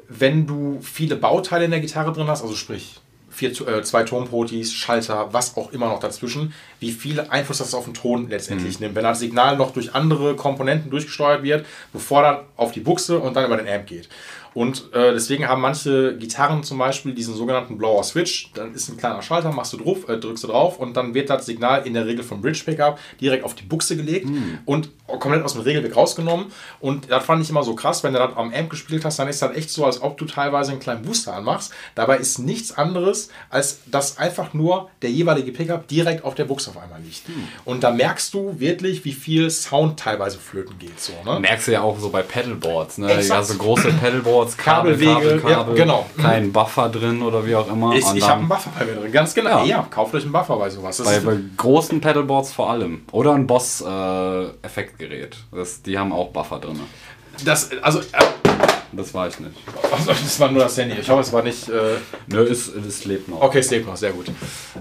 [0.10, 3.00] wenn du viele Bauteile in der Gitarre drin hast, also sprich
[3.38, 7.86] vier, äh, zwei Tonprotis, Schalter, was auch immer noch dazwischen, wie viel Einfluss das auf
[7.86, 8.96] den Ton letztendlich nimmt.
[8.96, 13.36] Wenn das Signal noch durch andere Komponenten durchgesteuert wird, bevor das auf die Buchse und
[13.36, 14.10] dann über den Amp geht.
[14.58, 18.50] Und äh, deswegen haben manche Gitarren zum Beispiel diesen sogenannten Blower Switch.
[18.56, 21.30] Dann ist ein kleiner Schalter, machst du drauf, äh, drückst du drauf und dann wird
[21.30, 24.28] das Signal in der Regel vom Bridge Pickup direkt auf die Buchse gelegt
[24.66, 26.48] und komplett aus dem Regelweg rausgenommen.
[26.80, 29.28] Und das fand ich immer so krass, wenn du das am Amp gespielt hast, dann
[29.28, 31.72] ist das echt so, als ob du teilweise einen kleinen Booster anmachst.
[31.94, 36.72] Dabei ist nichts anderes, als dass einfach nur der jeweilige Pickup direkt auf der Buchse
[36.72, 37.22] auf einmal liegt.
[37.64, 41.00] Und da merkst du wirklich, wie viel Sound teilweise flöten geht.
[41.00, 41.40] So, ne?
[41.40, 43.12] Merkst du ja auch so bei Pedalboards, ne?
[43.12, 43.30] Exakt.
[43.30, 46.06] Ja, so große Pedalboards, Kabel, Kabelwege, Kabel, ja, Kabel, genau.
[46.22, 47.94] kein Buffer drin oder wie auch immer.
[47.96, 49.60] Ich dann habe einen Buffer bei mir drin, ganz genau.
[49.60, 49.66] Ja.
[49.66, 51.02] Ja, kauft euch einen Buffer bei sowas.
[51.04, 53.02] Bei, bei großen Pedalboards vor allem.
[53.12, 55.38] Oder ein Boss-Effektgerät.
[55.52, 56.80] das die haben auch Buffer drin.
[57.44, 58.04] das, also, äh,
[58.94, 59.54] Das war ich nicht.
[59.92, 60.96] also, das war nur das Handy.
[61.00, 61.68] Ich hoffe, es war nicht.
[61.70, 61.98] Äh,
[62.28, 63.42] Nö, es, es lebt noch.
[63.42, 64.28] okay, es lebt noch, sehr gut.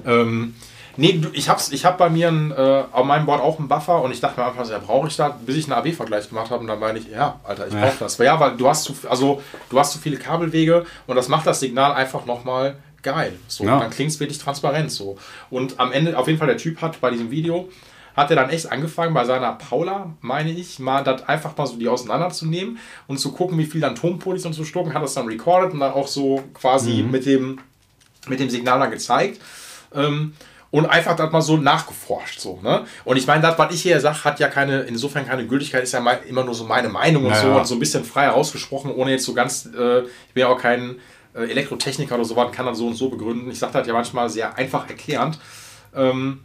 [0.07, 0.55] Ähm,
[0.97, 4.01] Nee, ich hab's, ich hab bei mir ein, äh, auf meinem Board auch einen Buffer
[4.03, 6.51] und ich dachte mir einfach, so, ja, brauche ich das, bis ich einen AB-Vergleich gemacht
[6.51, 7.81] habe und dann meine ich, ja, Alter, ich Ja.
[7.81, 8.19] brauche das.
[8.19, 11.47] Weil, ja, weil du hast zu, also du hast zu viele Kabelwege und das macht
[11.47, 13.39] das Signal einfach nochmal geil.
[13.47, 13.79] So, Ja.
[13.79, 15.17] dann klingt es wirklich transparent so.
[15.51, 17.69] Und am Ende, auf jeden Fall, der Typ hat bei diesem Video,
[18.17, 21.77] hat er dann echt angefangen, bei seiner Paula, meine ich, mal das einfach mal so
[21.77, 25.27] die auseinanderzunehmen und zu gucken, wie viel dann Tonpolis und so stucken, hat das dann
[25.27, 27.11] recorded und dann auch so quasi Mhm.
[27.11, 27.59] mit dem
[28.29, 29.41] mit dem Signal dann gezeigt.
[29.95, 30.33] Ähm,
[30.77, 32.41] und einfach das mal so nachgeforscht.
[32.41, 32.85] So, ne?
[33.05, 35.93] Und ich meine, das, was ich hier sage, hat ja keine, insofern keine Gültigkeit, ist
[35.93, 38.25] ja mei- immer nur so meine Meinung und Ja, so und so ein bisschen frei
[38.25, 40.97] herausgesprochen, ohne jetzt so ganz, äh, ich bin ja auch kein
[41.35, 43.51] äh, Elektrotechniker oder so was, kann das so und so begründen.
[43.51, 45.39] Ich sage das ja manchmal sehr einfach erklärend.
[45.95, 46.41] Ähm,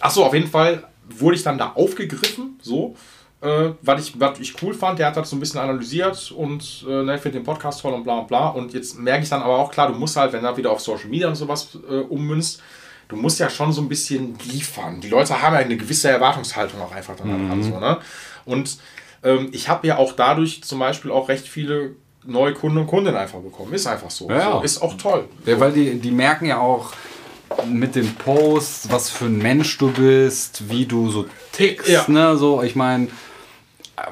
[0.00, 2.96] Achso, auf jeden Fall wurde ich dann da aufgegriffen, so,
[3.40, 4.98] äh, was, ich, was ich cool fand.
[4.98, 8.04] Der hat das so ein bisschen analysiert und äh, ne, findet den Podcast toll und
[8.04, 8.48] bla und bla.
[8.48, 10.80] Und jetzt merke ich dann aber auch, klar, du musst halt, wenn du wieder auf
[10.80, 12.62] Social Media und sowas äh, ummünzt,
[13.08, 15.00] du musst ja schon so ein bisschen liefern.
[15.00, 17.62] Die Leute haben ja eine gewisse Erwartungshaltung auch einfach dann daran.
[17.62, 17.98] So, ne?
[18.44, 18.78] Und
[19.22, 21.92] ähm, ich habe ja auch dadurch zum Beispiel auch recht viele
[22.24, 23.72] neue Kunden und Kundinnen einfach bekommen.
[23.72, 24.28] Ist einfach so.
[24.28, 24.52] Ja.
[24.52, 25.28] so ist auch toll.
[25.44, 26.92] Ja, weil die, die merken ja auch
[27.66, 32.04] mit den Posts, was für ein Mensch du bist, wie du so tickst, Ja.
[32.08, 32.36] ne?
[32.36, 33.08] So, ich meine,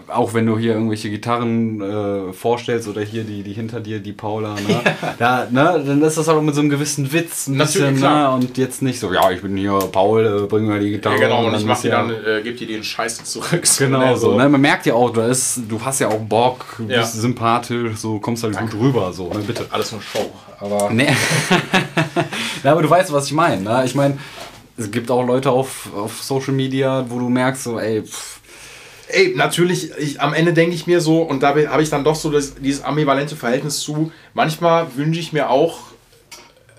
[0.08, 4.12] auch wenn du hier irgendwelche Gitarren äh, vorstellst oder hier die, die hinter dir, die
[4.12, 4.80] Paula, ne?
[5.18, 5.82] Da, ne?
[5.86, 8.38] Dann ist das aber mit so einem gewissen Witz ein Natürlich, bisschen, klar.
[8.38, 8.46] ne?
[8.46, 11.16] Und jetzt nicht so, ja, ich bin hier Paul, äh, bring mir die Gitarre.
[11.20, 13.66] Ja, genau, und ich mach dir ja- dann, äh, gib dir den Scheiß zurück.
[13.66, 14.34] So, Genau ne, so.
[14.36, 14.48] Ne?
[14.48, 17.00] Man merkt ja auch, du, ist, du hast ja auch Bock, du Ja.
[17.00, 19.40] bist sympathisch, so kommst halt gut rüber, so, ne?
[19.40, 19.66] Bitte.
[19.70, 20.30] Alles nur Show.
[20.60, 21.08] Aber Nee.
[22.64, 23.60] ja, aber du weißt, was ich meine.
[23.62, 23.82] Ne?
[23.84, 24.16] Ich meine,
[24.76, 28.33] es gibt auch Leute auf, auf Social Media, wo du merkst, so, ey, pff,
[29.08, 32.16] ey, natürlich, ich, am Ende denke ich mir so, und da habe ich dann doch
[32.16, 35.78] so das, dieses ambivalente Verhältnis zu, manchmal wünsche ich mir auch,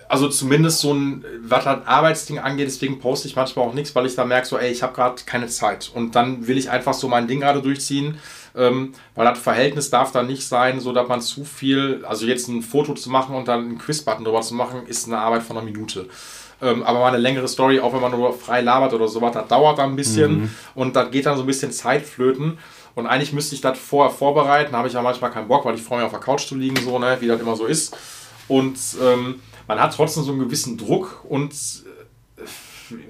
[0.08, 4.06] also zumindest so ein, was das Arbeitsding angeht, deswegen poste ich manchmal auch nichts, weil
[4.06, 5.92] ich da merke, so, ey, ich habe gerade keine Zeit.
[5.94, 8.18] Und dann will ich einfach so mein Ding gerade durchziehen,
[8.56, 12.48] ähm, weil das Verhältnis darf dann nicht sein, so dass man zu viel, also jetzt
[12.48, 15.58] ein Foto zu machen und dann einen Quiz-Button drüber zu machen, ist eine Arbeit von
[15.58, 16.08] einer Minute.
[16.66, 19.48] Ähm, aber mal eine längere Story, auch wenn man nur frei labert oder sowas, das
[19.48, 22.58] dauert dann ein bisschen und dann geht dann so ein bisschen Zeit flöten.
[22.96, 25.82] Und eigentlich müsste ich das vorher vorbereiten, habe ich ja manchmal keinen Bock, weil ich
[25.82, 27.96] freue mich auf der Couch zu liegen, so, ne, wie das immer so ist.
[28.48, 32.44] Und ähm, man hat trotzdem so einen gewissen Druck und äh,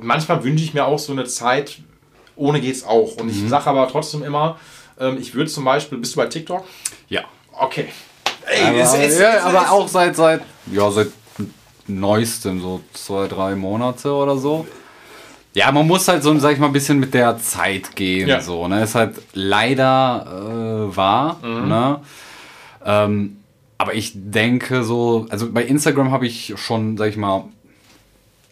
[0.01, 1.77] manchmal wünsche ich mir auch so eine Zeit,
[2.35, 3.17] ohne geht's auch.
[3.17, 4.57] Und ich sage aber trotzdem immer,
[4.99, 6.63] ähm, ich würde zum Beispiel, bist du bei TikTok?
[7.09, 7.21] ja.
[7.57, 7.87] Okay.
[8.47, 10.41] Ey, Aber, ist- ist- ja, ist- aber auch seit, seit,
[10.71, 11.07] ja, seit
[11.87, 14.65] neuestem, so zwei, drei Monate oder so.
[15.53, 18.27] Ja, man muss halt so, sag ich mal, ein bisschen mit der Zeit gehen.
[18.27, 18.41] Ja.
[18.41, 18.83] So, ne?
[18.83, 20.25] Ist halt leider
[20.91, 21.37] äh, wahr.
[21.41, 21.67] Mhm.
[21.69, 21.99] Ne?
[22.85, 23.37] Ähm,
[23.77, 27.45] aber ich denke so, also bei Instagram habe ich schon, sag ich mal,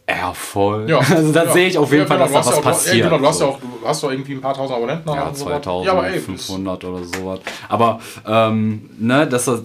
[0.06, 0.90] Erfolg.
[0.90, 1.00] Ja.
[1.10, 1.52] Also da Ja.
[1.54, 2.96] sehe ich auf jeden Ja, Fall, dass da was passiert.
[2.98, 3.46] Ja, genau, du hast so.
[3.46, 5.10] ja auch, du hast doch irgendwie ein paar tausend Abonnenten.
[5.10, 5.62] Ja, und so was.
[5.62, 7.40] 2500 Ja, aber ey, oder sowas.
[7.70, 9.64] Aber ähm, ne, das, ist-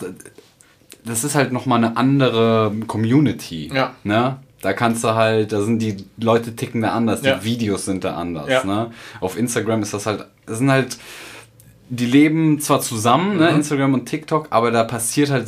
[1.09, 3.71] das ist halt nochmal eine andere Community.
[3.75, 3.93] Ja.
[4.05, 4.37] Ne?
[4.61, 7.37] Da kannst du halt, da sind die Leute ticken da anders, Ja.
[7.37, 8.49] die Videos sind da anders.
[8.49, 8.65] Ja.
[8.65, 8.91] Ne?
[9.21, 10.97] Auf Instagram ist das halt, das sind halt,
[11.91, 13.39] die leben zwar zusammen, Mhm.
[13.39, 15.47] ne, Instagram und TikTok, aber da passiert halt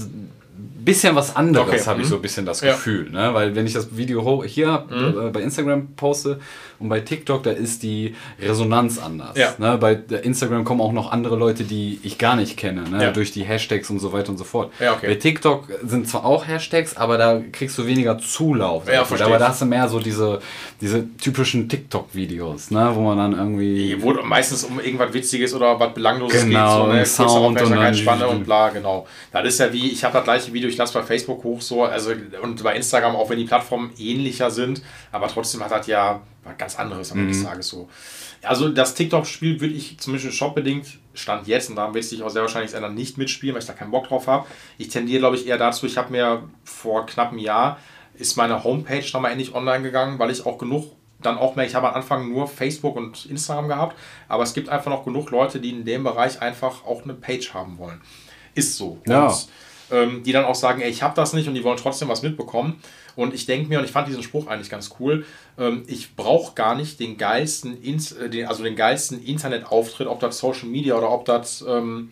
[0.84, 2.10] bisschen was anderes, Okay, habe ich mhm.
[2.10, 2.72] so ein bisschen das Ja.
[2.72, 3.10] Gefühl.
[3.10, 3.32] Ne?
[3.34, 5.28] Weil wenn ich das Video hier Mhm.
[5.28, 6.40] äh, bei Instagram poste
[6.78, 9.36] und bei TikTok, da ist die Resonanz anders.
[9.36, 9.54] Ja.
[9.58, 9.76] Ne?
[9.78, 9.92] Bei
[10.22, 13.02] Instagram kommen auch noch andere Leute, die ich gar nicht kenne, ne?
[13.04, 13.10] Ja.
[13.12, 14.72] durch die Hashtags und so weiter und so fort.
[14.80, 15.06] Okay.
[15.08, 18.88] Bei TikTok sind zwar auch Hashtags, aber da kriegst du weniger Zulauf.
[18.90, 20.40] Ja, aber da hast du mehr so diese,
[20.80, 22.90] diese typischen TikTok-Videos, ne?
[22.94, 23.96] wo man dann irgendwie...
[24.00, 26.86] Wo meistens um irgendwas Witziges oder was Belangloses Genau, geht.
[26.86, 27.06] So, ne?
[27.06, 29.06] Sound und Aufmerksamkeitsspanne dann- und bla, genau.
[29.32, 31.84] Das ist ja wie, ich habe das gleiche Video, ich lasse bei Facebook hoch, so,
[31.84, 34.82] also und bei Instagram, auch wenn die Plattformen ähnlicher sind,
[35.12, 37.36] aber trotzdem hat das ja was ganz anderes am Ende Mhm.
[37.38, 37.88] des Tages so.
[38.42, 42.42] Also das TikTok-Spiel würde ich zumindest shopbedingt, stand jetzt, und da wird sich auch sehr
[42.42, 44.46] wahrscheinlich ändern, nicht mitspielen, weil ich da keinen Bock drauf habe.
[44.78, 47.78] Ich tendiere, glaube ich, eher dazu, ich habe mir vor knapp einem Jahr,
[48.14, 50.92] ist meine Homepage nochmal endlich online gegangen, weil ich auch genug
[51.22, 53.94] dann auch mehr, ich habe am Anfang nur Facebook und Instagram gehabt,
[54.26, 57.52] aber es gibt einfach noch genug Leute, die in dem Bereich einfach auch eine Page
[57.52, 58.00] haben wollen.
[58.54, 58.98] Ist so.
[59.06, 59.26] Ja.
[59.90, 62.22] Ähm, die dann auch sagen, ey, ich habe das nicht und die wollen trotzdem was
[62.22, 62.80] mitbekommen.
[63.16, 65.24] Und ich denke mir, und ich fand diesen Spruch eigentlich ganz cool,
[65.58, 70.68] ähm, ich brauche gar nicht den geilsten, äh, also den geilsten Internetauftritt, ob das Social
[70.68, 72.10] Media oder ob das ähm,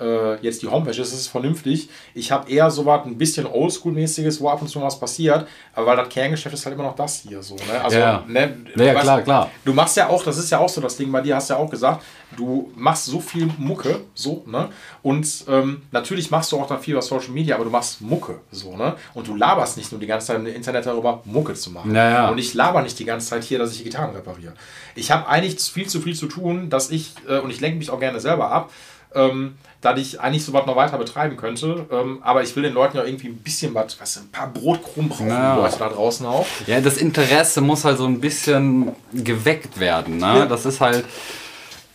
[0.00, 1.88] äh, jetzt die Homepage ist, ist vernünftig.
[2.14, 5.86] Ich habe eher so was ein bisschen Oldschool-mäßiges, wo ab und zu was passiert, aber
[5.86, 7.54] weil das Kerngeschäft ist halt immer noch das hier so.
[7.54, 7.82] Ne?
[7.82, 8.24] Also, Ja.
[8.26, 9.50] ne, Ja, ja, weißt, klar, klar.
[9.64, 11.56] Du machst ja auch, das ist ja auch so das Ding bei dir, hast ja
[11.56, 12.02] auch gesagt,
[12.36, 14.68] du machst so viel Mucke, so, ne?
[15.02, 18.40] Und ähm, natürlich machst du auch dann viel über Social Media, aber du machst Mucke,
[18.50, 18.94] so, ne?
[19.14, 21.94] Und du laberst nicht nur die ganze Zeit im Internet darüber, Mucke zu machen.
[21.94, 22.28] Ja, ja.
[22.28, 24.54] Und ich laber nicht die ganze Zeit hier, dass ich Gitarren repariere.
[24.94, 27.90] Ich habe eigentlich viel zu viel zu tun, dass ich, äh, und ich lenke mich
[27.90, 28.70] auch gerne selber ab,
[29.14, 31.86] ähm, dass ich eigentlich sowas noch weiter betreiben könnte.
[31.90, 35.08] Ähm, aber ich will den Leuten ja irgendwie ein bisschen was, was ein paar Brotkrumen
[35.08, 35.54] brauchen Ja.
[35.56, 36.46] die Leute da draußen auch.
[36.66, 40.18] Ja, das Interesse muss halt so ein bisschen geweckt werden.
[40.18, 40.40] Ne?
[40.40, 40.46] Ja.
[40.46, 41.04] Das ist halt,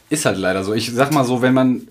[0.10, 0.74] ist halt leider so.
[0.74, 1.88] Ich sag mal so, wenn man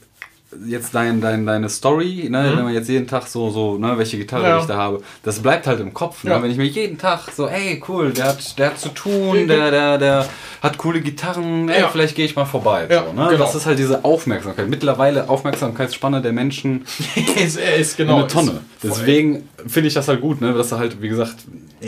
[0.66, 4.16] jetzt dein, dein, deine Story, ne, wenn man jetzt jeden Tag so, so ne, welche
[4.18, 4.48] Gitarre Mhm.
[4.48, 4.58] Ja.
[4.60, 6.24] ich da habe, das bleibt halt im Kopf.
[6.24, 6.30] Ne?
[6.30, 6.42] Ja.
[6.42, 9.70] Wenn ich mir jeden Tag so, ey, cool, der hat, der hat zu tun, der,
[9.70, 10.26] der, der
[10.62, 11.88] hat coole Gitarren, ey, Ja.
[11.88, 12.86] vielleicht gehe ich mal vorbei.
[12.88, 13.28] So, ne?
[13.30, 13.36] genau.
[13.36, 14.68] Das ist halt diese Aufmerksamkeit.
[14.68, 16.84] Mittlerweile Aufmerksamkeitsspanne der Menschen
[17.36, 18.18] ist, ist genau.
[18.18, 18.60] eine Tonne.
[18.82, 20.52] Deswegen finde ich das halt gut, ne?
[20.52, 21.36] dass du halt, wie gesagt,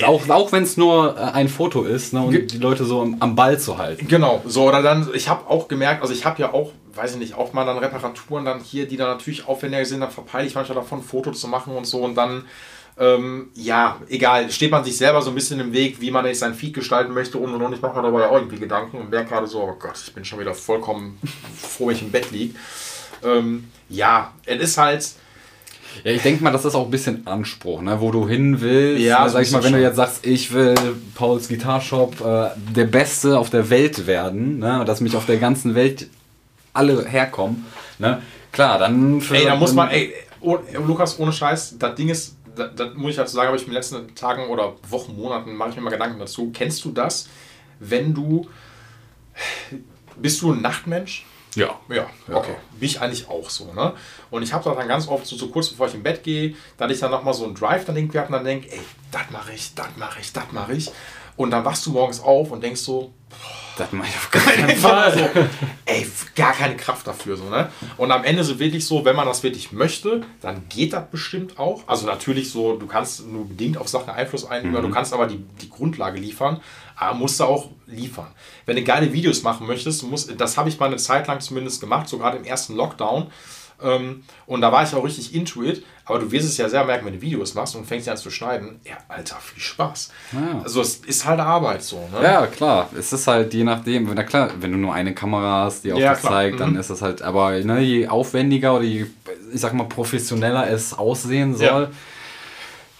[0.07, 2.21] auch, auch wenn es nur äh, ein Foto ist ne?
[2.23, 4.07] und Ge- die Leute so am, am Ball zu halten.
[4.09, 7.19] Genau, so oder dann, ich habe auch gemerkt, also ich habe ja auch, weiß ich
[7.19, 10.55] nicht, auch mal dann Reparaturen dann hier, die dann natürlich aufwendiger sind, dann verpeile ich
[10.55, 12.45] manchmal davon, Fotos zu machen und so und dann,
[12.99, 16.41] ähm, ja, egal, steht man sich selber so ein bisschen im Weg, wie man jetzt
[16.41, 17.73] sein Feed gestalten möchte und und und.
[17.75, 20.25] Ich mache mir dabei auch irgendwie Gedanken und merke gerade so, oh Gott, ich bin
[20.25, 21.19] schon wieder vollkommen
[21.57, 22.55] froh, wenn ich im Bett liege.
[23.25, 25.09] Ähm, ja, es ist halt,
[26.05, 28.01] Ja, ich denke mal, das ist auch ein bisschen Anspruch, ne?
[28.01, 29.03] wo du hin willst.
[29.03, 29.31] Ja, ne?
[29.31, 30.75] Sag ich mal, wenn du jetzt sagst, ich will
[31.15, 34.85] Pauls Gitarshop äh, der Beste auf der Welt werden, ne?
[34.87, 36.09] dass mich auf der ganzen Welt
[36.77, 37.67] alle herkommen,
[37.99, 38.23] ne?
[38.53, 39.21] klar, dann...
[39.21, 42.95] Für, Ey, da muss man, ey, oh, Lukas, ohne Scheiß, das Ding ist, das, das
[42.95, 45.77] muss ich dazu sagen, habe ich in den letzten Tagen oder Wochen, Monaten, mache ich
[45.77, 46.51] mir mal Gedanken dazu.
[46.53, 47.29] Kennst du das,
[47.79, 48.49] wenn du,
[50.17, 51.27] bist du ein Nachtmensch?
[51.55, 51.81] Ja.
[51.89, 52.55] Ja, okay.
[52.79, 53.95] Bin ich eigentlich auch so, ne?
[54.31, 56.55] Und ich habe das dann ganz oft so, so kurz bevor ich im Bett gehe,
[56.77, 58.81] dass ich dann nochmal so einen Drive dann irgendwie habe und dann denke, ey,
[59.11, 60.91] das mache ich, das mache ich, das mache ich.
[61.37, 63.13] Und dann wachst du morgens auf und denkst so,
[63.77, 65.13] Das meine ich auf keinen Fall.
[65.13, 65.41] so,
[65.85, 67.37] ey, gar keine Kraft dafür.
[67.37, 67.69] So, ne?
[67.99, 71.59] Und am Ende so wirklich so, wenn man das wirklich möchte, dann geht das bestimmt
[71.59, 71.83] auch.
[71.87, 75.45] Also natürlich so, du kannst nur bedingt auf Sachen Einfluss einnehmen, du kannst aber die,
[75.61, 76.61] die Grundlage liefern,
[76.97, 78.29] aber musst du auch liefern.
[78.65, 81.41] Wenn du geile Videos machen möchtest, du musst, das habe ich mal eine Zeit lang
[81.41, 83.27] zumindest gemacht, so gerade im ersten Lockdown.
[83.83, 86.85] Ähm, und da war ich auch richtig into it, aber du wirst es ja sehr
[86.85, 88.81] merken, wenn du Videos machst und fängst an zu schneiden.
[88.85, 90.11] Ja, Alter, viel Spaß.
[90.33, 90.61] Ja.
[90.63, 91.97] Also es ist halt Arbeit so.
[92.13, 92.23] Ne?
[92.23, 92.89] Ja, klar.
[92.99, 95.99] Es ist halt je nachdem, na klar, wenn du nur eine Kamera hast, die auf
[95.99, 96.33] Ja, das klar.
[96.33, 96.79] zeigt, dann Mhm.
[96.81, 99.07] ist das halt, aber ne, je aufwendiger oder je,
[99.53, 101.91] ich sag mal, professioneller es aussehen soll, Ja.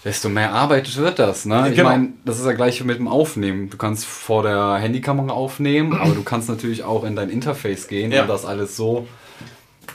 [0.05, 1.45] desto mehr Arbeit wird das.
[1.45, 1.69] Ne?
[1.69, 1.89] Ich Genau.
[1.89, 3.69] meine, das ist ja gleich mit dem Aufnehmen.
[3.69, 8.11] Du kannst vor der Handykamera aufnehmen, aber du kannst natürlich auch in dein Interface gehen
[8.11, 8.21] Ja.
[8.21, 9.07] und das alles so.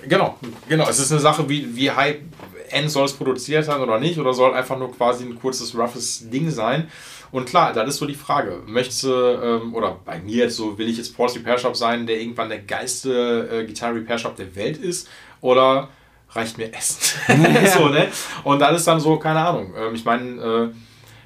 [0.09, 0.39] Genau,
[0.69, 0.89] genau.
[0.89, 4.55] Es ist eine Sache, wie, wie High-End soll es produziert sein oder nicht, oder soll
[4.55, 6.89] einfach nur quasi ein kurzes, roughes Ding sein.
[7.31, 8.62] Und klar, das ist so die Frage.
[8.66, 12.07] Möchtest du, ähm, oder bei mir jetzt so, will ich jetzt Paul's Repair Shop sein,
[12.07, 15.09] der irgendwann der geilste äh, Gitarre Repair Shop der Welt ist,
[15.41, 15.89] oder
[16.31, 17.23] reicht mir Essen?
[17.79, 18.09] so, ne?
[18.45, 19.73] Und das ist dann so, keine Ahnung.
[19.77, 20.69] Ähm, ich meine, äh,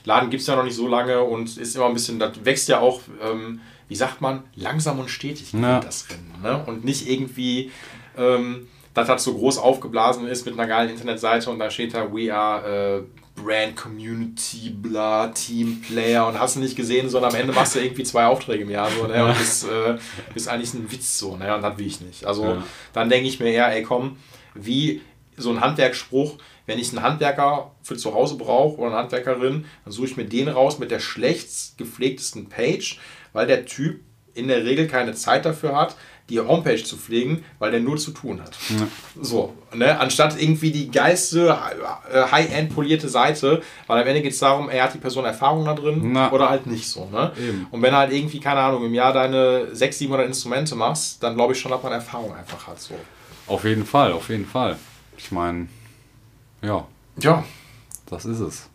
[0.05, 2.69] Laden gibt es ja noch nicht so lange und ist immer ein bisschen, das wächst
[2.69, 5.81] ja auch, ähm, wie sagt man, langsam und stetig Ja.
[5.81, 6.35] das Rennen.
[6.43, 6.63] Ne?
[6.67, 7.73] Und nicht irgendwie,
[8.17, 12.11] ähm, dass das so groß aufgeblasen ist mit einer geilen Internetseite und da steht da,
[12.13, 13.03] we are äh,
[13.41, 17.81] Brand Community, bla, Team Player und hast du nicht gesehen, sondern am Ende machst du
[17.81, 19.23] irgendwie zwei Aufträge im Jahr so, ne?
[19.27, 19.99] und bist, äh,
[20.33, 21.55] bist eigentlich ein Witz so, ne?
[21.55, 22.25] und das will ich nicht.
[22.25, 22.63] Also Ja.
[22.95, 24.17] dann denke ich mir eher, ey komm,
[24.55, 25.03] wie
[25.37, 29.93] so ein Handwerksspruch, wenn ich einen Handwerker für zu Hause brauche oder eine Handwerkerin, dann
[29.93, 32.99] suche ich mir den raus mit der schlechtst gepflegtesten Page,
[33.35, 34.01] weil der Typ
[34.33, 35.97] in der Regel keine Zeit dafür hat,
[36.29, 38.57] die Homepage zu pflegen, weil der nur zu tun hat.
[39.21, 39.99] So, ne?
[40.01, 41.57] anstatt irgendwie die geilste,
[42.13, 45.65] äh, high-end polierte Seite, weil am Ende geht es darum, er hat die Person Erfahrung
[45.65, 46.33] da drin Na.
[46.33, 47.09] oder halt nicht so.
[47.11, 47.33] Ne?
[47.39, 47.67] Eben.
[47.71, 51.35] Und wenn du halt irgendwie, keine Ahnung, im Jahr deine 600, 700 Instrumente machst, dann
[51.37, 52.81] glaube ich schon, dass man Erfahrung einfach hat.
[52.81, 52.95] So.
[53.47, 54.77] Auf jeden Fall, auf jeden Fall.
[55.17, 55.69] Ich meine,
[56.63, 56.85] ja,
[57.21, 57.45] Ja,
[58.11, 58.69] das ist es.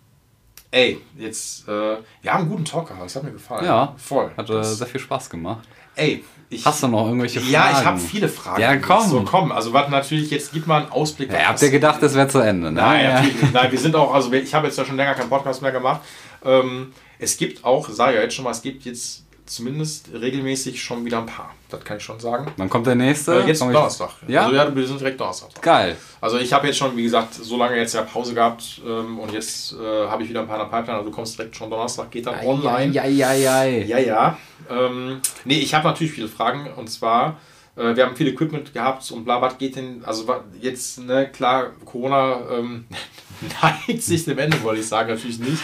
[0.71, 3.65] ey, jetzt, äh, wir haben einen guten Talk gehabt, das hat mir gefallen.
[3.65, 4.31] Ja, voll.
[4.37, 5.67] Hat äh, sehr viel Spaß gemacht.
[5.95, 7.53] ey, ich, Hast du noch irgendwelche Fragen?
[7.53, 8.61] Ja, ich habe viele Fragen.
[8.61, 9.07] Ja, komm.
[9.07, 9.53] So, komm.
[9.53, 11.31] Also, was natürlich, jetzt gib mal einen Ausblick.
[11.31, 12.71] Ja, habt ihr gedacht, das wäre zu Ende?
[12.71, 12.81] Ne?
[12.81, 13.23] Nein, ja.
[13.53, 16.01] Nein, wir sind auch, also ich habe jetzt ja schon länger keinen Podcast mehr gemacht.
[16.43, 21.03] Ähm, es gibt auch, sage ja jetzt schon mal, es gibt jetzt zumindest regelmäßig schon
[21.05, 21.53] wieder ein paar.
[21.69, 22.51] Das kann ich schon sagen.
[22.57, 23.41] Wann kommt der nächste?
[23.43, 24.11] Äh, jetzt Komm Donnerstag.
[24.27, 24.43] Ja?
[24.43, 25.61] Also ja, wir sind direkt Donnerstag.
[25.61, 25.97] Geil.
[26.19, 29.31] Also ich habe jetzt schon, wie gesagt, so lange jetzt ja Pause gehabt ähm, und
[29.33, 30.97] jetzt äh, habe ich wieder ein paar in der Pipeline.
[30.99, 32.93] Also du kommst direkt schon Donnerstag, geht dann online.
[32.93, 33.63] Ja, ja, ja.
[33.65, 34.37] Ja, ja.
[34.69, 37.37] Ähm, nee, ich habe natürlich viele Fragen und zwar,
[37.77, 40.25] Äh, wir haben viel Equipment gehabt und bla, was geht denn, also
[40.59, 42.85] jetzt, ne, klar, Corona ähm,
[43.97, 45.61] sich dem Ende, wollte ich sagen, natürlich nicht.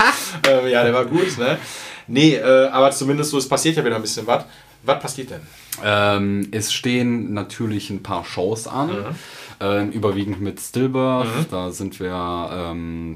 [0.47, 1.57] ähm, ja, der war gut, ne?
[2.07, 4.45] Nee, äh, aber zumindest so, es passiert ja wieder ein bisschen was.
[4.83, 5.41] Was passiert denn?
[5.83, 9.15] Ähm, es stehen natürlich ein paar Shows an,
[9.59, 11.27] ähm, überwiegend mit Stillbirth.
[11.51, 13.15] Da sind wir ähm,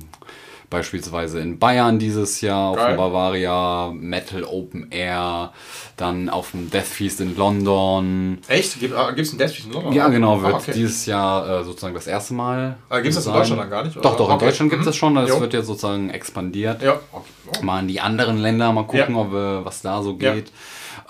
[0.72, 2.94] beispielsweise in Bayern dieses Jahr auf Geil.
[2.94, 5.52] dem Bavaria, Metal Open Air,
[5.98, 8.40] dann auf dem Death Feast in London.
[8.48, 8.80] Echt?
[8.80, 9.94] Gibt es einen Deathfish in London?
[9.94, 10.72] Ja, genau, wird Ah, okay.
[10.74, 12.78] dieses Jahr äh, sozusagen das erste Mal.
[12.90, 13.34] Ah, gibt's das in.
[13.34, 14.10] Deutschland dann gar nicht, oder?
[14.10, 14.46] Doch, doch, in Okay.
[14.46, 14.90] Deutschland gibt es Mhm.
[14.90, 15.16] das schon.
[15.16, 15.40] Das Jo.
[15.42, 16.82] wird jetzt sozusagen expandiert.
[16.82, 17.30] Ja, okay.
[17.60, 17.64] Oh.
[17.64, 19.22] Mal in die anderen Länder, mal gucken, Ja.
[19.22, 20.34] ob wir, was da so Ja.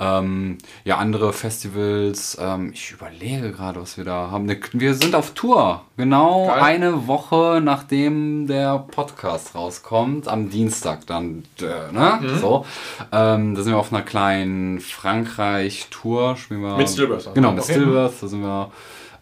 [0.03, 2.35] Ähm, ja, andere Festivals.
[2.41, 4.45] Ähm, ich überlege gerade, was wir da haben.
[4.45, 5.83] Ne, Wir sind auf Tour.
[5.95, 6.59] Genau Geil.
[6.59, 10.27] eine Woche nachdem der Podcast rauskommt.
[10.27, 11.43] Am Dienstag dann.
[11.61, 12.19] Äh, ne?
[12.19, 12.39] Mhm.
[12.39, 12.65] So.
[13.11, 16.35] Ähm, da sind wir auf einer kleinen Frankreich-Tour.
[16.77, 17.33] Mit Stillbirth dann?
[17.35, 17.73] Genau, mit Okay.
[17.73, 18.13] Stillbirth.
[18.23, 18.71] Da sind wir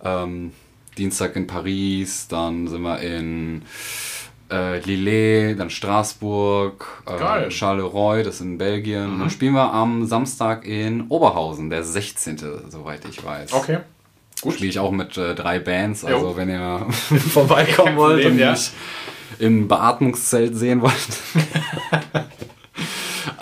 [0.06, 0.53] ähm,
[0.98, 2.30] Dienstag in Paris.
[2.30, 3.64] Dann sind wir in
[4.52, 9.14] äh, Lille, dann Straßburg, äh, Charleroi, das ist in Belgien.
[9.14, 12.38] Und dann spielen wir am Samstag in Oberhausen, der 16.,
[12.69, 13.53] soweit ich weiß.
[13.53, 13.80] Okay.
[14.42, 14.53] Gut.
[14.53, 16.38] Spiele ich auch mit äh, drei Bands, also Jo.
[16.38, 18.52] wenn ihr vorbeikommen wollt Problem, und ja.
[18.52, 18.72] mich
[19.40, 20.94] im Beatmungszelt sehen wollt.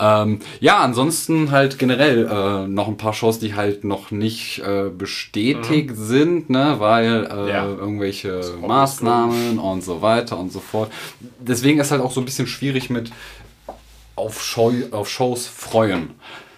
[0.00, 4.88] ähm, ja, ansonsten halt generell äh, noch ein paar Shows, die halt noch nicht äh,
[4.90, 7.48] bestätigt sind, ne, weil äh, Mhm.
[7.48, 7.64] Ja.
[7.66, 10.90] irgendwelche Maßnahmen und so weiter und so fort.
[11.40, 13.10] Deswegen ist halt auch so ein bisschen schwierig mit
[14.16, 16.10] auf, Show, auf Shows freuen.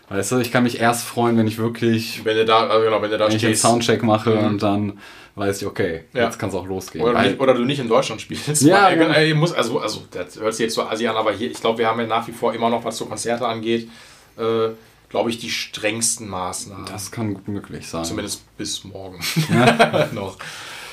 [0.09, 3.01] Weißt du, ich kann mich erst freuen, wenn ich wirklich Wenn du da, also genau,
[3.01, 3.55] wenn du da wenn ich einen.
[3.55, 4.95] Soundcheck mache und dann
[5.37, 6.25] weiß ich, okay, Ja.
[6.25, 7.05] jetzt kann es auch losgehen.
[7.05, 8.49] Oder, nicht, oder du nicht in Deutschland spielst.
[8.63, 9.15] Ja, Weil, genau.
[9.15, 11.79] äh, muss, also, also, das hört sich jetzt so Asi an, aber hier, ich glaube,
[11.79, 13.89] wir haben ja nach wie vor immer noch, was so Konzerte angeht,
[14.39, 14.69] äh,
[15.09, 16.87] glaube ich, die strengsten Maßnahmen.
[16.87, 18.05] das kann gut möglich sein.
[18.05, 19.19] Zumindest bis morgen.
[20.13, 20.37] noch.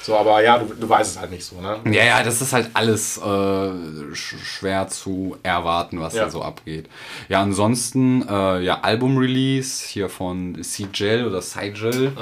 [0.04, 1.80] So, aber ja, du, du weißt es halt nicht so, ne?
[1.92, 6.24] Ja, ja, das ist halt alles äh, sch schwer zu erwarten, was Ja.
[6.24, 6.88] da so abgeht.
[7.28, 12.14] Ja, ansonsten, äh, ja, Album-Release hier von Sigel oder Sigel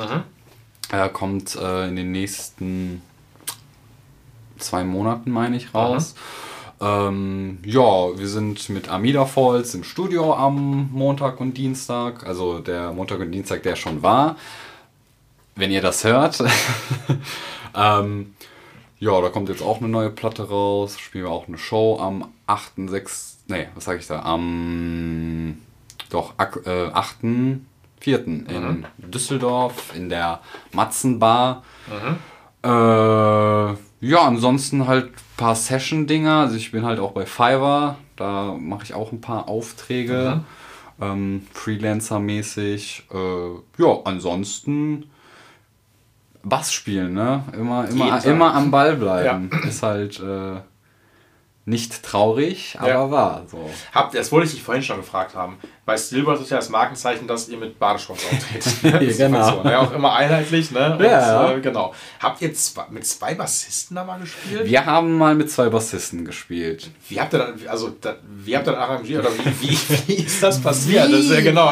[0.91, 3.01] er kommt äh, in den nächsten
[4.57, 6.15] zwei Monaten, meine ich, raus.
[6.81, 12.25] Ähm, ja, wir sind mit Amida Falls im Studio am Montag und Dienstag.
[12.25, 14.35] Also der Montag und Dienstag, der schon war.
[15.55, 16.43] Wenn ihr das hört.
[17.75, 18.35] ähm,
[18.99, 20.99] ja, da kommt jetzt auch eine neue Platte raus.
[20.99, 23.35] Spielen wir auch eine Show am 8.6.
[23.47, 24.21] Nee, was sag ich da?
[24.23, 25.59] Am.
[26.09, 26.33] Doch,
[26.65, 27.17] äh, 8
[27.99, 28.85] vierten in mhm.
[29.11, 30.41] Düsseldorf in der
[30.73, 31.63] Matzenbar.
[31.87, 32.17] Mhm.
[32.63, 36.39] Äh, ja, ansonsten halt ein paar Session-Dinger.
[36.39, 40.41] Also ich bin halt auch bei Fiverr, da mache ich auch ein paar Aufträge,
[40.99, 41.03] mhm.
[41.03, 43.03] ähm, Freelancer-mäßig.
[43.11, 45.09] Äh, ja, ansonsten
[46.43, 47.43] Bass spielen, ne?
[47.53, 49.49] Immer, immer, immer am Ball bleiben.
[49.67, 50.59] Ist halt äh,
[51.65, 53.11] nicht traurig, aber Ja.
[53.11, 53.43] wahr.
[53.47, 53.67] So.
[54.13, 55.57] Das wollte ich dich vorhin schon gefragt haben.
[55.85, 57.75] Bei Stillbirth ist ja das Markenzeichen, dass ihr mit.
[57.79, 58.09] Das
[59.03, 59.57] ist Genau.
[59.57, 59.79] so, ne?
[59.79, 60.93] Auch immer einheitlich, ne?
[60.97, 61.51] Und, Ja.
[61.51, 61.93] Äh, genau.
[62.19, 64.65] Habt ihr zwei, mit zwei Bassisten da mal gespielt?
[64.65, 66.89] Wir haben mal mit zwei Bassisten gespielt.
[67.07, 69.31] Wie habt ihr dann, also, da, wie habt ihr dann arrangiert oder
[69.61, 71.05] wie, wie, wie ist das passiert?
[71.11, 71.71] Das ist ja genau.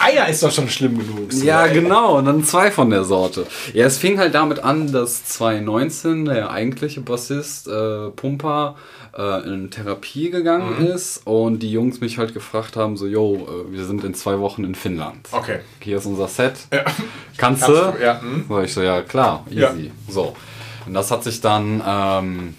[0.00, 1.32] Einer ist doch schon schlimm genug.
[1.32, 1.72] so, Ja, ey.
[1.74, 3.46] genau, und dann zwei von der Sorte.
[3.72, 8.76] Ja, es fing halt damit an, dass 2019 der eigentliche Bassist äh, Pumper
[9.16, 13.72] äh, in Therapie gegangen ist und die Jungs mich halt gefragt haben, so, yo, äh,
[13.72, 15.28] wir sind in zwei Wochen in Finnland.
[15.32, 15.60] Okay.
[15.80, 16.54] Hier ist unser Set.
[16.72, 16.84] Ja.
[17.36, 17.72] Kannst Kannst du?
[17.72, 18.44] du, ja, hm.
[18.48, 19.58] Sag ich so, ja klar, easy.
[19.58, 19.72] Ja.
[20.08, 20.36] So.
[20.86, 22.54] Und das hat sich dann ähm,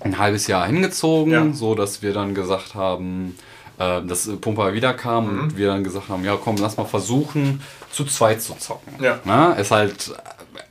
[0.00, 1.46] ein halbes Jahr hingezogen, Ja.
[1.52, 3.36] so dass wir dann gesagt haben,
[3.78, 5.40] äh, dass Pumper wiederkam Mhm.
[5.40, 8.92] und wir dann gesagt haben, ja komm, lass mal versuchen, zu zweit zu zocken.
[9.02, 9.18] Ja.
[9.24, 10.12] Na, ist halt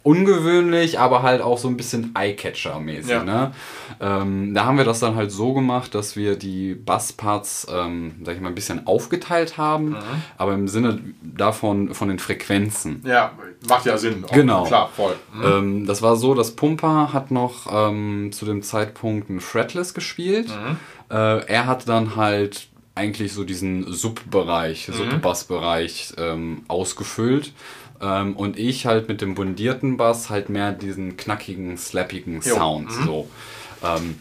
[0.03, 3.09] ungewöhnlich, aber halt auch so ein bisschen Eye-Catcher-mäßig.
[3.11, 3.23] Ja.
[3.23, 3.51] Ne?
[3.99, 8.35] Ähm, da haben wir das dann halt so gemacht, dass wir die Bassparts, ähm, sag
[8.35, 9.95] ich mal, ein bisschen aufgeteilt haben, Mhm.
[10.37, 13.01] aber im Sinne davon, von den Frequenzen.
[13.05, 13.31] Ja,
[13.67, 14.23] macht ja Sinn.
[14.25, 14.63] Auch, Genau.
[14.65, 15.15] Klar, voll.
[15.33, 15.43] Hm.
[15.43, 20.49] Ähm, das war so, dass Pumper hat noch ähm, zu dem Zeitpunkt ein Fretless gespielt.
[21.09, 27.53] Äh, er hat dann halt eigentlich so diesen Sub-Bereich, Sub-Bass-Bereich ähm, ausgefüllt.
[28.01, 32.55] Ähm, und ich halt mit dem bundierten Bass halt mehr diesen knackigen, slappigen Jo.
[32.55, 32.91] Sound.
[32.91, 33.27] So.
[33.83, 34.19] Ähm,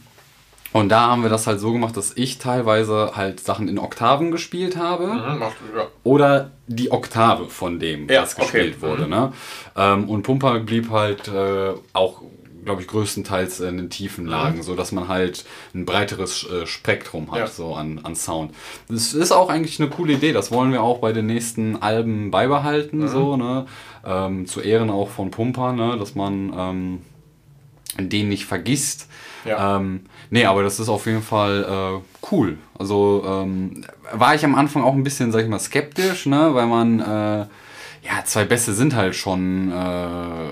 [0.73, 4.31] und da haben wir das halt so gemacht, dass ich teilweise halt Sachen in Oktaven
[4.31, 5.87] gespielt habe Mhm, macht, ja.
[6.05, 8.43] oder die Oktave von dem, Ja, was okay.
[8.43, 9.09] gespielt wurde.
[9.09, 9.33] Ne?
[9.75, 12.21] Ähm, und Pumper blieb halt äh, auch
[12.67, 14.63] glaube ich, größtenteils in den tiefen Lagen, mhm.
[14.63, 17.47] so dass man halt ein breiteres äh, Spektrum hat, ja.
[17.47, 18.53] so an, an Sound.
[18.89, 20.33] Das ist auch eigentlich eine coole Idee.
[20.33, 23.09] Das wollen wir auch bei den nächsten Alben beibehalten, mhm.
[23.09, 23.67] so, ne?
[24.05, 25.97] Ähm, zu Ehren auch von Pumper, ne?
[25.97, 27.03] Dass man ähm,
[27.99, 29.09] den nicht vergisst.
[29.45, 29.77] Ja.
[29.77, 32.59] Ähm, nee, aber das ist auf jeden Fall äh, cool.
[32.77, 36.53] Also ähm, war ich am Anfang auch ein bisschen, sag ich mal, skeptisch, ne?
[36.53, 37.47] Weil man, äh,
[38.03, 40.49] ja, zwei Bässe sind halt schon, äh,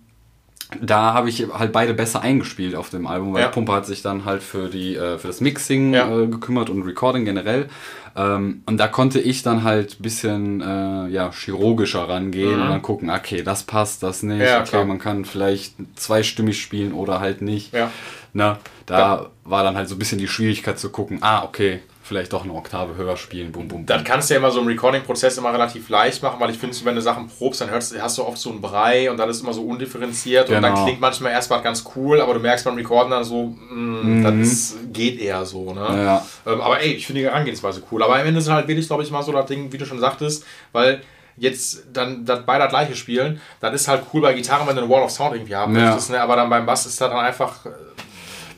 [0.80, 3.48] da habe ich halt beide besser eingespielt auf dem Album, weil ja.
[3.48, 6.08] Pumper hat sich dann halt für, die, äh, für das Mixing ja.
[6.10, 7.68] äh, gekümmert und Recording generell.
[8.14, 12.62] Ähm, und da konnte ich dann halt ein bisschen äh, ja, chirurgischer rangehen mhm.
[12.62, 14.42] und dann gucken, okay, das passt, das nicht.
[14.42, 14.84] Ja, okay, klar.
[14.84, 17.72] man kann vielleicht zweistimmig spielen oder halt nicht.
[17.72, 17.90] Ja.
[18.34, 21.80] Na, da war dann halt so ein bisschen die Schwierigkeit zu gucken, ah, okay,
[22.12, 23.52] vielleicht doch eine Oktave höher spielen.
[23.52, 23.86] Bum, bum.
[23.86, 26.76] Das kannst du ja immer so im Recording-Prozess immer relativ leicht machen, weil ich finde,
[26.84, 29.40] wenn du Sachen probst, dann hörst, hast du oft so einen Brei und dann ist
[29.40, 30.58] immer so undifferenziert genau.
[30.58, 30.84] und dann genau.
[30.84, 34.40] klingt manchmal erstmal ganz cool, aber du merkst beim Recorden dann so, mh, mm, mhm.
[34.40, 35.72] das geht eher so.
[35.72, 35.80] Ne?
[35.80, 36.26] Ja.
[36.46, 38.02] Ähm, aber ey, ich finde die Herangehensweise cool.
[38.02, 39.98] Aber am Ende ist halt wirklich, glaube ich, mal so das Ding, wie du schon
[39.98, 41.00] sagtest, weil
[41.38, 44.82] jetzt dann das beide das gleiche spielen, dann ist halt cool bei Gitarren, wenn du
[44.82, 45.86] eine Wall of Sound irgendwie haben ja.
[45.86, 46.20] möchtest, ne?
[46.20, 47.64] aber dann beim Bass ist das dann einfach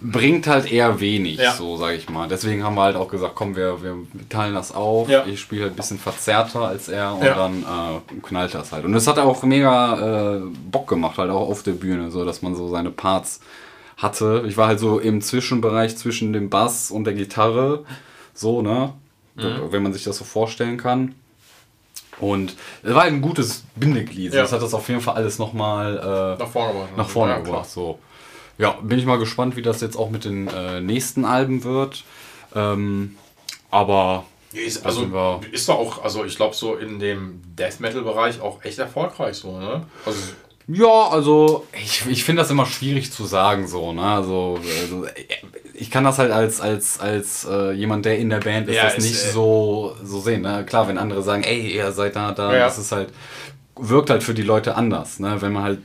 [0.05, 1.53] bringt halt eher wenig, ja.
[1.53, 2.29] so sage ich mal.
[2.29, 3.97] Deswegen haben wir halt auch gesagt, komm, wir, wir
[4.29, 5.09] teilen das auf.
[5.09, 5.25] Ja.
[5.27, 7.35] Ich spiele halt ein bisschen verzerrter als er und ja.
[7.35, 8.85] dann äh, knallt das halt.
[8.85, 12.43] Und das hat auch mega äh, Bock gemacht, halt auch auf der Bühne, so dass
[12.43, 13.41] man so seine Parts
[13.97, 14.45] hatte.
[14.47, 17.85] Ich war halt so im Zwischenbereich zwischen dem Bass und der Gitarre,
[18.35, 18.93] so, ne?
[19.37, 19.71] Mhm.
[19.71, 21.15] Wenn man sich das so vorstellen kann.
[22.21, 24.35] Und es war halt ein gutes Bindeglied.
[24.35, 26.97] Das hat das auf jeden Fall alles nochmal äh, nach vorne gebracht.
[26.97, 27.99] Nach vorne gebracht so.
[28.59, 32.05] Ja, bin ich mal gespannt, wie das jetzt auch mit den äh, nächsten Alben wird.
[32.55, 33.17] Ähm,
[33.71, 34.25] aber.
[34.53, 38.79] Ist, also, ist doch auch, also ich glaube, so in dem Death Metal-Bereich auch echt
[38.79, 39.85] erfolgreich so, ne?
[40.07, 40.21] Also,
[40.69, 44.03] ja, also ich, ich finde das immer schwierig zu sagen so, ne?
[44.03, 45.07] Also, also
[45.75, 48.85] ich kann das halt als, als, als äh, jemand, der in der Band ist, ja,
[48.85, 50.43] das ist, nicht äh, so, so sehen.
[50.43, 50.65] Ne?
[50.65, 52.61] Klar, wenn andere sagen, ey, ihr seid da, da, ja.
[52.61, 53.09] das ist halt,
[53.77, 55.43] wirkt halt für die Leute anders, ne?
[55.43, 55.81] Wenn man halt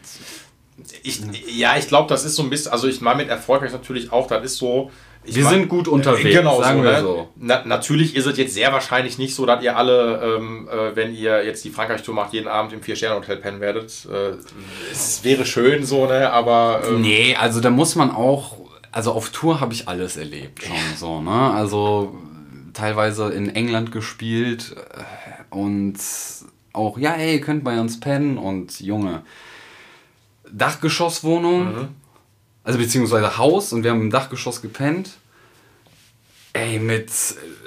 [1.04, 4.12] ich, ja, ich glaube, das ist so ein bisschen, also ich meine mit erfolgreich natürlich
[4.12, 4.92] auch, das ist so.
[5.24, 7.02] wir mein, sind gut unterwegs, genau sagen so, wir ne?
[7.02, 7.30] so.
[7.38, 11.14] Na, natürlich ist es jetzt sehr wahrscheinlich nicht so, dass ihr alle, ähm, äh, wenn
[11.16, 14.08] ihr jetzt die Frankreich-Tour macht, jeden Abend im Vier-Sterne-Hotel pennen werdet.
[14.12, 14.38] Äh,
[14.92, 16.82] es wäre schön so, ne, aber...
[16.88, 18.58] Ähm, nee, also da muss man auch,
[18.92, 22.16] also auf Tour habe ich alles erlebt schon so, ne, also
[22.74, 25.98] teilweise in England gespielt äh, und
[26.74, 29.24] auch, ja, ey, ihr könnt bei uns pennen und Junge,
[30.52, 31.88] Dachgeschosswohnung, mhm.
[32.64, 35.12] also beziehungsweise Haus und wir haben im Dachgeschoss gepennt.
[36.52, 37.12] Ey, mit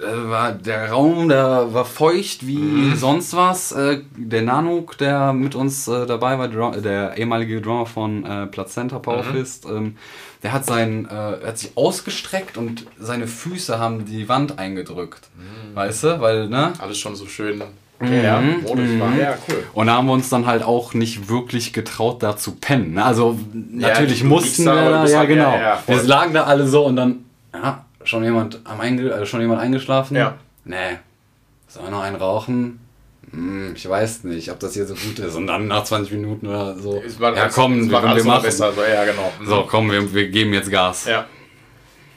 [0.02, 2.96] äh, war der Raum, der war feucht wie mhm.
[2.96, 3.70] sonst was.
[3.70, 8.46] Äh, der Nanook, der mit uns äh, dabei war, der, der ehemalige Drummer von äh,
[8.48, 9.76] Plazenta Powerfist, mhm.
[9.76, 9.96] ähm,
[10.42, 15.28] der hat sein, äh, hat sich ausgestreckt und seine Füße haben die Wand eingedrückt.
[15.36, 15.76] Mhm.
[15.76, 16.20] Weißt du?
[16.20, 16.72] Weil, ne?
[16.78, 17.62] Alles schon so schön
[18.10, 19.08] ja, modisch war.
[19.08, 19.20] Mhm.
[19.20, 19.64] Ja, cool.
[19.74, 22.94] Und da haben wir uns dann halt auch nicht wirklich getraut, da zu pennen.
[22.94, 23.04] Ne?
[23.04, 25.54] Also natürlich ja, mussten wir da, ja genau.
[25.54, 29.40] Ja, wir lagen da alle so und dann, ja, schon jemand am Einge also schon
[29.40, 30.16] jemand eingeschlafen?
[30.16, 30.34] Ja.
[30.64, 30.98] Nee.
[31.68, 32.80] Sollen wir noch einen rauchen?
[33.30, 35.34] Hm, ich weiß nicht, ob das hier so gut ist.
[35.36, 37.02] Und dann nach 20 Minuten oder so.
[37.20, 38.42] ja, komm, wir, wir machen.
[38.42, 39.32] Besser, so, ja, genau.
[39.46, 41.06] So, komm, wir, wir geben jetzt Gas.
[41.06, 41.26] Ja.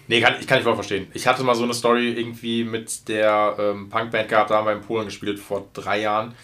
[0.07, 1.07] Nee, kann, ich kann ich voll verstehen.
[1.13, 4.73] Ich hatte mal so eine Story irgendwie mit der ähm, Punkband gehabt, da haben wir
[4.73, 6.35] in Polen gespielt vor drei Jahren.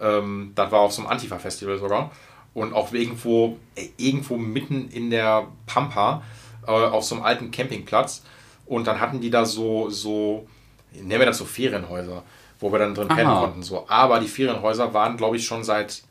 [0.00, 2.10] Ähm, das war auf so einem Antifa-Festival sogar.
[2.52, 6.22] Und auch irgendwo, äh, irgendwo mitten in der Pampa,
[6.66, 8.22] äh, auf so einem alten Campingplatz.
[8.66, 10.46] Und dann hatten die da so, so,
[10.92, 12.22] nennen wir das so Ferienhäuser,
[12.60, 13.62] wo wir dann drin pennen konnten.
[13.62, 13.86] So.
[13.88, 16.02] Aber die Ferienhäuser waren, glaube ich, schon seit,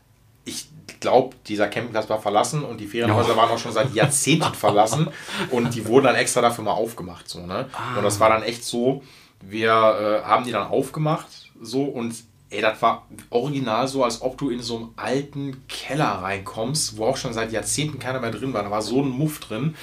[0.45, 0.67] ich
[1.00, 3.38] glaube, dieser Campingplatz war verlassen und die Ferienhäuser oh.
[3.38, 5.10] waren auch schon seit Jahrzehnten verlassen
[5.52, 7.28] und die wurden dann extra dafür mal aufgemacht.
[7.30, 7.68] So, ne?
[7.74, 7.98] Ah.
[7.98, 9.04] Und das war dann echt so,
[9.42, 11.28] wir äh, haben die dann aufgemacht
[11.62, 12.16] so und
[12.50, 17.06] ey, das war original so, als ob du in so einem alten Keller reinkommst, wo
[17.06, 18.64] auch schon seit Jahrzehnten keiner mehr drin war.
[18.64, 19.76] Da war so ein Muff drin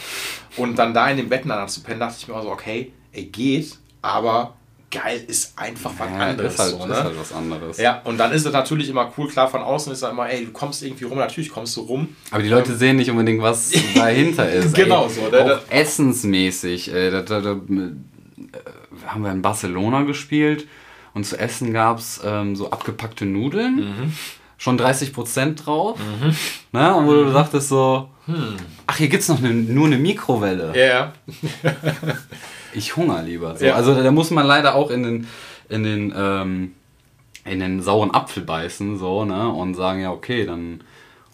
[0.57, 2.93] und dann da in den Betten dann zu pennen, dachte ich mir auch so, okay,
[3.13, 4.55] ey, geht, aber
[4.93, 6.53] geil ist einfach was Ja, anderes.
[6.53, 6.95] ist halt, so, ist ne?
[7.05, 7.79] halt was anderes.
[7.79, 10.45] Ja, und dann ist es natürlich immer cool, klar, von außen ist es immer, ey,
[10.45, 12.09] du kommst irgendwie rum, natürlich kommst du rum.
[12.31, 14.75] Aber die Leute sehen nicht unbedingt, was dahinter ist.
[14.75, 15.11] Genau ey.
[15.11, 15.21] so?
[15.27, 16.93] Auch Das- essensmäßig.
[16.95, 17.57] Ey, da, da, da, äh,
[19.07, 20.67] haben wir in Barcelona gespielt
[21.15, 23.77] und zu essen gab es ähm, so abgepackte Nudeln.
[23.77, 24.13] Mhm.
[24.59, 25.99] Schon 30% drauf.
[26.71, 26.95] Ne?
[26.95, 28.11] Und wo du sagtest so,
[28.87, 30.73] ach, hier gibt es noch ne, nur eine Mikrowelle.
[30.79, 31.13] Ja,
[32.75, 33.57] Ich hunger lieber.
[33.57, 33.67] So.
[33.67, 33.75] Ja.
[33.75, 35.29] Also da muss man leider auch in den,
[35.69, 36.75] in den, ähm,
[37.45, 39.49] in den sauren Apfel beißen so, ne?
[39.49, 40.83] und sagen, ja, okay, dann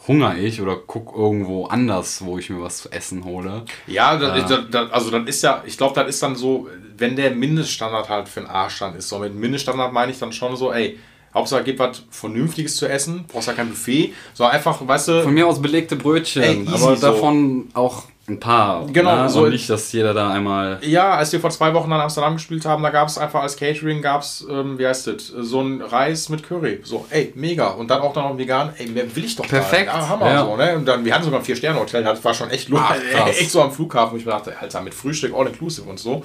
[0.06, 3.64] hungere ich oder guck irgendwo anders, wo ich mir was zu essen hole.
[3.86, 7.14] Ja, das, das, das, also das ist ja, ich glaube, das ist dann so, wenn
[7.14, 9.08] der Mindeststandard halt für einen Arsch dann ist.
[9.08, 10.98] So mit Mindeststandard meine ich dann schon so, ey,
[11.34, 15.34] Hauptsache gibt was Vernünftiges zu essen, brauchst ja kein Buffet, sondern einfach, weißt du, Von
[15.34, 17.06] mir aus belegte Brötchen, Ey, aber so.
[17.06, 18.86] davon auch ein paar.
[18.92, 19.28] Genau, ne?
[19.28, 20.78] so- nicht, dass jeder da einmal.
[20.82, 23.56] Ja, als wir vor zwei Wochen in Amsterdam gespielt haben, da gab es einfach als
[23.56, 26.80] Catering, gab es, ähm, wie heißt das, so ein Reis mit Curry.
[26.84, 27.68] So, ey, mega.
[27.68, 29.88] Und dann auch noch vegan, ey, mehr will ich doch Perfekt.
[29.88, 29.98] Da.
[29.98, 30.30] Ja, Hammer.
[30.30, 30.44] Ja.
[30.44, 30.76] So, ne?
[30.76, 33.10] Und dann, wir hatten sogar ein Vier-Sterne-Hotel, das war schon echt Ach, lustig.
[33.12, 33.30] krass.
[33.38, 36.22] echt so am Flughafen, wo ich mir dachte, Alter, mit Frühstück, all-inclusive und so.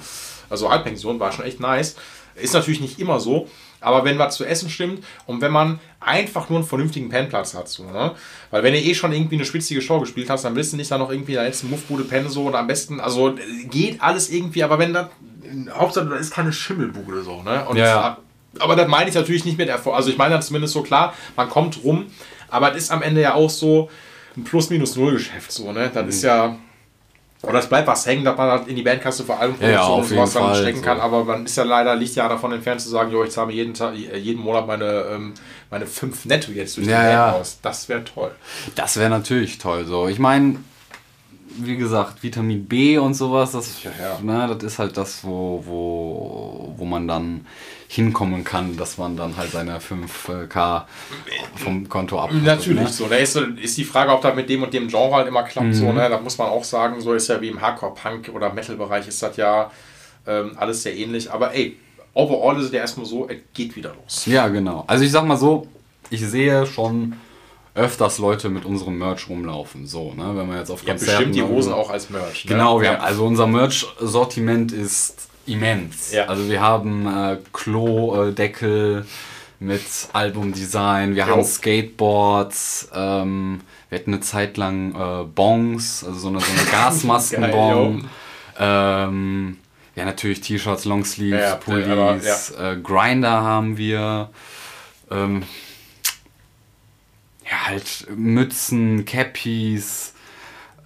[0.50, 1.96] Also Halbpension war schon echt nice.
[2.34, 3.48] Ist natürlich nicht immer so,
[3.84, 7.68] aber wenn was zu essen stimmt und wenn man einfach nur einen vernünftigen Pennplatz hat,
[7.68, 8.12] so, ne?
[8.50, 10.90] Weil wenn du eh schon irgendwie eine schwitzige Show gespielt hast, dann willst du nicht
[10.90, 13.34] da noch irgendwie in der letzten Muffbude pennen so und am besten, also
[13.70, 15.06] geht alles irgendwie, aber wenn das,
[15.72, 17.64] Hauptsache da ist keine Schimmelbude so, ne?
[17.68, 18.18] Und Ja,
[18.58, 19.96] aber das meine ich natürlich nicht mit Erfolg.
[19.96, 22.06] Also ich meine dann zumindest so klar, man kommt rum,
[22.48, 23.90] aber es ist am Ende ja auch so
[24.36, 25.90] ein Plus-Minus-Null-Geschäft, so, ne?
[25.92, 26.56] Das ist ja.
[27.48, 29.86] Oder es bleibt was hängen, dass man halt in die Bandkasse vor allem Ja, ja,
[29.86, 30.84] Produktion auf und sowas dann stecken so.
[30.84, 33.48] kann, aber man ist ja leider, liegt ja davon entfernt zu sagen, jo, ich zahle
[33.48, 35.34] mir jeden, Tag, jeden Monat meine, ähm,
[35.70, 37.32] meine fünf netto jetzt durch Ja, die Band ja.
[37.32, 37.58] aus.
[37.62, 38.30] Das wäre toll.
[38.74, 40.08] Das wäre natürlich toll so.
[40.08, 40.56] Ich meine,
[41.58, 44.18] wie gesagt, Vitamin B und sowas, das, Ja, ja.
[44.20, 47.46] Ne, das ist halt das, wo, wo, wo man dann
[47.88, 50.82] hinkommen kann, dass man dann halt seine 5K
[51.56, 52.30] vom Konto ab.
[52.32, 52.88] Natürlich Ne?
[52.88, 53.06] so.
[53.06, 55.68] Da ist, ist die Frage, ob das mit dem und dem Genre halt immer klappt.
[55.68, 55.74] Mhm.
[55.74, 56.08] So, ne?
[56.08, 59.36] Da muss man auch sagen, so ist ja wie im Hardcore-Punk- oder Metal-Bereich ist das
[59.36, 59.70] ja
[60.26, 61.30] ähm, alles sehr ähnlich.
[61.30, 61.76] Aber ey,
[62.14, 64.26] overall ist es ja erstmal so, es geht wieder los.
[64.26, 64.84] Ja, genau.
[64.86, 65.66] Also ich sag mal so,
[66.10, 67.14] ich sehe schon
[67.74, 69.86] öfters Leute mit unserem Merch rumlaufen.
[69.86, 70.32] So, ne?
[70.36, 71.30] Wenn man jetzt auf Ja, Konzerten...
[71.30, 72.44] bestimmt die Hosen auch als Merch.
[72.44, 72.50] Ne?
[72.52, 72.94] Genau, wir ja.
[72.94, 76.12] haben, also unser Merch-Sortiment ist immens.
[76.12, 76.26] Ja.
[76.26, 79.04] Also wir haben äh, Klo-Deckel
[79.60, 81.30] mit Albumdesign, wir Jo.
[81.32, 86.64] haben Skateboards, ähm, wir hatten eine Zeit lang äh, Bongs, also so eine, so eine
[86.70, 88.08] Gasmaskenbon.
[88.58, 89.56] ähm,
[89.96, 92.72] ja, natürlich T-Shirts, Longsleeves, Ja, ja, Pullis, ja.
[92.72, 94.30] äh, Grinder haben wir.
[95.10, 95.42] Ähm,
[97.54, 100.12] ja, halt Mützen, Cappies,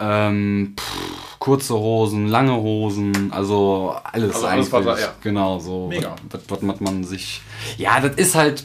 [0.00, 5.00] ähm, pff, kurze Hosen, lange Hosen, also alles Also alles, was eigentlich.
[5.04, 5.14] ja.
[5.22, 5.88] Genau, so.
[5.88, 6.14] Mega.
[6.30, 7.40] Was, was, was man sich.
[7.76, 8.64] Ja, das ist halt.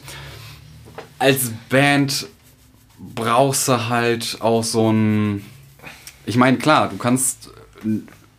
[1.19, 2.27] Als Band
[2.99, 5.45] brauchst du halt auch so ein.
[6.25, 7.49] Ich meine, klar, du kannst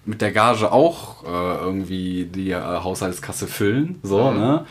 [0.05, 1.27] mit der Gage auch äh,
[1.65, 4.39] irgendwie die äh, Haushaltskasse füllen, so, Mhm.
[4.39, 4.67] ne?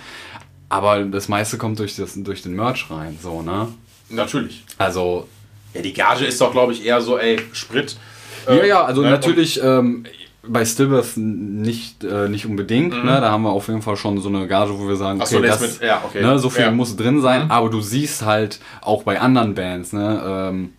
[0.69, 3.67] Aber das meiste kommt durch, das, durch den Merch rein, so, ne?
[4.09, 4.63] Natürlich.
[4.77, 5.27] Also,
[5.73, 7.97] Ja, die Gage ist doch, glaube ich, eher so, ey, Sprit.
[8.47, 9.09] äh, ja, ja, also ne?
[9.09, 10.05] natürlich ähm,
[10.45, 13.19] bei Stillbirth nicht, äh, nicht unbedingt, ne?
[13.21, 15.23] Da haben wir auf jeden Fall schon so eine Gage, wo wir sagen, Mhm.
[15.23, 16.21] Okay, so, das, ist mit- ja, okay.
[16.21, 16.71] Ne, so viel Ja.
[16.71, 16.77] Mhm.
[16.77, 20.21] muss drin sein, aber du siehst halt auch bei anderen Bands, ne?
[20.25, 20.73] Ähm,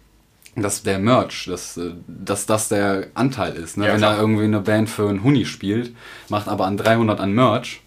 [0.56, 3.76] dass der Merch, dass, äh, dass das der Anteil ist.
[3.76, 3.86] Ne?
[3.86, 4.14] Ja, Wenn klar.
[4.14, 5.92] da irgendwie eine Band für einen Huni spielt,
[6.28, 7.80] macht aber an 300 an Merch.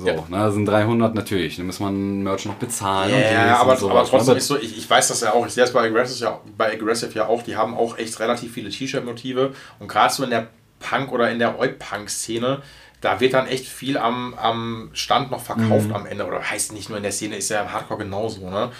[0.00, 0.14] So, Ja.
[0.14, 1.56] ne, das sind 300 natürlich.
[1.56, 3.10] Dann muss man Merch noch bezahlen.
[3.10, 3.16] Ja,
[3.62, 5.52] und dies aber, aber trotzdem Aber- ist so, ich, ich weiß das ja auch, ich
[5.52, 8.70] sehe es bei Aggressive ja, bei Aggressive ja auch, die haben auch echt relativ viele
[8.70, 10.46] T-Shirt-Motive und gerade so in der
[10.80, 12.62] Punk- oder in der Oi-Punk-Szene,
[13.00, 15.94] da wird dann echt viel am, am Stand noch verkauft Mhm.
[15.94, 16.26] am Ende.
[16.26, 18.48] Oder heißt nicht nur in der Szene, ist ja im Hardcore genauso.
[18.48, 18.70] Ne?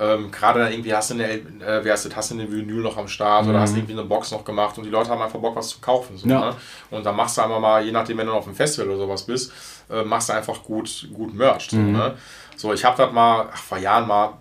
[0.00, 2.82] Ähm, Gerade dann irgendwie hast du eine, äh, wie heißt das, hast du eine Vinyl
[2.82, 5.40] noch am Start oder hast irgendwie eine Box noch gemacht und die Leute haben einfach
[5.40, 6.16] Bock, was zu kaufen.
[6.16, 6.32] So, Mhm.
[6.32, 6.40] Ja.
[6.50, 6.56] ne?
[6.90, 9.24] Und dann machst du einfach mal, je nachdem, wenn du auf einem Festival oder sowas
[9.24, 9.52] bist,
[9.90, 11.68] äh, machst du einfach gut, gut Merch.
[11.70, 11.92] So, Mhm.
[11.92, 12.16] ne?
[12.56, 14.34] so ich habe das mal, ach, vor Jahren mal,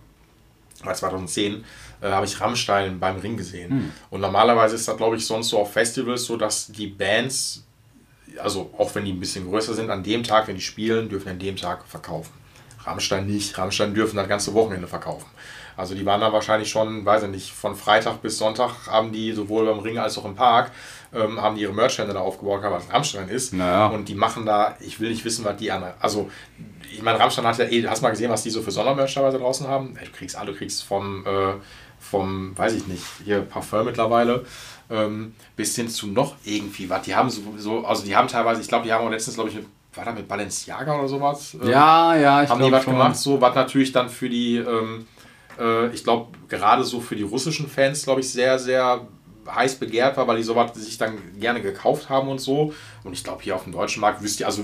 [0.84, 1.64] war 2010,
[2.02, 3.70] äh, habe ich Rammstein beim Ring gesehen.
[3.72, 3.92] Hm.
[4.12, 7.64] Und normalerweise ist das, glaube ich, sonst so auf Festivals so, dass die Bands,
[8.40, 11.30] also auch wenn die ein bisschen größer sind, an dem Tag, wenn die spielen, dürfen
[11.30, 12.32] an dem Tag verkaufen.
[12.86, 13.58] Rammstein nicht.
[13.58, 15.26] Rammstein dürfen das ganze Wochenende verkaufen.
[15.76, 19.32] Also die waren da wahrscheinlich schon, weiß ich nicht, von Freitag bis Sonntag haben die
[19.34, 20.72] sowohl beim Ring als auch im Park,
[21.14, 23.54] ähm, haben die ihre Merchstände da aufgebaut, was Rammstein ist.
[23.54, 23.88] Naja.
[23.88, 26.30] Und die machen da, ich will nicht wissen, was die an, also
[26.92, 29.38] ich meine, Rammstein hat ja eh, hast mal gesehen, was die so für Sondermerch teilweise
[29.38, 29.96] draußen haben?
[29.98, 31.54] Ey, Du kriegst alle, du kriegst vom, äh,
[32.00, 34.46] vom, weiß ich nicht, hier Parfum mittlerweile,
[34.90, 37.02] ähm, bis hin zu noch irgendwie was.
[37.04, 39.50] Die haben so, so also die haben teilweise, ich glaube, die haben auch letztens, glaube
[39.50, 39.66] ich, eine
[39.98, 41.58] war da mit Balenciaga oder sowas?
[41.62, 42.94] Äh, ja, ja, ich Haben die was schon.
[42.94, 45.08] gemacht, so, was natürlich dann für die, ähm,
[45.60, 49.08] äh, ich glaube, gerade so für die russischen Fans, glaube ich, sehr, sehr
[49.54, 52.74] heiß begehrt war, weil die sowas sich dann gerne gekauft haben und so.
[53.04, 54.64] Und ich glaube, hier auf dem deutschen Markt wüsste ich, also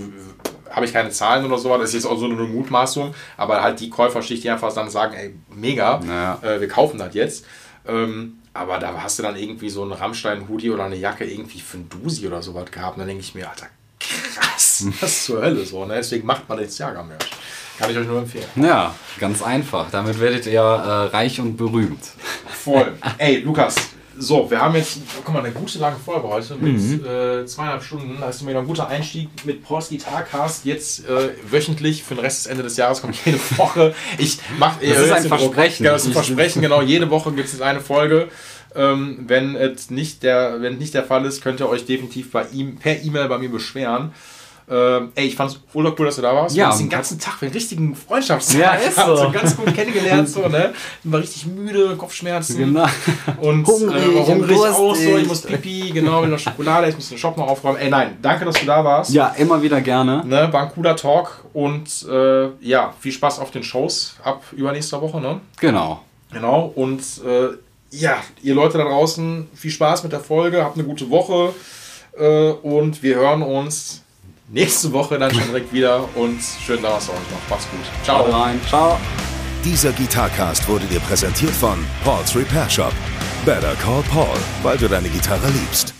[0.69, 3.79] habe ich keine Zahlen oder so, das ist jetzt auch so eine Mutmaßung, aber halt
[3.79, 6.39] die Käuferschicht, die einfach dann sagen, ey, mega, naja.
[6.41, 7.45] äh, wir kaufen das jetzt.
[7.87, 11.77] Ähm, aber da hast du dann irgendwie so einen Rammstein-Hoodie oder eine Jacke irgendwie für
[11.77, 12.95] ein Dusi oder sowas gehabt.
[12.95, 13.67] Und dann denke ich mir, Alter,
[13.99, 15.85] krass, was zur Hölle so.
[15.85, 15.95] Ne?
[15.95, 17.29] Deswegen macht man jetzt Jager-Merch.
[17.79, 18.45] Kann ich euch nur empfehlen.
[18.55, 19.89] Ja, ganz einfach.
[19.89, 22.03] Damit werdet ihr äh, reich und berühmt.
[22.47, 22.93] Voll.
[23.17, 23.75] Ey, Lukas,
[24.17, 27.05] so, wir haben jetzt, guck mal, eine gute lange Folge heute mit mhm.
[27.05, 28.17] äh, zweieinhalb Stunden.
[28.19, 30.65] Da ist mir ein guter Einstieg mit Pauls Gitarcast.
[30.65, 33.93] Jetzt äh, wöchentlich für den Rest des Ende des Jahres kommt jede Woche.
[34.17, 35.83] Ich mach, das ist ein Versprechen.
[35.83, 36.81] Genau, das ist ein Versprechen, genau.
[36.81, 38.29] Jede Woche gibt es eine Folge.
[38.75, 42.45] Ähm, wenn es nicht der, wenn nicht der Fall ist, könnt ihr euch definitiv bei
[42.53, 44.13] ihm, per E-Mail bei mir beschweren.
[44.69, 46.55] Ähm, ey, ich fand's cool, dass du da warst.
[46.55, 46.65] Ja.
[46.65, 49.15] Du hast den ganzen Tag für einen richtigen Freundschaftstag ja, ist so.
[49.15, 50.73] so ganz gut kennengelernt, so, ne?
[51.03, 52.57] War richtig müde, Kopfschmerzen.
[52.57, 52.85] Genau.
[53.41, 57.09] Und hungrig, äh, hungrig auch so, ich muss pipi, genau, mit der Schokolade, ich muss
[57.09, 57.77] den Shop noch aufräumen.
[57.77, 59.11] Ey, nein, danke, dass du da warst.
[59.11, 60.23] Ja, immer wieder gerne.
[60.25, 65.01] Ne, war ein cooler Talk und äh, ja, viel Spaß auf den Shows ab übernächster
[65.01, 65.41] Woche, ne?
[65.59, 66.01] Genau.
[66.31, 67.49] Genau, und äh,
[67.91, 71.53] ja, ihr Leute da draußen, viel Spaß mit der Folge, habt eine gute Woche
[72.17, 74.02] äh, und wir hören uns
[74.49, 77.49] nächste Woche dann schon direkt wieder und schönen Donnerstag euch noch.
[77.49, 78.03] Macht's gut.
[78.03, 78.23] Ciao.
[78.23, 78.59] rein.
[78.67, 78.99] Ciao.
[79.63, 82.93] Dieser Gitarcast wurde dir präsentiert von Paul's Repair Shop.
[83.45, 85.93] Better call Paul, weil du deine Gitarre liebst.